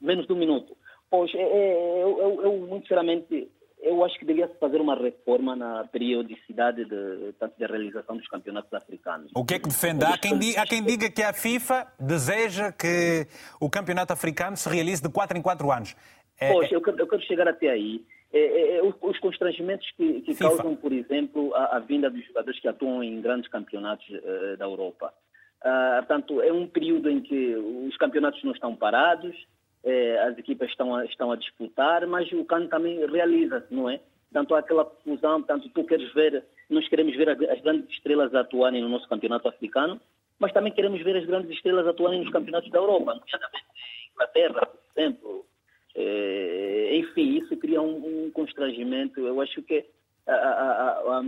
Menos 0.00 0.26
de 0.26 0.32
um 0.32 0.36
minuto. 0.36 0.76
Pois, 1.16 1.32
é, 1.32 1.38
é, 1.38 2.02
eu, 2.02 2.18
eu, 2.18 2.42
eu, 2.42 2.52
muito 2.66 2.82
sinceramente, 2.82 3.48
eu 3.80 4.04
acho 4.04 4.18
que 4.18 4.24
devia 4.24 4.48
se 4.48 4.58
fazer 4.58 4.80
uma 4.80 4.96
reforma 4.96 5.54
na 5.54 5.84
periodicidade 5.84 6.84
de, 6.84 7.32
tanto 7.38 7.56
de 7.56 7.64
realização 7.64 8.16
dos 8.16 8.26
campeonatos 8.26 8.72
africanos. 8.74 9.30
O 9.32 9.44
que 9.44 9.54
é 9.54 9.58
que 9.60 9.68
defende? 9.68 10.04
Há 10.04 10.18
quem, 10.18 10.36
diga, 10.36 10.60
há 10.60 10.66
quem 10.66 10.82
diga 10.82 11.08
que 11.08 11.22
a 11.22 11.32
FIFA 11.32 11.86
deseja 12.00 12.72
que 12.72 13.28
o 13.60 13.70
campeonato 13.70 14.12
africano 14.12 14.56
se 14.56 14.68
realize 14.68 15.00
de 15.00 15.08
4 15.08 15.38
em 15.38 15.42
4 15.42 15.70
anos. 15.70 15.94
É... 16.40 16.52
Pois, 16.52 16.72
eu 16.72 16.82
quero, 16.82 16.98
eu 16.98 17.06
quero, 17.06 17.22
chegar 17.22 17.46
até 17.46 17.70
aí. 17.70 18.04
É, 18.32 18.40
é, 18.40 18.76
é 18.78 18.82
os, 18.82 18.96
os, 19.00 19.16
constrangimentos 19.20 19.88
que, 19.96 20.20
que 20.22 20.34
causam, 20.34 20.74
por 20.74 20.92
exemplo, 20.92 21.54
a, 21.54 21.76
a, 21.76 21.78
vinda 21.78 22.10
dos 22.10 22.26
jogadores 22.26 22.58
que 22.58 22.66
atuam 22.66 23.04
em 23.04 23.20
grandes 23.20 23.48
campeonatos 23.48 24.04
uh, 24.08 24.56
da 24.56 24.64
Europa. 24.64 25.14
Uh, 25.62 25.98
portanto, 25.98 26.42
é 26.42 26.52
um 26.52 26.66
período 26.66 27.08
em 27.08 27.20
que 27.20 27.54
os 27.54 27.96
campeonatos 27.98 28.42
não 28.42 28.50
estão 28.50 28.74
parados, 28.74 29.36
eh, 29.84 30.18
as 30.26 30.38
equipas 30.38 30.70
estão 30.70 30.94
a, 30.94 31.04
estão 31.04 31.30
a 31.30 31.36
disputar, 31.36 32.06
mas 32.06 32.30
o 32.32 32.44
CAN 32.44 32.66
também 32.68 33.04
realiza, 33.06 33.66
não 33.70 33.88
é? 33.90 34.00
Tanto 34.32 34.54
há 34.54 34.58
aquela 34.58 34.84
confusão, 34.84 35.42
tanto 35.42 35.68
tu 35.68 35.84
queres 35.84 36.12
ver, 36.12 36.44
nós 36.68 36.88
queremos 36.88 37.14
ver 37.16 37.28
as 37.28 37.60
grandes 37.60 37.88
estrelas 37.90 38.34
atuarem 38.34 38.82
no 38.82 38.88
nosso 38.88 39.08
campeonato 39.08 39.46
africano, 39.48 40.00
mas 40.38 40.52
também 40.52 40.72
queremos 40.72 41.02
ver 41.02 41.16
as 41.16 41.26
grandes 41.26 41.50
estrelas 41.50 41.86
atuarem 41.86 42.20
nos 42.20 42.32
campeonatos 42.32 42.70
da 42.70 42.78
Europa, 42.78 43.14
nomeadamente 43.14 43.64
Inglaterra, 44.12 44.66
por 44.66 45.00
exemplo. 45.00 45.46
Eh, 45.94 46.96
enfim, 46.96 47.38
isso 47.38 47.56
cria 47.56 47.80
um, 47.80 48.26
um, 48.26 48.30
constrangimento. 48.32 49.20
Eu 49.20 49.40
acho 49.40 49.62
que 49.62 49.84
a, 50.26 50.34
a, 50.34 51.20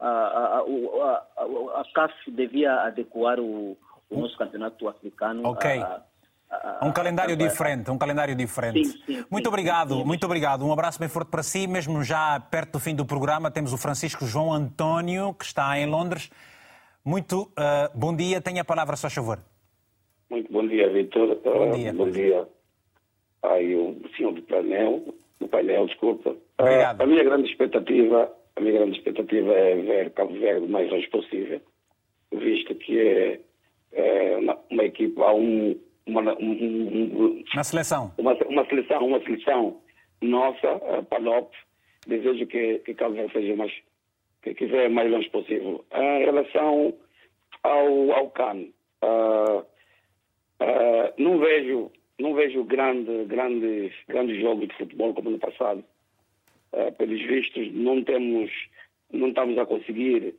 a, 0.00 0.60
a, 0.60 1.80
a 1.80 1.84
CAF 1.94 2.30
devia 2.30 2.82
adequar 2.82 3.40
o, 3.40 3.76
o 4.10 4.20
nosso 4.20 4.36
campeonato 4.36 4.86
africano 4.88 5.48
okay. 5.48 5.80
a, 5.80 6.02
um 6.82 6.92
calendário 6.92 7.36
diferente, 7.36 7.90
um 7.90 7.98
calendário 7.98 8.34
diferente. 8.34 8.84
Sim, 8.84 9.02
sim, 9.06 9.24
muito 9.30 9.48
obrigado, 9.48 9.94
sim, 9.94 10.04
muito 10.04 10.24
obrigado. 10.24 10.66
Um 10.66 10.72
abraço 10.72 10.98
bem 10.98 11.08
forte 11.08 11.30
para 11.30 11.42
si. 11.42 11.66
Mesmo 11.66 12.02
já 12.02 12.38
perto 12.40 12.72
do 12.72 12.80
fim 12.80 12.94
do 12.94 13.04
programa, 13.04 13.50
temos 13.50 13.72
o 13.72 13.78
Francisco 13.78 14.26
João 14.26 14.52
António, 14.52 15.34
que 15.34 15.44
está 15.44 15.78
em 15.78 15.86
Londres. 15.86 16.30
Muito 17.04 17.42
uh, 17.42 17.90
bom 17.94 18.14
dia, 18.14 18.40
tenha 18.40 18.62
a 18.62 18.64
palavra, 18.64 18.96
só 18.96 19.10
favor. 19.10 19.38
Muito 20.30 20.50
bom 20.52 20.66
dia, 20.66 20.90
Vitor. 20.90 21.38
Bom 21.44 21.72
dia. 21.72 21.92
Uh, 21.92 21.94
bom 21.94 22.10
dia 22.10 22.48
aí 23.44 23.74
o 23.74 23.96
senhor 24.16 24.32
do 24.32 24.42
painel, 24.42 25.14
do 25.38 25.48
painel, 25.48 25.86
desculpa. 25.86 26.34
Obrigado. 26.58 27.00
Uh, 27.00 27.02
a 27.02 27.06
minha 27.06 27.24
grande 27.24 27.50
expectativa, 27.50 28.32
a 28.56 28.60
minha 28.60 28.72
grande 28.72 28.96
expectativa 28.96 29.52
é 29.52 29.76
ver 29.76 30.10
Cabo 30.12 30.32
Verde 30.32 30.66
o 30.66 30.68
mais 30.68 30.90
longe 30.90 31.08
possível, 31.08 31.60
visto 32.32 32.74
que 32.74 32.98
é, 32.98 33.40
é 33.92 34.36
uma, 34.38 34.58
uma 34.70 34.84
equipa 34.84 35.24
a 35.24 35.34
um 35.34 35.78
uma, 36.06 36.20
um, 36.38 37.44
na 37.54 37.64
seleção. 37.64 38.12
Uma, 38.18 38.34
uma, 38.34 38.66
seleção, 38.66 39.06
uma 39.06 39.20
seleção 39.20 39.80
nossa, 40.20 40.74
uh, 40.76 41.04
PALOP, 41.04 41.52
desejo 42.06 42.46
que, 42.46 42.78
que 42.80 42.92
Verde 42.92 43.32
seja 43.32 43.56
mais, 43.56 43.72
que 44.42 44.54
quiser 44.54 44.90
mais 44.90 45.10
longe 45.10 45.28
possível. 45.30 45.84
Em 45.92 46.24
relação 46.24 46.94
ao, 47.62 48.12
ao 48.12 48.30
CAN, 48.30 48.66
uh, 49.02 49.60
uh, 50.60 51.14
não 51.18 51.38
vejo, 51.38 51.90
não 52.18 52.34
vejo 52.34 52.64
grande, 52.64 53.24
grandes, 53.24 53.92
grandes 54.08 54.40
jogos 54.40 54.68
de 54.68 54.76
futebol 54.76 55.14
como 55.14 55.30
no 55.30 55.38
passado. 55.38 55.84
Uh, 56.72 56.92
pelos 56.92 57.20
vistos, 57.22 57.72
não 57.72 58.02
temos, 58.02 58.50
não 59.12 59.28
estamos 59.28 59.56
a 59.58 59.64
conseguir 59.64 60.34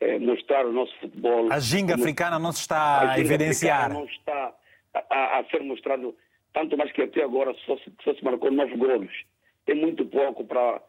eh, 0.00 0.18
mostrar 0.18 0.66
o 0.66 0.72
nosso 0.72 0.94
futebol. 1.00 1.50
A 1.50 1.58
ginga 1.58 1.92
como... 1.92 2.04
africana 2.04 2.38
não 2.38 2.52
se 2.52 2.60
está 2.60 3.12
a, 3.12 3.20
evidenciar. 3.20 3.92
Não 3.92 4.04
está 4.04 4.52
a, 5.10 5.38
a, 5.38 5.44
ser 5.44 5.62
mostrado, 5.62 6.16
tanto 6.52 6.76
mais 6.76 6.92
que 6.92 7.02
até 7.02 7.22
agora 7.22 7.54
só 7.66 7.76
se, 7.78 7.92
só 8.02 8.14
se 8.14 8.24
marcou 8.24 8.50
nove 8.50 8.76
golos. 8.76 9.12
É 9.66 9.74
muito 9.74 10.04
pouco 10.06 10.44
para 10.44 10.80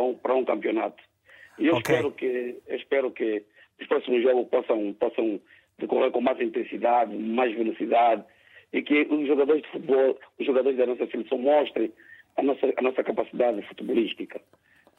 um, 0.00 0.18
um 0.36 0.44
campeonato. 0.44 1.02
E 1.58 1.66
eu 1.66 1.76
okay. 1.76 1.94
espero 1.94 2.12
que 2.12 2.56
espero 2.68 3.10
que 3.10 3.44
os 3.80 3.86
próximos 3.86 4.22
jogos 4.22 4.48
possam, 4.48 4.92
possam 4.94 5.40
decorrer 5.78 6.10
com 6.10 6.20
mais 6.20 6.40
intensidade, 6.40 7.16
mais 7.16 7.54
velocidade 7.54 8.24
e 8.72 8.82
que 8.82 9.02
os 9.02 9.26
jogadores 9.26 9.62
de 9.62 9.68
futebol, 9.68 10.18
os 10.38 10.46
jogadores 10.46 10.76
da 10.76 10.86
nossa 10.86 11.06
seleção 11.06 11.38
mostrem 11.38 11.92
a 12.36 12.42
nossa, 12.42 12.72
a 12.76 12.82
nossa 12.82 13.04
capacidade 13.04 13.62
futebolística. 13.62 14.40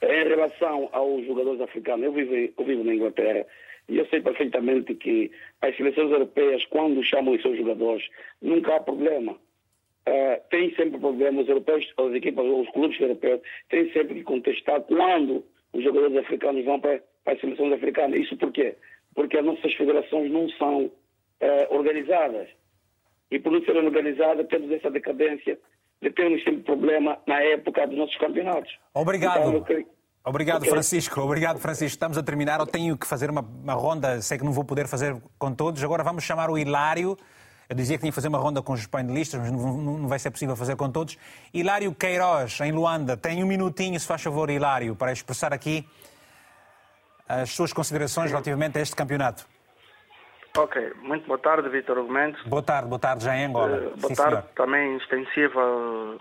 Em 0.02 0.28
relação 0.28 0.90
aos 0.92 1.26
jogadores 1.26 1.62
africanos, 1.62 2.06
eu 2.06 2.14
vivo, 2.14 2.34
eu 2.36 2.66
vivo 2.66 2.84
na 2.84 2.96
Inglaterra 2.96 3.46
e 3.88 3.98
eu 3.98 4.06
sei 4.08 4.22
perfeitamente 4.22 4.96
que 4.96 5.32
as 5.62 5.76
seleções 5.76 6.12
europeias, 6.12 6.66
quando 6.66 7.04
chamam 7.04 7.36
os 7.36 7.42
seus 7.42 7.58
jogadores, 7.58 8.08
nunca 8.42 8.76
há 8.76 8.80
problema. 8.80 9.34
Uh, 10.08 10.40
tem 10.50 10.74
sempre 10.76 11.00
problemas, 11.00 11.44
os 11.44 11.50
europeus, 11.50 11.94
as 11.98 12.14
equipas, 12.14 12.46
os 12.46 12.70
clubes 12.70 13.00
europeus 13.00 13.42
têm 13.70 13.92
sempre 13.92 14.16
que 14.16 14.24
contestar 14.24 14.82
quando 14.82 15.44
os 15.74 15.84
jogadores 15.84 16.18
africanos 16.18 16.64
vão 16.64 16.80
para, 16.80 17.02
para 17.24 17.34
as 17.34 17.40
seleções 17.40 17.74
africanas. 17.74 18.20
Isso 18.20 18.38
por 18.38 18.52
quê? 18.52 18.76
Porque 19.14 19.38
as 19.38 19.46
nossas 19.46 19.74
federações 19.74 20.32
não 20.32 20.48
são 20.50 20.86
uh, 20.86 20.92
organizadas. 21.70 22.50
E 23.32 23.40
por 23.40 23.52
não 23.52 23.64
serem 23.64 23.86
organizadas, 23.86 24.48
temos 24.48 24.72
essa 24.72 24.92
decadência 24.92 25.58
de 26.02 26.12
termos 26.12 26.44
sempre 26.44 26.64
problema 26.64 27.20
na 27.26 27.42
época 27.42 27.88
dos 27.88 27.98
nossos 27.98 28.18
campeonatos. 28.18 28.78
Obrigado. 28.94 29.58
Então, 29.58 29.86
Obrigado, 30.26 30.58
okay. 30.58 30.72
Francisco. 30.72 31.22
Obrigado, 31.22 31.60
Francisco. 31.60 31.94
Estamos 31.94 32.18
a 32.18 32.24
terminar. 32.24 32.60
Eu 32.60 32.66
tenho 32.66 32.98
que 32.98 33.06
fazer 33.06 33.30
uma, 33.30 33.42
uma, 33.42 33.74
ronda, 33.74 34.20
sei 34.22 34.40
que 34.40 34.44
não 34.44 34.52
vou 34.52 34.66
poder 34.66 34.88
fazer 34.88 35.16
com 35.38 35.54
todos. 35.54 35.84
Agora 35.84 36.04
vamos 36.04 36.24
chamar 36.24 36.50
o 36.50 36.58
Hilário. 36.58 37.16
Eu 37.70 37.76
dizia 37.76 37.96
que 37.96 38.02
tinha 38.02 38.12
que 38.12 38.16
fazer 38.16 38.28
uma 38.28 38.40
ronda 38.40 38.62
com 38.62 38.74
os 38.74 38.88
painelistas, 38.88 39.40
mas 39.40 39.52
não, 39.52 39.78
não 39.78 40.08
vai 40.08 40.18
ser 40.18 40.32
possível 40.32 40.56
fazer 40.56 40.76
com 40.76 40.90
todos. 40.90 41.18
Hilário 41.54 41.94
Queiroz, 41.94 42.60
em 42.62 42.72
Luanda, 42.72 43.16
tem 43.16 43.44
um 43.44 43.48
minutinho, 43.48 44.00
se 44.00 44.08
faz 44.08 44.22
favor, 44.22 44.50
Hilário, 44.50 44.96
para 44.96 45.12
expressar 45.12 45.54
aqui 45.54 45.88
as 47.28 47.52
suas 47.52 47.72
considerações 47.72 48.32
relativamente 48.32 48.78
a 48.78 48.82
este 48.82 48.96
campeonato. 48.96 49.48
Ok, 50.58 50.94
muito 51.02 51.28
boa 51.28 51.38
tarde, 51.38 51.68
Vitor 51.70 51.98
Argumento. 51.98 52.48
Boa 52.48 52.64
tarde, 52.64 52.88
boa 52.88 53.00
tarde, 53.00 53.26
já 53.26 53.36
em 53.36 53.46
Angola. 53.46 53.78
Uh, 53.78 53.98
boa 53.98 54.08
Sim, 54.08 54.16
tarde, 54.16 54.32
senhor. 54.32 54.44
também 54.56 54.98
extensiva 54.98 55.62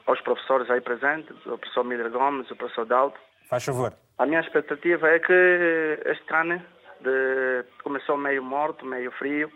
aos 0.07 0.21
professores 0.23 0.69
aí 0.71 0.81
presentes, 0.81 1.37
o 1.47 1.57
professor 1.57 1.85
Miller 1.85 2.11
Gomes, 2.11 2.51
o 2.51 2.57
professor 2.57 2.85
Dalto. 2.85 3.19
Faz 3.55 3.67
favor. 3.67 3.97
A 4.19 4.27
minha 4.27 4.41
expectativa 4.41 5.07
é 5.07 5.21
que 5.21 6.03
este 6.07 6.35
ano 6.35 6.61
de... 7.01 7.65
começou 7.85 8.17
meio 8.17 8.43
morto, 8.43 8.85
meio 8.85 9.13
frio, 9.13 9.49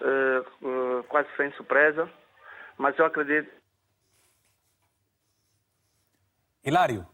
uh, 0.00 1.02
quase 1.02 1.28
sem 1.36 1.52
surpresa, 1.52 2.10
mas 2.78 2.98
eu 2.98 3.04
acredito. 3.04 3.50
Hilário. 6.64 7.06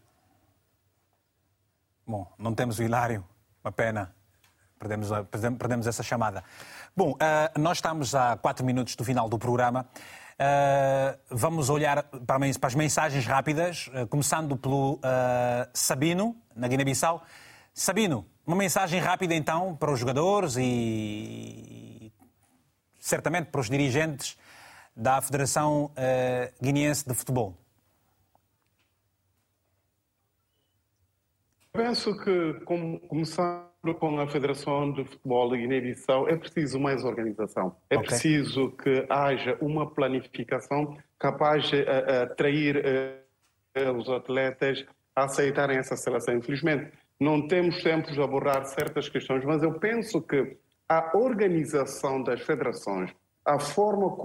Bom, 2.07 2.33
não 2.39 2.55
temos 2.55 2.79
o 2.79 2.83
Hilário, 2.83 3.25
uma 3.61 3.73
pena. 3.73 4.15
Perdemos, 4.79 5.09
perdemos 5.59 5.87
essa 5.87 6.03
chamada. 6.03 6.41
Bom, 6.95 7.11
uh, 7.11 7.59
nós 7.59 7.79
estamos 7.79 8.15
a 8.15 8.37
quatro 8.37 8.65
minutos 8.65 8.95
do 8.95 9.03
final 9.03 9.27
do 9.27 9.37
programa. 9.37 9.89
Uh, 10.33 11.19
vamos 11.29 11.69
olhar 11.69 12.03
para, 12.03 12.45
as 12.67 12.75
mensagens 12.75 13.25
rápidas, 13.25 13.87
uh, 13.87 14.07
começando 14.07 14.57
pelo 14.57 14.99
Sabino, 15.73 16.35
na 16.55 16.67
Guiné-Bissau. 16.67 17.23
Sabino, 17.73 18.25
uma 18.45 18.55
mensagem 18.55 18.99
rápida 18.99 19.33
então 19.35 19.75
para 19.75 19.91
os 19.91 19.99
jogadores 19.99 20.55
e 20.57 22.11
certamente 22.99 23.47
para 23.47 23.61
os 23.61 23.69
dirigentes 23.69 24.37
da 24.95 25.21
Federação 25.21 25.91
Guineense 26.61 27.07
de 27.07 27.15
Futebol. 27.15 27.57
Penso 31.71 32.15
que, 32.19 32.53
como, 32.65 32.99
começando 32.99 33.72
com 33.91 34.17
a 34.19 34.27
Federação 34.27 34.93
de 34.93 35.03
Futebol 35.03 35.49
da 35.49 35.57
Guiné-Bissau, 35.57 36.29
é 36.29 36.37
preciso 36.37 36.79
mais 36.79 37.03
organização. 37.03 37.75
É 37.89 37.97
okay. 37.97 38.07
preciso 38.07 38.71
que 38.71 39.05
haja 39.09 39.57
uma 39.59 39.89
planificação 39.89 40.97
capaz 41.19 41.67
de 41.69 41.81
atrair 42.21 42.77
uh, 43.75 43.91
os 43.97 44.07
atletas 44.07 44.85
a 45.13 45.25
aceitarem 45.25 45.77
essa 45.77 45.97
seleção. 45.97 46.35
Infelizmente, 46.35 46.93
não 47.19 47.45
temos 47.45 47.83
tempo 47.83 48.09
de 48.11 48.21
abordar 48.21 48.63
certas 48.65 49.09
questões, 49.09 49.43
mas 49.43 49.61
eu 49.61 49.73
penso 49.79 50.21
que 50.21 50.57
a 50.87 51.17
organização 51.17 52.23
das 52.23 52.41
federações, 52.41 53.11
a 53.45 53.59
forma, 53.59 54.15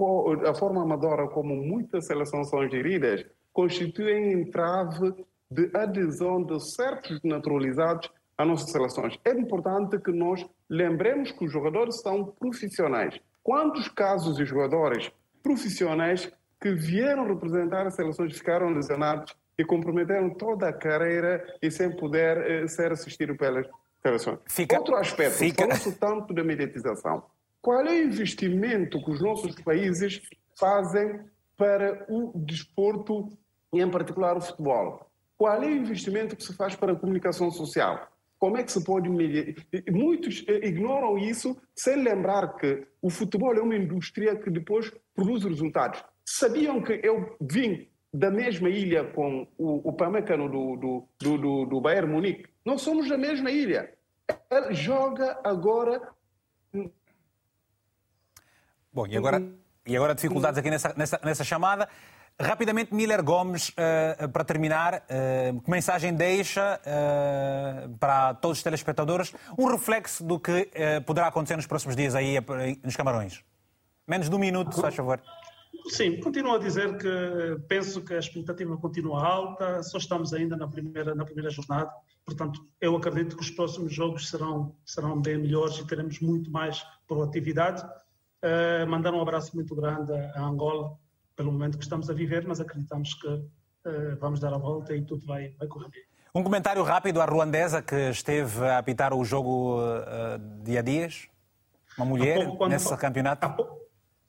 a 0.49 0.53
forma 0.53 0.81
amadora 0.81 1.27
como 1.27 1.55
muitas 1.55 2.05
seleções 2.05 2.49
são 2.49 2.67
geridas, 2.69 3.25
constituem 3.51 4.31
entrave 4.31 5.13
de 5.51 5.69
adesão 5.75 6.43
de 6.43 6.59
certos 6.75 7.19
naturalizados 7.23 8.09
às 8.39 8.47
nossas 8.47 8.71
seleções. 8.71 9.19
É 9.25 9.31
importante 9.31 9.99
que 9.99 10.13
nós 10.13 10.45
lembremos 10.69 11.29
que 11.33 11.43
os 11.43 11.51
jogadores 11.51 11.99
são 11.99 12.25
profissionais. 12.25 13.19
Quantos 13.43 13.89
casos 13.89 14.37
de 14.37 14.45
jogadores 14.45 15.11
profissionais 15.43 16.31
que 16.59 16.73
vieram 16.73 17.27
representar 17.27 17.85
as 17.85 17.95
seleções 17.95 18.37
ficaram 18.37 18.69
lesionados 18.69 19.35
e 19.57 19.65
comprometeram 19.65 20.29
toda 20.29 20.69
a 20.69 20.73
carreira 20.73 21.45
e 21.61 21.69
sem 21.69 21.93
poder 21.93 22.37
eh, 22.37 22.67
ser 22.67 22.93
assistido 22.93 23.35
pelas 23.35 23.67
seleções? 24.01 24.39
Fica, 24.47 24.77
Outro 24.77 24.95
aspecto, 24.95 25.37
fica... 25.37 25.63
falou-se 25.63 25.91
tanto 25.99 26.33
da 26.33 26.43
mediatização. 26.43 27.23
Qual 27.61 27.81
é 27.81 27.91
o 27.91 28.03
investimento 28.03 29.03
que 29.03 29.11
os 29.11 29.21
nossos 29.21 29.53
países 29.61 30.21
fazem 30.57 31.19
para 31.57 32.05
o 32.07 32.31
desporto 32.35 33.27
e, 33.73 33.81
em 33.81 33.91
particular, 33.91 34.37
o 34.37 34.41
futebol? 34.41 35.05
Qual 35.37 35.61
é 35.61 35.67
o 35.67 35.71
investimento 35.71 36.37
que 36.37 36.43
se 36.43 36.55
faz 36.55 36.73
para 36.73 36.93
a 36.93 36.95
comunicação 36.95 37.51
social? 37.51 38.07
Como 38.39 38.57
é 38.57 38.63
que 38.63 38.71
se 38.71 38.81
pode 38.83 39.09
medir? 39.09 39.67
Muitos 39.91 40.45
eh, 40.47 40.67
ignoram 40.67 41.17
isso 41.17 41.57
sem 41.75 42.01
lembrar 42.01 42.55
que 42.55 42.87
o 43.01 43.09
futebol 43.09 43.53
é 43.53 43.61
uma 43.61 43.75
indústria 43.75 44.33
que 44.37 44.49
depois 44.49 44.89
produz 45.13 45.43
resultados. 45.43 46.01
Sabiam 46.25 46.81
que 46.81 47.01
eu 47.03 47.35
vim 47.41 47.89
da 48.13 48.31
mesma 48.31 48.69
ilha 48.69 49.03
com 49.03 49.45
o, 49.57 49.89
o 49.89 49.93
Pamecano 49.93 50.47
do, 50.47 50.77
do, 50.77 51.07
do, 51.19 51.37
do, 51.37 51.65
do 51.65 51.81
Bayern 51.81 52.09
Munique? 52.09 52.47
Nós 52.63 52.81
somos 52.81 53.09
da 53.09 53.17
mesma 53.17 53.51
ilha. 53.51 53.93
Ele 54.49 54.73
joga 54.73 55.37
agora. 55.43 56.01
Bom, 58.93 59.05
e 59.05 59.17
agora, 59.17 59.43
e 59.85 59.97
agora 59.97 60.15
dificuldades 60.15 60.57
aqui 60.57 60.69
nessa, 60.69 60.93
nessa, 60.95 61.19
nessa 61.23 61.43
chamada. 61.43 61.89
Rapidamente, 62.41 62.95
Miller 62.95 63.21
Gomes, 63.21 63.67
uh, 63.69 64.29
para 64.29 64.45
terminar, 64.45 65.03
uh, 65.03 65.59
que 65.59 65.69
mensagem 65.69 66.13
deixa 66.13 66.79
uh, 66.79 67.97
para 67.97 68.33
todos 68.35 68.59
os 68.59 68.63
telespectadores 68.63 69.33
um 69.57 69.65
reflexo 69.65 70.23
do 70.23 70.39
que 70.39 70.71
poderá 71.05 71.27
acontecer 71.27 71.57
nos 71.57 71.67
próximos 71.67 71.97
dias 71.97 72.15
aí 72.15 72.37
nos 72.81 72.95
Camarões? 72.95 73.43
Menos 74.07 74.29
de 74.29 74.35
um 74.35 74.39
minuto, 74.39 74.73
se 74.73 74.81
faz 74.81 74.95
favor. 74.95 75.21
Sim, 75.89 76.21
continuo 76.21 76.55
a 76.55 76.59
dizer 76.59 76.97
que 76.97 77.61
penso 77.67 78.01
que 78.01 78.13
a 78.13 78.19
expectativa 78.19 78.77
continua 78.77 79.21
alta, 79.21 79.83
só 79.83 79.97
estamos 79.97 80.33
ainda 80.33 80.55
na 80.55 80.67
primeira, 80.67 81.13
na 81.13 81.25
primeira 81.25 81.49
jornada, 81.49 81.91
portanto, 82.25 82.65
eu 82.79 82.95
acredito 82.95 83.35
que 83.35 83.41
os 83.41 83.51
próximos 83.51 83.93
jogos 83.93 84.29
serão, 84.29 84.75
serão 84.85 85.21
bem 85.21 85.37
melhores 85.37 85.77
e 85.77 85.85
teremos 85.85 86.19
muito 86.21 86.49
mais 86.49 86.85
proatividade. 87.05 87.85
mandar 88.87 89.13
um 89.13 89.21
abraço 89.21 89.55
muito 89.55 89.75
grande 89.75 90.13
à 90.13 90.41
Angola, 90.41 90.97
pelo 91.39 91.53
momento 91.53 91.77
que 91.77 91.85
estamos 91.85 92.09
a 92.09 92.13
viver, 92.13 92.45
mas 92.45 92.59
acreditamos 92.59 93.13
que 93.13 93.25
uh, 93.29 94.17
vamos 94.19 94.41
dar 94.41 94.53
a 94.53 94.57
volta 94.57 94.93
e 94.93 95.01
tudo 95.01 95.25
vai, 95.25 95.55
vai 95.57 95.69
correr 95.69 95.87
bem. 95.87 96.01
Um 96.35 96.43
comentário 96.43 96.83
rápido 96.83 97.21
à 97.21 97.25
ruandesa 97.25 97.81
que 97.81 97.95
esteve 98.09 98.67
a 98.67 98.77
apitar 98.77 99.13
o 99.13 99.23
jogo 99.23 99.79
uh, 99.79 100.37
dia 100.65 100.79
a 100.79 100.81
dias? 100.81 101.29
Uma 101.97 102.05
mulher 102.05 102.45
pouco, 102.45 102.67
nesse 102.67 102.97
campeonato? 102.97 103.45
Há 103.45 103.49
pouco, 103.51 103.77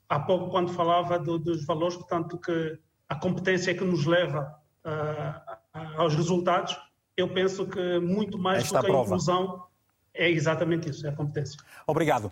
há 0.07 0.19
pouco, 0.21 0.49
quando 0.51 0.71
falava 0.71 1.19
do, 1.19 1.37
dos 1.37 1.65
valores, 1.65 1.97
portanto, 1.97 2.37
que 2.37 2.79
a 3.09 3.15
competência 3.15 3.75
que 3.75 3.83
nos 3.83 4.05
leva 4.05 4.57
uh, 4.85 5.81
aos 5.97 6.15
resultados, 6.15 6.79
eu 7.17 7.27
penso 7.33 7.67
que 7.67 7.99
muito 7.99 8.39
mais 8.39 8.63
Esta 8.63 8.79
do 8.79 8.85
que 8.85 8.91
a 8.91 9.01
inclusão 9.01 9.65
é 10.13 10.29
exatamente 10.29 10.89
isso, 10.89 11.05
é 11.05 11.09
a 11.09 11.13
competência. 11.13 11.57
Obrigado. 11.87 12.25
Uh, 12.25 12.29
uh, 12.29 12.31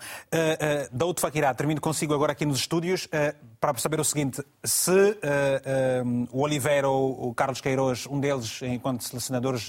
Daúde 0.91 1.21
Fakirá, 1.21 1.53
termino 1.53 1.79
consigo 1.79 2.13
agora 2.13 2.33
aqui 2.33 2.45
nos 2.45 2.59
estúdios 2.59 3.05
uh, 3.05 3.35
para 3.59 3.77
saber 3.77 3.99
o 3.99 4.03
seguinte: 4.03 4.43
se 4.63 4.91
uh, 4.91 6.27
o 6.31 6.41
Oliveira 6.41 6.89
ou 6.89 7.29
o 7.29 7.33
Carlos 7.33 7.61
Queiroz, 7.61 8.05
um 8.07 8.19
deles, 8.19 8.61
enquanto 8.61 9.03
selecionadores 9.03 9.67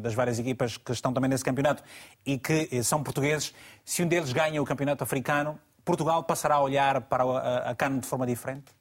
das 0.00 0.14
várias 0.14 0.38
equipas 0.38 0.76
que 0.76 0.92
estão 0.92 1.12
também 1.12 1.28
nesse 1.28 1.44
campeonato 1.44 1.82
e 2.24 2.38
que 2.38 2.82
são 2.82 3.02
portugueses, 3.02 3.54
se 3.84 4.02
um 4.02 4.08
deles 4.08 4.32
ganha 4.32 4.60
o 4.60 4.64
campeonato 4.64 5.04
africano, 5.04 5.58
Portugal 5.84 6.22
passará 6.24 6.56
a 6.56 6.62
olhar 6.62 7.00
para 7.02 7.24
a, 7.24 7.70
a 7.70 7.74
CAN 7.74 7.98
de 7.98 8.06
forma 8.06 8.26
diferente? 8.26 8.72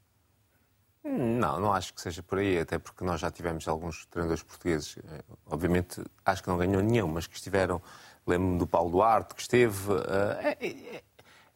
Não, 1.04 1.60
não 1.60 1.74
acho 1.74 1.94
que 1.94 2.02
seja 2.02 2.22
por 2.22 2.40
aí, 2.40 2.60
até 2.60 2.78
porque 2.78 3.04
nós 3.04 3.22
já 3.22 3.32
tivemos 3.32 3.68
alguns 3.68 4.06
treinadores 4.08 4.44
portugueses, 4.44 4.98
obviamente 5.46 6.04
acho 6.26 6.44
que 6.44 6.50
não 6.50 6.58
ganhou 6.58 6.82
nenhum, 6.82 7.08
mas 7.08 7.26
que 7.26 7.36
estiveram 7.36 7.82
Lembro-me 8.30 8.60
do 8.60 8.68
Paulo 8.68 8.92
Duarte, 8.92 9.34
que 9.34 9.42
esteve. 9.42 9.92
Eh, 9.92 10.58
é, 10.62 10.68
é, 10.68 11.04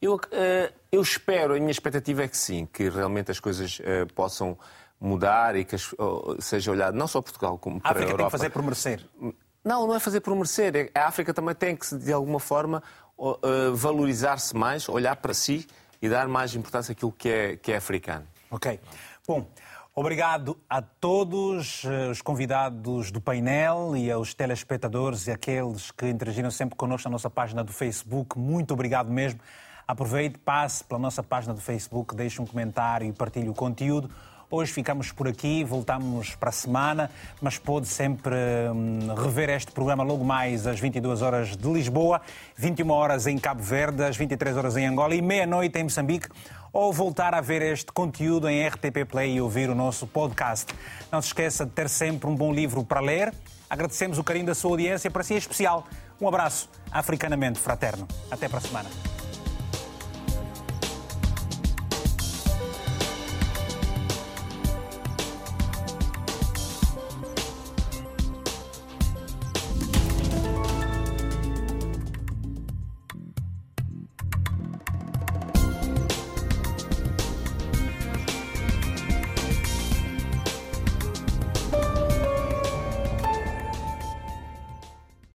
eu, 0.01 0.19
eh, 0.31 0.73
eu 0.91 1.01
espero, 1.01 1.53
a 1.53 1.59
minha 1.59 1.71
expectativa 1.71 2.23
é 2.23 2.27
que 2.27 2.35
sim, 2.35 2.65
que 2.65 2.89
realmente 2.89 3.29
as 3.29 3.39
coisas 3.39 3.79
eh, 3.83 4.05
possam 4.15 4.57
mudar 4.99 5.55
e 5.55 5.63
que 5.63 5.75
seja 6.39 6.71
olhado 6.71 6.97
não 6.97 7.07
só 7.07 7.21
Portugal 7.21 7.57
como 7.57 7.79
para 7.79 7.89
a 7.89 7.91
África 7.91 8.09
a 8.09 8.13
Europa. 8.13 8.23
tem 8.23 8.25
que 8.25 8.31
fazer 8.31 8.49
por 8.49 8.63
merecer. 8.63 9.05
Não, 9.63 9.87
não 9.87 9.95
é 9.95 9.99
fazer 9.99 10.21
por 10.21 10.33
merecer. 10.33 10.75
É, 10.75 10.99
a 10.99 11.07
África 11.07 11.33
também 11.33 11.53
tem 11.53 11.75
que, 11.75 11.95
de 11.95 12.11
alguma 12.11 12.39
forma, 12.39 12.81
valorizar-se 13.73 14.55
mais, 14.55 14.89
olhar 14.89 15.15
para 15.17 15.33
si 15.33 15.67
e 16.01 16.09
dar 16.09 16.27
mais 16.27 16.55
importância 16.55 16.91
àquilo 16.91 17.11
que 17.11 17.29
é, 17.29 17.55
que 17.55 17.71
é 17.71 17.77
africano. 17.77 18.25
Ok. 18.49 18.79
Bom, 19.27 19.47
Obrigado 19.95 20.57
a 20.67 20.81
todos 20.81 21.83
eh, 21.85 22.09
os 22.09 22.19
convidados 22.19 23.11
do 23.11 23.21
painel 23.21 23.95
e 23.95 24.11
aos 24.11 24.33
telespectadores 24.33 25.27
e 25.27 25.31
aqueles 25.31 25.91
que 25.91 26.09
interagiram 26.09 26.49
sempre 26.49 26.75
connosco 26.75 27.07
na 27.07 27.11
nossa 27.11 27.29
página 27.29 27.63
do 27.63 27.71
Facebook. 27.71 28.39
Muito 28.39 28.73
obrigado 28.73 29.11
mesmo. 29.11 29.39
Aproveite, 29.87 30.39
passe 30.39 30.83
pela 30.83 30.99
nossa 30.99 31.21
página 31.21 31.53
do 31.53 31.61
Facebook, 31.61 32.15
deixe 32.15 32.41
um 32.41 32.45
comentário 32.47 33.07
e 33.07 33.13
partilhe 33.13 33.49
o 33.49 33.53
conteúdo. 33.53 34.09
Hoje 34.49 34.73
ficamos 34.73 35.11
por 35.11 35.27
aqui, 35.27 35.63
voltamos 35.63 36.35
para 36.35 36.49
a 36.49 36.51
semana, 36.51 37.11
mas 37.39 37.59
pode 37.59 37.87
sempre 37.87 38.35
hum, 38.71 39.13
rever 39.15 39.49
este 39.49 39.71
programa 39.71 40.03
logo 40.03 40.23
mais 40.23 40.65
às 40.65 40.79
22 40.79 41.21
horas 41.21 41.55
de 41.55 41.71
Lisboa, 41.71 42.19
21 42.55 42.89
horas 42.89 43.27
em 43.27 43.37
Cabo 43.37 43.61
Verde, 43.61 44.03
às 44.03 44.17
23 44.17 44.57
horas 44.57 44.75
em 44.75 44.87
Angola 44.87 45.13
e 45.13 45.21
meia-noite 45.21 45.77
em 45.77 45.83
Moçambique 45.83 46.29
ou 46.73 46.91
voltar 46.91 47.35
a 47.35 47.39
ver 47.39 47.61
este 47.61 47.91
conteúdo 47.91 48.49
em 48.49 48.67
RTP 48.67 49.05
Play 49.07 49.35
e 49.35 49.41
ouvir 49.41 49.69
o 49.69 49.75
nosso 49.75 50.07
podcast. 50.07 50.73
Não 51.11 51.21
se 51.21 51.27
esqueça 51.27 51.65
de 51.65 51.71
ter 51.71 51.87
sempre 51.87 52.27
um 52.27 52.35
bom 52.35 52.51
livro 52.51 52.83
para 52.83 52.99
ler. 52.99 53.31
Agradecemos 53.69 54.17
o 54.17 54.23
carinho 54.23 54.47
da 54.47 54.55
sua 54.55 54.71
audiência, 54.71 55.09
para 55.09 55.23
si 55.23 55.35
é 55.35 55.37
especial. 55.37 55.87
Um 56.19 56.27
abraço 56.27 56.69
africanamente 56.91 57.59
fraterno. 57.59 58.07
Até 58.31 58.49
para 58.49 58.57
a 58.57 58.61
semana. 58.61 59.22